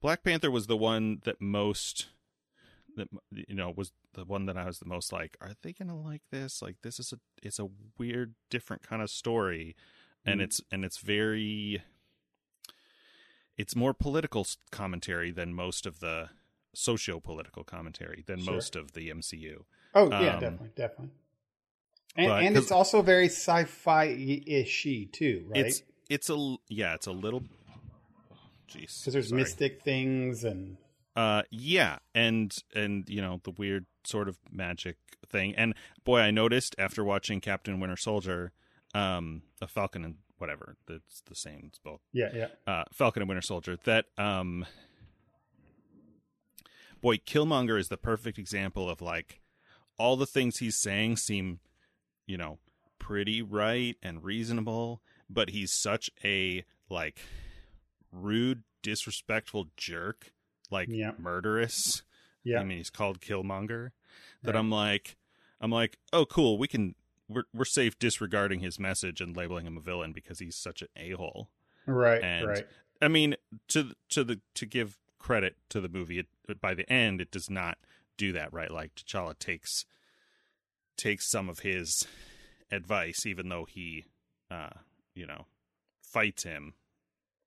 black 0.00 0.24
panther 0.24 0.50
was 0.50 0.66
the 0.68 0.76
one 0.76 1.20
that 1.24 1.38
most 1.38 2.06
that 2.96 3.08
you 3.30 3.54
know 3.54 3.70
was 3.76 3.92
the 4.14 4.24
one 4.24 4.46
that 4.46 4.56
i 4.56 4.64
was 4.64 4.78
the 4.78 4.86
most 4.86 5.12
like 5.12 5.36
are 5.40 5.52
they 5.62 5.72
gonna 5.74 5.94
like 5.94 6.22
this 6.30 6.62
like 6.62 6.76
this 6.82 6.98
is 6.98 7.12
a 7.12 7.18
it's 7.42 7.58
a 7.58 7.68
weird 7.98 8.34
different 8.48 8.82
kind 8.82 9.02
of 9.02 9.10
story 9.10 9.76
and 10.24 10.40
Mhm. 10.40 10.44
it's 10.44 10.60
and 10.72 10.82
it's 10.82 10.96
very 10.98 11.82
it's 13.56 13.76
more 13.76 13.92
political 13.92 14.46
commentary 14.70 15.30
than 15.30 15.52
most 15.52 15.84
of 15.84 16.00
the 16.00 16.30
socio-political 16.72 17.64
commentary 17.64 18.24
than 18.26 18.40
Sure. 18.40 18.54
most 18.54 18.76
of 18.76 18.92
the 18.92 19.10
MCU. 19.10 19.64
Oh 19.94 20.08
yeah, 20.10 20.34
Um, 20.36 20.40
definitely, 20.40 20.70
definitely. 20.74 21.10
And, 22.16 22.28
but- 22.28 22.42
and 22.42 22.56
it's 22.56 22.70
also 22.72 23.02
very 23.02 23.26
sci-fi 23.26 24.08
ishy 24.08 25.10
too, 25.12 25.44
right? 25.48 25.66
It's 25.66 25.82
it's 26.08 26.28
a 26.30 26.56
yeah, 26.68 26.94
it's 26.94 27.06
a 27.06 27.12
little 27.12 27.42
jeez. 28.68 29.00
Because 29.00 29.12
there's 29.12 29.28
sorry. 29.28 29.42
mystic 29.42 29.82
things 29.82 30.44
and 30.44 30.76
Uh 31.16 31.42
yeah, 31.50 31.98
and 32.14 32.54
and 32.74 33.08
you 33.08 33.20
know 33.20 33.40
the 33.44 33.52
weird 33.52 33.86
sort 34.04 34.28
of 34.28 34.38
magic 34.50 34.96
thing. 35.28 35.54
And 35.56 35.74
boy, 36.04 36.20
I 36.20 36.30
noticed 36.30 36.74
after 36.78 37.04
watching 37.04 37.40
Captain 37.40 37.78
Winter 37.80 37.96
Soldier, 37.96 38.52
um 38.94 39.42
a 39.62 39.68
Falcon 39.68 40.04
and 40.04 40.16
whatever, 40.38 40.76
it's 40.88 41.22
the 41.26 41.34
same, 41.34 41.64
it's 41.66 41.78
both 41.78 42.00
yeah, 42.12 42.30
yeah. 42.34 42.46
uh, 42.66 42.84
Falcon 42.92 43.22
and 43.22 43.28
Winter 43.28 43.42
Soldier 43.42 43.76
that 43.84 44.06
um 44.18 44.66
boy 47.00 47.16
Killmonger 47.18 47.78
is 47.78 47.88
the 47.88 47.96
perfect 47.96 48.38
example 48.38 48.88
of 48.90 49.00
like 49.00 49.40
all 49.98 50.16
the 50.16 50.26
things 50.26 50.58
he's 50.58 50.76
saying 50.76 51.16
seem 51.16 51.60
you 52.30 52.36
know 52.38 52.58
pretty 52.98 53.42
right 53.42 53.96
and 54.02 54.22
reasonable 54.22 55.00
but 55.28 55.50
he's 55.50 55.72
such 55.72 56.08
a 56.24 56.64
like 56.88 57.18
rude 58.12 58.62
disrespectful 58.82 59.66
jerk 59.76 60.32
like 60.70 60.88
Yeah. 60.90 61.12
murderous 61.18 62.02
Yeah. 62.44 62.60
I 62.60 62.64
mean 62.64 62.78
he's 62.78 62.90
called 62.90 63.20
Killmonger 63.20 63.90
that 64.42 64.54
Right. 64.54 64.58
I'm 64.58 64.70
like 64.70 65.16
I'm 65.60 65.70
like 65.70 65.98
oh 66.12 66.24
cool 66.24 66.56
we 66.58 66.68
can 66.68 66.94
we're 67.28 67.44
we're 67.54 67.64
safe 67.64 67.98
disregarding 67.98 68.60
his 68.60 68.78
message 68.78 69.20
and 69.20 69.36
labeling 69.36 69.66
him 69.66 69.76
a 69.76 69.80
villain 69.80 70.12
because 70.12 70.38
he's 70.38 70.56
such 70.56 70.82
an 70.82 70.88
a-hole 70.96 71.48
Right, 71.86 72.22
and 72.22 72.46
right. 72.46 72.66
I 73.02 73.08
mean, 73.08 73.34
to 73.68 73.94
to 74.10 74.22
the 74.22 74.40
to 74.54 74.66
give 74.66 74.98
credit 75.18 75.56
to 75.70 75.80
the 75.80 75.88
movie, 75.88 76.18
it, 76.20 76.60
by 76.60 76.74
the 76.74 76.88
end, 76.92 77.20
it 77.22 77.30
does 77.30 77.48
not 77.48 77.78
do 78.18 78.32
that, 78.32 78.52
right? 78.52 78.70
Like 78.70 78.94
T'Challa 78.94 79.36
takes 79.38 79.86
takes 81.00 81.30
some 81.30 81.48
of 81.48 81.60
his 81.60 82.06
advice, 82.70 83.26
even 83.26 83.48
though 83.48 83.64
he, 83.68 84.04
uh, 84.50 84.70
you 85.14 85.26
know, 85.26 85.46
fights 86.02 86.42
him. 86.44 86.74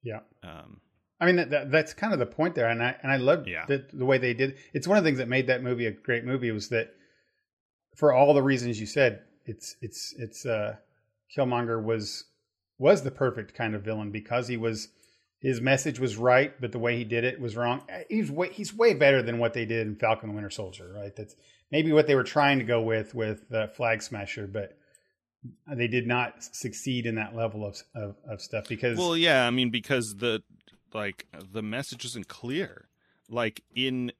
Yeah. 0.03 0.19
Um, 0.43 0.81
I 1.19 1.25
mean, 1.25 1.37
that, 1.37 1.49
that, 1.51 1.71
that's 1.71 1.93
kind 1.93 2.11
of 2.11 2.19
the 2.19 2.25
point 2.25 2.55
there, 2.55 2.67
and 2.69 2.83
I 2.83 2.95
and 3.01 3.11
I 3.11 3.15
love 3.17 3.47
Yeah. 3.47 3.65
the, 3.67 3.85
the 3.93 4.05
way 4.05 4.17
they 4.17 4.33
did. 4.33 4.57
It's 4.73 4.87
one 4.87 4.97
of 4.97 5.03
the 5.03 5.07
things 5.07 5.19
that 5.19 5.29
made 5.29 5.47
that 5.47 5.63
movie 5.63 5.85
a 5.85 5.91
great 5.91 6.25
movie 6.25 6.51
was 6.51 6.69
that, 6.69 6.93
for 7.95 8.11
all 8.13 8.33
the 8.33 8.41
reasons 8.43 8.79
you 8.79 8.85
said, 8.85 9.21
it's 9.45 9.75
it's 9.81 10.13
it's 10.17 10.45
uh, 10.45 10.75
Killmonger 11.37 11.81
was 11.81 12.25
was 12.77 13.03
the 13.03 13.11
perfect 13.11 13.53
kind 13.53 13.75
of 13.75 13.83
villain 13.83 14.11
because 14.11 14.47
he 14.49 14.57
was 14.57 14.89
his 15.39 15.61
message 15.61 15.99
was 15.99 16.17
right, 16.17 16.59
but 16.59 16.71
the 16.71 16.79
way 16.79 16.97
he 16.97 17.03
did 17.03 17.23
it 17.23 17.39
was 17.39 17.55
wrong. 17.55 17.83
He's 18.09 18.29
way 18.31 18.49
he's 18.51 18.73
way 18.73 18.93
better 18.93 19.21
than 19.21 19.37
what 19.39 19.53
they 19.53 19.65
did 19.65 19.87
in 19.87 19.95
Falcon 19.95 20.29
and 20.29 20.35
Winter 20.35 20.49
Soldier, 20.49 20.91
right? 20.93 21.15
That's 21.15 21.35
maybe 21.73 21.91
what 21.91 22.05
they 22.05 22.13
were 22.13 22.23
trying 22.23 22.59
to 22.59 22.63
go 22.65 22.81
with 22.81 23.13
with 23.15 23.51
uh, 23.51 23.67
Flag 23.67 24.01
Smasher, 24.01 24.47
but 24.47 24.77
they 25.67 25.87
did 25.87 26.07
not 26.07 26.41
succeed 26.55 27.05
in 27.07 27.15
that 27.15 27.35
level 27.35 27.65
of 27.65 27.81
of, 27.95 28.15
of 28.29 28.41
stuff 28.41 28.69
because 28.69 28.97
well, 28.97 29.17
yeah, 29.17 29.45
I 29.45 29.49
mean, 29.49 29.71
because 29.71 30.15
the 30.17 30.43
like 30.93 31.25
the 31.51 31.63
message 31.63 32.05
isn't 32.05 32.29
clear. 32.29 32.87
Like 33.27 33.63
in 33.75 34.13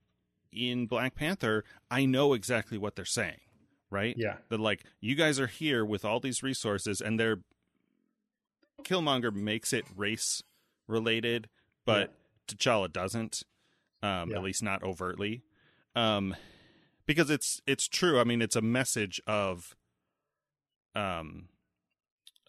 in 0.52 0.88
Black 0.88 1.16
Panther, 1.16 1.64
I 1.90 2.06
know 2.06 2.34
exactly 2.34 2.78
what 2.78 2.96
they're 2.96 3.06
saying, 3.06 3.40
right? 3.90 4.16
yeah, 4.18 4.38
That 4.50 4.60
like 4.60 4.84
you 5.00 5.16
guys 5.16 5.40
are 5.40 5.48
here 5.48 5.86
with 5.86 6.04
all 6.04 6.20
these 6.20 6.44
resources, 6.44 7.00
and 7.00 7.20
they're 7.20 7.38
Killmonger 8.84 9.34
makes 9.34 9.72
it 9.72 9.86
race 9.96 10.42
related, 10.88 11.48
but 11.86 12.14
T'Challa 12.48 12.92
doesn't. 12.92 13.44
Um, 14.02 14.32
Yeah. 14.32 14.38
At 14.38 14.44
least 14.44 14.62
not 14.62 14.84
overtly, 14.84 15.44
um, 15.96 16.36
because 17.06 17.30
it's 17.30 17.62
it's 17.68 17.88
true. 17.88 18.20
I 18.20 18.24
mean, 18.24 18.42
it's 18.42 18.56
a 18.56 18.62
message 18.62 19.22
of, 19.28 19.76
um, 20.96 21.50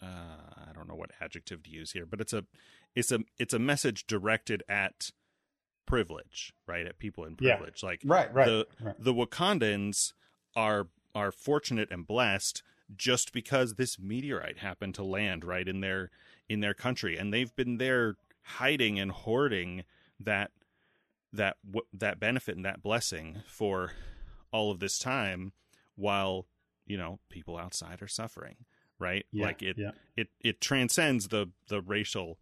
uh, 0.02 0.06
I 0.06 0.72
don't 0.74 0.88
know 0.88 0.94
what 0.94 1.10
adjective 1.20 1.62
to 1.64 1.70
use 1.70 1.92
here, 1.92 2.06
but 2.06 2.20
it's 2.20 2.32
a 2.32 2.44
it's 2.94 3.12
a 3.12 3.20
it's 3.38 3.54
a 3.54 3.58
message 3.58 4.06
directed 4.06 4.62
at 4.68 5.10
privilege, 5.86 6.52
right? 6.66 6.86
At 6.86 6.98
people 6.98 7.24
in 7.24 7.36
Yeah. 7.40 7.56
privilege, 7.56 7.82
like 7.82 8.00
right, 8.04 8.32
right, 8.32 8.46
the 8.46 8.66
right. 8.80 8.94
the 8.98 9.14
Wakandans 9.14 10.12
are 10.56 10.88
are 11.14 11.30
fortunate 11.32 11.90
and 11.90 12.06
blessed 12.06 12.62
just 12.96 13.32
because 13.32 13.74
this 13.74 13.98
meteorite 13.98 14.58
happened 14.58 14.94
to 14.94 15.04
land 15.04 15.44
right 15.44 15.66
in 15.68 15.80
their 15.80 16.10
in 16.48 16.60
their 16.60 16.74
country 16.74 17.16
and 17.16 17.32
they've 17.32 17.54
been 17.56 17.78
there 17.78 18.16
hiding 18.42 18.98
and 18.98 19.10
hoarding 19.10 19.84
that 20.20 20.50
that 21.32 21.56
that 21.92 22.20
benefit 22.20 22.56
and 22.56 22.64
that 22.64 22.82
blessing 22.82 23.42
for 23.46 23.92
all 24.54 24.70
of 24.70 24.78
this 24.78 24.98
time 24.98 25.52
while 25.96 26.46
you 26.86 26.96
know 26.96 27.18
people 27.28 27.56
outside 27.58 28.00
are 28.02 28.08
suffering 28.08 28.56
right 28.98 29.26
Yeah, 29.32 29.46
like 29.46 29.62
it 29.62 29.76
yeah. 29.78 29.90
it 30.16 30.28
it 30.40 30.60
transcends 30.60 31.28
the 31.28 31.50
the 31.68 31.80
racial 31.82 32.38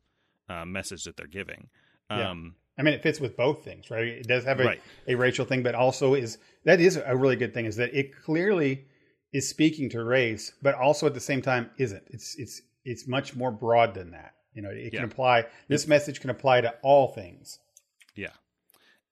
uh, 0.48 0.64
message 0.66 1.04
that 1.04 1.16
they're 1.16 1.26
giving 1.40 1.70
Yeah. 2.10 2.30
um 2.30 2.54
I 2.78 2.82
mean, 2.82 2.94
it 2.94 3.02
fits 3.02 3.20
with 3.20 3.36
both 3.36 3.62
things, 3.64 3.90
right? 3.90 4.06
It 4.08 4.26
does 4.26 4.44
have 4.44 4.58
a, 4.58 4.64
Right. 4.64 4.82
a 5.06 5.14
racial 5.14 5.44
thing, 5.44 5.62
but 5.62 5.74
also 5.74 6.14
is 6.14 6.38
that 6.64 6.80
is 6.80 6.96
a 6.96 7.14
really 7.14 7.36
good 7.36 7.52
thing 7.52 7.66
is 7.66 7.76
that 7.76 7.92
it 7.94 8.16
clearly 8.16 8.86
is 9.32 9.46
speaking 9.48 9.90
to 9.90 10.02
race, 10.02 10.52
but 10.62 10.74
also 10.74 11.06
at 11.06 11.12
the 11.14 11.20
same 11.20 11.42
time 11.42 11.70
isn't. 11.78 12.02
It's 12.08 12.34
it's 12.38 12.62
it's 12.84 13.06
much 13.06 13.36
more 13.36 13.50
broad 13.52 13.92
than 13.94 14.10
that. 14.12 14.34
You 14.54 14.62
know, 14.62 14.70
it 14.70 14.90
can 14.92 15.04
apply. 15.04 15.46
This 15.68 15.86
message 15.86 16.20
can 16.20 16.30
apply 16.30 16.62
to 16.62 16.74
all 16.82 17.08
things. 17.08 17.58
Yeah. 18.14 18.34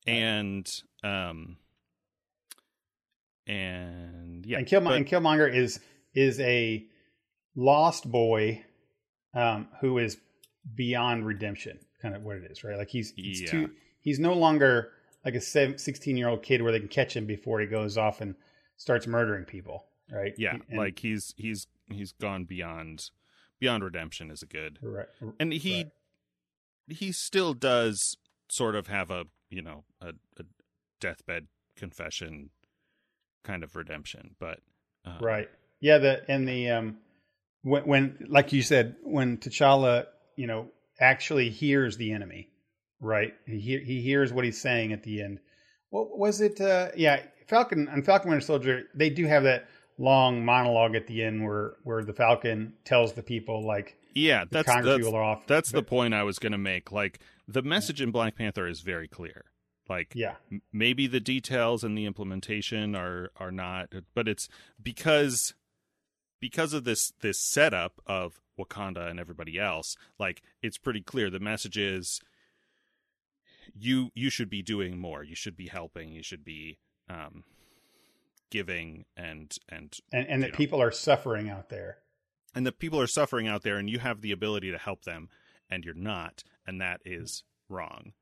And 0.07 0.67
um 1.03 1.59
and 3.51 4.47
yeah. 4.47 4.59
and 4.59 4.67
Killmonger, 4.67 4.85
but- 4.85 4.97
and 4.97 5.07
Killmonger 5.07 5.55
is 5.55 5.81
is 6.15 6.41
a 6.41 6.85
lost 7.57 8.11
boy 8.11 8.65
um, 9.35 9.69
who 9.81 9.99
is 9.99 10.17
beyond 10.75 11.27
redemption, 11.27 11.79
kind 12.03 12.15
of 12.15 12.23
what 12.23 12.37
it 12.37 12.51
is, 12.51 12.65
right? 12.65 12.77
Like 12.77 12.89
he's 12.91 13.13
he's 13.17 13.43
Yeah. 13.43 13.51
too 13.51 13.71
he's 14.01 14.19
no 14.19 14.35
longer 14.35 14.93
like 15.25 15.35
a 15.35 15.41
16 15.41 16.17
year 16.17 16.29
old 16.29 16.43
kid 16.43 16.63
where 16.63 16.73
they 16.73 16.79
can 16.81 16.89
catch 16.89 17.15
him 17.15 17.27
before 17.27 17.61
he 17.61 17.67
goes 17.67 17.99
off 17.99 18.21
and 18.23 18.35
starts 18.77 19.07
murdering 19.07 19.45
people, 19.45 19.85
right? 20.11 20.33
yeah, 20.39 20.57
And- 20.69 20.79
like 20.79 20.99
he's 21.01 21.35
he's 21.37 21.67
he's 21.91 22.13
gone 22.13 22.45
beyond 22.45 23.11
beyond 23.59 23.85
redemption 23.85 24.31
is 24.31 24.43
a 24.43 24.47
good. 24.47 24.79
right, 24.83 25.07
And 25.39 25.53
he 25.53 25.83
Right. 25.83 26.97
he 26.99 27.13
still 27.13 27.53
does 27.55 28.17
sort 28.49 28.75
of 28.75 28.87
have 28.89 29.11
a, 29.11 29.27
you 29.51 29.61
know, 29.63 29.85
a, 30.01 30.09
a 30.39 30.45
deathbed 31.01 31.47
confession 31.77 32.51
kind 33.45 33.63
of 33.63 33.77
redemption, 33.77 34.37
but 34.39 34.59
uh, 35.07 35.19
Right. 35.21 35.49
Yeah. 35.81 35.99
The 35.99 36.23
and 36.31 36.47
the 36.49 36.71
um 36.71 36.99
when 37.63 37.83
when 37.87 38.27
like 38.29 38.53
you 38.53 38.63
said 38.63 38.97
when 39.03 39.39
T'Challa 39.39 40.07
you 40.37 40.47
know 40.47 40.69
actually 41.01 41.51
hears 41.51 41.97
the 41.97 42.13
enemy, 42.13 42.49
right? 43.01 43.33
He 43.47 43.81
he 43.85 44.01
hears 44.03 44.33
what 44.33 44.45
he's 44.45 44.61
saying 44.61 44.93
at 44.93 45.03
the 45.03 45.23
end. 45.23 45.39
What 45.91 46.19
was 46.19 46.41
it? 46.41 46.61
Uh, 46.61 46.89
yeah, 46.97 47.21
Falcon 47.49 47.89
and 47.89 48.05
Falcon 48.05 48.31
Winter 48.31 48.45
Soldier. 48.45 48.85
They 48.95 49.11
do 49.11 49.27
have 49.27 49.43
that 49.45 49.69
long 49.99 50.45
monologue 50.45 50.95
at 50.95 51.07
the 51.07 51.23
end 51.23 51.45
where 51.45 51.75
where 51.85 52.05
the 52.05 52.13
Falcon 52.13 52.75
tells 52.85 53.13
the 53.13 53.23
people 53.23 53.67
like 53.67 53.97
Yeah, 54.15 54.45
the 54.45 54.63
that's 54.63 54.85
that's, 54.85 55.07
are 55.07 55.23
off. 55.23 55.47
that's 55.47 55.71
the 55.71 55.83
point 55.83 56.15
I 56.15 56.23
was 56.23 56.39
going 56.39 56.53
to 56.53 56.59
make. 56.59 56.93
Like 56.93 57.21
the 57.49 57.63
message 57.63 58.01
in 58.01 58.11
Black 58.11 58.37
Panther 58.37 58.67
is 58.67 58.81
very 58.81 59.09
clear. 59.09 59.45
Like 59.91 60.13
yeah, 60.15 60.37
M- 60.51 60.63
maybe 60.73 61.07
the 61.07 61.21
details 61.21 61.85
and 61.85 61.99
the 61.99 62.07
implementation 62.07 62.95
are 62.95 63.31
are 63.39 63.51
not 63.51 63.93
but 64.15 64.27
it's 64.29 64.49
because 64.83 65.53
because 66.41 66.73
of 66.73 66.85
this 66.85 67.13
this 67.21 67.39
setup 67.41 68.01
of 68.07 68.41
Wakanda 68.59 69.11
and 69.11 69.19
everybody 69.21 69.59
else 69.59 69.97
like 70.19 70.43
it's 70.63 70.79
pretty 70.79 71.01
clear 71.03 71.29
the 71.29 71.41
message 71.41 71.77
is 71.77 72.21
you 73.79 74.11
you 74.15 74.31
should 74.31 74.49
be 74.51 74.63
doing 74.63 74.99
more 74.99 75.23
you 75.25 75.35
should 75.35 75.57
be 75.57 75.67
helping 75.69 76.13
you 76.13 76.23
should 76.23 76.45
be 76.45 76.79
um 77.09 77.45
giving 78.51 79.05
and 79.17 79.57
and 79.69 79.97
and 80.13 80.27
and 80.29 80.43
that 80.43 80.51
know. 80.53 80.57
people 80.57 80.83
are 80.83 80.91
suffering 80.91 81.49
out 81.51 81.69
there. 81.69 81.99
and 82.55 82.67
the 82.67 82.73
people 82.73 83.01
are 83.01 83.07
suffering 83.07 83.47
out 83.49 83.63
there 83.63 83.77
and 83.77 83.89
you 83.89 83.99
have 83.99 84.21
the 84.23 84.33
ability 84.33 84.71
to 84.71 84.79
help 84.79 85.05
them 85.05 85.29
and 85.71 85.85
you're 85.85 85.95
not 85.95 86.43
and 86.67 86.81
that 86.81 87.01
is 87.05 87.45
wrong 87.69 88.13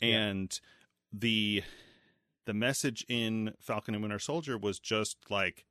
Yeah. 0.00 0.16
and 0.28 0.60
the 1.16 1.62
the 2.46 2.54
message 2.54 3.04
in 3.08 3.52
falcon 3.60 3.94
and 3.94 4.02
winter 4.02 4.18
soldier 4.18 4.58
was 4.58 4.78
just 4.78 5.16
like 5.30 5.64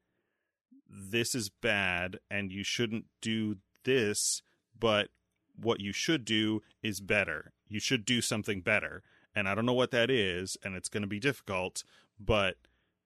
this 0.90 1.34
is 1.36 1.50
bad 1.50 2.20
and 2.30 2.52
you 2.52 2.64
shouldn't 2.64 3.06
do 3.22 3.58
this 3.84 4.42
but 4.80 5.10
what 5.56 5.80
you 5.80 5.92
should 5.92 6.24
do 6.26 6.62
is 6.82 7.00
better 7.02 7.52
you 7.68 7.80
should 7.80 8.06
do 8.06 8.22
something 8.22 8.62
better 8.62 9.04
and 9.36 9.48
i 9.50 9.54
don't 9.56 9.66
know 9.66 9.74
what 9.74 9.92
that 9.92 10.10
is 10.10 10.56
and 10.64 10.76
it's 10.76 10.90
going 10.90 11.02
to 11.04 11.08
be 11.08 11.20
difficult 11.20 11.84
but 12.20 12.56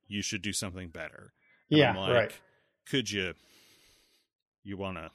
you 0.07 0.21
should 0.21 0.41
do 0.41 0.53
something 0.53 0.89
better 0.89 1.33
and 1.69 1.79
Yeah, 1.79 1.97
like, 1.97 2.13
right. 2.13 2.31
could 2.85 3.09
you 3.11 3.33
you 4.63 4.77
want 4.77 4.97
to 4.97 5.09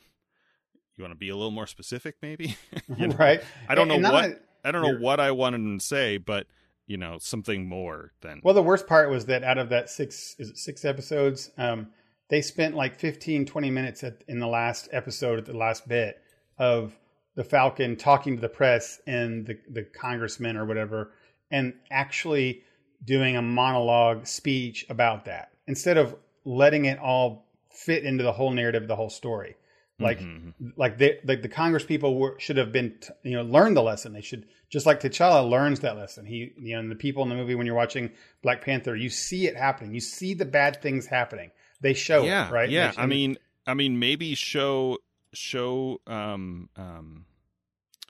you 0.97 1.05
want 1.05 1.13
to 1.13 1.19
be 1.19 1.29
a 1.29 1.37
little 1.37 1.51
more 1.51 1.67
specific 1.67 2.17
maybe 2.21 2.57
You 2.97 3.09
know? 3.09 3.17
right. 3.17 3.43
i 3.69 3.75
don't 3.75 3.89
know 3.89 3.95
And 3.95 4.03
not 4.03 4.13
what 4.13 4.43
i 4.65 4.71
don't 4.73 4.83
know 4.83 4.99
what 4.99 5.21
i 5.21 5.31
wanted 5.31 5.79
to 5.79 5.85
say 5.85 6.17
but 6.19 6.47
you 6.87 6.97
know 6.97 7.19
something 7.21 7.69
more 7.69 8.13
than 8.21 8.41
Well, 8.43 8.55
the 8.55 8.63
worst 8.63 8.87
part 8.87 9.11
was 9.11 9.27
that 9.27 9.45
out 9.45 9.59
of 9.59 9.69
that 9.71 9.89
six 9.91 10.35
is 10.39 10.51
it 10.51 10.59
six 10.59 10.85
episodes, 10.85 11.51
um, 11.59 11.89
they 12.29 12.41
spent 12.41 12.75
like 12.75 12.99
15, 12.99 13.47
20 13.47 13.71
minutes 13.71 14.03
at, 14.05 14.25
in 14.29 14.39
the 14.39 14.47
last 14.47 14.89
episode 14.93 15.39
at 15.39 15.45
the 15.45 15.57
last 15.57 15.87
bit 15.87 16.23
of 16.59 16.99
the 17.35 17.45
Falcon 17.45 17.97
talking 17.97 18.37
to 18.37 18.41
the 18.41 18.49
press 18.49 19.01
and 19.07 19.47
the, 19.47 19.59
the 19.71 19.83
congressman 19.83 20.57
or 20.57 20.65
whatever, 20.65 21.13
and 21.51 21.75
actually 21.91 22.63
doing 23.05 23.37
a 23.37 23.43
monologue 23.43 24.27
speech 24.27 24.87
about 24.89 25.25
that 25.25 25.53
instead 25.67 25.97
of 25.97 26.15
letting 26.45 26.87
it 26.87 26.99
all 26.99 27.47
fit 27.71 28.05
into 28.05 28.23
the 28.23 28.33
whole 28.33 28.51
narrative 28.51 28.83
of 28.83 28.89
the 28.89 28.97
whole 28.97 29.11
story. 29.11 29.57
Like, 30.03 30.21
Mhm. 30.21 30.53
like 30.77 30.99
they, 30.99 31.19
like 31.25 31.43
the 31.43 31.49
Congress 31.49 31.85
people 31.85 32.19
were, 32.19 32.37
should 32.39 32.57
have 32.57 32.73
been, 32.73 32.95
t- 33.01 33.09
you 33.23 33.33
know, 33.37 33.43
learned 33.43 33.77
the 33.77 33.83
lesson. 33.83 34.13
They 34.13 34.21
should 34.21 34.47
just 34.69 34.87
like 34.87 35.01
T'Challa 35.01 35.49
learns 35.49 35.81
that 35.81 35.97
lesson. 35.97 36.25
He, 36.27 36.53
you 36.57 36.75
know, 36.75 36.81
and 36.81 36.91
the 36.91 36.95
people 36.97 37.23
in 37.23 37.29
the 37.29 37.35
movie 37.35 37.55
when 37.55 37.67
you're 37.67 37.75
watching 37.77 38.11
Black 38.43 38.65
Panther, 38.65 38.97
you 38.97 39.09
see 39.11 39.47
it 39.47 39.57
happening. 39.57 39.95
You 39.95 40.01
see 40.01 40.35
the 40.35 40.45
bad 40.45 40.81
things 40.83 41.07
happening. 41.07 41.51
They 41.81 41.95
show 41.95 42.23
yeah 42.25 42.49
it, 42.49 42.53
right? 42.53 42.71
yeah 42.71 42.93
They- 42.93 43.03
i 43.03 43.07
mean 43.07 43.37
i 43.67 43.75
mean 43.75 43.99
maybe 43.99 44.35
show 44.37 44.99
show 45.33 46.01
um 46.07 46.69
um 46.77 47.27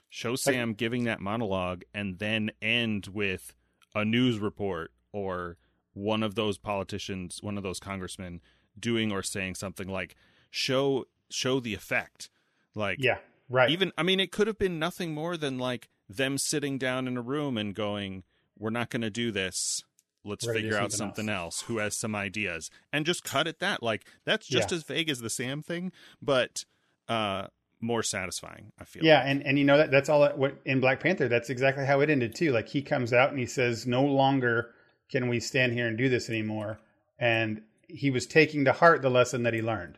show 0.09 0.35
sam 0.35 0.73
giving 0.73 1.05
that 1.05 1.19
monologue 1.19 1.83
and 1.93 2.19
then 2.19 2.51
end 2.61 3.07
with 3.07 3.55
a 3.95 4.05
news 4.05 4.37
report 4.39 4.91
or 5.11 5.57
one 5.93 6.21
of 6.23 6.35
those 6.35 6.57
politicians 6.57 7.39
one 7.41 7.57
of 7.57 7.63
those 7.63 7.79
congressmen 7.79 8.41
doing 8.79 9.11
or 9.11 9.23
saying 9.23 9.55
something 9.55 9.87
like 9.87 10.15
show 10.51 11.05
show 11.33 11.59
the 11.59 11.73
effect 11.73 12.29
like 12.75 12.97
yeah, 13.01 13.17
right. 13.49 13.69
even 13.69 13.91
i 13.97 14.03
mean 14.03 14.19
it 14.19 14.31
could 14.31 14.47
have 14.47 14.57
been 14.59 14.77
nothing 14.79 15.13
more 15.13 15.35
than 15.35 15.57
like 15.57 15.89
them 16.07 16.37
sitting 16.37 16.77
down 16.77 17.07
in 17.07 17.17
a 17.17 17.21
room 17.21 17.57
and 17.57 17.73
going 17.75 18.23
we're 18.59 18.69
not 18.69 18.89
going 18.89 19.01
to 19.01 19.09
do 19.09 19.31
this 19.31 19.81
let's 20.23 20.45
to 20.45 20.53
figure 20.53 20.77
out 20.77 20.91
something 20.91 21.25
something 21.25 21.29
else. 21.29 21.61
Who 21.63 21.77
has 21.79 21.97
some 21.97 22.15
ideas 22.15 22.69
and 22.93 23.05
just 23.05 23.23
cut 23.23 23.47
it 23.47 23.59
that 23.59 23.83
like 23.83 24.05
that's 24.25 24.47
just 24.47 24.71
Yeah. 24.71 24.77
as 24.77 24.83
vague 24.83 25.09
as 25.09 25.19
the 25.19 25.29
Sam 25.29 25.61
thing, 25.61 25.91
but 26.21 26.63
uh 27.09 27.47
more 27.81 28.03
satisfying. 28.03 28.71
I 28.79 28.85
feel. 28.85 29.03
Yeah, 29.03 29.21
and 29.25 29.45
and 29.45 29.59
you 29.59 29.65
know 29.65 29.77
that 29.77 29.91
that's 29.91 30.07
all 30.07 30.21
that, 30.21 30.37
what 30.37 30.55
in 30.63 30.79
Black 30.79 31.01
Panther. 31.01 31.27
That's 31.27 31.49
exactly 31.49 31.85
how 31.85 31.99
it 31.99 32.09
ended 32.09 32.33
too. 32.35 32.51
Like 32.51 32.69
he 32.69 32.81
comes 32.81 33.11
out 33.11 33.31
and 33.31 33.39
he 33.39 33.45
says, 33.45 33.85
"No 33.85 34.03
longer 34.05 34.71
can 35.09 35.27
we 35.27 35.41
stand 35.41 35.73
here 35.73 35.87
and 35.87 35.97
do 35.97 36.07
this 36.07 36.29
anymore." 36.29 36.79
And 37.19 37.61
he 37.89 38.09
was 38.09 38.25
taking 38.25 38.63
to 38.65 38.71
heart 38.71 39.01
the 39.01 39.09
lesson 39.09 39.43
that 39.43 39.53
he 39.53 39.61
learned, 39.61 39.97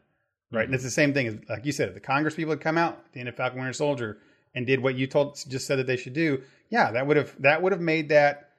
right? 0.56 0.65
And 0.65 0.73
it's 0.73 0.84
the 0.84 0.90
same 0.90 1.14
thing 1.14 1.27
as 1.27 1.38
like 1.49 1.65
you 1.65 1.72
said. 1.72 1.88
If 1.90 1.94
the 1.94 1.99
Congress 1.99 2.36
people 2.36 2.52
had 2.52 2.61
come 2.61 2.77
out 2.77 2.94
at 3.06 3.14
the 3.14 3.19
end 3.19 3.30
of 3.30 3.36
Falcon 3.36 3.60
Winter 3.60 3.73
Soldier 3.73 4.18
and 4.53 4.65
did 4.65 4.82
what 4.82 4.95
you 4.95 5.07
told 5.07 5.36
just 5.48 5.68
said 5.68 5.77
that 5.80 5.88
they 5.88 5.98
should 5.98 6.14
do, 6.14 6.41
yeah, 6.69 6.91
that 6.91 7.06
would 7.07 7.18
have 7.18 7.36
that 7.41 7.61
would 7.61 7.72
have 7.72 7.82
made 7.82 8.10
that 8.10 8.49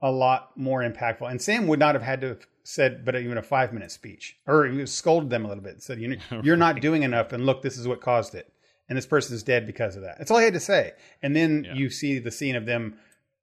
a 0.00 0.10
lot 0.10 0.56
more 0.56 0.80
impactful. 0.82 1.28
And 1.28 1.40
Sam 1.42 1.66
would 1.66 1.78
not 1.80 1.94
have 1.94 2.02
had 2.04 2.20
to 2.20 2.28
have 2.28 2.46
said, 2.62 3.04
but 3.04 3.16
even 3.16 3.38
a 3.38 3.42
five 3.42 3.72
minute 3.72 3.90
speech, 3.90 4.36
or 4.46 4.66
he 4.66 4.84
scolded 4.86 5.30
them 5.30 5.44
a 5.44 5.48
little 5.48 5.64
bit, 5.64 5.82
said, 5.82 6.00
"You 6.00 6.08
know, 6.30 6.40
you're 6.42 6.56
not 6.56 6.80
doing 6.80 7.02
enough, 7.02 7.32
and 7.32 7.46
look, 7.46 7.62
this 7.62 7.76
is 7.78 7.88
what 7.88 8.00
caused 8.00 8.34
it." 8.34 8.52
and 8.90 8.96
this 8.96 9.04
person 9.04 9.34
is 9.36 9.42
dead 9.42 9.66
because 9.66 9.96
of 9.96 10.02
that. 10.02 10.16
That's 10.16 10.30
all 10.30 10.38
I 10.38 10.44
had 10.44 10.54
to 10.54 10.60
say. 10.60 10.92
And 11.22 11.36
then 11.36 11.64
Yeah. 11.64 11.74
you 11.74 11.90
see 11.90 12.18
the 12.20 12.30
scene 12.30 12.56
of 12.56 12.64
them 12.64 12.94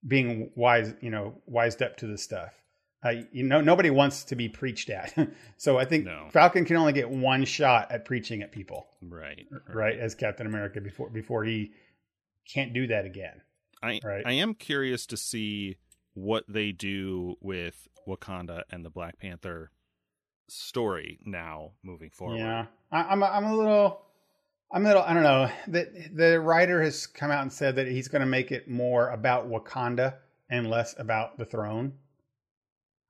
being 0.08 0.50
wise, 0.56 0.96
you 1.02 1.12
know, 1.12 1.40
wised 1.46 1.84
up 1.84 1.98
to 1.98 2.08
this 2.08 2.24
stuff. 2.24 2.52
Uh, 3.06 3.22
you 3.32 3.44
know, 3.44 3.62
nobody 3.62 3.92
wants 3.92 4.24
to 4.24 4.36
be 4.36 4.50
preached 4.50 4.90
at. 4.90 5.14
so 5.58 5.78
I 5.78 5.86
think 5.86 6.06
No. 6.06 6.28
Falcon 6.32 6.66
can 6.66 6.76
only 6.76 6.92
get 6.94 7.08
one 7.10 7.46
shot 7.46 7.92
at 7.92 8.04
preaching 8.04 8.42
at 8.42 8.52
people, 8.52 8.88
Right. 9.02 9.46
right? 9.72 9.98
As 10.00 10.16
Captain 10.16 10.48
America 10.48 10.82
before 10.82 11.10
before 11.12 11.44
he 11.44 11.72
can't 12.52 12.74
do 12.74 12.88
that 12.88 13.06
again. 13.06 13.42
I 13.84 14.00
Right. 14.04 14.24
I 14.26 14.32
am 14.34 14.56
curious 14.56 15.06
to 15.08 15.18
see 15.18 15.78
what 16.16 16.46
they 16.48 16.72
do 16.72 17.36
with 17.42 17.88
Wakanda 18.08 18.64
and 18.72 18.84
the 18.84 18.90
Black 18.90 19.20
Panther 19.20 19.72
story 20.48 21.20
now 21.26 21.72
moving 21.84 22.10
forward. 22.10 22.38
Yeah, 22.38 22.66
I, 22.92 23.04
I'm 23.04 23.22
a, 23.22 23.26
I'm 23.28 23.46
a 23.46 23.56
little. 23.56 24.02
I'm 24.72 24.84
a 24.84 24.88
little. 24.88 25.04
I 25.04 25.14
don't 25.14 25.24
know. 25.24 25.50
The 25.68 26.10
the 26.14 26.40
writer 26.40 26.82
has 26.82 27.06
come 27.08 27.32
out 27.32 27.42
and 27.44 27.54
said 27.54 27.76
that 27.76 27.88
he's 27.88 28.08
going 28.08 28.22
to 28.22 28.26
make 28.26 28.52
it 28.52 28.68
more 28.70 29.10
about 29.10 29.50
Wakanda 29.50 30.16
and 30.50 30.70
less 30.70 30.96
about 30.98 31.38
the 31.38 31.46
throne. 31.46 31.94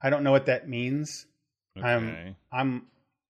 I 0.05 0.09
don't 0.11 0.23
know 0.23 0.31
what 0.31 0.45
that 0.45 0.69
means. 0.69 1.25
I'm- 1.81 2.35
I'm 2.51 2.87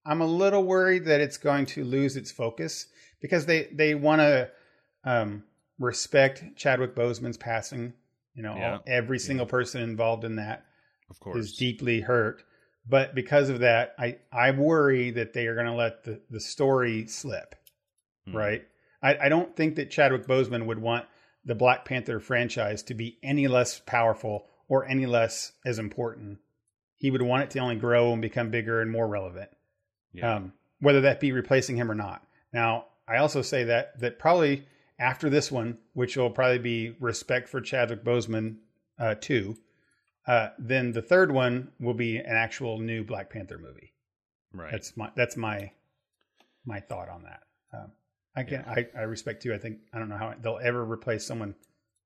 I'm 0.08 0.22
a 0.22 0.26
little 0.28 0.64
worried 0.64 1.06
that 1.06 1.20
it's 1.20 1.38
going 1.38 1.66
to 1.68 1.84
lose 1.84 2.16
its 2.16 2.32
focus 2.32 2.88
because 3.22 3.46
they 3.48 3.64
they 3.74 3.96
want 3.96 4.20
to 4.22 4.52
um, 5.04 5.44
respect 5.80 6.44
Chadwick 6.56 6.96
Boseman's 6.96 7.38
passing. 7.38 7.94
You 8.36 8.44
know, 8.44 8.56
Yeah. 8.56 8.74
all, 8.74 8.84
every 8.86 9.18
single 9.20 9.46
person 9.46 9.82
involved 9.82 10.24
in 10.26 10.36
that 10.36 10.66
of 11.10 11.20
course. 11.20 11.38
is 11.38 11.58
deeply 11.58 12.02
hurt. 12.02 12.44
But 12.88 13.16
because 13.16 13.50
of 13.50 13.60
that, 13.60 13.96
I 13.98 14.18
I 14.32 14.52
worry 14.52 15.10
that 15.12 15.34
they 15.34 15.48
are 15.48 15.56
going 15.56 15.66
to 15.68 15.74
let 15.74 16.04
the 16.04 16.22
the 16.30 16.40
story 16.42 17.08
slip. 17.08 17.56
Hmm. 18.28 18.36
Right. 18.38 18.68
I, 19.02 19.18
I 19.26 19.30
don't 19.30 19.56
think 19.56 19.76
that 19.78 19.90
Chadwick 19.92 20.28
Boseman 20.28 20.66
would 20.68 20.80
want 20.80 21.06
the 21.46 21.56
Black 21.56 21.86
Panther 21.86 22.20
franchise 22.20 22.84
to 22.84 22.94
be 22.94 23.18
any 23.24 23.48
less 23.48 23.80
powerful 23.80 24.48
or 24.68 24.86
any 24.86 25.06
less 25.06 25.52
as 25.66 25.80
important. 25.80 26.40
He 26.98 27.12
would 27.12 27.22
want 27.22 27.44
it 27.44 27.50
to 27.52 27.60
only 27.60 27.76
grow 27.76 28.14
and 28.14 28.22
become 28.22 28.50
bigger 28.50 28.82
and 28.82 28.92
more 28.92 29.08
relevant 29.08 29.50
Yeah. 30.14 30.36
um, 30.36 30.54
whether 30.80 31.02
that 31.02 31.20
be 31.20 31.32
replacing 31.32 31.76
him 31.78 31.90
or 31.92 31.96
not. 31.96 32.26
Now, 32.54 32.86
I 33.08 33.18
also 33.18 33.42
say 33.42 33.64
that 33.66 34.00
that 34.00 34.18
probably 34.20 34.66
after 34.98 35.30
this 35.30 35.52
one, 35.52 35.78
which 35.94 36.16
will 36.18 36.30
probably 36.30 36.60
be 36.60 36.96
respect 37.00 37.50
for 37.50 37.60
Chadwick 37.62 38.04
Boseman 38.04 38.58
uh, 38.98 39.16
two, 39.20 39.58
uh, 40.26 40.50
then 40.58 40.92
the 40.94 41.02
third 41.02 41.32
one 41.32 41.72
will 41.80 41.94
be 41.94 42.18
an 42.18 42.36
actual 42.36 42.80
new 42.80 43.04
Black 43.04 43.30
Panther 43.30 43.58
movie. 43.60 43.94
right. 44.54 44.72
That's 44.72 44.96
my 44.98 45.12
that's 45.16 45.36
my 45.38 45.72
my 46.66 46.80
thought 46.80 47.10
on 47.10 47.24
that. 47.24 47.44
Um, 47.74 47.92
I 48.36 48.44
can 48.44 48.64
I, 48.66 48.88
I 48.98 49.02
respect 49.04 49.44
too. 49.44 49.54
I 49.54 49.58
think 49.58 49.80
I 49.94 50.00
don't 50.00 50.10
know 50.10 50.18
how 50.18 50.34
they'll 50.42 50.60
ever 50.64 50.84
replace 50.84 51.26
someone 51.26 51.56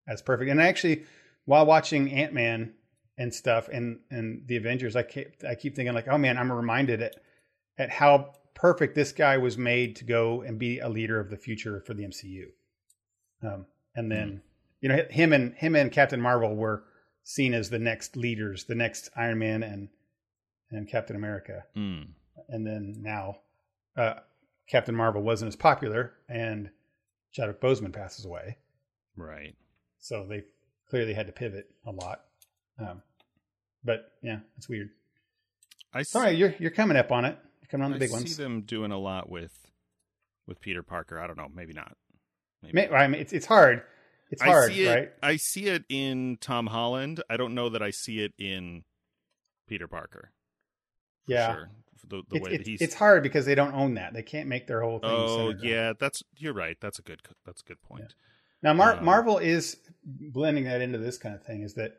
as 0.08 0.22
perfect. 0.22 0.50
And 0.52 0.60
actually, 0.62 1.04
while 1.46 1.66
watching 1.66 2.12
Ant 2.12 2.34
Man 2.34 2.74
and 3.20 3.32
stuff 3.34 3.68
and 3.72 4.00
and 4.10 4.48
the 4.48 4.56
Avengers, 4.58 4.96
I 4.96 5.04
keep 5.04 5.44
I 5.48 5.54
keep 5.54 5.76
thinking 5.76 5.94
like, 5.94 6.08
oh 6.08 6.18
man, 6.18 6.38
I'm 6.40 6.52
reminded 6.52 7.02
at 7.04 7.16
at 7.78 7.92
how 7.92 8.34
perfect 8.56 8.96
this 8.96 9.12
guy 9.12 9.38
was 9.38 9.58
made 9.58 9.96
to 9.98 10.04
go 10.06 10.42
and 10.42 10.58
be 10.58 10.80
a 10.80 10.90
leader 10.90 11.20
of 11.20 11.30
the 11.30 11.38
future 11.38 11.80
for 11.86 11.94
the 11.94 12.04
MCU. 12.04 12.46
Um, 13.44 13.66
and 13.96 14.12
then 14.12 14.42
you 14.82 14.90
know 14.90 15.04
him 15.12 15.34
and 15.34 15.54
him 15.54 15.76
and 15.76 15.92
Captain 15.92 16.20
Marvel 16.22 16.56
were 16.56 16.84
seen 17.24 17.54
as 17.54 17.70
the 17.70 17.78
next 17.80 18.16
leaders, 18.18 18.64
the 18.66 18.76
next 18.76 19.10
Iron 19.16 19.38
Man 19.40 19.62
and 19.64 19.90
and 20.72 20.88
Captain 20.88 21.16
America 21.16 21.66
Mm. 21.76 22.08
and 22.48 22.66
then 22.66 22.96
now 23.00 23.40
uh, 23.98 24.16
Captain 24.70 24.96
Marvel 24.96 25.22
wasn't 25.22 25.50
as 25.50 25.56
popular, 25.56 26.14
and 26.30 26.70
Chadwick 27.34 27.60
Boseman 27.60 27.92
passes 27.92 28.24
away, 28.26 28.58
Right. 29.18 29.56
so 30.00 30.26
they 30.28 30.44
clearly 30.90 31.14
had 31.14 31.26
to 31.28 31.34
pivot 31.34 31.70
a 31.86 31.92
lot. 31.92 32.26
Um, 32.80 33.02
but 33.84 34.12
yeah, 34.22 34.40
it's 34.58 34.68
weird. 34.70 34.90
I 35.94 36.02
s- 36.02 36.16
All 36.16 36.22
right, 36.22 36.38
you're 36.38 36.54
you're 36.60 36.72
coming 36.72 36.98
up 36.98 37.12
on 37.12 37.26
it. 37.26 37.38
You're 37.62 37.70
coming 37.70 37.86
on 37.86 37.92
the 37.92 37.98
I 37.98 38.00
big 38.00 38.10
see 38.12 38.34
them 38.42 38.62
doing 38.62 38.92
a 38.92 38.98
lot 38.98 39.30
with 39.30 39.72
with 40.48 40.60
Peter 40.62 40.84
Parker. 40.84 41.20
I 41.20 41.28
don't 41.28 41.38
know. 41.38 41.48
Maybe 41.54 41.74
not. 41.74 41.96
Maybe 42.62 42.74
May- 42.76 42.90
I 42.90 43.08
mean, 43.08 43.22
it's 43.22 43.34
it's 43.34 43.46
hard. 43.46 43.84
It's 44.32 44.42
I 44.42 44.46
hard, 44.46 44.72
see 44.72 44.84
it. 44.86 44.90
right? 44.90 45.12
I 45.24 45.36
see 45.38 45.66
it 45.68 45.86
in 45.90 46.38
Tom 46.40 46.68
Holland. 46.68 47.24
I 47.30 47.38
don't 47.38 47.56
know 47.56 47.70
that 47.70 47.82
I 47.82 47.90
see 47.90 48.20
it 48.20 48.34
in 48.38 48.84
Peter 49.68 49.88
Parker. 49.88 50.32
for 51.26 51.32
Yeah. 51.32 51.54
sure. 51.56 51.70
The, 52.08 52.22
the 52.30 52.36
It's, 52.38 52.46
way 52.46 52.58
that 52.58 52.68
he's. 52.68 52.82
it's 52.82 52.94
hard 52.94 53.24
because 53.24 53.46
they 53.46 53.56
don't 53.56 53.74
own 53.74 53.96
that. 53.96 54.14
They 54.14 54.24
can't 54.24 54.48
make 54.48 54.68
their 54.68 54.82
whole 54.82 55.00
thing. 55.00 55.10
oh 55.12 55.54
yeah, 55.62 55.94
that's 56.00 56.24
you're 56.38 56.54
right. 56.54 56.78
That's 56.80 56.98
a 57.00 57.02
good. 57.02 57.22
That's 57.46 57.62
a 57.62 57.66
good 57.66 57.82
point. 57.82 58.14
Now, 58.64 58.74
Mar- 58.74 58.98
Um, 58.98 59.06
Marvel 59.06 59.38
is 59.38 59.78
blending 60.06 60.64
that 60.66 60.82
into 60.82 60.98
this 60.98 61.18
kind 61.18 61.34
of 61.36 61.44
thing. 61.44 61.62
Is 61.64 61.74
that 61.76 61.98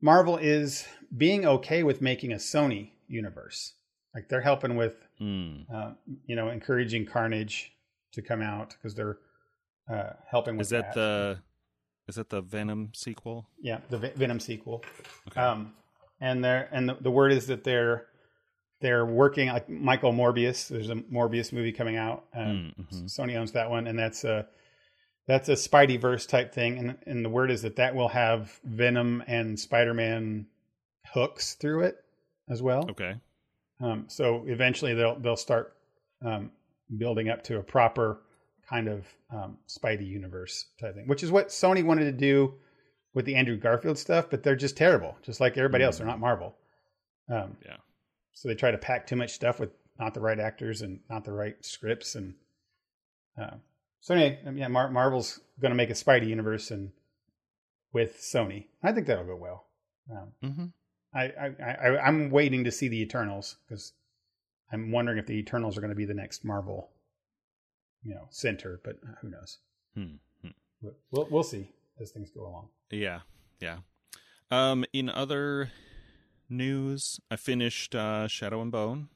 Marvel 0.00 0.36
is 0.36 0.86
being 1.16 1.46
okay 1.46 1.82
with 1.82 2.00
making 2.00 2.32
a 2.32 2.36
Sony 2.36 2.90
universe? 3.08 3.74
Like 4.14 4.28
they're 4.28 4.40
helping 4.40 4.76
with 4.76 4.94
Hmm. 5.18 5.62
uh, 5.74 5.92
you 6.26 6.36
know, 6.36 6.48
encouraging 6.50 7.04
Carnage 7.06 7.72
to 8.12 8.22
come 8.22 8.40
out 8.40 8.70
because 8.70 8.94
they're 8.94 9.18
uh, 9.92 10.12
helping 10.30 10.56
with 10.56 10.66
Is 10.66 10.70
that 10.70 10.94
the? 10.94 11.38
Is 12.06 12.14
that 12.14 12.30
the 12.30 12.40
Venom 12.40 12.90
sequel? 12.94 13.48
yeah 13.60 13.80
the 13.90 13.98
Ve- 13.98 14.12
Venom 14.16 14.40
sequel. 14.40 14.82
Okay. 15.28 15.40
Um, 15.40 15.74
and 16.20 16.42
they're 16.44 16.68
and 16.72 16.88
the, 16.88 16.96
the 17.00 17.10
word 17.10 17.32
is 17.32 17.46
that 17.48 17.64
they're 17.64 18.06
they're 18.80 19.04
working 19.04 19.48
like 19.48 19.68
Michael 19.68 20.12
Morbius. 20.12 20.68
There's 20.68 20.88
a 20.90 20.94
Morbius 20.94 21.52
movie 21.52 21.72
coming 21.72 21.96
out. 21.96 22.24
Um, 22.34 22.72
Mm, 22.78 22.86
mhm. 22.92 23.04
Sony 23.06 23.36
owns 23.36 23.52
that 23.52 23.68
one, 23.68 23.86
and 23.88 23.98
that's 23.98 24.24
a 24.24 24.46
that's 25.28 25.48
a 25.48 25.52
Spidey 25.52 26.00
verse 26.00 26.26
type 26.26 26.52
thing. 26.52 26.78
And 26.78 26.96
and 27.06 27.24
the 27.24 27.28
word 27.28 27.52
is 27.52 27.62
that 27.62 27.76
that 27.76 27.94
will 27.94 28.08
have 28.08 28.58
Venom 28.64 29.22
and 29.28 29.60
Spider 29.60 29.94
Man 29.94 30.46
hooks 31.12 31.54
through 31.54 31.82
it 31.82 32.02
as 32.48 32.62
well. 32.62 32.90
Okay. 32.90 33.14
Um, 33.80 34.06
so 34.08 34.44
eventually 34.48 34.94
they'll 34.94 35.20
they'll 35.20 35.36
start 35.36 35.74
um, 36.24 36.50
building 36.96 37.28
up 37.28 37.44
to 37.44 37.58
a 37.58 37.62
proper 37.62 38.22
kind 38.68 38.88
of 38.88 39.06
um, 39.30 39.58
Spidey 39.68 40.08
universe 40.08 40.66
type 40.80 40.94
thing, 40.94 41.06
which 41.06 41.22
is 41.22 41.30
what 41.30 41.48
Sony 41.48 41.84
wanted 41.84 42.04
to 42.04 42.12
do 42.12 42.54
with 43.14 43.24
the 43.24 43.34
Andrew 43.34 43.56
Garfield 43.56 43.98
stuff, 43.98 44.28
but 44.30 44.42
they're 44.42 44.56
just 44.56 44.76
terrible, 44.76 45.16
just 45.22 45.40
like 45.40 45.56
everybody 45.56 45.84
else. 45.84 45.98
They're 45.98 46.06
not 46.06 46.20
Marvel. 46.20 46.54
Um, 47.30 47.56
Yeah. 47.64 47.76
So 48.32 48.48
they 48.48 48.54
try 48.54 48.70
to 48.70 48.78
pack 48.78 49.06
too 49.06 49.16
much 49.16 49.32
stuff 49.32 49.58
with 49.58 49.70
not 49.98 50.14
the 50.14 50.20
right 50.20 50.38
actors 50.38 50.82
and 50.82 51.00
not 51.10 51.24
the 51.24 51.32
right 51.32 51.56
scripts, 51.64 52.14
and 52.14 52.34
uh, 53.40 53.56
so 54.00 54.14
anyway, 54.14 54.38
um, 54.46 54.56
yeah, 54.56 54.68
Mar- 54.68 54.90
Marvel's 54.90 55.40
going 55.60 55.70
to 55.70 55.76
make 55.76 55.90
a 55.90 55.94
Spidey 55.94 56.28
universe 56.28 56.70
and 56.70 56.92
with 57.92 58.18
Sony. 58.20 58.66
I 58.82 58.92
think 58.92 59.06
that'll 59.06 59.24
go 59.24 59.36
well. 59.36 59.66
Um, 60.10 60.32
hmm 60.42 60.64
I, 61.14 61.24
I, 61.24 61.54
I 61.62 62.06
I'm 62.06 62.30
waiting 62.30 62.64
to 62.64 62.70
see 62.70 62.88
the 62.88 63.00
Eternals 63.00 63.56
because 63.66 63.92
I'm 64.70 64.92
wondering 64.92 65.18
if 65.18 65.26
the 65.26 65.38
Eternals 65.38 65.76
are 65.76 65.80
going 65.80 65.90
to 65.90 65.96
be 65.96 66.04
the 66.04 66.14
next 66.14 66.44
Marvel, 66.44 66.90
you 68.04 68.14
know, 68.14 68.26
center. 68.30 68.80
But 68.84 68.96
who 69.20 69.30
knows? 69.30 69.58
Hmm. 69.94 70.16
Hmm. 70.42 70.88
We'll 71.10 71.28
we'll 71.30 71.42
see 71.42 71.70
as 72.00 72.10
things 72.10 72.30
go 72.30 72.46
along. 72.46 72.68
Yeah. 72.90 73.20
Yeah. 73.58 73.78
Um. 74.50 74.84
In 74.92 75.08
other 75.08 75.70
news, 76.48 77.20
I 77.30 77.36
finished 77.36 77.94
uh, 77.94 78.28
Shadow 78.28 78.60
and 78.60 78.70
Bone 78.70 79.08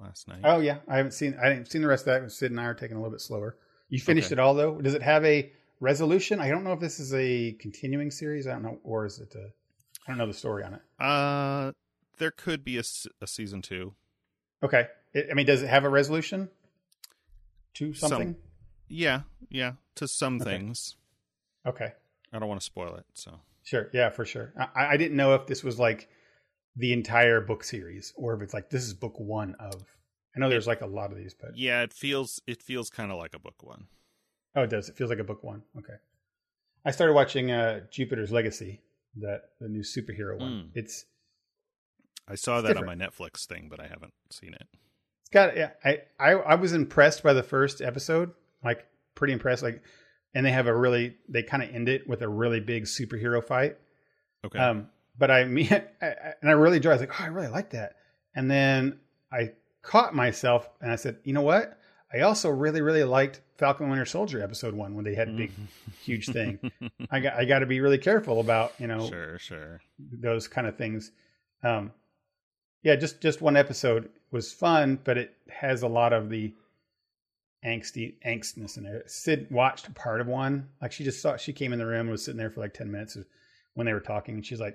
last 0.00 0.28
night. 0.28 0.40
Oh 0.44 0.60
yeah, 0.60 0.78
I 0.88 0.96
haven't 0.96 1.12
seen 1.12 1.36
I 1.40 1.48
haven't 1.48 1.70
seen 1.70 1.82
the 1.82 1.88
rest 1.88 2.06
of 2.06 2.22
that. 2.22 2.30
Sid 2.30 2.50
and 2.50 2.60
I 2.60 2.64
are 2.64 2.74
taking 2.74 2.96
a 2.96 3.00
little 3.00 3.12
bit 3.12 3.20
slower. 3.20 3.56
You 3.88 4.00
finished 4.00 4.26
Okay. 4.28 4.34
it 4.34 4.38
all 4.38 4.54
though. 4.54 4.80
Does 4.80 4.94
it 4.94 5.02
have 5.02 5.24
a 5.24 5.52
resolution? 5.80 6.40
I 6.40 6.48
don't 6.48 6.64
know 6.64 6.72
if 6.72 6.80
this 6.80 6.98
is 7.00 7.14
a 7.14 7.52
continuing 7.60 8.10
series. 8.10 8.46
I 8.46 8.52
don't 8.52 8.62
know, 8.62 8.78
or 8.82 9.06
is 9.06 9.18
it 9.20 9.34
a? 9.34 9.44
I 10.06 10.10
don't 10.10 10.18
know 10.18 10.26
the 10.26 10.34
story 10.34 10.64
on 10.64 10.74
it. 10.74 10.80
Uh, 11.00 11.72
there 12.18 12.30
could 12.30 12.64
be 12.64 12.78
a, 12.78 12.82
a 13.20 13.26
season 13.26 13.62
two. 13.62 13.94
Okay, 14.62 14.86
it, 15.12 15.28
I 15.30 15.34
mean, 15.34 15.46
does 15.46 15.62
it 15.62 15.68
have 15.68 15.84
a 15.84 15.88
resolution 15.88 16.48
to 17.74 17.92
Some- 17.94 18.08
something? 18.08 18.36
Yeah. 18.88 19.22
Yeah. 19.50 19.72
To 19.96 20.06
some 20.06 20.36
Okay. 20.40 20.44
things. 20.50 20.96
Okay. 21.66 21.92
I 22.32 22.38
don't 22.38 22.48
want 22.48 22.60
to 22.60 22.64
spoil 22.64 22.94
it. 22.94 23.04
So. 23.14 23.40
Sure. 23.64 23.88
Yeah, 23.92 24.10
for 24.10 24.24
sure. 24.24 24.52
I, 24.56 24.94
I 24.94 24.96
didn't 24.96 25.16
know 25.16 25.34
if 25.34 25.46
this 25.48 25.64
was 25.64 25.78
like 25.78 26.08
the 26.76 26.92
entire 26.92 27.40
book 27.40 27.64
series, 27.64 28.12
or 28.16 28.34
if 28.34 28.42
it's 28.42 28.54
like 28.54 28.70
this 28.70 28.84
is 28.84 28.94
book 28.94 29.18
one 29.18 29.54
of. 29.58 29.82
I 30.36 30.40
know 30.40 30.48
there's 30.50 30.66
like 30.66 30.82
a 30.82 30.86
lot 30.86 31.10
of 31.12 31.16
these, 31.18 31.34
but 31.34 31.56
Yeah, 31.56 31.82
it 31.82 31.92
feels 31.92 32.40
it 32.46 32.62
feels 32.62 32.90
kind 32.90 33.10
of 33.10 33.18
like 33.18 33.34
a 33.34 33.38
book 33.38 33.62
one. 33.62 33.86
oh, 34.54 34.62
it 34.62 34.70
does. 34.70 34.88
It 34.88 34.96
feels 34.96 35.10
like 35.10 35.18
a 35.18 35.24
book 35.24 35.42
one. 35.42 35.62
Okay. 35.78 35.94
I 36.84 36.90
started 36.90 37.14
watching 37.14 37.50
uh, 37.50 37.80
Jupiter's 37.90 38.30
Legacy, 38.30 38.80
that 39.16 39.50
the 39.60 39.68
new 39.68 39.80
superhero 39.80 40.38
one. 40.38 40.52
Mm. 40.52 40.68
It's 40.74 41.04
I 42.28 42.34
saw 42.34 42.58
It's 42.58 42.68
that 42.68 42.76
on 42.76 42.86
my. 42.86 42.94
Netflix 42.94 43.46
thing, 43.46 43.68
but 43.70 43.80
I 43.80 43.86
haven't 43.86 44.14
seen 44.30 44.52
it. 44.54 44.66
It's 45.22 45.30
got 45.30 45.56
yeah. 45.56 45.70
I, 45.84 46.02
I 46.20 46.32
I 46.32 46.54
was 46.56 46.72
impressed 46.72 47.22
by 47.22 47.32
the 47.32 47.42
first 47.42 47.80
episode, 47.80 48.32
like 48.64 48.86
pretty 49.14 49.32
impressed. 49.32 49.62
Like, 49.62 49.82
and 50.34 50.44
they 50.44 50.52
have 50.52 50.66
a 50.66 50.74
really 50.76 51.16
they 51.28 51.42
kind 51.42 51.62
of 51.62 51.74
end 51.74 51.88
it 51.88 52.06
with 52.08 52.22
a 52.22 52.28
really 52.28 52.60
big 52.60 52.84
superhero 52.84 53.42
fight. 53.42 53.76
Okay. 54.44 54.58
Um, 54.58 54.88
but 55.18 55.30
I 55.30 55.44
mean, 55.44 55.68
I, 56.02 56.06
I, 56.06 56.14
and 56.40 56.50
I 56.50 56.52
really 56.54 56.76
enjoyed. 56.76 56.90
I 56.92 56.94
was 56.94 57.00
like, 57.00 57.20
oh, 57.20 57.24
I 57.24 57.28
really 57.28 57.48
like 57.48 57.70
that. 57.70 57.96
And 58.34 58.50
then 58.50 58.98
I 59.32 59.52
caught 59.86 60.14
myself, 60.14 60.68
and 60.80 60.90
I 60.90 60.96
said, 60.96 61.18
you 61.22 61.32
know 61.32 61.42
what? 61.42 61.78
I 62.12 62.20
also 62.20 62.50
really 62.50 62.82
really 62.82 63.04
liked 63.04 63.40
Falcon 63.56 63.88
Winter 63.88 64.04
Soldier 64.04 64.42
episode 64.42 64.74
one 64.74 64.94
when 64.94 65.04
they 65.04 65.14
had 65.14 65.28
a 65.28 65.32
big 65.32 65.50
huge 66.02 66.26
thing. 66.28 66.58
I 67.10 67.20
got 67.20 67.34
I 67.34 67.44
got 67.44 67.60
to 67.60 67.66
be 67.66 67.80
really 67.80 67.98
careful 67.98 68.40
about 68.40 68.72
you 68.78 68.86
know 68.86 69.08
sure, 69.08 69.38
sure. 69.38 69.80
those 69.98 70.46
kind 70.48 70.66
of 70.66 70.76
things. 70.76 71.10
Um, 71.62 71.92
yeah, 72.82 72.96
just 72.96 73.20
just 73.20 73.40
one 73.40 73.56
episode 73.56 74.10
was 74.30 74.52
fun, 74.52 75.00
but 75.02 75.18
it 75.18 75.34
has 75.48 75.82
a 75.82 75.88
lot 75.88 76.12
of 76.12 76.30
the 76.30 76.54
angsty 77.64 78.14
angstness 78.24 78.76
in 78.76 78.86
it. 78.86 79.10
Sid 79.10 79.48
watched 79.50 79.92
part 79.94 80.20
of 80.20 80.28
one, 80.28 80.68
like 80.80 80.92
she 80.92 81.02
just 81.02 81.20
saw 81.20 81.36
she 81.36 81.52
came 81.52 81.72
in 81.72 81.78
the 81.78 81.86
room 81.86 82.02
and 82.02 82.10
was 82.10 82.24
sitting 82.24 82.38
there 82.38 82.50
for 82.50 82.60
like 82.60 82.74
ten 82.74 82.90
minutes 82.90 83.18
when 83.74 83.86
they 83.86 83.92
were 83.92 84.00
talking, 84.00 84.36
and 84.36 84.46
she's 84.46 84.60
like, 84.60 84.74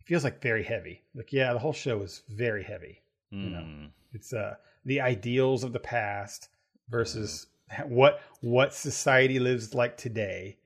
"It 0.00 0.06
feels 0.06 0.24
like 0.24 0.40
very 0.40 0.64
heavy." 0.64 1.02
Like, 1.14 1.32
yeah, 1.32 1.52
the 1.52 1.58
whole 1.58 1.74
show 1.74 2.00
is 2.00 2.22
very 2.28 2.64
heavy. 2.64 3.02
Know. 3.30 3.58
Mm. 3.58 3.90
It's 4.12 4.32
uh 4.32 4.54
the 4.84 5.00
ideals 5.00 5.64
of 5.64 5.72
the 5.72 5.78
past 5.80 6.48
versus 6.88 7.46
what 7.86 8.20
what 8.40 8.74
society 8.74 9.38
lives 9.38 9.74
like 9.74 9.96
today 9.96 10.56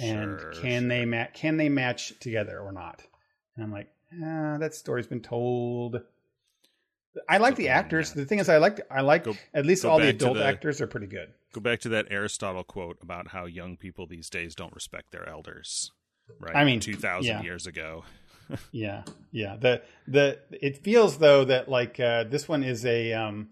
and 0.00 0.38
Sure, 0.40 0.52
can 0.52 0.82
sure. 0.82 0.88
they 0.88 1.04
match 1.04 1.34
can 1.34 1.56
they 1.56 1.68
match 1.68 2.12
together 2.20 2.58
or 2.60 2.72
not 2.72 3.02
and 3.56 3.64
i'm 3.64 3.72
like 3.72 3.90
ah, 4.24 4.56
that 4.58 4.74
story's 4.74 5.06
been 5.06 5.20
told 5.20 6.00
i 7.28 7.36
like 7.38 7.56
the 7.56 7.68
actors 7.68 8.12
the 8.12 8.24
thing 8.24 8.38
is 8.38 8.48
i 8.48 8.56
like 8.58 8.80
i 8.90 9.00
like 9.00 9.24
Go- 9.24 9.34
at 9.52 9.66
least 9.66 9.84
all 9.84 9.98
the 9.98 10.08
adult 10.08 10.36
the- 10.36 10.44
actors 10.44 10.80
are 10.80 10.86
pretty 10.86 11.06
good 11.06 11.28
go 11.52 11.60
back 11.60 11.80
to 11.80 11.88
that 11.90 12.06
Aristotle 12.10 12.64
quote 12.64 12.98
about 13.02 13.28
how 13.28 13.46
young 13.46 13.76
people 13.76 14.06
these 14.06 14.28
days 14.30 14.54
don't 14.54 14.74
respect 14.74 15.10
their 15.12 15.26
elders. 15.28 15.90
Right. 16.38 16.54
I 16.54 16.64
mean, 16.64 16.78
two 16.80 16.94
thousand 16.94 17.38
yeah. 17.38 17.42
years 17.42 17.66
ago. 17.66 18.04
Yeah 18.72 19.02
yeah 19.32 19.56
the 19.56 19.82
the 20.06 20.38
it 20.50 20.82
feels 20.84 21.18
though 21.18 21.44
that 21.44 21.68
like 21.68 21.98
uh 22.00 22.24
this 22.24 22.48
one 22.48 22.62
is 22.62 22.84
a 22.86 23.12
um 23.12 23.48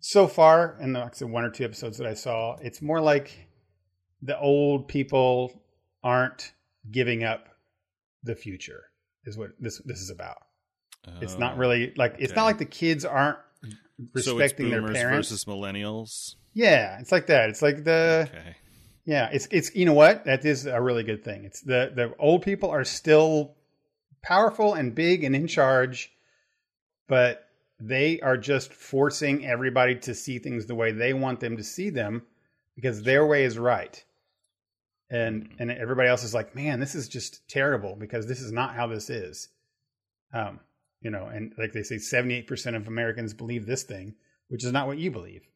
so 0.00 0.26
far 0.26 0.76
in 0.80 0.92
the 0.92 1.00
like 1.00 1.12
I 1.12 1.16
said, 1.16 1.30
one 1.30 1.44
or 1.44 1.50
two 1.50 1.64
episodes 1.64 1.98
that 1.98 2.06
i 2.06 2.14
saw 2.14 2.56
it's 2.60 2.82
more 2.82 3.00
like 3.00 3.48
the 4.22 4.38
old 4.38 4.88
people 4.88 5.62
aren't 6.02 6.52
giving 6.90 7.24
up 7.24 7.48
the 8.22 8.34
future 8.34 8.84
is 9.24 9.36
what 9.38 9.50
this 9.60 9.78
this 9.84 10.00
is 10.00 10.10
about 10.10 10.38
it's 11.20 11.38
not 11.38 11.54
Oh. 11.54 11.58
really 11.58 11.92
like 11.96 12.16
it's 12.18 12.32
okay. 12.32 12.40
not 12.40 12.44
like 12.46 12.58
the 12.58 12.64
kids 12.64 13.04
aren't 13.04 13.38
so 14.16 14.36
respecting 14.36 14.70
their 14.70 14.80
boomers 14.80 14.96
parents 14.96 15.28
versus 15.28 15.44
millennials. 15.44 16.34
yeah 16.54 16.98
it's 17.00 17.12
like 17.12 17.26
that 17.26 17.50
it's 17.50 17.62
like 17.62 17.84
the 17.84 18.28
Okay. 18.30 18.56
yeah 19.04 19.28
it's 19.32 19.46
it's 19.50 19.74
you 19.74 19.84
know 19.84 19.92
what 19.92 20.24
that 20.24 20.44
is 20.44 20.66
a 20.66 20.80
really 20.80 21.02
good 21.04 21.22
thing 21.22 21.44
it's 21.44 21.60
the 21.60 21.92
the 21.94 22.14
old 22.18 22.42
people 22.42 22.70
are 22.70 22.84
still 22.84 23.54
powerful 24.24 24.74
and 24.74 24.94
big 24.94 25.22
and 25.24 25.36
in 25.36 25.46
charge 25.46 26.10
but 27.08 27.48
they 27.80 28.20
are 28.20 28.36
just 28.36 28.72
forcing 28.72 29.46
everybody 29.46 29.96
to 29.96 30.14
see 30.14 30.38
things 30.38 30.66
the 30.66 30.74
way 30.74 30.92
they 30.92 31.12
want 31.12 31.40
them 31.40 31.56
to 31.56 31.64
see 31.64 31.90
them 31.90 32.22
because 32.74 33.02
their 33.02 33.26
way 33.26 33.44
is 33.44 33.58
right. 33.58 34.02
And 35.10 35.50
and 35.58 35.70
everybody 35.70 36.08
else 36.08 36.24
is 36.24 36.34
like 36.34 36.54
man 36.54 36.80
this 36.80 36.94
is 36.94 37.08
just 37.08 37.46
terrible 37.48 37.96
because 37.96 38.26
this 38.26 38.40
is 38.40 38.52
not 38.52 38.74
how 38.74 38.86
this 38.86 39.10
is. 39.10 39.48
Um 40.32 40.60
you 41.02 41.10
know 41.10 41.26
and 41.26 41.52
like 41.58 41.72
they 41.72 41.82
say 41.82 41.96
78% 41.96 42.76
of 42.76 42.88
americans 42.88 43.34
believe 43.34 43.66
this 43.66 43.82
thing 43.82 44.14
which 44.48 44.64
is 44.64 44.72
not 44.72 44.86
what 44.86 44.98
you 44.98 45.10
believe. 45.10 45.46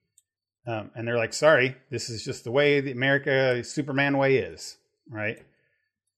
Um, 0.67 0.91
and 0.95 1.09
they're 1.09 1.17
like 1.17 1.33
sorry 1.33 1.77
this 1.91 2.11
is 2.11 2.25
just 2.25 2.45
the 2.45 2.51
way 2.51 2.81
the 2.81 2.93
america 2.93 3.65
superman 3.65 4.19
way 4.19 4.37
is 4.37 4.77
right? 5.09 5.39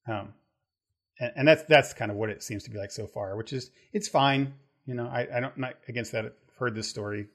Um 0.08 0.34
and, 1.20 1.32
and 1.36 1.48
that's 1.48 1.62
that's 1.64 1.92
kind 1.92 2.10
of 2.10 2.16
what 2.16 2.28
it 2.30 2.42
seems 2.42 2.64
to 2.64 2.70
be 2.70 2.78
like 2.78 2.90
so 2.90 3.06
far 3.06 3.36
which 3.36 3.52
is 3.52 3.70
it's 3.92 4.08
fine 4.08 4.52
you 4.86 4.94
know 4.94 5.06
i, 5.06 5.26
I 5.34 5.40
don't 5.40 5.56
not 5.56 5.74
against 5.88 6.12
that 6.12 6.24
i've 6.24 6.32
heard 6.58 6.74
this 6.74 6.88
story 6.88 7.26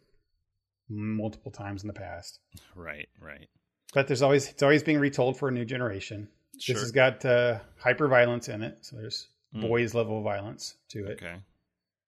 multiple 0.90 1.52
times 1.52 1.82
in 1.84 1.88
the 1.88 1.94
past 1.94 2.40
Right. 2.76 3.07
Right. 3.20 3.48
but 3.94 4.07
there's 4.07 4.22
always 4.22 4.49
it's 4.49 4.62
always 4.64 4.84
being 4.84 4.99
retold 4.99 5.38
for 5.38 5.48
a 5.49 5.52
new 5.52 5.66
generation 5.66 6.28
Sure. 6.60 6.74
this 6.76 6.84
has 6.84 6.91
got 6.91 7.26
uh, 7.26 7.60
hyper 7.80 8.07
violence 8.07 8.48
in 8.49 8.62
it 8.62 8.80
so 8.82 8.95
there's 8.98 9.28
Mm. 9.56 9.62
boys 9.62 9.94
level 9.94 10.22
violence 10.22 10.76
to 10.90 11.06
it 11.06 11.22
okay. 11.24 11.36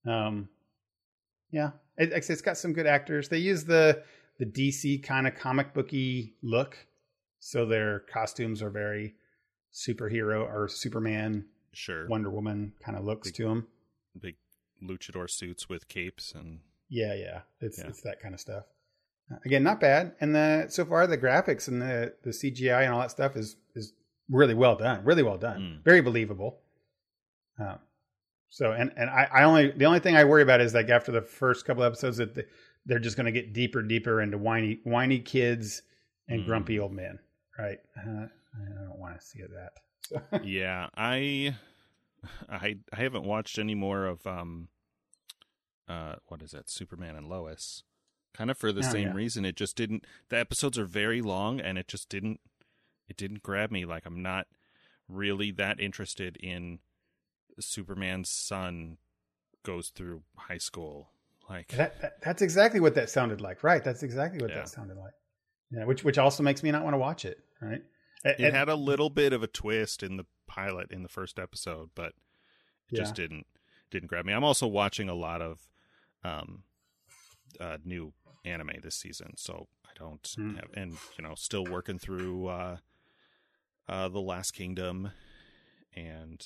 um 0.06 0.50
yeah 1.52 1.70
it, 1.98 2.12
it's 2.12 2.30
it's 2.30 2.42
got 2.42 2.58
some 2.58 2.74
good 2.74 2.88
actors 2.88 3.30
they 3.30 3.38
use 3.38 3.64
the 3.64 4.04
the 4.38 4.46
dc 4.46 5.02
kind 5.04 5.26
of 5.28 5.36
comic 5.36 5.74
booky 5.74 6.34
look 6.42 6.76
so 7.40 7.66
their 7.66 8.00
costumes 8.12 8.62
are 8.62 8.70
very 8.70 9.14
superhero 9.74 10.42
or 10.46 10.68
superman 10.68 11.46
Sure. 11.74 12.08
wonder 12.08 12.30
woman 12.30 12.74
kind 12.84 12.98
of 12.98 13.04
looks 13.06 13.28
Big- 13.30 13.36
to 13.36 13.44
them 13.48 13.68
Big 14.20 14.36
luchador 14.84 15.30
suits 15.30 15.68
with 15.70 15.88
capes 15.88 16.34
and 16.34 16.60
yeah 16.90 17.14
yeah 17.14 17.42
it's 17.62 17.80
Yeah. 17.80 17.88
it's 17.88 18.02
that 18.02 18.20
kind 18.20 18.34
of 18.34 18.40
stuff 18.40 18.66
Uh, 19.32 19.36
again 19.46 19.64
not 19.64 19.80
bad 19.80 20.14
and 20.22 20.34
the 20.36 20.68
so 20.70 20.86
far 20.86 21.06
the 21.08 21.18
graphics 21.18 21.68
and 21.68 21.82
the 21.82 22.14
the 22.24 22.30
cgi 22.32 22.84
and 22.84 22.94
all 22.94 23.02
that 23.02 23.12
stuff 23.12 23.36
is 23.36 23.58
is 23.76 23.94
really 24.30 24.54
well 24.54 24.76
done 24.76 25.04
really 25.04 25.24
well 25.24 25.38
done 25.38 25.60
Mm. 25.62 25.84
very 25.84 26.02
believable 26.02 26.60
um, 27.60 27.80
so 28.50 28.72
and 28.72 28.92
and 28.96 29.10
I, 29.10 29.28
I 29.34 29.44
only 29.44 29.72
the 29.72 29.86
only 29.86 30.00
thing 30.00 30.16
i 30.16 30.24
worry 30.24 30.44
about 30.44 30.62
is 30.62 30.74
like 30.74 30.90
after 30.90 31.12
the 31.12 31.22
first 31.22 31.66
couple 31.66 31.84
episodes 31.84 32.18
that 32.18 32.36
they, 32.36 32.44
they're 32.86 33.00
just 33.00 33.18
going 33.18 33.26
to 33.26 33.32
get 33.32 33.52
deeper 33.54 33.82
deeper 33.82 34.22
into 34.22 34.38
whiny 34.38 34.80
whiny 34.84 35.20
kids 35.20 35.82
and 36.30 36.42
Mm. 36.42 36.46
grumpy 36.46 36.80
old 36.80 36.94
men 36.94 37.20
right 37.58 37.80
uh, 37.98 38.28
i 38.28 38.84
don't 38.86 39.00
want 39.00 39.20
to 39.20 39.26
see 39.26 39.42
that 39.42 39.72
so, 40.10 40.22
yeah, 40.44 40.88
I, 40.96 41.56
I, 42.50 42.78
I 42.92 42.96
haven't 42.96 43.26
watched 43.26 43.58
any 43.58 43.76
more 43.76 44.06
of 44.06 44.26
um, 44.28 44.68
uh, 45.88 46.16
what 46.28 46.42
is 46.42 46.52
that? 46.52 46.70
Superman 46.70 47.16
and 47.16 47.28
Lois. 47.28 47.84
Kind 48.34 48.52
of 48.52 48.58
for 48.58 48.72
the 48.72 48.84
Oh, 48.84 48.92
same 48.92 49.08
yeah. 49.10 49.14
reason. 49.14 49.46
It 49.46 49.56
just 49.56 49.76
didn't. 49.76 50.06
The 50.30 50.38
episodes 50.38 50.78
are 50.78 50.86
very 50.86 51.22
long, 51.22 51.60
and 51.60 51.78
it 51.78 51.88
just 51.88 52.08
didn't. 52.10 52.40
It 53.10 53.18
didn't 53.18 53.42
grab 53.42 53.72
me. 53.72 53.86
Like 53.86 54.06
I'm 54.06 54.22
not 54.22 54.48
really 55.08 55.50
that 55.52 55.80
interested 55.80 56.38
in 56.38 56.80
Superman's 57.60 58.30
son 58.30 58.98
goes 59.64 59.90
through 59.90 60.22
high 60.36 60.58
school. 60.60 61.10
Like 61.50 61.70
that, 61.70 62.00
that 62.02 62.22
that's 62.22 62.42
exactly 62.42 62.80
what 62.82 62.94
that 62.96 63.10
sounded 63.10 63.40
like 63.40 63.64
right 63.64 63.82
that's 63.82 64.04
exactly 64.04 64.42
what 64.42 64.50
Yeah. 64.50 64.58
that 64.58 64.68
sounded 64.70 64.98
like 64.98 65.14
yeah 65.72 65.86
which 65.86 66.04
which 66.04 66.18
also 66.18 66.44
makes 66.44 66.62
me 66.62 66.72
not 66.72 66.84
want 66.84 66.94
to 66.94 66.98
watch 66.98 67.24
it 67.24 67.40
right 67.62 67.82
it 68.26 68.40
And- 68.40 68.56
had 68.56 68.70
a 68.70 68.76
little 68.76 69.10
bit 69.10 69.34
of 69.34 69.44
a 69.44 69.48
twist 69.48 70.04
in 70.04 70.18
the 70.18 70.26
pilot 70.48 70.92
in 70.92 71.04
the 71.04 71.10
first 71.10 71.38
episode, 71.40 71.90
but 71.96 72.10
it 72.10 72.16
Yeah. 72.92 73.00
just 73.02 73.16
didn't 73.16 73.46
didn't 73.90 74.08
grab 74.08 74.26
me. 74.26 74.34
I'm 74.34 74.44
also 74.44 74.68
watching 74.68 75.08
a 75.10 75.14
lot 75.16 75.42
of 75.42 75.68
um 76.24 76.64
uh 77.60 77.78
new 77.84 78.14
anime 78.46 78.72
this 78.82 78.96
season, 78.96 79.36
so 79.38 79.68
I 79.86 79.90
don't 79.96 80.28
Hmm. 80.36 80.56
have 80.56 80.70
and 80.74 80.98
you 81.18 81.24
know, 81.24 81.36
still 81.36 81.64
working 81.66 82.00
through 82.00 82.48
uh 82.48 82.78
uh 83.88 84.10
The 84.10 84.22
Last 84.22 84.52
Kingdom 84.52 85.12
and 85.96 86.46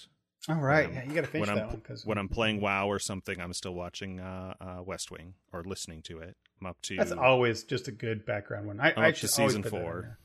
All 0.49 0.55
right, 0.55 0.91
yeah, 0.91 1.03
you 1.03 1.13
got 1.13 1.21
to 1.21 1.27
finish 1.27 1.47
when 1.47 1.55
that 1.55 1.63
I'm 1.63 1.69
one 1.69 1.77
because 1.79 2.05
when 2.05 2.17
I'm 2.17 2.29
playing 2.29 2.61
WoW 2.61 2.87
or 2.87 2.97
something, 2.99 3.39
I'm 3.39 3.53
still 3.53 3.75
watching 3.75 4.19
uh, 4.19 4.55
uh 4.59 4.83
West 4.83 5.11
Wing 5.11 5.35
or 5.51 5.63
listening 5.63 6.01
to 6.03 6.19
it. 6.19 6.35
I'm 6.59 6.67
up 6.67 6.81
to 6.83 6.95
that's 6.97 7.11
always 7.11 7.63
just 7.63 7.87
a 7.87 7.91
good 7.91 8.25
background 8.25 8.67
one. 8.67 8.79
I, 8.79 8.91
I'm 8.91 8.99
I 8.99 9.09
up 9.09 9.15
to 9.15 9.27
always 9.27 9.33
season 9.33 9.63
put 9.63 9.71
that 9.71 9.77
in 9.77 9.83
four. 9.83 10.17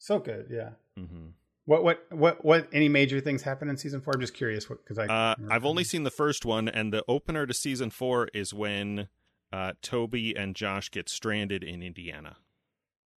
So 0.00 0.18
good, 0.18 0.46
yeah. 0.50 0.70
Mhm. 0.98 1.34
What 1.66 1.84
what 1.84 2.06
what 2.10 2.44
what? 2.44 2.68
Any 2.72 2.88
major 2.88 3.20
things 3.20 3.42
happen 3.42 3.68
in 3.68 3.76
season 3.76 4.00
four? 4.00 4.14
I'm 4.14 4.20
just 4.20 4.34
curious 4.34 4.64
because 4.64 4.98
I 4.98 5.06
Uh, 5.06 5.34
I've 5.50 5.64
only 5.66 5.84
seen 5.84 6.02
the 6.04 6.10
first 6.10 6.44
one, 6.44 6.68
and 6.68 6.92
the 6.92 7.04
opener 7.06 7.46
to 7.46 7.54
season 7.54 7.90
four 7.90 8.28
is 8.34 8.52
when 8.54 9.08
uh, 9.52 9.74
Toby 9.82 10.34
and 10.34 10.56
Josh 10.56 10.90
get 10.90 11.08
stranded 11.08 11.62
in 11.62 11.82
Indiana. 11.82 12.38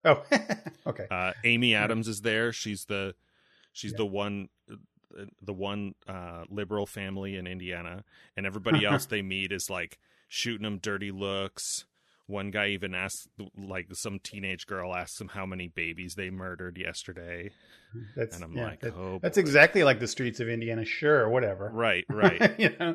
oh 0.04 0.24
okay 0.86 1.06
Uh, 1.10 1.32
Amy 1.44 1.74
Adams 1.74 2.09
is 2.09 2.22
there. 2.22 2.52
She's 2.52 2.86
the 2.86 3.14
she's 3.72 3.92
Yeah. 3.92 3.98
the 3.98 4.06
one 4.06 4.48
uh, 4.70 4.76
the 5.40 5.54
one 5.54 5.94
uh, 6.09 6.44
liberal 6.50 6.84
family 6.86 7.36
in 7.36 7.46
Indiana, 7.46 8.02
and 8.36 8.44
everybody 8.44 8.84
else 8.84 9.06
they 9.06 9.22
meet 9.22 9.52
is 9.52 9.70
like 9.70 9.98
shooting 10.28 10.64
them 10.64 10.78
dirty 10.78 11.12
looks. 11.12 11.84
One 12.26 12.50
guy 12.50 12.68
even 12.68 12.94
asked, 12.94 13.28
like, 13.56 13.88
some 13.94 14.18
teenage 14.20 14.66
girl 14.66 14.94
asked 14.94 15.20
him 15.20 15.28
how 15.28 15.44
many 15.44 15.68
babies 15.68 16.14
they 16.14 16.30
murdered 16.30 16.78
yesterday, 16.78 17.50
that's 18.16 18.36
and 18.36 18.44
I'm 18.44 18.56
yeah, 18.56 18.64
like, 18.64 18.80
that- 18.80 18.94
oh, 18.94 19.18
that's 19.20 19.36
boy. 19.36 19.40
exactly 19.40 19.84
like 19.84 19.98
the 20.00 20.06
streets 20.08 20.38
of 20.40 20.48
Indiana. 20.48 20.84
Sure, 20.84 21.28
whatever. 21.28 21.70
right, 21.72 22.04
right. 22.10 22.58
you 22.58 22.70
know, 22.78 22.90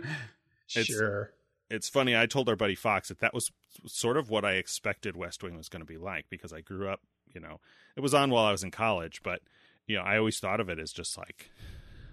It's- 0.76 0.86
sure. 0.86 1.32
it's 1.70 1.90
funny. 1.90 2.16
I 2.16 2.26
told 2.26 2.48
our 2.50 2.56
buddy 2.56 2.76
Fox 2.76 3.10
that 3.10 3.20
that 3.20 3.34
was 3.34 3.52
sort 3.86 4.16
of 4.18 4.30
what 4.30 4.46
I 4.46 4.54
expected 4.54 5.16
West 5.18 5.44
Wing 5.44 5.58
was 5.58 5.70
going 5.70 5.82
to 5.82 5.86
be 5.86 5.98
like 5.98 6.26
because 6.30 6.54
I 6.54 6.62
grew 6.62 6.88
up, 6.90 7.02
you 7.34 7.42
know, 7.42 7.60
it 7.96 8.00
was 8.00 8.14
on 8.14 8.30
while 8.32 8.46
I 8.46 8.52
was 8.52 8.64
in 8.64 8.72
college, 8.72 9.22
but 9.24 9.42
you 9.86 9.98
know, 9.98 10.04
I 10.04 10.18
always 10.18 10.40
thought 10.40 10.60
of 10.62 10.70
it 10.70 10.80
as 10.80 10.92
just 10.94 11.18
like 11.18 11.52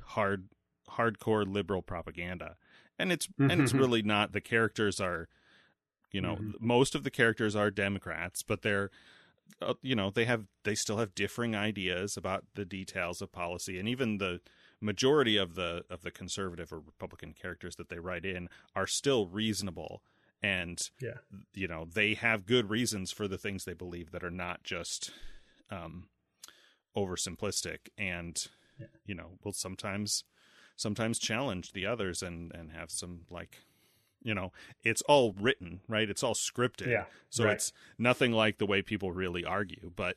hard, 0.07 0.49
hardcore 0.91 1.47
liberal 1.51 1.81
propaganda, 1.83 2.57
and 2.99 3.11
it's 3.13 3.29
and 3.39 3.61
it's 3.61 3.73
really 3.75 4.03
not. 4.03 4.33
The 4.33 4.41
characters 4.41 5.01
are, 5.01 5.29
you 6.15 6.21
know, 6.21 6.37
Mhm. 6.37 6.61
most 6.61 6.95
of 6.95 7.03
the 7.03 7.11
characters 7.11 7.55
are 7.57 7.71
Democrats, 7.71 8.43
but 8.43 8.63
they're. 8.63 8.91
Uh, 9.61 9.75
you 9.83 9.95
know 9.95 10.11
they 10.11 10.25
have 10.25 10.47
they 10.65 10.75
still 10.75 10.97
have 10.97 11.15
differing 11.15 11.55
ideas 11.55 12.17
about 12.17 12.45
the 12.55 12.65
details 12.65 13.21
of 13.21 13.31
policy 13.31 13.79
and 13.79 13.87
even 13.87 14.17
the 14.17 14.41
majority 14.81 15.37
of 15.37 15.55
the 15.55 15.85
of 15.91 16.01
the 16.01 16.11
conservative 16.11 16.73
or 16.73 16.81
republican 16.81 17.35
characters 17.35 17.77
that 17.77 17.91
they 17.91 17.99
write 17.99 18.25
in 18.25 18.49
are 18.75 18.87
still 18.87 19.27
reasonable 19.27 20.03
and 20.43 20.91
Yeah. 20.99 21.19
you 21.53 21.69
know 21.69 21.85
they 21.85 22.15
have 22.15 22.47
good 22.47 22.71
reasons 22.71 23.13
for 23.13 23.29
the 23.29 23.37
things 23.39 23.65
they 23.65 23.75
believe 23.75 24.13
that 24.13 24.25
are 24.25 24.31
not 24.31 24.65
just 24.65 25.11
um 25.71 26.09
oversimplistic 26.97 27.91
and 27.99 28.47
Yeah. 28.81 28.87
you 29.05 29.15
know 29.15 29.39
will 29.45 29.53
sometimes 29.53 30.25
sometimes 30.75 31.19
challenge 31.19 31.73
the 31.73 31.85
others 31.87 32.23
and 32.23 32.51
and 32.55 32.73
have 32.73 32.91
some 32.91 33.27
like 33.31 33.61
you 34.25 34.35
know 34.35 34.51
it's 34.83 35.03
all 35.03 35.33
written 35.41 35.81
right 35.89 36.11
it's 36.11 36.23
all 36.23 36.35
scripted 36.35 36.89
Yeah, 36.89 37.05
so 37.31 37.45
right. 37.45 37.53
it's 37.55 37.73
nothing 37.99 38.33
like 38.33 38.59
the 38.59 38.67
way 38.67 38.83
people 38.83 39.13
really 39.13 39.45
argue 39.45 39.93
but 39.95 40.17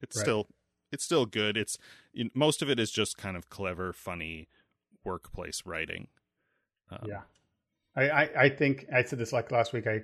it's 0.00 0.16
Right. 0.16 0.22
still 0.22 0.48
it's 0.90 1.04
still 1.04 1.26
good 1.26 1.56
it's 1.56 1.76
in, 2.14 2.30
most 2.34 2.62
of 2.62 2.68
it 2.70 2.80
is 2.80 2.90
just 2.90 3.16
kind 3.16 3.36
of 3.36 3.48
clever 3.50 3.92
funny 3.92 4.48
workplace 5.04 5.62
writing 5.64 6.08
um, 6.90 7.06
Yeah. 7.06 7.20
I, 7.96 8.08
I, 8.10 8.30
I 8.44 8.48
think 8.48 8.86
I 8.92 9.04
said 9.04 9.18
this 9.20 9.32
like 9.32 9.52
last 9.52 9.72
week. 9.72 9.86
I 9.86 10.02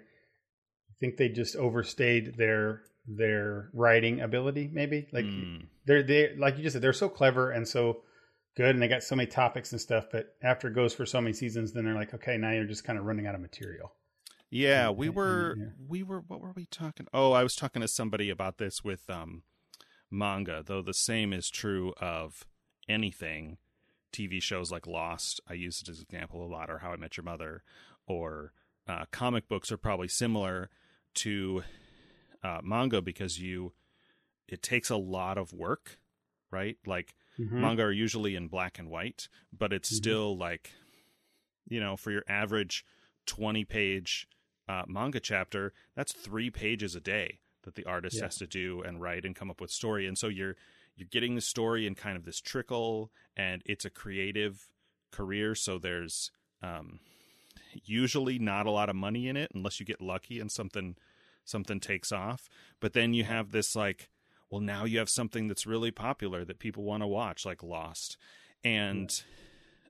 think 1.00 1.16
they 1.16 1.28
just 1.28 1.56
overstayed 1.56 2.36
their 2.36 2.82
their 3.06 3.68
writing 3.72 4.20
ability. 4.20 4.70
Maybe 4.72 5.08
like 5.12 5.24
mm, 5.24 5.66
they're 5.86 6.02
they 6.04 6.36
like 6.36 6.56
you 6.56 6.62
just 6.62 6.74
said 6.74 6.82
they're 6.82 6.92
so 6.92 7.08
clever 7.08 7.50
and 7.50 7.66
so 7.66 8.02
good, 8.56 8.70
and 8.70 8.82
they 8.82 8.88
got 8.88 9.02
so 9.02 9.16
many 9.16 9.26
topics 9.28 9.72
and 9.72 9.80
stuff. 9.80 10.06
But 10.10 10.34
after 10.42 10.68
it 10.68 10.74
goes 10.74 10.92
for 10.94 11.06
so 11.06 11.20
many 11.20 11.32
seasons, 11.32 11.72
then 11.72 11.84
they're 11.84 11.94
like, 11.94 12.14
okay, 12.14 12.36
now 12.36 12.50
you're 12.52 12.64
just 12.64 12.84
kind 12.84 12.98
of 12.98 13.04
running 13.04 13.26
out 13.26 13.34
of 13.34 13.40
material. 13.40 13.92
yeah 14.50 14.88
And- 14.88 14.96
we 14.96 15.06
and- 15.08 15.16
were 15.16 15.56
yeah. 15.58 15.64
we 15.88 16.02
were 16.02 16.20
what 16.26 16.40
were 16.40 16.52
we 16.56 16.66
talking 16.66 17.06
oh 17.14 17.30
i 17.32 17.42
was 17.44 17.54
talking 17.54 17.82
to 17.82 17.88
somebody 17.88 18.30
about 18.30 18.58
this 18.58 18.82
with 18.82 19.08
um 19.08 19.42
manga 20.10 20.62
though 20.66 20.82
the 20.82 20.92
same 20.92 21.32
is 21.32 21.48
true 21.48 21.92
of 22.00 22.44
anything 22.88 23.58
tv 24.12 24.42
shows 24.42 24.72
like 24.72 24.88
lost 24.88 25.40
i 25.48 25.52
use 25.52 25.80
it 25.80 25.88
as 25.88 25.98
an 25.98 26.06
example 26.10 26.44
a 26.44 26.50
lot 26.50 26.68
or 26.68 26.78
how 26.78 26.90
i 26.92 26.96
met 26.96 27.16
your 27.16 27.22
mother 27.24 27.62
or 28.08 28.52
uh, 28.88 29.04
comic 29.12 29.46
books 29.48 29.70
are 29.70 29.76
probably 29.76 30.08
similar 30.08 30.68
to 31.14 31.62
uh, 32.42 32.58
manga 32.64 33.00
because 33.00 33.38
you 33.38 33.72
it 34.48 34.62
takes 34.62 34.90
a 34.90 34.96
lot 34.96 35.38
of 35.38 35.52
work 35.52 36.00
right 36.50 36.76
like 36.86 37.14
Mhm. 37.40 37.52
manga 37.60 37.82
are 37.82 37.92
usually 37.92 38.34
in 38.36 38.48
black 38.48 38.78
and 38.78 38.88
white, 38.90 39.28
but 39.52 39.72
it's 39.72 39.90
Mhm. 39.90 39.96
still 39.96 40.36
like, 40.36 40.72
you 41.68 41.80
know, 41.80 41.96
for 41.96 42.10
your 42.10 42.24
average 42.28 42.84
20 43.26 43.64
page 43.64 44.26
uh, 44.68 44.84
manga 44.86 45.18
chapter, 45.20 45.72
that's 45.96 46.12
three 46.12 46.50
pages 46.50 46.94
a 46.94 47.00
day 47.00 47.40
that 47.62 47.74
the 47.74 47.84
artist 47.84 48.16
Yeah. 48.16 48.24
has 48.24 48.36
to 48.36 48.46
do 48.46 48.82
and 48.82 49.00
write 49.00 49.24
and 49.24 49.34
come 49.34 49.50
up 49.50 49.60
with 49.60 49.70
story. 49.70 50.06
And 50.06 50.16
so 50.16 50.28
you're, 50.28 50.56
you're 50.96 51.08
getting 51.08 51.34
the 51.34 51.40
story 51.40 51.86
in 51.86 51.94
kind 51.96 52.16
of 52.16 52.24
this 52.24 52.40
trickle 52.40 53.10
and 53.36 53.62
it's 53.66 53.84
a 53.84 53.90
creative 53.90 54.68
career. 55.10 55.54
So 55.56 55.78
there's, 55.78 56.30
um, 56.62 57.00
usually 57.84 58.38
not 58.38 58.66
a 58.66 58.70
lot 58.70 58.88
of 58.88 58.96
money 58.96 59.28
in 59.28 59.36
it 59.36 59.50
unless 59.54 59.80
you 59.80 59.86
get 59.86 60.00
lucky 60.00 60.38
and 60.40 60.50
something, 60.52 60.96
something 61.44 61.80
takes 61.80 62.12
off. 62.12 62.48
But 62.80 62.92
then 62.92 63.12
you 63.14 63.24
have 63.24 63.50
this 63.50 63.74
like, 63.74 64.08
well 64.50 64.60
now 64.60 64.84
you 64.84 64.98
have 64.98 65.08
something 65.08 65.48
that's 65.48 65.66
really 65.66 65.90
popular 65.90 66.44
that 66.44 66.58
people 66.58 66.82
want 66.84 67.02
to 67.02 67.06
watch 67.06 67.44
like 67.46 67.62
lost. 67.62 68.16
And 68.64 69.22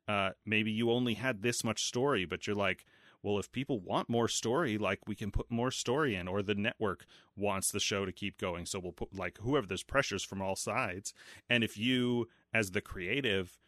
uh 0.09 0.31
maybe 0.47 0.71
you 0.71 0.91
only 0.91 1.15
had 1.15 1.43
this 1.43 1.63
much 1.65 1.85
story 1.85 2.25
but 2.25 2.47
you're 2.47 2.57
like 2.57 2.85
well 3.23 3.39
if 3.39 3.51
people 3.53 3.79
want 3.79 4.09
more 4.09 4.29
story 4.29 4.79
like 4.79 4.99
we 5.07 5.15
can 5.15 5.31
put 5.31 5.51
more 5.51 5.71
story 5.71 6.15
in 6.15 6.27
or 6.27 6.43
the 6.43 6.55
network 6.55 7.05
wants 7.37 7.71
the 7.71 7.81
show 7.81 8.05
to 8.05 8.13
keep 8.13 8.39
going 8.39 8.65
so 8.67 8.79
we'll 8.79 8.93
put 8.93 9.15
like 9.15 9.39
whoever 9.39 9.67
there's 9.67 9.83
pressures 9.83 10.23
from 10.25 10.41
all 10.43 10.57
sides. 10.57 11.13
And 11.49 11.63
if 11.63 11.77
you 11.77 12.29
as 12.55 12.71
the 12.71 12.81
creative 12.81 13.59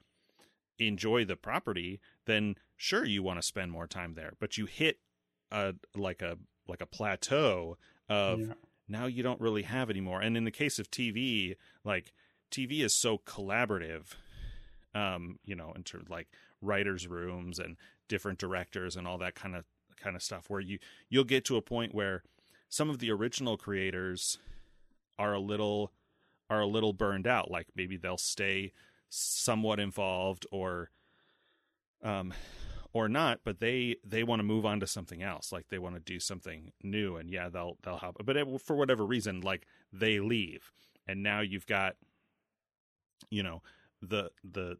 enjoy 0.78 1.24
the 1.24 1.36
property 1.36 2.00
then 2.26 2.56
sure 2.76 3.04
you 3.04 3.22
want 3.22 3.38
to 3.40 3.46
spend 3.46 3.70
more 3.70 3.86
time 3.86 4.14
there. 4.14 4.32
But 4.40 4.56
you 4.56 4.66
hit 4.66 4.98
a 5.50 5.74
like 5.94 6.22
a 6.22 6.38
like 6.66 6.80
a 6.80 6.86
plateau 6.86 7.76
of 8.08 8.40
Yeah. 8.40 8.54
Now 8.92 9.06
you 9.06 9.22
don't 9.22 9.40
really 9.40 9.62
have 9.62 9.90
anymore. 9.90 10.20
And 10.20 10.36
in 10.36 10.44
the 10.44 10.50
case 10.50 10.78
of 10.78 10.90
TV, 10.90 11.56
like 11.82 12.12
TV 12.50 12.84
is 12.84 12.94
so 12.94 13.18
collaborative, 13.18 14.14
um, 14.94 15.38
you 15.44 15.56
know, 15.56 15.72
in 15.74 15.82
terms 15.82 16.08
like 16.10 16.28
writers' 16.60 17.08
rooms 17.08 17.58
and 17.58 17.76
different 18.06 18.38
directors 18.38 18.94
and 18.94 19.08
all 19.08 19.18
that 19.18 19.34
kind 19.34 19.56
of 19.56 19.64
kind 19.96 20.14
of 20.14 20.22
stuff, 20.22 20.48
where 20.48 20.60
you 20.60 20.78
you'll 21.08 21.24
get 21.24 21.44
to 21.46 21.56
a 21.56 21.62
point 21.62 21.94
where 21.94 22.22
some 22.68 22.90
of 22.90 22.98
the 22.98 23.10
original 23.10 23.56
creators 23.56 24.38
are 25.18 25.32
a 25.32 25.40
little 25.40 25.92
are 26.50 26.60
a 26.60 26.66
little 26.66 26.92
burned 26.92 27.26
out. 27.26 27.50
Like 27.50 27.68
maybe 27.74 27.96
they'll 27.96 28.18
stay 28.18 28.72
somewhat 29.08 29.80
involved 29.80 30.46
or 30.52 30.90
um 32.02 32.32
or 32.92 33.08
not, 33.08 33.40
but 33.44 33.60
they 33.60 33.96
they 34.04 34.22
want 34.22 34.40
to 34.40 34.44
move 34.44 34.66
on 34.66 34.80
to 34.80 34.86
something 34.86 35.22
else. 35.22 35.52
Like 35.52 35.68
they 35.68 35.78
want 35.78 35.94
to 35.94 36.00
do 36.00 36.20
something 36.20 36.72
new, 36.82 37.16
and 37.16 37.30
yeah, 37.30 37.48
they'll 37.48 37.76
they'll 37.82 37.98
help. 37.98 38.16
But 38.24 38.36
it, 38.36 38.60
for 38.60 38.76
whatever 38.76 39.04
reason, 39.04 39.40
like 39.40 39.66
they 39.92 40.20
leave, 40.20 40.72
and 41.06 41.22
now 41.22 41.40
you've 41.40 41.66
got, 41.66 41.96
you 43.30 43.42
know, 43.42 43.62
the 44.00 44.30
the 44.44 44.76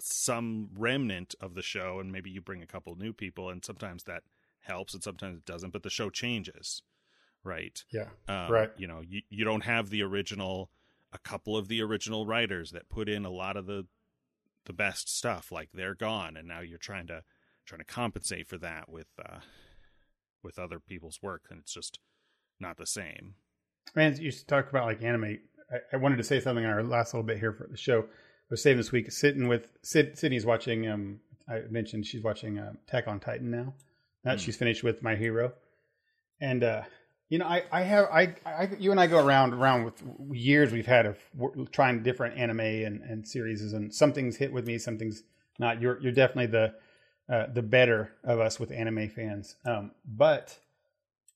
some 0.00 0.70
remnant 0.76 1.34
of 1.40 1.54
the 1.54 1.62
show, 1.62 2.00
and 2.00 2.10
maybe 2.10 2.30
you 2.30 2.40
bring 2.40 2.62
a 2.62 2.66
couple 2.66 2.94
new 2.96 3.12
people, 3.12 3.50
and 3.50 3.64
sometimes 3.64 4.04
that 4.04 4.22
helps, 4.60 4.94
and 4.94 5.02
sometimes 5.02 5.38
it 5.38 5.44
doesn't. 5.44 5.70
But 5.72 5.82
the 5.82 5.90
show 5.90 6.10
changes, 6.10 6.82
right? 7.42 7.84
Yeah. 7.92 8.08
Um, 8.28 8.50
Right. 8.50 8.70
You 8.76 8.86
know, 8.86 9.00
you 9.06 9.22
you 9.28 9.44
don't 9.44 9.64
have 9.64 9.90
the 9.90 10.02
original, 10.02 10.70
a 11.12 11.18
couple 11.18 11.56
of 11.56 11.68
the 11.68 11.82
original 11.82 12.26
writers 12.26 12.70
that 12.72 12.88
put 12.88 13.08
in 13.08 13.24
a 13.24 13.30
lot 13.30 13.56
of 13.56 13.66
the 13.66 13.86
the 14.66 14.72
best 14.72 15.14
stuff 15.14 15.52
like 15.52 15.70
they're 15.72 15.94
gone 15.94 16.36
and 16.36 16.48
now 16.48 16.60
you're 16.60 16.78
trying 16.78 17.06
to 17.06 17.22
trying 17.64 17.80
to 17.80 17.84
compensate 17.84 18.46
for 18.48 18.58
that 18.58 18.88
with 18.88 19.08
uh 19.18 19.38
with 20.42 20.58
other 20.58 20.78
people's 20.78 21.20
work 21.22 21.42
and 21.50 21.58
it's 21.60 21.72
just 21.74 21.98
not 22.60 22.76
the 22.76 22.86
same 22.86 23.34
Man, 23.94 24.16
you 24.16 24.22
used 24.24 24.40
to 24.40 24.46
talk 24.46 24.70
about 24.70 24.86
like 24.86 25.02
anime. 25.02 25.38
I, 25.70 25.76
I 25.92 25.96
wanted 25.98 26.16
to 26.16 26.24
say 26.24 26.40
something 26.40 26.64
in 26.64 26.70
our 26.70 26.82
last 26.82 27.12
little 27.12 27.22
bit 27.26 27.38
here 27.38 27.52
for 27.52 27.66
the 27.70 27.76
show. 27.76 28.00
I 28.00 28.04
was 28.50 28.62
saving 28.62 28.78
this 28.78 28.92
week, 28.92 29.12
sitting 29.12 29.46
with 29.46 29.72
Sid, 29.82 30.18
Sydney's 30.18 30.46
watching. 30.46 30.88
Um, 30.88 31.20
I 31.48 31.60
mentioned 31.70 32.06
she's 32.06 32.22
watching 32.22 32.58
um, 32.58 32.78
Attack 32.88 33.08
on 33.08 33.20
Titan 33.20 33.50
now. 33.50 33.74
That 34.24 34.38
Hmm. 34.38 34.38
she's 34.44 34.56
finished 34.56 34.82
with 34.82 35.02
My 35.02 35.16
Hero, 35.16 35.52
and 36.40 36.64
uh, 36.64 36.82
you 37.28 37.38
know, 37.38 37.46
I, 37.46 37.62
I 37.70 37.82
have 37.82 38.06
I, 38.10 38.34
I, 38.46 38.70
you 38.78 38.90
and 38.90 38.98
I 38.98 39.06
go 39.06 39.24
around 39.24 39.52
around 39.52 39.84
with 39.84 40.02
years 40.32 40.72
we've 40.72 40.86
had 40.86 41.04
of 41.06 41.18
trying 41.70 42.02
different 42.02 42.38
anime 42.38 42.60
and 42.60 43.02
and 43.02 43.28
series, 43.28 43.72
and 43.74 43.94
some 43.94 44.12
things 44.12 44.36
hit 44.36 44.50
with 44.52 44.66
me, 44.66 44.78
some 44.78 44.96
things 44.98 45.22
not. 45.58 45.80
You're 45.80 46.00
you're 46.00 46.12
definitely 46.12 46.46
the 46.46 46.74
uh, 47.28 47.46
the 47.52 47.62
better 47.62 48.12
of 48.22 48.38
us 48.40 48.58
with 48.60 48.70
anime 48.70 49.08
fans, 49.08 49.56
um, 49.64 49.92
but 50.04 50.58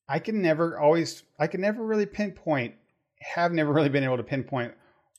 I 0.07 0.19
can 0.19 0.41
never 0.41 0.77
always 0.79 1.23
I 1.39 1.47
can 1.47 1.61
never 1.61 1.83
really 1.83 2.05
pinpoint 2.05 2.75
have 3.21 3.51
never 3.51 3.71
really 3.73 3.89
been 3.89 4.03
able 4.03 4.17
to 4.17 4.23
pinpoint 4.23 4.73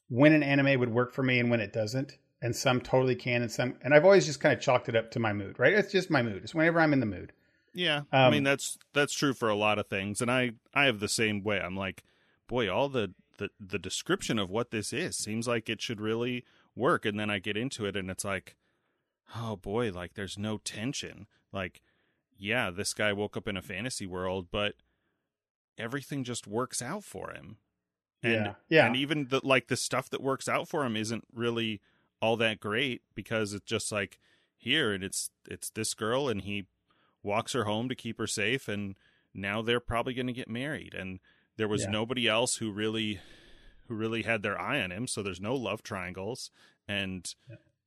when 0.09 0.33
an 0.33 0.43
anime 0.43 0.79
would 0.81 0.93
work 0.93 1.13
for 1.13 1.23
me 1.23 1.39
and 1.39 1.51
when 1.51 1.61
it 1.61 1.73
doesn't. 1.73 2.17
And 2.43 2.57
some 2.57 2.81
totally 2.81 3.15
can 3.15 3.43
and 3.43 3.51
some 3.53 3.77
and 3.83 3.93
I've 3.95 4.05
always 4.05 4.27
just 4.27 4.41
kind 4.41 4.55
of 4.55 4.61
chalked 4.61 4.89
it 4.89 4.97
up 4.97 5.11
to 5.13 5.19
my 5.21 5.33
mood, 5.33 5.59
right? 5.59 5.75
It's 5.75 5.93
just 5.93 6.09
my 6.11 6.23
mood. 6.23 6.43
It's 6.43 6.55
whenever 6.55 6.81
I'm 6.81 6.93
in 6.93 7.01
the 7.01 7.07
mood. 7.07 7.33
yeah 7.75 8.03
i 8.13 8.25
Um, 8.27 8.33
mean 8.33 8.43
that's 8.43 8.79
that's 8.95 9.13
true 9.13 9.33
for 9.35 9.49
a 9.49 9.55
lot 9.55 9.79
of 9.79 9.87
things 9.87 10.21
and 10.21 10.29
i 10.31 10.51
i 10.75 10.87
have 10.87 10.99
the 10.99 11.09
same 11.09 11.45
way 11.45 11.61
i'm 11.61 11.77
like 11.77 12.03
boy 12.49 12.69
all 12.69 12.89
the 12.89 13.13
the 13.39 13.49
the 13.61 13.79
description 13.79 14.41
of 14.41 14.51
what 14.51 14.73
this 14.73 14.93
is 14.93 15.17
seems 15.17 15.47
like 15.47 15.69
it 15.69 15.81
should 15.81 16.01
really 16.01 16.45
work 16.75 17.05
and 17.07 17.17
then 17.21 17.31
i 17.31 17.39
get 17.39 17.57
into 17.57 17.87
it 17.87 17.95
and 17.97 18.11
it's 18.11 18.25
like 18.25 18.57
oh 19.37 19.57
boy 19.57 19.91
like 19.91 20.15
there's 20.15 20.39
no 20.39 20.59
tension 20.59 21.27
like 21.53 21.83
yeah 22.39 22.71
this 22.71 22.93
guy 22.95 23.13
woke 23.13 23.37
up 23.37 23.47
in 23.49 23.57
a 23.57 23.63
fantasy 23.63 24.07
world 24.07 24.49
but 24.51 24.75
everything 25.79 26.25
just 26.25 26.47
works 26.47 26.83
out 26.83 27.05
for 27.05 27.31
him 27.31 27.57
and 28.23 28.33
yeah. 28.33 28.55
Yeah. 28.69 28.87
and 28.87 28.97
even 28.97 29.29
the 29.29 29.41
like 29.43 29.69
the 29.69 29.77
stuff 29.77 30.11
that 30.11 30.23
works 30.23 30.49
out 30.49 30.69
for 30.69 30.85
him 30.85 30.97
isn't 30.97 31.25
really 31.35 31.81
all 32.21 32.37
that 32.37 32.61
great 32.61 33.03
because 33.15 33.55
it's 33.55 33.65
just 33.65 33.91
like 33.91 34.19
here 34.57 34.93
and 34.93 35.03
it's 35.03 35.31
it's 35.49 35.71
this 35.71 35.95
girl 35.95 36.29
and 36.29 36.43
he 36.43 36.67
walks 37.23 37.53
her 37.53 37.65
home 37.65 37.89
to 37.89 37.95
keep 37.95 38.19
her 38.19 38.27
safe 38.27 38.69
and 38.69 38.97
now 39.33 39.63
they're 39.63 39.81
probably 39.81 40.13
going 40.13 40.27
to 40.27 40.33
get 40.33 40.49
married 40.51 40.93
and 40.95 41.21
there 41.57 41.69
was 41.69 41.85
Yeah. 41.85 41.91
nobody 41.91 42.29
else 42.29 42.57
who 42.57 42.71
really 42.71 43.21
who 43.89 43.95
really 43.95 44.23
had 44.23 44.43
their 44.43 44.61
eye 44.61 44.81
on 44.83 44.91
him 44.91 45.07
so 45.07 45.23
there's 45.23 45.41
no 45.41 45.55
love 45.55 45.83
triangles 45.83 46.51
and 46.87 47.35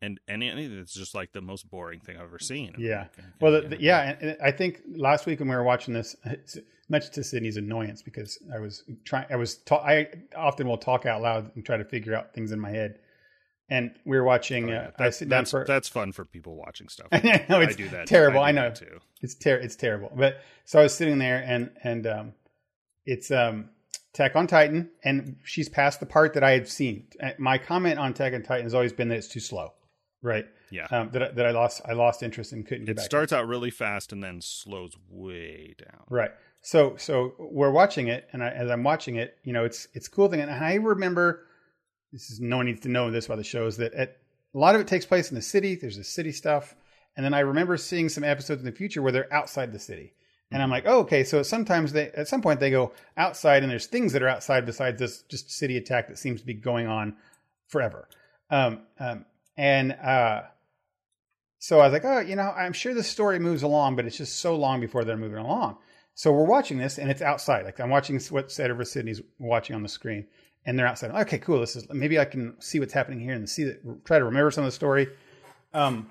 and 0.04 0.20
and 0.28 0.44
it's 0.44 0.94
just 0.94 1.16
like 1.16 1.32
the 1.32 1.42
most 1.42 1.70
boring 1.70 2.00
thing 2.00 2.18
I've 2.18 2.24
ever 2.24 2.40
seen. 2.40 2.76
Yeah. 2.78 3.00
Like, 3.18 3.26
Well, 3.42 3.52
the, 3.54 3.62
the, 3.70 3.82
yeah, 3.82 4.16
and, 4.20 4.38
I 4.44 4.52
think 4.52 4.82
last 4.96 5.26
week 5.26 5.40
when 5.40 5.50
we 5.50 5.56
were 5.56 5.64
watching 5.64 5.94
this, 5.94 6.16
much 6.90 7.10
to 7.12 7.24
Sydney's 7.24 7.58
annoyance, 7.58 8.02
because 8.02 8.38
I 8.54 8.60
was 8.60 8.84
trying, 9.06 9.26
I 9.32 9.36
was, 9.38 9.56
ta- 9.58 9.84
I 9.84 10.08
often 10.36 10.68
will 10.68 10.78
talk 10.78 11.06
out 11.06 11.22
loud 11.22 11.52
and 11.56 11.66
try 11.66 11.78
to 11.78 11.86
figure 11.86 12.14
out 12.16 12.34
things 12.34 12.52
in 12.52 12.60
my 12.60 12.70
head. 12.70 13.00
And 13.70 13.96
we 14.06 14.18
were 14.18 14.26
watching. 14.26 14.70
Oh, 14.70 14.76
uh, 14.78 14.92
yeah. 15.00 15.06
I 15.06 15.10
sit 15.10 15.30
down 15.30 15.40
that's 15.40 15.52
for. 15.52 15.66
that's 15.66 15.88
fun 15.88 16.12
for 16.12 16.26
people 16.26 16.56
watching 16.56 16.90
stuff. 16.90 17.08
I 17.12 17.46
know 17.50 17.62
it's 17.62 17.74
I 17.76 17.78
do 17.78 17.90
that. 17.90 18.08
terrible. 18.08 18.42
do 18.42 18.46
I, 18.46 18.52
know 18.52 18.70
too. 18.72 19.00
it's 19.22 19.36
ter- 19.36 19.56
it's 19.58 19.78
terrible. 19.78 20.12
But 20.16 20.42
so 20.66 20.80
I 20.80 20.84
was 20.84 20.94
sitting 20.94 21.18
there, 21.18 21.42
and 21.48 21.72
and 21.84 22.06
um, 22.06 22.34
it's 23.06 23.32
um, 23.32 23.70
Attack 24.14 24.36
on 24.36 24.48
Titan, 24.48 24.92
and 25.04 25.38
she's 25.44 25.70
past 25.70 26.00
the 26.02 26.06
part 26.06 26.34
that 26.36 26.44
I 26.44 26.52
had 26.52 26.68
seen. 26.68 27.08
Uh, 27.22 27.32
My 27.40 27.58
comment 27.58 27.98
on 27.98 28.12
Attack 28.12 28.34
on 28.34 28.44
Titan 28.44 28.66
has 28.66 28.74
always 28.76 28.94
been 28.94 29.08
that 29.08 29.16
it's 29.18 29.30
too 29.30 29.40
slow, 29.40 29.72
right? 30.24 30.46
Yeah. 30.72 30.88
Um, 30.90 31.12
that 31.12 31.22
I- 31.22 31.32
that 31.32 31.46
I 31.46 31.52
lost 31.52 31.82
I 31.86 31.94
lost 31.94 32.24
interest 32.24 32.52
and 32.54 32.66
couldn't 32.66 32.86
get 32.86 32.96
back. 32.96 33.04
it 33.04 33.06
starts 33.06 33.32
out 33.32 33.48
really 33.48 33.70
fast 33.70 34.12
and 34.12 34.24
then 34.24 34.42
slows 34.42 34.96
way 35.08 35.76
down. 35.78 36.02
Right. 36.10 36.32
So 36.62 36.96
so 36.98 37.34
we're 37.38 37.70
watching 37.72 38.08
it, 38.08 38.28
and 38.34 38.44
I, 38.44 38.50
as 38.50 38.72
I'm 38.72 38.84
watching 38.84 39.18
it, 39.18 39.38
you 39.44 39.54
know, 39.54 39.66
it's 39.66 39.88
it's 39.94 40.08
cool 40.08 40.30
thing, 40.30 40.40
and 40.42 40.50
I 40.50 40.76
remember 40.76 41.46
this 42.12 42.32
is 42.32 42.40
no 42.40 42.58
one 42.58 42.66
needs 42.66 42.80
to 42.82 42.90
know 42.90 43.12
this 43.12 43.26
about 43.28 43.38
the 43.38 43.44
show 43.44 43.68
is 43.68 43.78
that 43.78 43.94
at, 43.94 44.18
a 44.56 44.58
lot 44.58 44.76
of 44.76 44.82
it 44.82 44.88
takes 44.88 45.06
place 45.06 45.30
in 45.30 45.36
the 45.36 45.42
city. 45.42 45.76
There's 45.76 45.98
the 45.98 46.04
city 46.04 46.32
stuff, 46.32 46.76
and 47.18 47.26
then 47.26 47.34
I 47.34 47.40
remember 47.40 47.76
seeing 47.76 48.08
some 48.08 48.24
episodes 48.24 48.62
in 48.62 48.66
the 48.66 48.72
future 48.72 49.02
where 49.02 49.12
they're 49.12 49.34
outside 49.34 49.74
the 49.74 49.80
city, 49.80 50.14
and 50.52 50.62
I'm 50.64 50.70
like, 50.70 50.86
oh, 50.88 51.00
okay. 51.02 51.24
So 51.26 51.44
sometimes 51.44 51.92
they 51.92 52.10
at 52.12 52.28
some 52.30 52.42
point 52.42 52.60
they 52.62 52.72
go 52.72 52.94
outside, 53.18 53.62
and 53.64 53.72
there's 53.72 53.88
things 53.88 54.14
that 54.14 54.24
are 54.24 54.30
outside 54.30 54.66
besides 54.66 54.98
this 55.00 55.24
just 55.24 55.52
city 55.52 55.76
attack 55.78 56.08
that 56.08 56.18
seems 56.18 56.40
to 56.40 56.46
be 56.46 56.54
going 56.54 56.88
on 56.88 57.18
forever. 57.68 58.08
Um, 58.50 58.84
um, 59.00 59.26
and 59.58 59.92
uh, 59.94 60.44
so 61.60 61.80
I 61.80 61.86
was 61.86 61.94
like, 61.94 62.06
oh, 62.06 62.20
you 62.20 62.36
know, 62.36 62.52
I'm 62.56 62.74
sure 62.74 62.94
the 62.94 63.04
story 63.04 63.40
moves 63.40 63.64
along, 63.64 63.96
but 63.96 64.06
it's 64.06 64.18
just 64.18 64.40
so 64.40 64.56
long 64.56 64.82
before 64.82 65.04
they're 65.04 65.18
moving 65.18 65.38
along. 65.40 65.78
So 66.16 66.32
we're 66.32 66.46
watching 66.46 66.78
this, 66.78 66.98
and 66.98 67.10
it's 67.10 67.22
outside. 67.22 67.66
Like 67.66 67.80
I'm 67.80 67.90
watching 67.90 68.20
what 68.30 68.52
Cedric 68.52 68.88
Sydney's 68.88 69.22
watching 69.40 69.76
on 69.76 69.82
the 69.82 69.90
screen, 69.90 70.28
and 70.66 70.78
they're 70.78 70.88
outside. 70.88 71.12
Okay, 71.12 71.40
cool. 71.40 71.60
This 71.60 71.76
is 71.76 71.88
maybe 71.90 72.20
I 72.20 72.26
can 72.26 72.60
see 72.60 72.80
what's 72.80 72.94
happening 72.94 73.20
here 73.20 73.34
and 73.34 73.50
see 73.50 73.64
that. 73.64 74.06
Try 74.06 74.20
to 74.20 74.26
remember 74.26 74.52
some 74.52 74.64
of 74.64 74.68
the 74.68 74.76
story. 74.76 75.08
Um, 75.74 76.10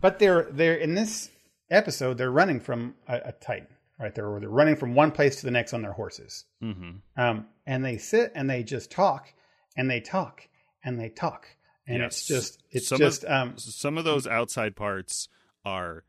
but 0.00 0.18
they're 0.18 0.44
they're 0.50 0.76
in 0.76 0.94
this 0.94 1.30
episode. 1.70 2.16
They're 2.18 2.30
running 2.30 2.60
from 2.60 2.94
a, 3.08 3.20
a 3.26 3.32
Titan, 3.32 3.68
right? 3.98 4.14
They're 4.14 4.38
they're 4.38 4.48
running 4.48 4.76
from 4.76 4.94
one 4.94 5.10
place 5.10 5.36
to 5.36 5.46
the 5.46 5.50
next 5.50 5.72
on 5.72 5.82
their 5.82 5.92
horses. 5.92 6.44
hmm 6.60 6.90
Um, 7.16 7.46
and 7.66 7.84
they 7.84 7.98
sit 7.98 8.32
and 8.34 8.48
they 8.48 8.62
just 8.62 8.90
talk, 8.90 9.32
and 9.76 9.90
they 9.90 10.00
talk 10.00 10.48
and 10.84 10.98
they 10.98 11.08
talk, 11.08 11.46
and 11.94 12.02
it's 12.02 12.26
just 12.26 12.62
it's 12.70 12.88
Some 12.88 12.98
just 12.98 13.24
of, 13.24 13.30
um, 13.30 13.58
some 13.58 13.98
of 13.98 14.04
those 14.04 14.26
outside 14.26 14.76
parts 14.76 15.28
are 15.64 16.04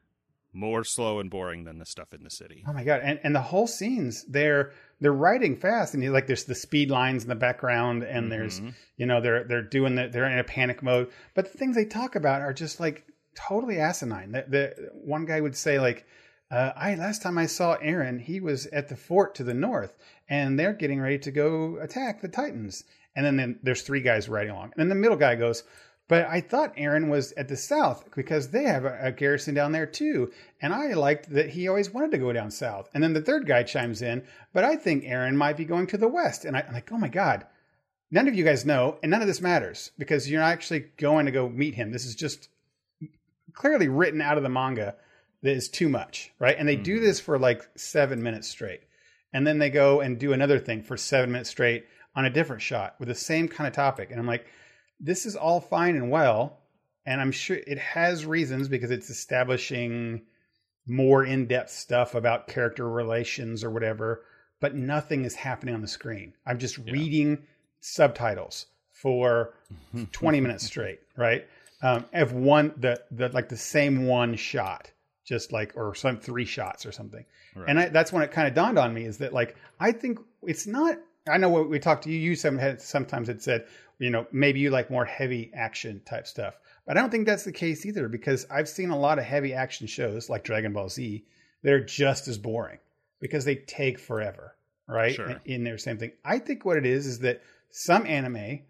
more 0.54 0.84
slow 0.84 1.20
and 1.20 1.30
boring 1.30 1.64
than 1.64 1.80
the 1.80 1.86
stuff 1.86 2.14
in 2.14 2.24
the 2.24 2.30
city. 2.30 2.64
Oh 2.68 2.74
my 2.74 2.84
god! 2.84 3.02
And 3.04 3.20
and 3.24 3.34
the 3.34 3.42
whole 3.42 3.68
scenes 3.68 4.26
they're 4.26 4.74
they're 5.00 5.14
writing 5.14 5.56
fast, 5.56 5.94
and 5.94 6.04
you 6.04 6.12
like 6.12 6.28
there's 6.28 6.44
the 6.44 6.56
speed 6.56 6.90
lines 6.90 7.24
in 7.24 7.30
the 7.30 7.36
background, 7.36 8.04
and 8.04 8.32
there's 8.32 8.60
Mhm. 8.60 8.74
you 8.98 9.06
know 9.06 9.22
they're 9.22 9.44
they're 9.46 9.62
doing 9.64 9.96
the 9.96 10.08
they're 10.10 10.26
in 10.26 10.38
a 10.38 10.44
panic 10.44 10.84
mode. 10.84 11.10
But 11.34 11.52
the 11.52 11.58
things 11.58 11.76
they 11.76 11.86
talk 11.86 12.16
about 12.16 12.42
are 12.42 12.54
just 12.54 12.80
like 12.80 13.06
totally 13.36 13.80
asinine. 13.80 14.34
The, 14.34 14.46
the 14.48 14.90
one 14.94 15.26
guy 15.26 15.40
would 15.40 15.56
say 15.56 15.80
like, 15.80 16.06
uh, 16.52 16.74
"I 16.76 16.96
last 16.96 17.22
time 17.22 17.38
I 17.38 17.46
saw 17.46 17.78
Eren, 17.78 18.20
he 18.20 18.42
was 18.42 18.68
at 18.68 18.90
the 18.90 18.98
fort 18.98 19.36
to 19.36 19.46
the 19.46 19.54
north, 19.54 19.98
and 20.28 20.60
they're 20.60 20.74
getting 20.74 21.00
ready 21.00 21.20
to 21.20 21.32
go 21.32 21.78
attack 21.78 22.20
the 22.22 22.28
Titans." 22.28 22.84
And 23.16 23.26
then, 23.26 23.38
then 23.38 23.60
there's 23.62 23.82
three 23.82 24.02
guys 24.02 24.30
riding 24.30 24.52
along, 24.52 24.72
and 24.72 24.80
then 24.80 24.90
the 24.90 24.96
middle 24.96 25.18
guy 25.18 25.36
goes. 25.36 25.64
But 26.08 26.28
I 26.28 26.42
thought 26.42 26.76
Eren 26.76 27.10
was 27.10 27.32
at 27.34 27.48
the 27.48 27.56
south 27.56 28.04
because 28.16 28.50
they 28.50 28.64
have 28.64 28.84
a, 28.84 28.98
a 29.02 29.12
garrison 29.14 29.54
down 29.54 29.72
there 29.72 29.86
too. 29.86 30.32
And 30.62 30.74
I 30.74 30.94
liked 30.94 31.30
that 31.30 31.50
he 31.52 31.70
always 31.70 31.90
wanted 31.90 32.12
to 32.12 32.18
go 32.18 32.34
down 32.34 32.52
south. 32.52 32.90
And 32.94 33.02
then 33.02 33.14
the 33.14 33.22
third 33.22 33.46
guy 33.48 33.64
chimes 33.64 34.02
in, 34.02 34.24
but 34.52 34.66
I 34.66 34.76
think 34.76 35.06
Eren 35.06 35.36
might 35.36 35.56
be 35.56 35.64
going 35.64 35.88
to 35.88 35.98
the 35.98 36.10
west. 36.10 36.44
And 36.44 36.58
I, 36.58 36.66
I'm 36.68 36.74
like, 36.74 36.92
oh 36.92 36.98
my 36.98 37.08
God, 37.08 37.46
none 38.12 38.28
of 38.28 38.36
you 38.36 38.44
guys 38.44 38.66
know. 38.66 38.98
And 39.02 39.10
none 39.10 39.22
of 39.22 39.28
this 39.28 39.40
matters 39.40 39.92
because 39.98 40.30
you're 40.30 40.42
not 40.42 40.52
actually 40.52 40.86
going 40.98 41.28
to 41.28 41.32
go 41.32 41.48
meet 41.48 41.76
him. 41.76 41.92
This 41.92 42.06
is 42.06 42.16
just 42.16 42.50
clearly 43.54 43.88
written 43.88 44.22
out 44.22 44.38
of 44.38 44.44
the 44.44 44.50
manga 44.50 44.96
that 45.44 45.56
is 45.56 45.70
too 45.70 45.88
much, 45.88 46.32
right? 46.40 46.56
And 46.58 46.68
they 46.68 46.76
do 46.76 46.98
Mhm. 47.00 47.04
this 47.04 47.20
for 47.22 47.40
like 47.40 47.68
seven 47.76 48.22
minutes 48.22 48.50
straight. 48.50 48.82
And 49.34 49.48
then 49.48 49.60
they 49.60 49.70
go 49.70 50.02
and 50.02 50.20
do 50.20 50.34
another 50.34 50.60
thing 50.60 50.84
for 50.84 50.98
seven 50.98 51.32
minutes 51.32 51.50
straight 51.52 51.86
on 52.16 52.26
a 52.26 52.30
different 52.30 52.62
shot 52.62 52.96
with 53.00 53.08
the 53.08 53.16
same 53.16 53.48
kind 53.48 53.68
of 53.68 53.74
topic. 53.74 54.10
And 54.12 54.20
I'm 54.20 54.28
like, 54.28 54.46
this 55.00 55.26
is 55.26 55.36
all 55.36 55.60
fine 55.62 55.96
and 55.96 56.10
well. 56.12 56.60
And 57.06 57.20
I'm 57.20 57.32
sure 57.32 57.58
it 57.66 57.80
has 57.80 58.26
reasons 58.26 58.68
because 58.68 58.92
it's 58.92 59.10
establishing 59.10 60.22
more 60.88 61.24
in 61.26 61.48
depth 61.48 61.70
stuff 61.72 62.16
about 62.16 62.48
character 62.48 62.88
relations 62.90 63.64
or 63.64 63.70
whatever, 63.72 64.24
but 64.60 64.76
nothing 64.76 65.26
is 65.26 65.36
happening 65.36 65.74
on 65.74 65.82
the 65.82 65.88
screen. 65.88 66.34
I'm 66.46 66.60
just 66.60 66.78
Yeah. 66.78 66.92
reading 66.94 67.48
subtitles 67.80 68.68
for 68.92 69.54
20 70.12 70.42
minutes 70.42 70.66
straight, 70.66 71.00
right? 71.18 71.48
Um, 71.82 72.06
of 72.14 72.34
one, 72.34 72.74
the, 72.78 73.02
the, 73.10 73.30
like 73.30 73.50
the 73.50 73.58
same 73.58 74.06
one 74.06 74.36
shot, 74.36 74.92
just 75.26 75.52
like, 75.52 75.74
or 75.76 75.96
some 75.96 76.20
three 76.20 76.46
shots 76.46 76.86
or 76.86 76.92
something. 76.92 77.26
Right. 77.56 77.66
And 77.68 77.80
I, 77.80 77.90
that's 77.90 78.14
when 78.14 78.22
it 78.24 78.32
kind 78.32 78.48
of 78.48 78.54
dawned 78.54 78.78
on 78.78 78.94
me 78.94 79.06
is 79.06 79.18
that 79.18 79.34
like 79.34 79.56
I 79.80 79.92
think 79.92 80.20
it's 80.44 80.68
not. 80.68 80.98
I 81.28 81.38
know 81.38 81.50
what 81.50 81.70
we 81.70 81.80
talked 81.80 82.04
to 82.06 82.12
you. 82.12 82.20
You 82.20 82.36
some 82.36 82.58
had 82.58 82.82
sometimes 82.82 83.28
had 83.28 83.42
said, 83.42 83.68
you 84.00 84.10
know, 84.10 84.26
maybe 84.32 84.60
you 84.60 84.72
like 84.72 84.90
more 84.90 85.06
heavy 85.06 85.52
action 85.54 86.02
type 86.06 86.26
stuff, 86.26 86.60
but 86.86 86.98
I 86.98 87.02
don't 87.02 87.12
think 87.12 87.28
that's 87.28 87.44
the 87.44 87.52
case 87.52 87.86
either 87.86 88.08
because 88.08 88.48
I've 88.50 88.70
seen 88.70 88.90
a 88.90 88.98
lot 88.98 89.20
of 89.20 89.26
heavy 89.26 89.54
action 89.54 89.88
shows 89.88 90.30
like 90.30 90.44
Dragon 90.44 90.74
Ball 90.74 90.90
Z 90.90 91.24
that 91.64 91.74
are 91.74 91.84
just 91.84 92.28
as 92.28 92.38
boring 92.38 92.80
because 93.20 93.46
they 93.46 93.56
take 93.56 94.00
forever, 94.00 94.56
right? 94.88 95.14
Sure. 95.14 95.30
In, 95.30 95.40
in 95.46 95.64
their 95.64 95.78
same 95.78 95.98
thing. 95.98 96.14
I 96.26 96.40
think 96.40 96.66
what 96.66 96.78
it 96.78 96.86
is 96.86 97.06
is 97.06 97.20
that 97.20 97.44
some 97.70 98.08
anime, 98.08 98.62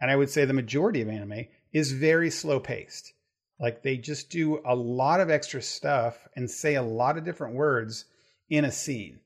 and 0.00 0.10
I 0.10 0.16
would 0.16 0.30
say 0.30 0.46
the 0.46 0.54
majority 0.54 1.02
of 1.02 1.08
anime, 1.08 1.46
is 1.72 1.92
very 1.92 2.30
slow 2.30 2.58
paced. 2.58 3.12
Like 3.60 3.82
they 3.82 3.98
just 3.98 4.30
do 4.30 4.62
a 4.64 4.74
lot 4.74 5.20
of 5.20 5.28
extra 5.28 5.60
stuff 5.60 6.26
and 6.34 6.50
say 6.50 6.76
a 6.76 6.82
lot 6.82 7.18
of 7.18 7.24
different 7.24 7.54
words 7.54 8.06
in 8.48 8.64
a 8.64 8.72
scene 8.72 9.20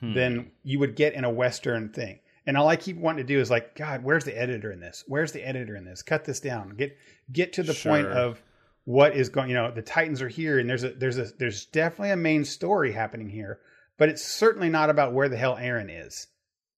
Hmm. 0.00 0.14
than 0.14 0.50
you 0.62 0.78
would 0.80 0.96
get 0.96 1.14
in 1.14 1.24
a 1.24 1.30
Western 1.30 1.88
thing. 1.88 2.18
And 2.46 2.56
all 2.56 2.68
I 2.68 2.76
keep 2.76 2.96
wanting 2.96 3.24
to 3.26 3.32
do 3.32 3.40
is 3.40 3.50
like, 3.50 3.74
God, 3.74 4.02
where's 4.02 4.24
the 4.24 4.38
editor 4.38 4.70
in 4.70 4.80
this? 4.80 5.04
Where's 5.06 5.32
the 5.32 5.46
editor 5.46 5.76
in 5.76 5.84
this? 5.84 6.02
Cut 6.02 6.24
this 6.24 6.40
down. 6.40 6.70
Get 6.76 6.96
get 7.32 7.54
to 7.54 7.62
the 7.62 7.74
point 7.74 8.06
of 8.06 8.42
what 8.84 9.16
is 9.16 9.30
going. 9.30 9.48
You 9.48 9.54
know, 9.54 9.70
the 9.70 9.82
Titans 9.82 10.20
are 10.20 10.28
here, 10.28 10.58
and 10.58 10.68
there's 10.68 10.84
a 10.84 10.90
there's 10.90 11.16
a 11.16 11.24
there's 11.38 11.64
definitely 11.66 12.10
a 12.10 12.16
main 12.16 12.44
story 12.44 12.92
happening 12.92 13.30
here, 13.30 13.60
but 13.96 14.08
it's 14.10 14.22
certainly 14.22 14.68
not 14.68 14.90
about 14.90 15.14
where 15.14 15.28
the 15.28 15.38
hell 15.38 15.56
Eren 15.56 15.88
is, 16.06 16.26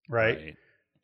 right? 0.08 0.56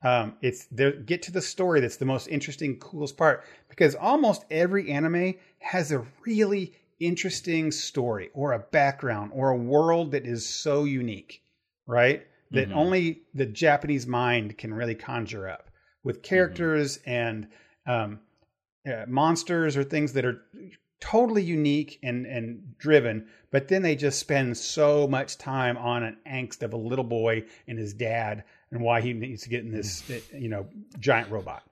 Um, 0.05 0.36
it's 0.43 0.66
there. 0.66 0.93
Get 0.93 1.22
to 1.22 1.32
the 1.32 1.43
story. 1.43 1.80
That's 1.80 1.97
the 1.97 2.05
most 2.05 2.28
interesting, 2.28 2.78
coolest 2.78 3.16
part 3.16 3.44
because 3.68 3.94
almost 3.94 4.44
every 4.51 4.90
anime 4.93 5.34
has 5.59 5.90
a 5.90 6.06
really 6.24 6.74
interesting 7.01 7.72
story 7.72 8.30
or 8.32 8.52
a 8.52 8.59
background 8.60 9.32
or 9.34 9.51
a 9.51 9.56
world 9.56 10.12
that 10.12 10.24
is 10.24 10.48
so 10.48 10.84
unique, 10.84 11.41
right? 11.86 12.26
That 12.50 12.68
Mhm. 12.68 12.76
only 12.76 13.22
the 13.34 13.46
Japanese 13.46 14.06
mind 14.06 14.59
can 14.59 14.74
really 14.74 14.94
conjure 14.94 15.48
up 15.48 15.70
with 16.04 16.22
characters 16.22 16.98
and 17.06 17.48
um, 17.86 18.20
uh, 18.86 19.04
monsters 19.09 19.76
or 19.76 19.84
things 19.84 20.12
that 20.12 20.24
are 20.24 20.42
totally 21.00 21.42
unique 21.42 21.98
and 22.02 22.26
and 22.26 22.76
driven. 22.78 23.26
But 23.50 23.68
then 23.68 23.82
they 23.82 23.96
just 23.96 24.18
spend 24.18 24.56
so 24.56 25.09
much 25.09 25.38
time 25.38 25.76
on 25.76 26.02
an 26.04 26.16
angst 26.26 26.62
of 26.62 26.72
a 26.72 26.76
little 26.76 27.04
boy 27.04 27.44
and 27.66 27.78
his 27.78 27.92
dad 27.92 28.44
and 28.70 28.80
why 28.80 29.00
he 29.00 29.12
needs 29.12 29.42
to 29.42 29.48
get 29.48 29.64
in 29.64 29.72
this 29.72 30.09
you 30.32 30.48
know 30.48 30.68
giant 31.00 31.30
robot. 31.30 31.64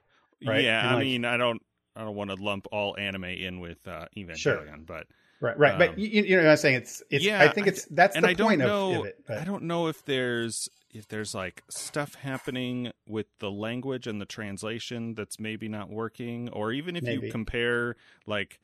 Right? 0.45 0.65
Yeah, 0.65 0.95
I 0.97 0.99
mean, 0.99 1.25
I 1.25 1.37
don't, 1.37 1.61
I 1.95 2.05
don't 2.05 2.17
want 2.17 2.31
to 2.31 2.37
lump 2.37 2.67
all 2.73 2.97
anime 2.99 3.25
in 3.25 3.61
with 3.61 3.87
uh, 3.87 4.07
Evangelion, 4.17 4.87
but 4.87 5.07
Right, 5.41 5.59
right. 5.59 5.73
Um, 5.73 5.79
but 5.79 5.99
you, 5.99 6.23
you 6.23 6.37
know 6.37 6.43
what 6.43 6.51
I'm 6.51 6.57
saying? 6.59 6.77
It's 6.77 7.03
it's. 7.11 7.25
Yeah, 7.25 7.43
I 7.43 7.49
think 7.49 7.67
it's 7.67 7.87
that's 7.87 8.15
the 8.15 8.27
I 8.27 8.35
don't 8.35 8.49
point 8.49 8.61
know, 8.61 8.93
of, 8.93 9.01
of 9.01 9.07
it. 9.07 9.25
But 9.27 9.39
I 9.39 9.45
don't 9.45 9.63
know 9.63 9.87
if 9.87 10.05
there's 10.05 10.69
if 10.93 11.09
there's 11.09 11.35
like 11.35 11.63
stuff 11.71 12.15
happening 12.15 12.93
with 13.07 13.27
the 13.39 13.51
language 13.51 14.07
and 14.07 14.21
the 14.21 14.27
translation 14.27 15.15
that's 15.15 15.39
maybe 15.39 15.69
not 15.69 15.89
working, 15.89 16.49
or 16.51 16.73
even 16.73 16.97
if 16.97 17.05
Maybe. 17.05 17.27
you 17.27 17.33
compare 17.33 17.97
like, 18.27 18.61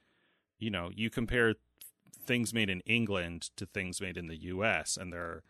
you 0.58 0.70
know, 0.70 0.90
you 0.94 1.08
compare 1.08 1.54
things 2.26 2.52
made 2.52 2.68
in 2.68 2.80
England 2.80 3.50
to 3.56 3.64
things 3.64 4.00
made 4.00 4.16
in 4.16 4.26
the 4.26 4.36
U.S. 4.36 4.96
and 4.96 5.12
there 5.12 5.22
are 5.22 5.42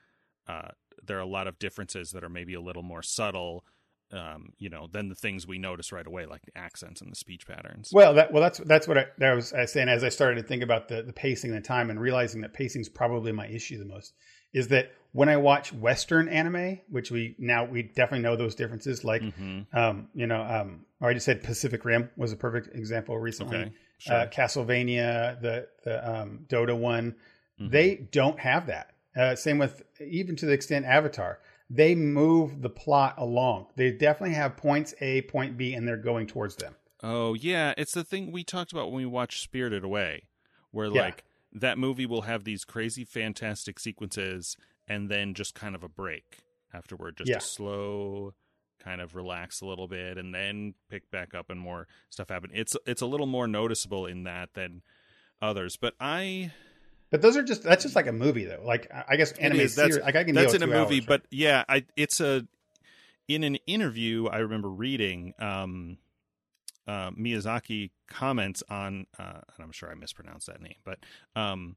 uh, 0.49 0.69
there 1.05 1.17
are 1.17 1.23
a 1.23 1.27
lot 1.27 1.47
of 1.49 1.59
differences 1.59 2.13
that 2.13 2.23
are 2.23 2.29
maybe 2.29 2.55
a 2.55 2.61
little 2.61 2.83
more 2.83 3.03
subtle. 3.03 3.65
Um, 4.13 4.53
you 4.59 4.71
know, 4.71 4.87
than 4.91 5.09
the 5.09 5.17
things 5.17 5.49
we 5.49 5.59
notice 5.59 5.91
right 5.91 6.07
away, 6.07 6.27
like 6.27 6.43
the 6.47 6.57
accents 6.57 7.01
and 7.01 7.11
the 7.11 7.17
speech 7.17 7.45
patterns. 7.45 7.91
Well, 7.93 8.15
that 8.15 8.33
well, 8.33 8.41
that's 8.41 8.59
that's 8.59 8.87
what 8.87 8.97
I, 8.97 9.07
that 9.19 9.33
was 9.35 9.53
I 9.53 9.63
was 9.63 9.73
saying 9.73 9.89
as 9.89 10.05
I 10.05 10.11
started 10.11 10.37
to 10.41 10.47
think 10.47 10.63
about 10.63 10.87
the 10.87 11.03
the 11.03 11.13
pacing 11.13 11.51
and 11.51 11.59
the 11.63 11.67
time 11.67 11.91
and 11.91 12.01
realizing 12.01 12.41
that 12.43 12.53
pacing 12.55 12.83
is 12.83 12.89
probably 12.89 13.33
my 13.33 13.49
issue 13.49 13.79
the 13.79 13.85
most 13.85 14.15
is 14.53 14.69
that 14.69 14.93
when 15.11 15.29
I 15.29 15.37
watch 15.39 15.73
Western 15.73 16.29
anime, 16.29 16.79
which 16.89 17.11
we 17.11 17.35
now 17.39 17.65
we 17.65 17.83
definitely 17.83 18.21
know 18.23 18.37
those 18.37 18.55
differences, 18.55 19.03
like 19.05 19.23
Mm-hmm. 19.23 19.77
um, 19.77 20.09
you 20.15 20.29
know, 20.29 20.41
um, 20.41 20.87
I 21.01 21.13
just 21.13 21.27
said 21.27 21.43
Pacific 21.43 21.85
Rim 21.85 22.09
was 22.17 22.31
a 22.33 22.37
perfect 22.37 22.77
example 22.77 23.19
recently. 23.19 23.57
Okay. 23.59 23.73
Sure. 23.99 24.15
Uh, 24.15 24.27
Castlevania, 24.29 25.41
the 25.41 25.67
the 25.85 26.21
um, 26.21 26.47
Dota 26.49 26.79
one, 26.79 27.17
Mhm. 27.61 27.71
they 27.73 27.95
don't 28.13 28.39
have 28.39 28.67
that. 28.69 28.93
Uh, 29.17 29.35
same 29.35 29.59
with 29.59 29.83
even 30.01 30.37
to 30.37 30.47
the 30.47 30.53
extent 30.53 30.85
Avatar, 30.87 31.41
they 31.69 31.95
move 31.95 32.63
the 32.63 32.71
plot 32.71 33.15
along. 33.19 33.67
They 33.77 33.91
definitely 33.93 34.35
have 34.37 34.57
points 34.57 34.95
A, 35.01 35.23
point 35.23 35.57
B, 35.57 35.75
and 35.75 35.87
they're 35.87 35.97
going 35.97 36.27
towards 36.27 36.57
them. 36.57 36.75
Oh 37.03 37.35
yeah, 37.35 37.75
it's 37.77 37.93
the 37.93 38.05
thing 38.05 38.33
we 38.33 38.45
talked 38.45 38.73
about 38.73 38.87
when 38.91 38.97
we 38.97 39.07
watched 39.07 39.43
Spirited 39.43 39.85
Away, 39.85 40.29
where 40.71 40.87
Yeah. 40.89 41.03
like 41.03 41.25
that 41.53 41.79
movie 41.79 42.07
will 42.07 42.23
have 42.23 42.45
these 42.45 42.65
crazy 42.65 43.05
fantastic 43.05 43.79
sequences 43.79 44.57
and 44.89 45.11
then 45.11 45.35
just 45.35 45.55
kind 45.55 45.75
of 45.75 45.83
a 45.83 45.89
break 45.89 46.39
afterward, 46.73 47.17
just 47.17 47.31
Yeah. 47.31 47.39
a 47.39 47.41
slow 47.41 48.35
kind 48.79 49.01
of 49.01 49.15
relax 49.15 49.61
a 49.61 49.67
little 49.67 49.89
bit 49.89 50.17
and 50.17 50.35
then 50.35 50.75
pick 50.89 51.11
back 51.11 51.35
up 51.35 51.51
and 51.51 51.59
more 51.61 51.89
stuff 52.11 52.29
happen. 52.29 52.51
It's 52.55 52.77
it's 52.87 53.03
a 53.03 53.07
little 53.07 53.27
more 53.27 53.47
noticeable 53.49 54.07
in 54.07 54.23
that 54.25 54.55
than 54.55 54.83
others, 55.43 55.77
but 55.77 55.95
I 56.01 56.53
But 57.11 57.23
those 57.23 57.37
are 57.37 57.43
just 57.43 57.63
that's 57.63 57.83
just 57.85 57.95
like 57.97 58.07
a 58.07 58.13
movie 58.13 58.45
though. 58.45 58.63
Like 58.65 58.91
I 59.09 59.17
guess 59.17 59.33
anime 59.33 59.61
is. 59.61 59.75
That's- 59.77 59.95
series, 59.95 60.05
like 60.05 60.17
I 60.17 60.25
can 60.25 60.35
that's 60.35 60.55
in 60.55 60.63
a 60.63 60.67
movie, 60.67 60.97
hours, 60.97 61.07
but 61.07 61.23
yeah, 61.31 61.65
I 61.69 61.85
it's 61.97 62.21
a 62.21 62.47
in 63.29 63.45
an 63.45 63.57
interview 63.67 64.27
I 64.29 64.39
remember 64.39 64.69
reading 64.69 65.35
um 65.39 65.99
uh, 66.89 67.11
Miyazaki 67.11 67.91
comments 68.09 68.63
on 68.69 69.07
uh, 69.19 69.41
and 69.57 69.61
I'm 69.65 69.73
sure 69.73 69.91
I 69.91 69.95
mispronounced 69.95 70.47
that 70.47 70.61
name, 70.61 70.77
but 70.85 70.99
um 71.35 71.77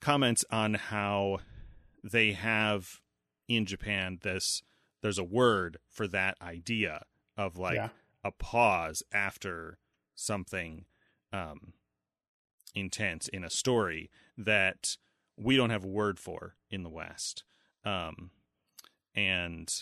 comments 0.00 0.44
on 0.50 0.74
how 0.74 1.38
they 2.04 2.32
have 2.32 3.00
in 3.48 3.66
Japan 3.66 4.18
this 4.22 4.62
there's 5.02 5.18
a 5.18 5.24
word 5.24 5.78
for 5.88 6.06
that 6.08 6.36
idea 6.42 7.02
of 7.36 7.56
like 7.56 7.76
Yeah. 7.76 7.88
a 8.24 8.30
pause 8.32 9.02
after 9.12 9.78
something 10.14 10.84
um 11.32 11.72
intense 12.74 13.28
in 13.28 13.44
a 13.44 13.50
story 13.50 14.10
that 14.36 14.96
we 15.36 15.56
don't 15.56 15.70
have 15.70 15.84
a 15.84 15.88
word 15.88 16.18
for 16.18 16.56
in 16.70 16.82
the 16.82 16.90
West. 16.90 17.44
Um, 17.84 18.30
and 19.14 19.72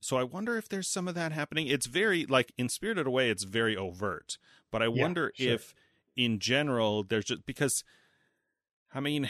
so 0.00 0.16
I 0.16 0.24
wonder 0.24 0.56
if 0.56 0.68
there's 0.68 0.88
some 0.88 1.08
of 1.08 1.14
that 1.14 1.32
happening. 1.32 1.66
It's 1.66 1.86
very 1.86 2.26
like 2.26 2.52
in 2.58 2.68
Spirited 2.68 3.06
Away, 3.06 3.30
it's 3.30 3.44
very 3.44 3.76
overt, 3.76 4.38
but 4.70 4.82
I 4.82 4.86
Yeah, 4.86 5.02
wonder 5.02 5.32
sure. 5.34 5.54
if 5.54 5.74
in 6.16 6.38
general 6.38 7.02
there's 7.02 7.24
just 7.26 7.46
because 7.46 7.84
I 8.94 9.00
mean, 9.00 9.28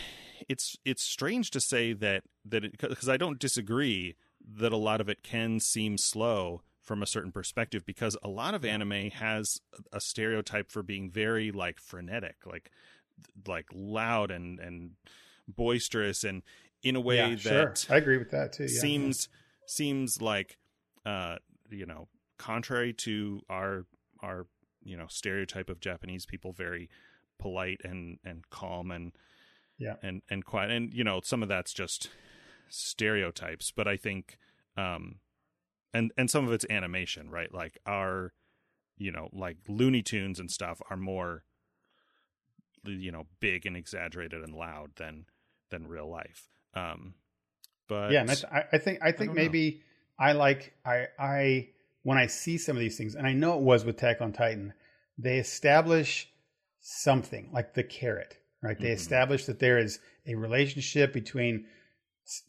it's 0.49 0.77
it's 0.85 1.03
strange 1.03 1.51
to 1.53 1.61
say 1.61 1.93
that 1.95 2.25
that 2.45 2.79
because 2.79 3.09
I 3.09 3.17
don't 3.17 3.39
disagree 3.39 4.17
that 4.47 4.73
a 4.73 4.77
lot 4.77 5.01
of 5.01 5.09
it 5.09 5.23
can 5.23 5.59
seem 5.59 5.97
slow 5.97 6.63
from 6.85 7.02
a 7.02 7.06
certain 7.06 7.32
perspective 7.32 7.85
because 7.86 8.16
a 8.23 8.28
lot 8.28 8.55
of 8.55 8.65
anime 8.65 9.11
has 9.11 9.59
a 9.93 10.01
stereotype 10.01 10.70
for 10.70 10.82
being 10.82 11.11
very 11.11 11.51
like 11.51 11.81
frenetic, 11.81 12.36
like 12.47 12.70
like 13.47 13.66
loud 13.73 14.31
and 14.31 14.61
and 14.61 14.90
boisterous 15.48 16.24
and 16.24 16.43
in 16.82 16.97
a 16.97 17.01
way 17.01 17.16
yeah, 17.16 17.35
that 17.36 17.78
sure. 17.78 17.94
I 17.94 17.98
agree 17.98 18.19
with 18.19 18.31
that 18.31 18.52
too. 18.52 18.65
Yeah. 18.65 18.81
seems 18.81 19.28
seems 19.66 20.20
like 20.20 20.59
uh 21.06 21.36
you 21.70 21.86
know 21.86 22.09
contrary 22.39 22.93
to 22.93 23.40
our 23.48 23.86
our 24.20 24.47
you 24.82 24.97
know 24.97 25.06
stereotype 25.09 25.70
of 25.70 25.81
Japanese 25.81 26.27
people 26.27 26.52
very 26.52 26.90
polite 27.39 27.81
and 27.85 28.19
and 28.24 28.48
calm 28.51 28.90
and 28.90 29.12
Yeah. 29.78 29.94
and 30.02 30.23
and 30.28 30.44
quiet 30.44 30.70
and 30.70 30.93
you 30.93 31.05
know 31.05 31.20
some 31.23 31.43
of 31.43 31.48
that's 31.48 31.73
just 31.73 32.11
stereotypes 32.69 33.70
but 33.74 33.86
I 33.89 33.97
think 33.97 34.39
um 34.77 35.16
and 35.95 36.12
and 36.19 36.31
some 36.31 36.47
of 36.47 36.53
it's 36.53 36.66
animation 36.69 37.31
right 37.31 37.55
like 37.55 37.79
our 37.87 38.35
you 38.99 39.11
know 39.11 39.29
like 39.33 39.57
Looney 39.69 40.03
Tunes 40.03 40.39
and 40.39 40.51
stuff 40.51 40.83
are 40.91 40.97
more 40.97 41.45
you 42.85 43.11
know 43.11 43.27
big 43.41 43.65
and 43.65 43.77
exaggerated 43.77 44.43
and 44.43 44.55
loud 44.55 44.91
than 44.97 45.25
than 45.71 45.87
real 45.87 46.11
life 46.11 46.49
um 46.75 47.15
but 47.89 48.12
yeah, 48.12 48.21
and 48.21 48.31
I, 48.31 48.65
I 48.73 48.79
think 48.79 48.99
I 49.03 49.12
think 49.12 49.31
know. 49.31 49.35
maybe 49.35 49.83
I 50.19 50.33
like 50.33 50.73
I 50.85 51.09
I 51.19 51.69
when 52.03 52.19
I 52.19 52.27
see 52.27 52.59
some 52.59 52.77
of 52.77 52.81
these 52.81 52.97
things, 52.97 53.15
and 53.15 53.27
I 53.27 53.33
know 53.33 53.59
it 53.59 53.62
was 53.62 53.85
with 53.85 53.97
Attack 53.97 54.21
on 54.21 54.33
Titan, 54.33 54.73
they 55.19 55.39
establish 55.39 56.29
something 56.81 57.51
like 57.53 57.75
the 57.75 57.83
carrot, 57.83 58.39
right? 58.62 58.79
They 58.79 58.91
Mhm. 58.91 58.95
establish 58.95 59.47
that 59.47 59.59
there 59.59 59.79
is 59.79 60.01
a 60.27 60.35
relationship 60.35 61.12
between 61.12 61.66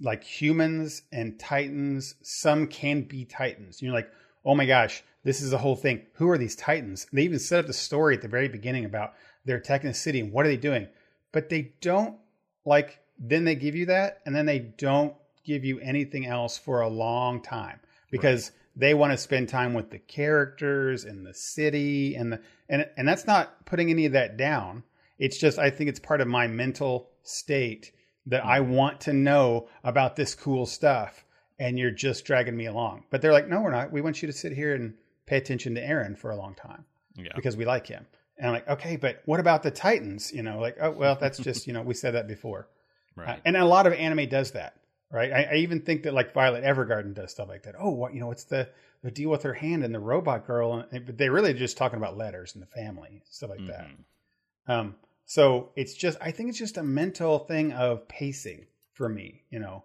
like 0.02 0.24
humans 0.24 1.04
and 1.12 1.40
titans. 1.40 2.16
Some 2.22 2.68
can 2.68 3.02
be 3.02 3.26
titans. 3.26 3.82
You're 3.82 3.94
like, 3.94 4.10
oh 4.46 4.56
my 4.56 4.66
gosh, 4.66 5.04
this 5.24 5.42
is 5.42 5.54
a 5.54 5.58
whole 5.58 5.76
thing. 5.76 6.06
Who 6.14 6.30
are 6.30 6.38
these 6.38 6.56
titans? 6.56 7.08
They 7.12 7.24
even 7.24 7.40
set 7.40 7.60
up 7.60 7.68
the 7.68 7.74
story 7.74 8.16
at 8.16 8.22
the 8.22 8.28
very 8.28 8.48
beginning 8.48 8.86
about 8.86 9.14
they're 9.46 9.58
attacking 9.58 9.90
the 9.90 9.96
city 9.96 10.20
and 10.20 10.32
what 10.32 10.46
are 10.46 10.50
they 10.50 10.58
doing? 10.58 10.88
But 11.32 11.50
they 11.50 11.74
don't 11.82 12.18
like 12.66 13.00
then 13.18 13.46
they 13.46 13.56
give 13.56 13.76
you 13.76 13.86
that 13.88 14.22
and 14.26 14.36
then 14.36 14.46
they 14.46 14.60
don't 14.60 15.14
give 15.46 15.64
you 15.64 15.80
anything 15.80 16.26
else 16.26 16.58
for 16.58 16.82
a 16.82 16.90
long 16.90 17.42
time 17.42 17.80
because 18.12 18.52
they 18.76 18.94
want 18.94 19.12
to 19.12 19.18
spend 19.18 19.48
time 19.48 19.74
with 19.74 19.90
the 19.90 20.00
characters 20.00 21.06
and 21.06 21.26
the 21.26 21.34
city 21.34 22.16
and 22.16 22.34
the 22.34 22.42
and 22.68 22.88
and 22.98 23.08
that's 23.08 23.28
not 23.28 23.66
putting 23.66 23.90
any 23.90 24.06
of 24.06 24.12
that 24.14 24.38
down 24.38 24.84
it's 25.18 25.38
just 25.38 25.58
i 25.60 25.70
think 25.70 25.90
it's 25.90 26.00
part 26.00 26.20
of 26.20 26.28
my 26.28 26.48
mental 26.48 27.10
state 27.24 27.92
that 28.26 28.44
i 28.46 28.60
want 28.60 29.02
to 29.02 29.14
know 29.14 29.68
about 29.84 30.16
this 30.16 30.36
cool 30.36 30.66
stuff 30.66 31.26
and 31.60 31.80
you're 31.80 31.92
just 31.92 32.26
dragging 32.26 32.56
me 32.56 32.66
along 32.66 33.04
but 33.10 33.22
they're 33.22 33.34
like 33.34 33.48
no 33.48 33.62
we're 33.62 33.72
not 33.72 33.92
we 33.92 34.02
want 34.02 34.22
you 34.22 34.28
to 34.28 34.34
sit 34.34 34.52
here 34.52 34.76
and 34.76 34.94
pay 35.26 35.38
attention 35.38 35.76
to 35.76 35.82
Eren 35.82 36.18
for 36.18 36.32
a 36.32 36.36
long 36.36 36.54
time 36.56 36.86
yeah 37.16 37.32
because 37.36 37.56
we 37.56 37.66
like 37.66 37.88
him 37.88 38.06
and 38.38 38.48
i'm 38.48 38.54
like 38.54 38.68
okay 38.68 38.96
but 38.96 39.22
what 39.26 39.40
about 39.40 39.64
the 39.64 39.72
titans 39.72 40.34
you 40.34 40.44
know 40.44 40.60
like 40.60 40.78
oh 40.82 40.92
well 40.92 41.18
that's 41.20 41.38
just 41.38 41.68
you 41.68 41.74
know 41.74 41.82
we 41.82 41.94
said 41.94 42.16
that 42.16 42.28
before 42.28 42.68
right 43.16 43.38
uh, 43.38 43.42
and 43.46 43.56
a 43.56 43.66
lot 43.66 43.88
of 43.88 43.94
anime 43.94 44.28
does 44.28 44.52
that, 44.52 44.76
right? 45.10 45.32
I, 45.32 45.44
I 45.44 45.56
even 45.58 45.80
think 45.82 46.04
that 46.04 46.14
like 46.14 46.34
Violet 46.34 46.66
Evergarden 46.66 47.14
does 47.14 47.32
stuff 47.32 47.48
like 47.48 47.64
that. 47.64 47.76
Oh, 47.80 47.92
what 47.92 48.14
you 48.14 48.20
know, 48.20 48.28
what's 48.28 48.44
the 48.44 48.68
the 49.04 49.12
deal 49.12 49.30
with 49.30 49.44
her 49.44 49.54
hand 49.54 49.86
and 49.86 49.96
the 49.96 50.00
robot 50.02 50.46
girl? 50.46 50.86
And, 50.92 51.06
but 51.06 51.18
they 51.18 51.30
really 51.30 51.54
just 51.54 51.78
talking 51.78 51.96
about 51.98 52.18
letters 52.18 52.54
and 52.56 52.62
the 52.62 52.68
family 52.68 53.22
stuff 53.30 53.52
like 53.52 53.66
that. 53.68 53.88
Mhm. 53.88 54.74
Um, 54.74 54.96
so 55.26 55.72
it's 55.76 55.94
just 55.94 56.18
I 56.22 56.32
think 56.32 56.50
it's 56.50 56.58
just 56.58 56.78
a 56.78 56.84
mental 56.84 57.40
thing 57.40 57.72
of 57.74 58.08
pacing 58.08 58.68
for 58.94 59.10
me, 59.10 59.44
you 59.50 59.60
know. 59.60 59.84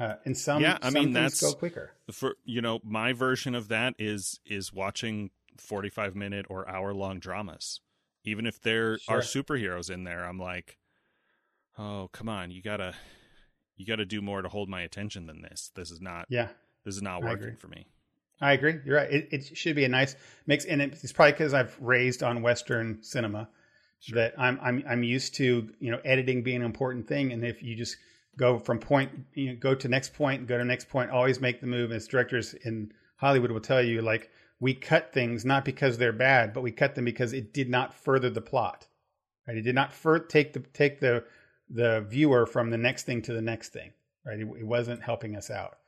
Uh, 0.00 0.14
and 0.24 0.36
some 0.36 0.60
Yeah, 0.62 0.76
I 0.82 0.86
some 0.86 0.94
mean, 0.94 1.04
things 1.14 1.14
that's- 1.14 1.40
go 1.40 1.54
quicker. 1.54 1.92
for 2.12 2.36
you 2.44 2.60
know 2.60 2.80
my 2.84 3.12
version 3.12 3.54
of 3.54 3.68
that 3.68 3.94
is 3.98 4.40
is 4.44 4.72
watching 4.72 5.30
45 5.58 6.14
minute 6.14 6.44
or 6.50 6.68
hour 6.68 6.92
long 6.92 7.18
dramas 7.18 7.80
even 8.24 8.44
if 8.46 8.60
there 8.60 8.98
are 9.08 9.20
superheroes 9.20 9.88
in 9.90 10.04
there 10.04 10.22
i'm 10.24 10.38
like 10.38 10.76
oh 11.78 12.10
come 12.12 12.28
on 12.28 12.50
you 12.50 12.60
gotta 12.60 12.94
you 13.76 13.86
gotta 13.86 14.04
do 14.04 14.20
more 14.20 14.42
to 14.42 14.48
hold 14.50 14.68
my 14.68 14.82
attention 14.82 15.26
than 15.26 15.40
this 15.40 15.70
this 15.74 15.90
is 15.90 16.00
not 16.02 16.26
Yeah, 16.28 16.48
this 16.84 16.94
is 16.94 17.00
not 17.02 17.22
working 17.22 17.56
for 17.56 17.68
me 17.68 17.86
I 18.38 18.52
agree. 18.52 18.80
You're 18.84 18.96
right. 18.96 19.10
It, 19.10 19.28
it 19.32 19.56
should 19.56 19.76
be 19.76 19.84
a 19.86 19.88
nice 19.88 20.14
mix, 20.46 20.66
and 20.66 20.82
it's 20.82 21.10
probably 21.10 21.32
because 21.32 21.54
I've 21.54 21.74
raised 21.80 22.22
on 22.22 22.42
Western 22.42 23.02
cinema 23.02 23.48
Sure. 24.00 24.16
that 24.16 24.34
I'm 24.38 24.58
I'm 24.62 24.84
I'm 24.88 25.02
used 25.02 25.34
to 25.36 25.68
you 25.80 25.90
know 25.90 26.00
editing 26.04 26.42
being 26.42 26.58
an 26.58 26.66
important 26.66 27.08
thing, 27.08 27.32
and 27.32 27.44
if 27.44 27.62
you 27.62 27.74
just 27.76 27.96
go 28.38 28.58
from 28.58 28.78
point 28.78 29.10
you 29.34 29.50
know, 29.50 29.56
go 29.58 29.74
to 29.74 29.88
next 29.88 30.14
point, 30.14 30.46
go 30.46 30.58
to 30.58 30.64
next 30.64 30.88
point, 30.88 31.10
always 31.10 31.40
make 31.40 31.60
the 31.60 31.66
move. 31.66 31.92
As 31.92 32.06
directors 32.06 32.54
in 32.54 32.92
Hollywood 33.16 33.50
will 33.50 33.60
tell 33.60 33.82
you, 33.82 34.02
like 34.02 34.30
we 34.60 34.74
cut 34.74 35.12
things 35.12 35.44
not 35.44 35.64
because 35.64 35.98
they're 35.98 36.12
bad, 36.12 36.52
but 36.52 36.62
we 36.62 36.70
cut 36.70 36.94
them 36.94 37.04
because 37.04 37.32
it 37.32 37.52
did 37.52 37.68
not 37.68 37.94
further 37.94 38.30
the 38.30 38.40
plot. 38.40 38.86
Right? 39.46 39.56
It 39.56 39.62
did 39.62 39.74
not 39.74 39.92
fur- 39.92 40.18
take 40.18 40.52
the 40.52 40.60
take 40.72 41.00
the 41.00 41.24
the 41.68 42.04
viewer 42.08 42.46
from 42.46 42.70
the 42.70 42.78
next 42.78 43.04
thing 43.04 43.22
to 43.22 43.32
the 43.32 43.42
next 43.42 43.70
thing. 43.70 43.92
Right? 44.24 44.40
It, 44.40 44.48
it 44.60 44.66
wasn't 44.66 45.02
helping 45.02 45.36
us 45.36 45.50
out. 45.50 45.78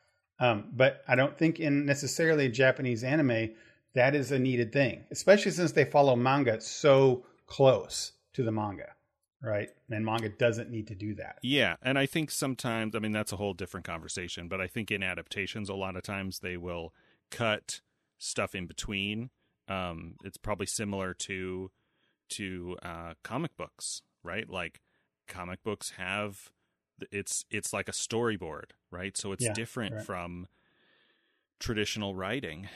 Um, 0.41 0.71
but 0.73 1.03
I 1.09 1.17
don't 1.17 1.37
think 1.37 1.59
in 1.59 1.85
necessarily 1.85 2.49
Japanese 2.49 3.03
anime 3.03 3.51
that 3.95 4.15
is 4.15 4.31
a 4.31 4.39
needed 4.39 4.73
thing, 4.73 5.05
especially 5.11 5.51
since 5.51 5.73
they 5.73 5.85
follow 5.85 6.15
manga 6.15 6.61
so 6.61 7.25
close 7.49 8.13
to 8.35 8.43
the 8.45 8.53
manga, 8.53 8.95
right? 9.43 9.71
And 9.91 10.05
manga 10.05 10.29
doesn't 10.29 10.71
need 10.71 10.87
to 10.89 10.95
do 10.95 11.15
that. 11.17 11.39
yeah 11.43 11.75
and 11.83 11.99
i 11.99 12.07
think 12.07 12.31
sometimes 12.31 12.95
i 12.95 12.99
mean 12.99 13.13
that's 13.13 13.33
a 13.33 13.37
whole 13.37 13.55
different 13.55 13.87
conversation 13.87 14.49
but 14.49 14.61
i 14.61 14.67
think 14.67 14.91
in 14.91 15.03
adaptations 15.03 15.69
a 15.69 15.75
lot 15.75 15.97
of 15.97 16.03
times 16.03 16.39
they 16.41 16.57
will 16.57 16.93
cut 17.31 17.81
stuff 18.19 18.55
in 18.55 18.67
between 18.67 19.31
um 19.69 20.15
it's 20.25 20.37
probably 20.37 20.67
similar 20.67 21.15
to 21.15 21.71
to 22.29 22.77
uh 22.83 23.15
comic 23.23 23.57
books 23.57 24.03
right 24.23 24.49
like 24.51 24.81
comic 25.29 25.63
books 25.63 25.93
have 25.97 26.51
it's 27.13 27.45
it's 27.51 27.73
like 27.73 27.89
a 27.89 27.93
storyboard 27.93 28.71
right 28.91 29.17
so 29.17 29.33
it's 29.33 29.45
Yeah, 29.45 29.53
different 29.53 29.95
right. 29.95 30.05
from 30.05 30.49
traditional 31.61 32.15
writing 32.15 32.69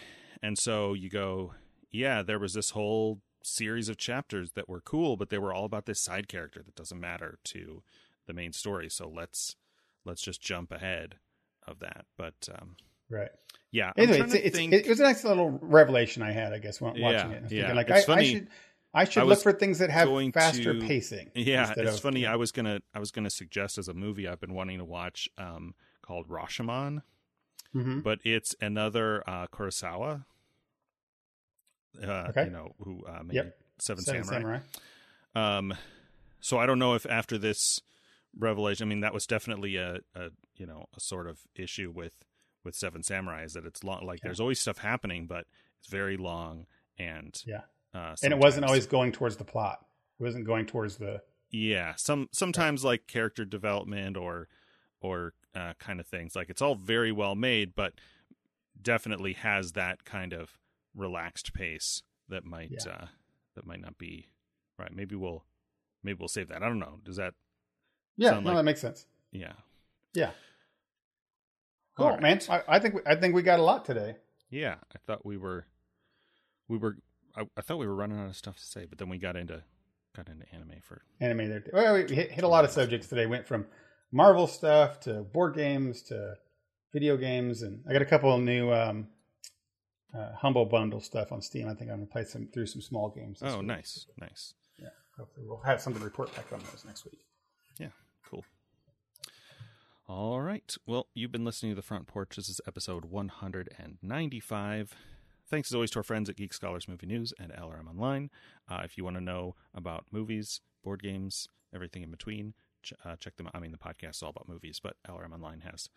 and 0.43 0.59
so 0.59 0.93
you 0.94 1.09
go 1.09 1.55
yeah 1.90 2.23
there 2.23 2.39
was 2.39 2.55
this 2.55 2.70
whole 2.70 3.20
series 3.47 3.89
of 3.89 3.97
chapters 3.97 4.52
that 4.52 4.69
were 4.69 4.81
cool 4.81 5.16
but 5.16 5.31
they 5.31 5.39
were 5.39 5.52
all 5.52 5.64
about 5.64 5.86
this 5.86 6.01
side 6.01 6.28
character 6.28 6.62
that 6.62 6.74
doesn't 6.74 7.01
matter 7.01 7.39
to 7.44 7.82
the 8.27 8.32
main 8.32 8.52
story 8.52 8.89
so 8.89 9.09
let's 9.09 9.56
let's 10.05 10.23
just 10.23 10.40
jump 10.40 10.73
ahead 10.73 11.16
of 11.66 11.78
that. 11.78 12.06
But 12.16 12.48
um, 12.59 12.74
right. 13.09 13.31
Yeah. 13.70 13.93
Anyway, 13.97 14.19
it's, 14.20 14.35
it's, 14.35 14.56
think- 14.56 14.73
it 14.73 14.89
was 14.89 14.98
a 14.98 15.05
nice 15.05 15.23
little 15.23 15.51
revelation 15.62 16.23
I 16.23 16.32
had, 16.32 16.52
I 16.52 16.59
guess, 16.59 16.81
when 16.81 16.97
Yeah, 16.97 17.05
watching 17.12 17.31
it. 17.32 17.44
I 17.44 17.55
yeah. 17.55 17.73
like, 17.73 17.89
It's 17.89 18.09
I, 18.09 18.14
I 18.14 18.23
should, 18.24 18.48
I 18.93 19.05
should 19.05 19.23
I 19.23 19.27
look 19.27 19.40
for 19.40 19.52
things 19.52 19.78
that 19.78 19.89
have 19.90 20.09
faster 20.35 20.74
to- 20.74 20.86
pacing. 20.86 21.31
Yeah, 21.36 21.73
it's 21.77 21.94
of- 21.97 22.01
funny. 22.01 22.27
I 22.27 22.35
was 22.36 22.51
gonna 22.51 22.81
I 22.93 22.98
was 22.98 23.12
gonna 23.12 23.31
suggest 23.31 23.78
as 23.78 23.86
a 23.89 23.94
movie 23.94 24.27
I've 24.27 24.40
been 24.40 24.55
wanting 24.55 24.78
to 24.78 24.85
watch 24.85 25.28
um, 25.39 25.74
called 26.05 26.28
Rashomon, 26.28 27.02
Mhm. 27.74 28.02
but 28.02 28.19
it's 28.24 28.55
another 28.60 29.23
uh, 29.28 29.47
Kurosawa. 29.47 30.24
Uh, 32.01 32.27
Okay. 32.31 32.44
You 32.44 32.51
know 32.51 32.74
who 32.82 33.05
uh, 33.06 33.23
made 33.23 33.35
Yep. 33.35 33.59
Seven, 33.78 34.05
Seven 34.05 34.24
Samurai. 34.24 34.60
Samurai. 35.35 35.56
Um, 35.59 35.74
so 36.40 36.59
I 36.59 36.66
don't 36.66 36.78
know 36.78 36.94
if 36.94 37.06
after 37.06 37.39
this 37.39 37.81
revelation, 38.39 38.86
I 38.86 38.89
mean, 38.89 39.01
that 39.01 39.12
was 39.14 39.27
definitely 39.27 39.77
a, 39.77 39.98
a 40.14 40.31
you 40.56 40.66
know 40.66 40.86
a 40.97 41.01
sort 41.01 41.27
of 41.27 41.40
issue 41.55 41.90
with 41.94 42.14
with 42.64 42.74
Seven 42.74 43.02
Samurai 43.02 43.43
is 43.44 43.55
that 43.55 43.66
it's 43.66 43.82
long. 43.82 44.06
Like 44.06 44.20
Yeah. 44.23 44.28
there's 44.28 44.40
always 44.40 44.60
stuff 44.60 44.78
happening, 44.78 45.27
but 45.27 45.47
it's 45.81 45.89
very 45.89 46.16
long 46.16 46.66
and 46.98 47.40
Yeah. 47.47 47.62
uh, 47.94 48.14
And 48.23 48.32
it 48.32 48.39
wasn't 48.39 48.66
always 48.66 48.86
going 48.86 49.10
towards 49.12 49.36
the 49.36 49.44
plot. 49.44 49.85
It 50.20 50.23
wasn't 50.23 50.44
going 50.47 50.66
towards 50.66 50.97
the. 50.98 51.23
yeah 51.51 51.94
some 51.97 52.28
sometimes 52.32 52.85
like 52.85 53.06
character 53.06 53.44
development 53.44 54.16
or 54.16 54.48
or 55.01 55.35
uh, 55.55 55.73
kind 55.81 55.98
of 56.01 56.06
things 56.06 56.35
like 56.36 56.48
it's 56.48 56.62
all 56.62 56.74
very 56.77 57.10
well 57.12 57.35
made 57.35 57.74
but 57.74 57.93
definitely 58.81 59.32
has 59.35 59.73
that 59.73 60.05
kind 60.05 60.32
of 60.32 60.59
relaxed 60.94 61.52
pace 61.55 62.02
that 62.28 62.44
might 62.44 62.70
Yeah. 62.70 62.93
uh 62.93 63.06
that 63.55 63.66
might 63.66 63.81
not 63.81 63.98
be 63.98 64.28
right 64.78 64.93
maybe 64.94 65.14
we'll 65.16 65.44
maybe 66.02 66.19
we'll 66.19 66.28
save 66.28 66.48
that 66.48 66.62
i 66.62 66.66
don't 66.69 66.78
know 66.78 66.98
does 67.05 67.16
that 67.16 67.35
Yeah, 68.16 68.31
no, 68.32 68.40
like- 68.40 68.56
that 68.56 68.62
makes 68.64 68.81
sense. 68.81 69.06
yeah 69.31 69.52
Yeah. 70.14 70.31
Cool, 71.97 72.09
right. 72.10 72.23
man. 72.23 72.40
I, 72.48 72.62
I 72.69 72.78
think 72.78 72.94
we, 72.94 73.01
I 73.06 73.16
think 73.16 73.35
we 73.35 73.43
got 73.43 73.60
a 73.60 73.62
lot 73.62 73.85
today. 73.85 74.16
yeah 74.51 74.77
i 74.94 74.98
thought 75.06 75.24
we 75.27 75.36
were 75.36 75.66
we 76.69 76.78
were 76.78 76.97
I, 77.36 77.43
I 77.56 77.60
thought 77.62 77.78
we 77.78 77.86
were 77.86 77.94
running 77.94 78.19
out 78.19 78.28
of 78.28 78.36
stuff 78.36 78.56
to 78.56 78.64
say 78.64 78.86
but 78.89 78.98
then 78.98 79.09
we 79.09 79.19
got 79.19 79.36
into 79.36 79.62
got 80.16 80.28
into 80.28 80.44
anime 80.55 80.81
for 80.82 81.02
Anime 81.20 81.48
there. 81.48 81.64
Well, 81.73 81.94
we 81.94 82.14
hit, 82.14 82.31
hit 82.32 82.44
a 82.44 82.48
lot 82.48 82.64
of 82.66 82.70
subjects 82.70 83.06
today. 83.06 83.24
Went 83.24 83.47
from 83.47 83.64
Marvel 84.10 84.47
stuff 84.47 85.01
to 85.01 85.23
board 85.23 85.55
games 85.55 86.02
to 86.02 86.35
video 86.93 87.16
games, 87.16 87.62
and 87.62 87.82
I 87.89 87.94
got 87.94 88.02
a 88.02 88.06
couple 88.06 88.35
of 88.35 88.43
new 88.43 88.70
um, 88.70 89.06
uh, 90.16 90.32
humble 90.36 90.64
bundle 90.66 91.01
stuff 91.01 91.32
on 91.32 91.40
Steam. 91.43 91.68
I 91.68 91.74
think 91.74 91.90
I'm 91.90 91.97
gonna 91.97 92.06
play 92.06 92.24
some 92.24 92.48
through 92.52 92.66
some 92.66 92.82
small 92.82 93.09
games. 93.10 93.39
oh 93.43 93.59
week. 93.59 93.66
nice 93.66 94.06
nice 94.20 94.55
Yeah, 94.78 94.89
hopefully 95.16 95.47
we'll 95.48 95.60
have 95.64 95.80
something 95.80 96.01
to 96.01 96.05
report 96.05 96.34
back 96.34 96.47
on 96.52 96.59
those 96.70 96.84
next 96.86 97.05
week. 97.05 97.20
Yeah, 97.78 97.89
cool. 98.28 98.44
All 100.09 100.40
right. 100.43 100.74
Well, 100.86 101.06
you've 101.14 101.32
been 101.32 101.44
listening 101.44 101.72
to 101.72 101.76
The 101.76 101.82
Front 101.82 102.06
Porch. 102.06 102.36
This 102.36 102.48
is 102.48 102.60
episode 102.66 103.06
195. 103.06 104.97
Thanks 105.48 105.70
as 105.70 105.74
always 105.74 105.90
to 105.93 105.98
our 106.01 106.02
friends 106.02 106.28
at 106.28 106.36
Geek 106.36 106.52
Scholars 106.52 106.89
Movie 106.89 107.06
News 107.06 107.32
and 107.39 107.52
LRM 107.52 107.89
Online. 107.89 108.30
Uh, 108.68 108.80
if 108.84 108.97
you 108.98 109.05
want 109.05 109.16
to 109.16 109.22
know 109.22 109.55
about 109.74 110.05
movies, 110.10 110.60
board 110.82 111.02
games, 111.02 111.48
everything 111.74 112.02
in 112.02 112.10
between, 112.10 112.55
ch- 112.82 112.93
uh, 113.05 113.16
check 113.16 113.36
them 113.36 113.47
out. 113.47 113.55
I 113.55 113.60
mean, 113.60 113.72
the 113.72 113.78
podcast 113.78 114.16
is 114.16 114.22
all 114.22 114.30
about 114.30 114.48
movies, 114.48 114.80
but 114.82 114.97
LRM 115.09 115.32
Online 115.32 115.60
has 115.60 115.89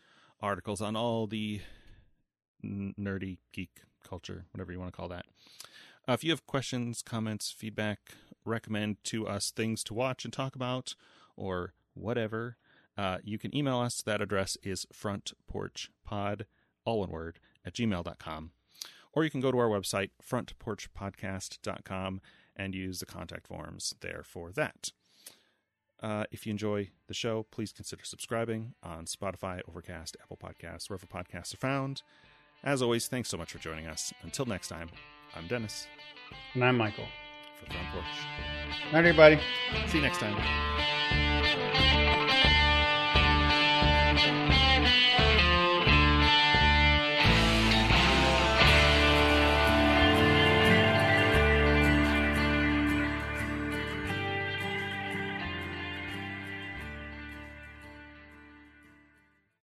articles 0.41 0.81
on 0.81 0.95
all 0.95 1.25
the 1.27 1.61
n- 2.63 2.93
nerdy 2.99 3.37
geek 3.53 3.81
culture, 4.07 4.45
whatever 4.52 4.72
you 4.72 4.80
want 4.80 4.91
to 4.91 4.98
call 4.98 5.10
that. 5.10 5.26
Uh, 6.07 6.14
if 6.14 6.23
you 6.23 6.32
have 6.32 6.45
questions, 6.45 7.02
comments, 7.02 7.52
feedback, 7.52 7.99
recommend 8.45 8.98
to 9.06 9.27
us 9.27 9.52
things 9.52 9.84
to 9.84 9.94
watch 9.94 10.23
and 10.23 10.34
talk 10.34 10.56
about, 10.56 10.95
or 11.36 11.73
whatever, 11.94 12.57
uh, 12.98 13.18
you 13.23 13.38
can 13.38 13.56
email 13.56 13.80
us. 13.80 14.02
That 14.02 14.22
address 14.22 14.57
is 14.64 14.86
frontporchpod, 14.94 16.44
all 16.86 16.99
one 16.99 17.10
word, 17.10 17.40
at 17.65 17.73
gmail.com. 17.73 18.52
Or 19.14 19.23
you 19.23 19.30
can 19.30 19.41
go 19.41 19.52
to 19.52 19.57
our 19.57 19.69
website, 19.69 20.11
frontporchpodcast.com, 20.23 22.22
and 22.56 22.76
use 22.76 22.99
the 22.99 23.06
contact 23.06 23.48
forms 23.48 23.95
there 24.02 24.23
for 24.23 24.52
that. 24.52 24.91
Uh, 26.02 26.26
if 26.32 26.45
you 26.45 26.52
enjoy 26.52 26.90
the 27.07 27.14
show, 27.14 27.48
please 27.52 27.72
consider 27.72 28.03
subscribing 28.03 28.73
on 28.84 29.06
Spotify, 29.06 29.61
Overcast, 29.68 30.18
Apple 30.22 30.38
Podcasts, 30.38 30.90
wherever 30.90 31.07
podcasts 31.07 31.53
are 31.53 31.57
found. 31.57 32.03
As 32.65 32.81
always, 32.81 33.07
thanks 33.07 33.29
so 33.29 33.37
much 33.37 33.51
for 33.51 33.59
joining 33.59 33.85
us. 33.85 34.11
Until 34.23 34.45
next 34.47 34.69
time, 34.69 34.89
I'm 35.35 35.47
Dennis. 35.47 35.85
And 36.55 36.65
I'm 36.65 36.75
Michael. 36.77 37.05
For 37.59 37.71
Front 37.71 37.87
Porch. 37.93 38.03
All 38.87 38.93
right, 38.93 39.05
everybody. 39.05 39.39
See 39.87 39.97
you 39.99 40.03
next 40.03 40.17
time. 40.17 40.35